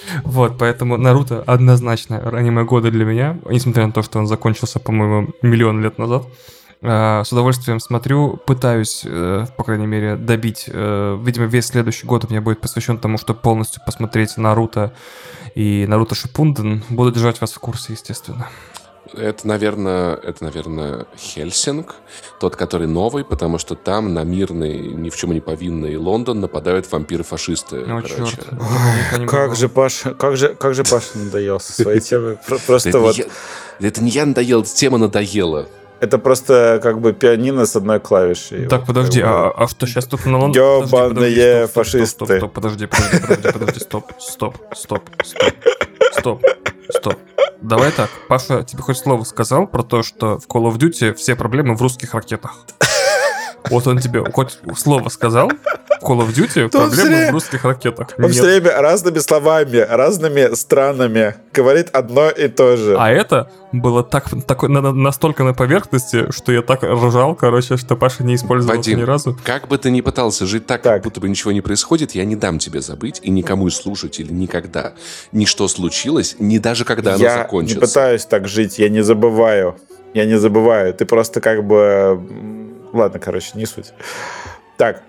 Вот, 0.24 0.58
поэтому 0.58 0.96
Наруто 0.96 1.42
однозначно 1.46 2.18
аниме 2.30 2.64
года 2.64 2.90
для 2.90 3.04
меня, 3.04 3.38
несмотря 3.48 3.86
на 3.86 3.92
то, 3.92 4.02
что 4.02 4.18
он 4.18 4.26
закончился, 4.26 4.80
по-моему, 4.80 5.30
миллион 5.42 5.82
лет 5.82 5.98
назад. 5.98 6.24
Э, 6.82 7.22
С 7.24 7.32
удовольствием 7.32 7.78
смотрю, 7.78 8.36
пытаюсь, 8.46 9.02
э, 9.04 9.46
по 9.56 9.64
крайней 9.64 9.86
мере, 9.86 10.16
добить. 10.16 10.64
э, 10.66 11.18
Видимо, 11.22 11.46
весь 11.46 11.66
следующий 11.66 12.06
год 12.06 12.24
у 12.24 12.28
меня 12.28 12.40
будет 12.40 12.60
посвящен 12.60 12.98
тому, 12.98 13.18
чтобы 13.18 13.40
полностью 13.40 13.82
посмотреть 13.86 14.36
Наруто 14.36 14.92
и 15.54 15.86
Наруто 15.88 16.14
Шипунден. 16.14 16.82
Буду 16.90 17.12
держать 17.12 17.40
вас 17.40 17.52
в 17.52 17.58
курсе, 17.60 17.92
естественно. 17.92 18.48
Это, 19.14 19.46
наверное, 19.46 20.14
это, 20.14 20.44
наверное, 20.44 21.06
Хельсинг, 21.18 21.94
тот, 22.40 22.56
который 22.56 22.86
новый, 22.86 23.24
потому 23.24 23.58
что 23.58 23.74
там 23.74 24.14
на 24.14 24.24
мирный, 24.24 24.78
ни 24.78 25.10
в 25.10 25.16
чем 25.16 25.32
не 25.32 25.40
повинный 25.40 25.96
Лондон 25.96 26.40
нападают 26.40 26.90
вампиры-фашисты. 26.90 27.82
Короче. 27.84 28.14
черт. 28.26 28.52
Не 29.18 29.26
Как 29.26 29.54
же 29.56 29.68
Паша, 29.68 30.14
как 30.14 30.36
же, 30.36 30.54
как 30.54 30.74
же 30.74 30.84
Паша 30.84 31.18
надоел 31.18 31.60
со 31.60 31.72
своей 31.72 32.00
темой. 32.08 32.38
Просто 32.66 32.98
вот, 32.98 33.16
это 33.80 34.02
не 34.02 34.10
я 34.10 34.24
надоел, 34.26 34.64
тема 34.64 34.98
надоела. 34.98 35.68
это 36.00 36.18
просто 36.18 36.80
как 36.82 37.00
бы 37.00 37.12
пианино 37.12 37.66
с 37.66 37.76
одной 37.76 38.00
клавишей. 38.00 38.66
Так, 38.66 38.86
подожди, 38.86 39.20
а, 39.20 39.52
а 39.56 39.68
что 39.68 39.86
сейчас 39.86 40.06
только 40.06 40.28
на 40.28 40.38
Лондон? 40.38 40.62
Ёбаные 40.62 41.66
стоп, 41.66 41.86
стоп, 41.86 41.86
стоп, 41.86 42.02
фашисты. 42.02 42.24
Стоп, 42.26 42.36
стоп, 42.38 42.52
подожди, 42.52 42.86
подожди, 42.86 43.18
подожди, 43.20 43.52
подожди, 43.52 43.80
стоп, 43.80 44.12
стоп, 44.18 44.56
стоп, 44.74 45.10
стоп, 45.22 45.24
стоп, 45.24 45.54
стоп. 46.18 46.42
Давай 47.62 47.92
так, 47.92 48.10
Паша 48.28 48.64
тебе 48.64 48.82
хоть 48.82 48.98
слово 48.98 49.22
сказал 49.22 49.68
про 49.68 49.84
то, 49.84 50.02
что 50.02 50.38
в 50.38 50.48
Call 50.48 50.70
of 50.70 50.78
Duty 50.78 51.14
все 51.14 51.36
проблемы 51.36 51.76
в 51.76 51.82
русских 51.82 52.14
ракетах? 52.14 52.56
Вот 53.70 53.86
он 53.86 53.98
тебе 53.98 54.24
хоть 54.32 54.58
слово 54.76 55.08
сказал, 55.08 55.48
Call 56.02 56.18
of 56.26 56.34
Duty 56.34 56.68
То 56.68 56.80
проблемы 56.80 57.08
время- 57.08 57.28
в 57.30 57.32
русских 57.32 57.64
ракетах. 57.64 58.08
Он 58.18 58.28
все 58.30 58.42
время 58.42 58.80
разными 58.80 59.18
словами, 59.18 59.76
разными 59.78 60.54
странами 60.54 61.36
говорит 61.52 61.88
одно 61.92 62.28
и 62.28 62.48
то 62.48 62.76
же. 62.76 62.96
А 62.98 63.10
это 63.10 63.48
было 63.72 64.02
так, 64.02 64.24
такой, 64.46 64.68
на- 64.68 64.80
на- 64.80 64.92
настолько 64.92 65.44
на 65.44 65.54
поверхности, 65.54 66.30
что 66.32 66.50
я 66.52 66.62
так 66.62 66.82
ржал, 66.82 67.34
короче, 67.34 67.76
что 67.76 67.96
Паша 67.96 68.24
не 68.24 68.34
использовал 68.34 68.76
Вадим, 68.76 68.98
ни 68.98 69.02
разу. 69.02 69.38
Как 69.44 69.68
бы 69.68 69.78
ты 69.78 69.90
ни 69.90 70.00
пытался 70.00 70.44
жить 70.44 70.66
так, 70.66 70.82
Так. 70.82 70.94
как 70.94 71.04
будто 71.04 71.20
бы 71.20 71.28
ничего 71.28 71.52
не 71.52 71.60
происходит, 71.60 72.12
я 72.12 72.24
не 72.24 72.36
дам 72.36 72.58
тебе 72.58 72.80
забыть 72.80 73.20
и 73.22 73.30
никому 73.30 73.68
из 73.68 73.76
слушателей 73.76 74.34
никогда. 74.34 74.92
Ни 75.30 75.44
что 75.44 75.68
случилось, 75.68 76.36
ни 76.38 76.58
даже 76.58 76.84
когда 76.84 77.14
оно 77.14 77.22
я 77.22 77.32
не 77.36 77.42
закончится. 77.42 77.80
пытаюсь 77.80 78.26
так 78.26 78.48
жить, 78.48 78.78
я 78.78 78.88
не 78.88 79.02
забываю. 79.02 79.76
Я 80.14 80.26
не 80.26 80.38
забываю. 80.38 80.92
Ты 80.92 81.06
просто 81.06 81.40
как 81.40 81.64
бы... 81.64 82.20
Ладно, 82.92 83.18
короче, 83.18 83.52
не 83.54 83.66
суть. 83.66 83.92
Так, 84.76 85.02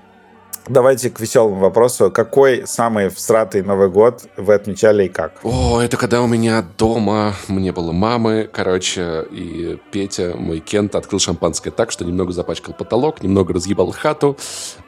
давайте 0.67 1.09
к 1.09 1.19
веселому 1.19 1.55
вопросу. 1.55 2.11
Какой 2.11 2.63
самый 2.65 3.09
всратый 3.09 3.61
Новый 3.63 3.89
год 3.89 4.23
вы 4.37 4.53
отмечали 4.53 5.05
и 5.05 5.09
как? 5.09 5.33
О, 5.43 5.81
это 5.81 5.97
когда 5.97 6.21
у 6.21 6.27
меня 6.27 6.63
дома 6.77 7.33
не 7.47 7.71
было 7.71 7.91
мамы, 7.91 8.49
короче, 8.51 9.25
и 9.31 9.77
Петя, 9.91 10.33
мой 10.35 10.59
Кент, 10.59 10.95
открыл 10.95 11.19
шампанское 11.19 11.71
так, 11.71 11.91
что 11.91 12.05
немного 12.05 12.31
запачкал 12.31 12.73
потолок, 12.73 13.23
немного 13.23 13.53
разъебал 13.53 13.91
хату. 13.91 14.37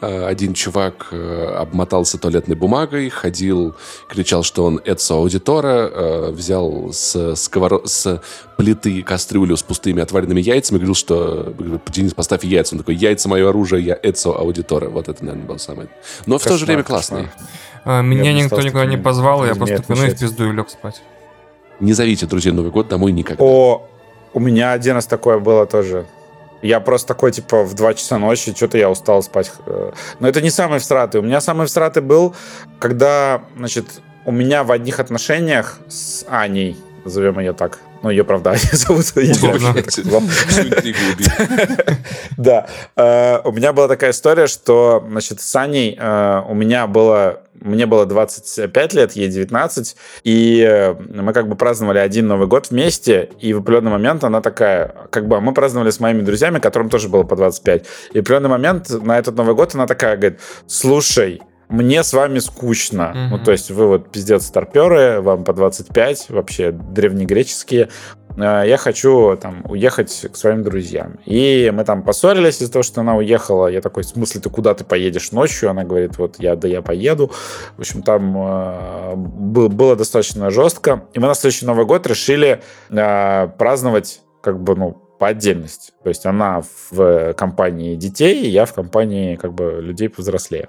Э, 0.01 0.25
Один 0.25 0.53
чувак 0.53 1.07
э, 1.11 1.55
обмотался 1.59 2.17
туалетной 2.17 2.55
бумагой, 2.55 3.09
ходил, 3.09 3.75
кричал, 4.09 4.43
что 4.43 4.65
он 4.65 4.81
Эдсо 4.85 5.15
Аудитора, 5.15 5.89
э, 5.91 6.31
взял 6.31 6.89
с, 6.91 7.15
сковоро- 7.33 7.85
с 7.85 8.21
плиты 8.57 9.01
кастрюлю 9.03 9.57
с 9.57 9.63
пустыми 9.63 10.01
отваренными 10.01 10.41
яйцами, 10.41 10.77
говорил, 10.77 10.95
что 10.95 11.53
Денис, 11.87 12.13
поставь 12.13 12.43
яйца. 12.43 12.75
Он 12.75 12.79
такой, 12.79 12.95
яйца 12.95 13.27
мое 13.29 13.49
оружие, 13.49 13.83
я 13.83 13.99
Эдсо 14.01 14.31
Аудитора. 14.31 14.89
Вот 14.89 15.09
это, 15.09 15.23
наверное, 15.23 15.47
был 15.47 15.59
самый. 15.65 15.89
Но 16.25 16.37
в 16.37 16.43
то 16.43 16.57
же 16.57 16.65
время 16.65 16.83
классный. 16.83 17.29
А, 17.83 18.01
Меня 18.01 18.33
никто 18.33 18.61
никуда 18.61 18.85
не 18.85 18.97
позвал, 18.97 19.45
я 19.45 19.55
просто 19.55 19.83
ну 19.87 20.03
и 20.03 20.09
в 20.09 20.19
пизду 20.19 20.49
и 20.49 20.51
лег 20.51 20.69
спать. 20.69 21.01
Не 21.79 21.93
зовите 21.93 22.25
друзей 22.25 22.53
Новый 22.53 22.71
год 22.71 22.87
домой 22.87 23.11
никогда. 23.11 23.43
О, 23.43 23.87
у 24.33 24.39
меня 24.39 24.71
один 24.71 24.95
раз 24.95 25.05
такое 25.05 25.39
было 25.39 25.65
тоже. 25.65 26.05
Я 26.61 26.79
просто 26.79 27.09
такой, 27.09 27.31
типа, 27.31 27.63
в 27.63 27.73
2 27.73 27.93
часа 27.93 28.17
ночи, 28.17 28.55
что-то 28.55 28.77
я 28.77 28.89
устал 28.89 29.21
спать. 29.21 29.51
Э, 29.65 29.91
Но 30.19 30.27
это 30.27 30.41
не 30.41 30.49
самый 30.49 30.79
всратый. 30.79 31.21
У 31.21 31.23
меня 31.23 31.41
самый 31.41 31.67
всратый 31.67 32.01
был, 32.01 32.33
когда, 32.79 33.43
значит, 33.55 33.85
у 34.25 34.31
меня 34.31 34.63
в 34.63 34.71
одних 34.71 34.99
отношениях 34.99 35.77
с 35.87 36.25
Аней, 36.27 36.77
назовем 37.03 37.39
ее 37.39 37.53
так, 37.53 37.79
ну, 38.05 38.11
ее, 38.11 38.23
правда, 38.23 38.49
Аня 38.51 38.59
зовут. 38.71 39.05
Да. 42.37 42.67
Э, 42.95 43.39
У 43.43 43.51
меня 43.51 43.73
была 43.73 43.87
такая 43.87 44.11
история, 44.11 44.45
что, 44.45 45.03
значит, 45.09 45.41
с 45.41 45.55
Аней 45.55 45.97
э, 45.99 46.41
у 46.47 46.53
меня 46.53 46.85
было... 46.85 47.41
Мне 47.59 47.87
было 47.87 48.05
25 48.05 48.93
лет, 48.93 49.13
ей 49.13 49.29
19, 49.29 49.95
и 50.23 50.61
э, 50.61 50.93
мы 50.93 51.33
как 51.33 51.47
бы 51.47 51.55
праздновали 51.55 51.97
один 51.97 52.27
Новый 52.27 52.47
год 52.47 52.69
вместе, 52.69 53.29
и 53.39 53.53
в 53.53 53.59
определенный 53.59 53.91
момент 53.91 54.23
она 54.23 54.41
такая, 54.41 54.93
как 55.09 55.27
бы 55.27 55.41
мы 55.41 55.53
праздновали 55.53 55.89
с 55.89 55.99
моими 55.99 56.21
друзьями, 56.21 56.59
которым 56.59 56.89
тоже 56.89 57.07
было 57.07 57.23
по 57.23 57.35
25, 57.35 57.85
и 58.11 58.19
в 58.19 58.21
определенный 58.21 58.49
момент 58.49 58.89
на 58.89 59.17
этот 59.17 59.35
Новый 59.35 59.55
год 59.55 59.73
она 59.73 59.87
такая 59.87 60.17
говорит, 60.17 60.39
слушай, 60.67 61.41
мне 61.69 62.03
с 62.03 62.13
вами 62.13 62.39
скучно. 62.39 63.11
Мгм. 63.15 63.29
Ну, 63.31 63.43
то 63.43 63.51
есть 63.51 63.71
вы 63.71 63.87
вот 63.87 64.11
пиздец 64.11 64.45
старперы, 64.45 65.21
вам 65.21 65.43
по 65.43 65.53
25, 65.53 66.29
вообще 66.29 66.71
древнегреческие. 66.71 67.89
Э, 68.37 68.63
Я 68.67 68.77
хочу 68.77 69.37
там 69.37 69.63
уехать 69.69 70.27
к 70.31 70.35
своим 70.35 70.61
друзьям. 70.63 71.19
И 71.25 71.71
мы 71.73 71.85
там 71.85 72.03
поссорились 72.03 72.61
из-за 72.61 72.71
того, 72.71 72.83
что 72.83 73.01
она 73.01 73.15
уехала. 73.15 73.67
Я 73.67 73.81
такой, 73.81 74.03
в 74.03 74.07
смысле, 74.07 74.41
ты 74.41 74.49
куда 74.49 74.73
ты 74.73 74.83
поедешь 74.83 75.31
ночью? 75.31 75.69
Она 75.69 75.83
говорит, 75.85 76.17
вот 76.17 76.35
я, 76.39 76.55
да 76.55 76.67
я 76.67 76.81
поеду. 76.81 77.31
В 77.77 77.79
общем, 77.79 78.01
там 78.03 78.35
э, 78.37 79.13
был- 79.15 79.69
было 79.69 79.95
достаточно 79.95 80.49
жестко. 80.51 81.05
И 81.13 81.19
мы 81.19 81.27
на 81.27 81.33
следующий 81.33 81.65
Новый 81.65 81.85
год 81.85 82.05
решили 82.07 82.61
э, 82.89 83.47
праздновать 83.57 84.21
как 84.41 84.59
бы, 84.61 84.75
ну, 84.75 84.91
по 85.17 85.27
отдельности. 85.29 85.93
То 86.03 86.09
есть 86.09 86.25
она 86.25 86.61
в 86.91 87.33
компании 87.35 87.95
детей, 87.95 88.49
я 88.49 88.65
в 88.65 88.73
компании 88.73 89.37
как 89.37 89.53
бы 89.53 89.79
людей 89.81 90.09
повзрослее. 90.09 90.67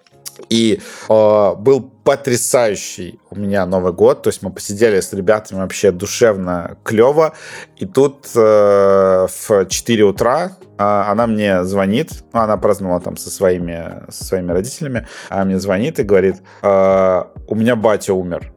И 0.49 0.81
э, 1.09 1.55
был 1.57 1.91
потрясающий 2.05 3.19
у 3.31 3.37
меня 3.37 3.67
Новый 3.67 3.93
год. 3.93 4.23
То 4.23 4.29
есть 4.29 4.43
мы 4.43 4.51
посидели 4.51 5.01
с 5.01 5.13
ребятами 5.13 5.61
вообще 5.61 5.91
душевно, 5.91 6.79
клево. 6.85 7.35
И 7.77 7.87
тут 7.87 8.27
э, 8.35 9.27
в 9.29 9.67
4 9.69 10.05
утра 10.05 10.53
э, 10.79 10.83
она 10.83 11.27
мне 11.27 11.65
звонит. 11.65 12.25
Ну, 12.33 12.41
она 12.41 12.57
праздновала 12.57 13.01
там 13.01 13.17
со 13.17 13.31
своими, 13.31 14.05
со 14.11 14.25
своими 14.25 14.53
родителями. 14.53 15.07
Она 15.29 15.45
мне 15.45 15.59
звонит 15.59 15.99
и 15.99 16.03
говорит, 16.03 16.37
э, 16.63 17.23
у 17.49 17.55
меня 17.55 17.77
батя 17.77 18.15
умер 18.15 18.53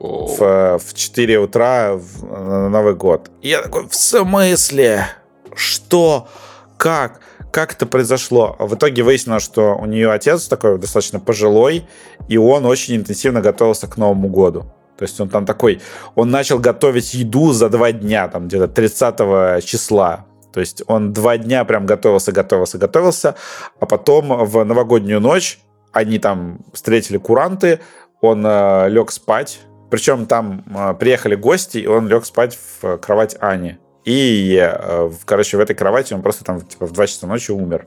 в, 0.00 0.78
в 0.78 0.94
4 0.94 1.38
утра 1.38 1.92
в, 1.94 2.24
на 2.24 2.68
Новый 2.68 2.94
год. 2.94 3.30
И 3.42 3.48
я 3.48 3.62
такой, 3.62 3.86
в 3.86 3.94
смысле? 3.94 5.06
Что? 5.54 6.28
Как? 6.76 7.20
Как 7.50 7.72
это 7.72 7.86
произошло? 7.86 8.54
В 8.58 8.74
итоге 8.74 9.02
выяснилось, 9.02 9.42
что 9.42 9.76
у 9.76 9.86
нее 9.86 10.12
отец 10.12 10.46
такой 10.46 10.78
достаточно 10.78 11.18
пожилой, 11.18 11.86
и 12.28 12.36
он 12.36 12.64
очень 12.64 12.96
интенсивно 12.96 13.40
готовился 13.40 13.88
к 13.88 13.96
Новому 13.96 14.28
году. 14.28 14.64
То 14.96 15.04
есть 15.04 15.18
он 15.20 15.28
там 15.28 15.46
такой, 15.46 15.80
он 16.14 16.30
начал 16.30 16.58
готовить 16.58 17.14
еду 17.14 17.52
за 17.52 17.68
два 17.70 17.90
дня, 17.90 18.28
там 18.28 18.48
где-то 18.48 18.68
30 18.68 19.64
числа. 19.64 20.26
То 20.52 20.60
есть 20.60 20.82
он 20.86 21.12
два 21.12 21.38
дня 21.38 21.64
прям 21.64 21.86
готовился, 21.86 22.32
готовился, 22.32 22.78
готовился, 22.78 23.34
а 23.80 23.86
потом 23.86 24.44
в 24.44 24.64
новогоднюю 24.64 25.20
ночь 25.20 25.58
они 25.92 26.18
там 26.18 26.58
встретили 26.72 27.16
куранты, 27.18 27.80
он 28.20 28.44
э, 28.46 28.88
лег 28.90 29.10
спать, 29.10 29.60
причем 29.90 30.26
там 30.26 30.64
э, 30.72 30.94
приехали 30.94 31.34
гости, 31.34 31.78
и 31.78 31.86
он 31.86 32.06
лег 32.06 32.24
спать 32.24 32.58
в 32.82 32.98
кровать 32.98 33.36
Ани. 33.40 33.78
И, 34.04 34.58
э, 34.60 35.10
короче, 35.24 35.56
в 35.56 35.60
этой 35.60 35.74
кровати 35.74 36.14
он 36.14 36.22
просто 36.22 36.44
там 36.44 36.60
типа 36.60 36.86
в 36.86 36.92
2 36.92 37.06
часа 37.06 37.26
ночи 37.26 37.50
умер. 37.50 37.86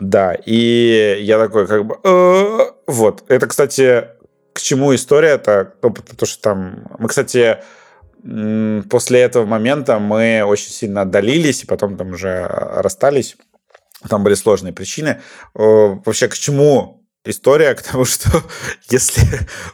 Да, 0.00 0.34
и 0.34 1.18
я 1.20 1.38
такой 1.38 1.66
как 1.66 1.84
бы... 1.84 1.98
«Э, 2.04 2.70
Вот. 2.86 3.24
Это, 3.28 3.46
кстати, 3.46 4.08
к 4.52 4.60
чему 4.60 4.94
история? 4.94 5.30
Это 5.30 5.74
ну, 5.82 5.94
то, 6.16 6.26
что 6.26 6.42
там... 6.42 6.86
Мы, 6.98 7.08
кстати, 7.08 7.58
после 8.90 9.20
этого 9.20 9.46
момента 9.46 9.98
мы 9.98 10.42
очень 10.46 10.70
сильно 10.70 11.02
отдалились, 11.02 11.64
и 11.64 11.66
потом 11.66 11.96
там 11.96 12.10
уже 12.10 12.46
расстались. 12.46 13.36
Там 14.08 14.22
были 14.24 14.34
сложные 14.34 14.72
причины. 14.72 15.20
Э, 15.54 15.96
Вообще, 16.04 16.28
к 16.28 16.34
чему 16.34 16.99
история? 17.30 17.74
К 17.74 17.82
тому, 17.82 18.04
что 18.06 18.28
если 18.90 19.22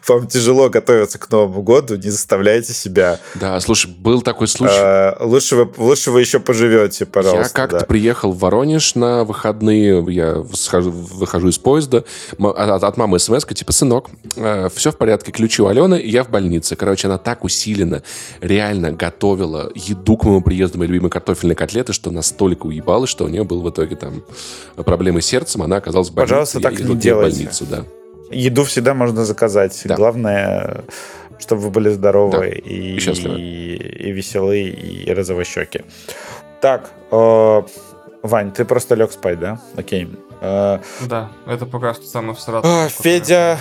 вам 0.07 0.27
тяжело 0.27 0.69
готовиться 0.69 1.19
к 1.19 1.31
Новому 1.31 1.63
году, 1.63 1.97
не 1.97 2.11
заставляйте 2.11 2.73
себя. 2.73 3.21
Да, 3.35 3.59
слушай, 3.61 3.91
был 3.91 4.23
такой 4.23 4.49
случай. 4.49 4.75
Э, 4.77 5.15
Лучше 5.25 5.57
вы, 5.57 5.73
лучше 5.77 6.11
вы 6.11 6.21
еще 6.21 6.41
поживете, 6.41 7.07
пожалуйста. 7.07 7.43
Я 7.45 7.49
как-то 7.49 7.81
да. 7.81 7.87
приехал 7.87 8.33
в 8.33 8.39
Воронеж 8.39 8.95
на 8.95 9.25
выходные, 9.25 10.05
я 10.13 10.45
схожу- 10.55 10.91
выхожу 10.91 11.49
из 11.49 11.59
поезда, 11.59 12.05
м- 12.39 12.47
от, 12.47 12.83
от 12.83 12.97
мамы 12.97 13.19
смс 13.19 13.45
типа, 13.45 13.73
сынок, 13.73 14.11
все 14.75 14.91
в 14.91 14.97
порядке, 14.97 15.33
ключи 15.33 15.63
у 15.63 15.67
Алены, 15.67 16.01
и 16.01 16.11
я 16.11 16.25
в 16.25 16.31
больнице. 16.31 16.77
Короче, 16.77 17.07
она 17.09 17.19
так 17.19 17.45
усиленно, 17.45 18.03
реально 18.41 18.91
готовила 18.93 19.71
еду 19.75 20.17
к 20.17 20.25
моему 20.25 20.43
приезду, 20.43 20.79
мои 20.79 20.89
любимые 20.89 21.11
картофельные 21.11 21.55
котлеты, 21.57 21.93
что 21.93 22.11
настолько 22.11 22.67
уебалась, 22.67 23.11
что 23.11 23.25
у 23.25 23.29
нее 23.29 23.45
был 23.45 23.63
в 23.63 23.71
итоге 23.71 23.97
там 23.97 24.23
проблемы 24.77 25.23
с 25.23 25.27
сердцем, 25.27 25.63
она 25.63 25.77
оказалась 25.77 26.09
в 26.11 26.15
больнице. 26.15 26.31
Пожалуйста, 26.33 26.61
так 26.61 26.79
не 26.81 26.95
делайте. 26.97 27.36
Больницу, 27.37 27.67
да. 27.67 27.85
Еду 28.31 28.65
всегда 28.65 28.95
можно 28.95 29.25
заказать. 29.25 29.81
Да. 29.85 29.95
Главное, 29.95 30.85
чтобы 31.39 31.63
вы 31.63 31.71
были 31.71 31.91
здоровы 31.91 32.39
Да, 32.39 32.47
и, 32.47 32.97
и 32.97 32.99
счастливы. 33.01 33.41
и, 33.41 33.77
и 34.09 34.13
веселые, 34.13 34.69
и 34.71 35.13
розовощеки. 35.15 35.85
Так, 36.61 36.91
э, 37.11 37.63
Вань, 38.23 38.51
ты 38.53 38.65
просто 38.65 38.95
лег 38.97 39.13
спать, 39.13 39.39
да? 39.39 39.61
Окей. 39.77 40.09
Э, 40.41 40.79
Да, 41.03 41.31
это 41.47 41.67
пока 41.67 41.95
что 41.95 42.05
самый 42.07 42.35
всратый. 42.35 42.69
а, 42.71 42.89
Федя, 42.89 43.59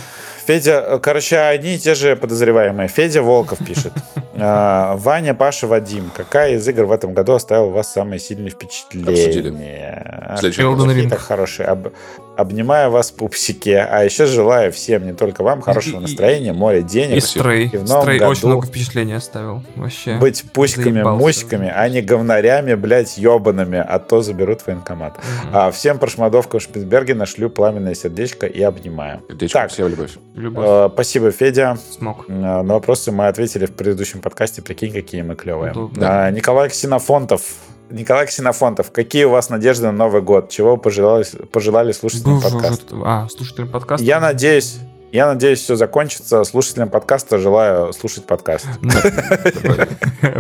Федя, 0.47 0.83
э, 0.87 0.99
короче, 0.99 1.37
одни 1.37 1.75
и 1.75 1.77
те 1.77 1.93
же 1.93 2.15
подозреваемые. 2.15 2.87
Федя 2.87 3.21
Волков 3.21 3.59
пишет. 3.65 3.93
А, 4.37 4.95
Ваня, 4.97 5.33
Паша, 5.35 5.67
Вадим. 5.67 6.09
Какая 6.15 6.55
из 6.55 6.67
игр 6.67 6.85
в 6.85 6.91
этом 6.91 7.13
году 7.13 7.33
оставила 7.33 7.65
у 7.67 7.71
вас 7.71 7.91
самые 7.93 8.19
сильные 8.19 8.49
впечатления? 8.49 10.35
Следующий 10.39 10.61
Elden 10.63 10.87
Какие 10.87 11.05
Ring. 11.05 11.09
так 11.09 11.19
хорошие. 11.19 11.67
Об- 11.67 11.93
обнимаю 12.37 12.91
вас, 12.91 13.11
пупсики. 13.11 13.69
А 13.69 14.03
еще 14.03 14.25
желаю 14.25 14.71
всем, 14.71 15.05
не 15.05 15.13
только 15.13 15.43
вам, 15.43 15.61
хорошего 15.61 15.95
И- 15.95 15.99
и- 15.99 16.01
настроения, 16.01 16.53
море 16.53 16.79
И 16.79 16.83
денег, 16.83 17.23
Стрей. 17.23 17.67
И 17.71 17.77
в 17.77 17.87
новом 17.87 18.03
Стрей 18.03 18.19
году 18.19 18.31
очень 18.31 18.47
много 18.47 18.67
впечатлений 18.67 19.13
оставил. 19.13 19.63
Вообще. 19.75 20.17
быть 20.17 20.43
пуськами, 20.53 21.03
муськами, 21.03 21.71
а 21.75 21.87
не 21.89 22.01
говнарями, 22.01 22.75
блядь, 22.75 23.17
ебаными, 23.17 23.77
а 23.77 23.99
то 23.99 24.21
заберут 24.21 24.61
в 24.61 24.67
военкомат. 24.67 25.17
Мгм. 25.17 25.49
А 25.53 25.71
всем 25.71 25.97
прошмадовкам 25.99 26.59
Шпицбергена 26.59 27.25
шлю 27.25 27.49
пламенное 27.49 27.95
сердечко 27.95 28.45
и 28.45 28.61
обнимаю. 28.61 29.21
Сердечко, 29.27 29.59
Так. 29.59 29.71
всем 29.71 29.87
любовь. 29.87 30.11
Любовь. 30.35 30.65
Э, 30.67 30.89
Спасибо, 30.93 31.31
Федя. 31.31 31.77
Смог. 31.91 32.25
Э, 32.27 32.33
На 32.35 32.63
вопросы 32.73 33.11
мы 33.11 33.27
ответили 33.27 33.65
в 33.65 33.71
предыдущем 33.71 34.21
подкасте. 34.21 34.61
Прикинь, 34.61 34.91
какие 34.93 35.21
мы 35.21 35.35
клевые. 35.35 35.71
Удобно. 35.71 36.25
А, 36.25 36.31
Николай 36.31 36.69
Ксенофонтов 36.69 37.41
Николай 37.89 38.25
Ксенофонтов, 38.25 38.91
какие 38.91 39.25
у 39.25 39.29
вас 39.29 39.49
надежды 39.49 39.85
на 39.85 39.91
Новый 39.91 40.21
год? 40.21 40.49
Чего 40.49 40.77
пожелали, 40.77 41.25
пожелали 41.51 41.91
слушателям 41.91 42.41
подкаста? 42.41 42.95
А, 43.05 43.27
слушателям 43.29 43.69
подкаста. 43.69 44.03
Я 44.03 44.19
надеюсь, 44.19 44.79
я 45.11 45.27
надеюсь, 45.27 45.59
все 45.61 45.75
закончится. 45.75 46.43
Слушателям 46.43 46.89
подкаста 46.89 47.37
желаю 47.37 47.93
слушать 47.93 48.25
подкаст. 48.25 48.65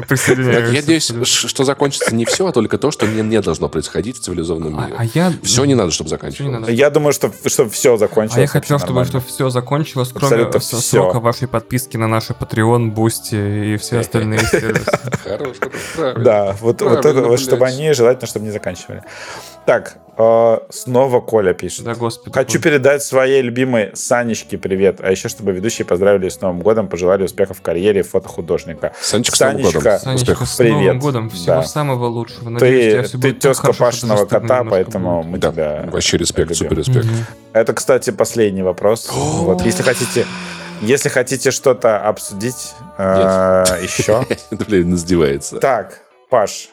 Присоединяюсь. 0.07 0.69
Я 0.73 0.81
надеюсь, 0.81 1.11
что 1.25 1.63
закончится 1.63 2.13
не 2.13 2.25
все, 2.25 2.47
а 2.47 2.51
только 2.51 2.77
то, 2.77 2.91
что 2.91 3.07
не, 3.07 3.41
должно 3.41 3.69
происходить 3.69 4.17
в 4.17 4.21
цивилизованном 4.21 4.79
А, 4.79 5.03
мире. 5.03 5.21
а. 5.21 5.31
Все 5.43 5.65
не 5.65 5.75
надо, 5.75 5.91
чтобы 5.91 6.09
заканчивалось. 6.09 6.69
Я 6.69 6.89
думаю, 6.89 7.13
что, 7.13 7.31
что 7.45 7.69
все 7.69 7.97
закончилось. 7.97 8.37
А 8.37 8.41
я 8.41 8.47
хотел, 8.47 8.79
чтобы 8.79 9.05
все 9.27 9.49
закончилось, 9.49 10.11
кроме 10.13 10.51
срока 10.59 11.19
вашей 11.19 11.47
подписки 11.47 11.97
на 11.97 12.07
наш 12.07 12.29
Patreon, 12.29 12.93
Boosty 12.93 13.75
и 13.75 13.77
все 13.77 13.99
остальные 13.99 14.39
сервисы. 14.51 14.91
Да, 16.17 16.55
вот, 16.59 16.81
это, 16.81 17.37
чтобы 17.37 17.65
они 17.65 17.93
желательно, 17.93 18.27
чтобы 18.27 18.45
не 18.45 18.51
заканчивали. 18.51 19.03
Так, 19.65 19.97
э, 20.17 20.57
снова 20.69 21.21
Коля 21.21 21.53
пишет. 21.53 21.85
Да, 21.85 21.95
господи. 21.95 22.33
Хочу 22.33 22.61
передать 22.61 23.01
своей 23.03 23.41
любимой 23.41 23.91
Санечке 23.95 24.57
привет, 24.59 24.99
а 25.01 25.09
еще 25.09 25.27
чтобы 25.27 25.53
ведущие 25.53 25.85
поздравили 25.85 26.29
с 26.29 26.39
Новым 26.41 26.59
годом, 26.61 26.87
пожелали 26.87 27.23
успехов 27.23 27.57
в 27.57 27.61
карьере 27.61 28.03
фотохудожника. 28.03 28.93
Санечка, 29.01 29.35
с 29.35 29.39
Новым 29.39 29.57
Санечка. 29.57 29.79
годом. 29.79 29.99
Санечка, 29.99 30.21
Успехов. 30.23 30.49
с 30.49 30.55
Привет. 30.57 30.77
Новым 30.81 30.99
годом. 30.99 31.29
Всего 31.31 31.45
Да. 31.55 31.63
самого 31.63 32.05
лучшего. 32.05 32.49
Надеюсь, 32.49 33.09
Ты, 33.11 33.17
ты 33.17 33.33
тезка 33.33 33.73
Пашиного 33.73 34.25
кота, 34.25 34.63
поэтому 34.63 35.21
будет. 35.23 35.31
мы 35.31 35.37
Да, 35.39 35.51
тебя 35.51 35.89
вообще 35.91 36.17
респект, 36.17 36.49
любим. 36.51 36.55
супер 36.55 36.77
респект. 36.77 37.05
Мгм. 37.05 37.25
Это, 37.53 37.73
кстати, 37.73 38.11
последний 38.11 38.61
вопрос. 38.61 39.09
вот, 39.11 39.61
если 39.63 39.81
хотите, 39.81 40.25
если 40.81 41.09
хотите 41.09 41.49
что-то 41.49 41.97
обсудить 42.07 42.73
э, 42.99 43.63
еще. 43.81 44.25
Блин, 44.51 44.93
издевается. 44.93 45.57
Так, 45.57 46.01
Паш, 46.29 46.69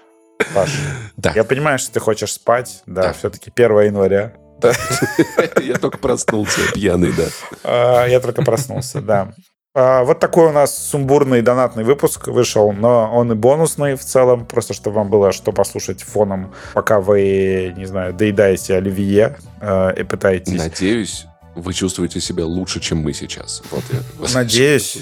Паш, 0.55 0.70
Да. 1.16 1.32
я 1.35 1.44
понимаю, 1.44 1.78
что 1.78 1.93
ты 1.93 2.01
хочешь 2.01 2.32
спать. 2.32 2.82
Да, 2.86 3.02
Да. 3.02 3.12
все-таки 3.12 3.51
1 3.51 3.86
января. 3.86 4.32
Я 5.62 5.74
только 5.77 5.98
проснулся, 5.98 6.60
пьяный, 6.73 7.12
да. 7.12 7.24
А, 7.64 8.06
Я 8.06 8.20
только 8.20 8.43
проснулся, 8.43 9.01
да. 9.01 9.32
А, 9.74 10.05
Вот 10.05 10.20
такой 10.20 10.47
у 10.48 10.52
нас 10.52 10.77
сумбурный 10.89 11.43
донатный 11.43 11.82
выпуск 11.82 12.28
вышел, 12.28 12.73
но 12.73 13.10
он 13.12 13.32
и 13.32 13.35
бонусный 13.35 13.97
в 13.97 14.05
целом, 14.05 14.47
просто 14.47 14.73
чтобы 14.74 14.97
вам 14.97 15.10
было 15.10 15.32
что 15.32 15.51
послушать 15.52 16.02
фоном, 16.02 16.52
пока 16.74 17.01
вы, 17.01 17.74
не 17.77 17.86
знаю, 17.86 18.12
доедаете 18.14 18.77
оливье 18.77 19.36
э, 19.60 19.94
и 19.98 20.02
пытаетесь... 20.05 20.59
Надеюсь, 20.59 21.27
вы 21.56 21.73
чувствуете 21.74 22.20
себя 22.20 22.44
лучше, 22.47 22.78
чем 22.81 22.98
мы 22.98 23.12
сейчас. 23.14 23.62
Вот 23.70 23.82
я. 23.90 23.98
Надеюсь, 24.35 24.98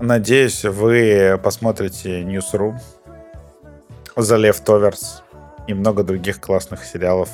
надеюсь, 0.00 0.64
вы 0.64 1.38
посмотрите 1.42 2.22
Newsroom, 2.22 2.78
The 4.18 4.36
Leftovers 4.36 5.22
и 5.68 5.74
много 5.74 6.02
других 6.02 6.40
классных 6.40 6.84
сериалов, 6.84 7.30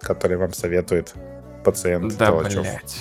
которые 0.00 0.38
вам 0.38 0.52
советует 0.52 1.12
пациент 1.64 2.16
Да, 2.16 2.26
Толочев. 2.26 2.62
блядь. 2.62 2.96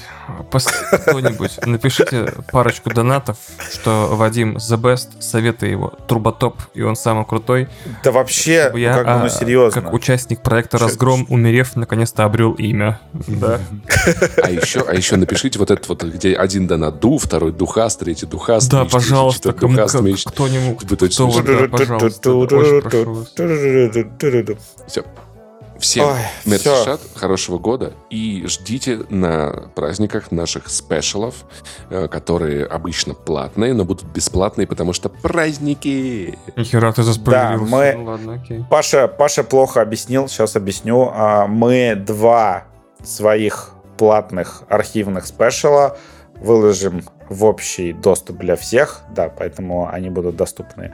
Кто-нибудь, 1.08 1.60
напишите 1.66 2.34
парочку 2.52 2.90
донатов, 2.90 3.38
что 3.72 4.10
Вадим 4.12 4.58
the 4.58 4.78
best, 4.78 5.22
советы 5.22 5.68
его 5.68 5.94
Турботоп, 6.08 6.58
и 6.74 6.82
он 6.82 6.96
самый 6.96 7.26
крутой. 7.26 7.70
Да 8.04 8.12
вообще, 8.12 8.72
я, 8.76 8.94
как 8.94 9.06
бы, 9.06 9.14
ну 9.20 9.26
а, 9.26 9.30
серьезно. 9.30 9.82
как 9.82 9.94
участник 9.94 10.42
проекта 10.42 10.78
«Разгром», 10.78 11.26
умерев, 11.30 11.76
наконец-то 11.76 12.26
обрел 12.26 12.54
имя. 12.54 13.00
Да. 13.14 13.60
А 14.44 14.50
еще, 14.50 14.82
а 14.88 14.94
еще 14.94 15.16
напишите 15.18 15.60
вот 15.60 15.72
этот 15.72 15.88
вот, 15.90 16.04
где 16.04 16.36
один 16.36 16.68
донат 16.68 17.00
ду, 17.00 17.18
второй 17.18 17.52
духаст, 17.52 18.00
третий 18.00 18.26
духаст, 18.26 18.70
Да, 18.70 18.86
пожалуйста, 18.86 19.54
меч. 20.02 20.24
кто-нибудь, 20.26 20.90
Вы 20.90 20.96
точно 20.98 21.26
кто 21.30 21.42
вот, 21.42 21.46
да, 21.46 21.68
пожалуйста. 21.68 22.38
Все. 24.88 25.04
Всем 25.80 26.08
Ой, 26.08 26.18
хорошего 27.16 27.58
года 27.60 27.94
и 28.10 28.46
ждите 28.48 29.06
на 29.10 29.70
праздниках 29.76 30.32
наших 30.32 30.70
спешалов, 30.70 31.46
э, 31.90 32.08
которые 32.08 32.66
обычно 32.66 33.14
платные, 33.14 33.74
но 33.74 33.86
будут 33.86 34.06
бесплатные, 34.06 34.68
потому 34.68 34.94
что 34.94 35.10
праздники. 35.10 36.38
Нихера 36.56 36.92
ты 36.94 37.04
заспойлерился. 37.04 37.66
Да, 37.66 37.78
мы- 37.78 37.94
Ну 37.96 38.04
ладно, 38.06 38.34
окей. 38.34 38.66
Паша, 38.70 39.08
Паша 39.08 39.44
плохо 39.44 39.82
объяснил, 39.82 40.28
сейчас 40.28 40.56
объясню. 40.56 41.12
А, 41.14 41.48
Мы 41.48 41.96
два 41.96 42.66
своих 43.04 43.72
платных 43.98 44.64
архивных 44.70 45.26
спешала 45.26 45.98
выложим 46.36 47.04
в 47.30 47.44
общий 47.46 47.94
доступ 47.94 48.38
для 48.38 48.56
всех, 48.56 49.02
да, 49.12 49.30
поэтому 49.30 49.90
они 49.92 50.10
будут 50.10 50.36
доступны 50.36 50.94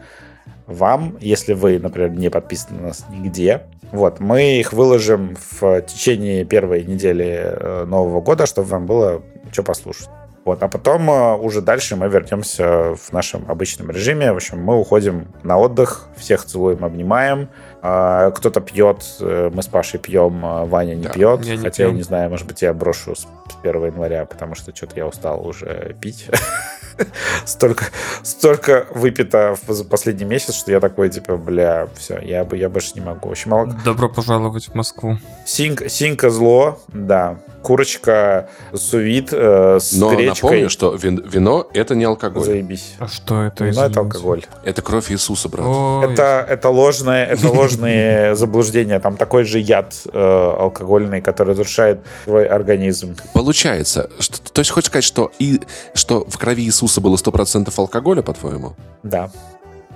вам, 0.67 1.17
если 1.19 1.53
вы, 1.53 1.79
например, 1.79 2.11
не 2.11 2.29
подписаны 2.29 2.79
на 2.79 2.87
нас 2.87 3.05
нигде. 3.09 3.63
Вот, 3.93 4.19
мы 4.19 4.59
их 4.59 4.73
выложим 4.73 5.37
в 5.51 5.81
течение 5.83 6.45
первой 6.45 6.83
недели 6.83 7.41
э, 7.43 7.85
Нового 7.85 8.21
года, 8.21 8.47
чтобы 8.47 8.67
вам 8.67 8.87
было 8.87 9.21
что 9.51 9.61
послушать. 9.61 10.09
Вот, 10.45 10.63
а 10.63 10.67
потом 10.67 11.09
э, 11.11 11.35
уже 11.37 11.61
дальше 11.61 11.95
мы 11.95 12.09
вернемся 12.09 12.95
в 12.95 13.13
нашем 13.13 13.45
обычном 13.49 13.91
режиме. 13.91 14.33
В 14.33 14.37
общем, 14.37 14.61
мы 14.63 14.79
уходим 14.79 15.27
на 15.43 15.59
отдых, 15.59 16.07
всех 16.17 16.43
целуем, 16.43 16.83
обнимаем. 16.83 17.49
А, 17.83 18.31
Кто-то 18.31 18.61
пьет, 18.61 19.05
э, 19.19 19.51
мы 19.53 19.61
с 19.61 19.67
Пашей 19.67 19.99
пьем, 19.99 20.43
а 20.43 20.65
Ваня 20.65 20.95
не 20.95 21.03
Да, 21.03 21.09
пьет. 21.11 21.45
я 21.45 21.55
не 21.55 21.61
хотя 21.61 21.83
пью. 21.83 21.87
я 21.89 21.93
не 21.93 22.01
знаю, 22.01 22.29
может 22.31 22.47
быть, 22.47 22.63
я 22.63 22.73
брошу 22.73 23.15
с 23.15 23.27
1 23.61 23.85
января, 23.85 24.25
потому 24.25 24.55
что 24.55 24.75
что-то 24.75 24.95
я 24.97 25.05
устал 25.05 25.47
уже 25.47 25.95
пить. 26.01 26.27
Столько, 27.45 27.85
столько 28.23 28.85
выпито 28.93 29.55
за 29.67 29.83
последний 29.85 30.25
месяц, 30.25 30.55
что 30.55 30.71
я 30.71 30.79
такой, 30.79 31.09
типа, 31.09 31.37
бля, 31.37 31.87
все, 31.97 32.19
я, 32.19 32.47
я 32.51 32.69
больше 32.69 32.91
не 32.95 33.01
могу. 33.01 33.29
Общем, 33.31 33.53
алк- 33.53 33.83
Добро 33.83 34.09
пожаловать 34.09 34.67
в 34.69 34.75
Москву. 34.75 35.17
Синька, 35.45 35.89
синька 35.89 36.29
зло, 36.29 36.79
да. 36.89 37.37
Курочка 37.63 38.49
сувид 38.73 39.29
э, 39.31 39.79
с 39.79 39.93
Но 39.93 40.09
гречкой. 40.13 40.49
напомню, 40.49 40.69
что 40.69 40.93
вин- 40.95 41.23
вино— 41.25 41.67
это 41.73 41.95
не 41.95 42.03
алкоголь. 42.03 42.43
Заебись. 42.43 42.95
А 42.99 43.07
что 43.07 43.41
это? 43.43 43.63
Вино 43.65 43.85
это 43.85 44.01
алкоголь. 44.01 44.43
Это 44.63 44.81
кровь 44.81 45.11
Иисуса, 45.11 45.49
брат. 45.49 45.65
Ой, 45.65 46.11
Это, 46.13 46.45
это 46.47 46.69
ложные, 46.69 47.25
это 47.25 47.49
ложные 47.49 48.35
заблуждения. 48.43 48.99
Там 48.99 49.17
такой 49.17 49.45
же 49.45 49.59
яд 49.59 49.93
э, 50.11 50.53
алкогольный, 50.59 51.21
который 51.21 51.49
разрушает 51.51 52.01
твой 52.25 52.45
организм. 52.45 53.15
Получается, 53.33 54.09
что, 54.19 54.39
то 54.51 54.59
есть 54.59 54.71
хочешь 54.71 54.87
сказать, 54.89 55.05
что, 55.05 55.31
и, 55.39 55.61
что 55.93 56.25
в 56.27 56.37
крови 56.37 56.63
Иисуса 56.63 56.99
было 57.01 57.15
100% 57.15 57.73
алкоголя, 57.77 58.21
по-твоему? 58.21 58.73
Да. 59.03 59.31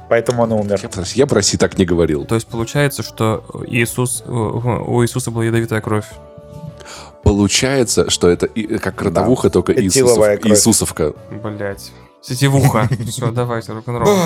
Поэтому 0.09 0.43
он 0.43 0.51
и 0.51 0.55
умер. 0.55 0.79
Я, 0.81 0.89
я 1.15 1.25
бы 1.25 1.35
России 1.35 1.57
так 1.57 1.77
не 1.77 1.83
говорил. 1.85 2.23
То 2.23 2.35
есть 2.35 2.47
получается, 2.47 3.03
что 3.03 3.43
Иисус, 3.67 4.23
у 4.25 5.03
Иисуса 5.03 5.31
была 5.31 5.43
ядовитая 5.43 5.81
кровь. 5.81 6.05
Получается, 7.27 8.09
что 8.09 8.29
это 8.29 8.45
и- 8.45 8.77
как 8.77 9.01
родовуха, 9.01 9.49
только 9.49 9.73
Этиловая 9.73 10.37
Иисусов. 10.37 10.51
Иисусовка. 10.51 11.13
Блять. 11.43 11.91
Сетевуха. 12.21 12.87
Все, 13.07 13.31
давайте, 13.31 13.73
рок-н-ролл. 13.73 14.17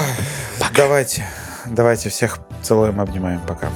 Давайте, 0.76 1.26
давайте 1.66 2.10
всех 2.10 2.38
целуем, 2.62 3.02
обнимаем. 3.02 3.42
Пока. 3.48 3.70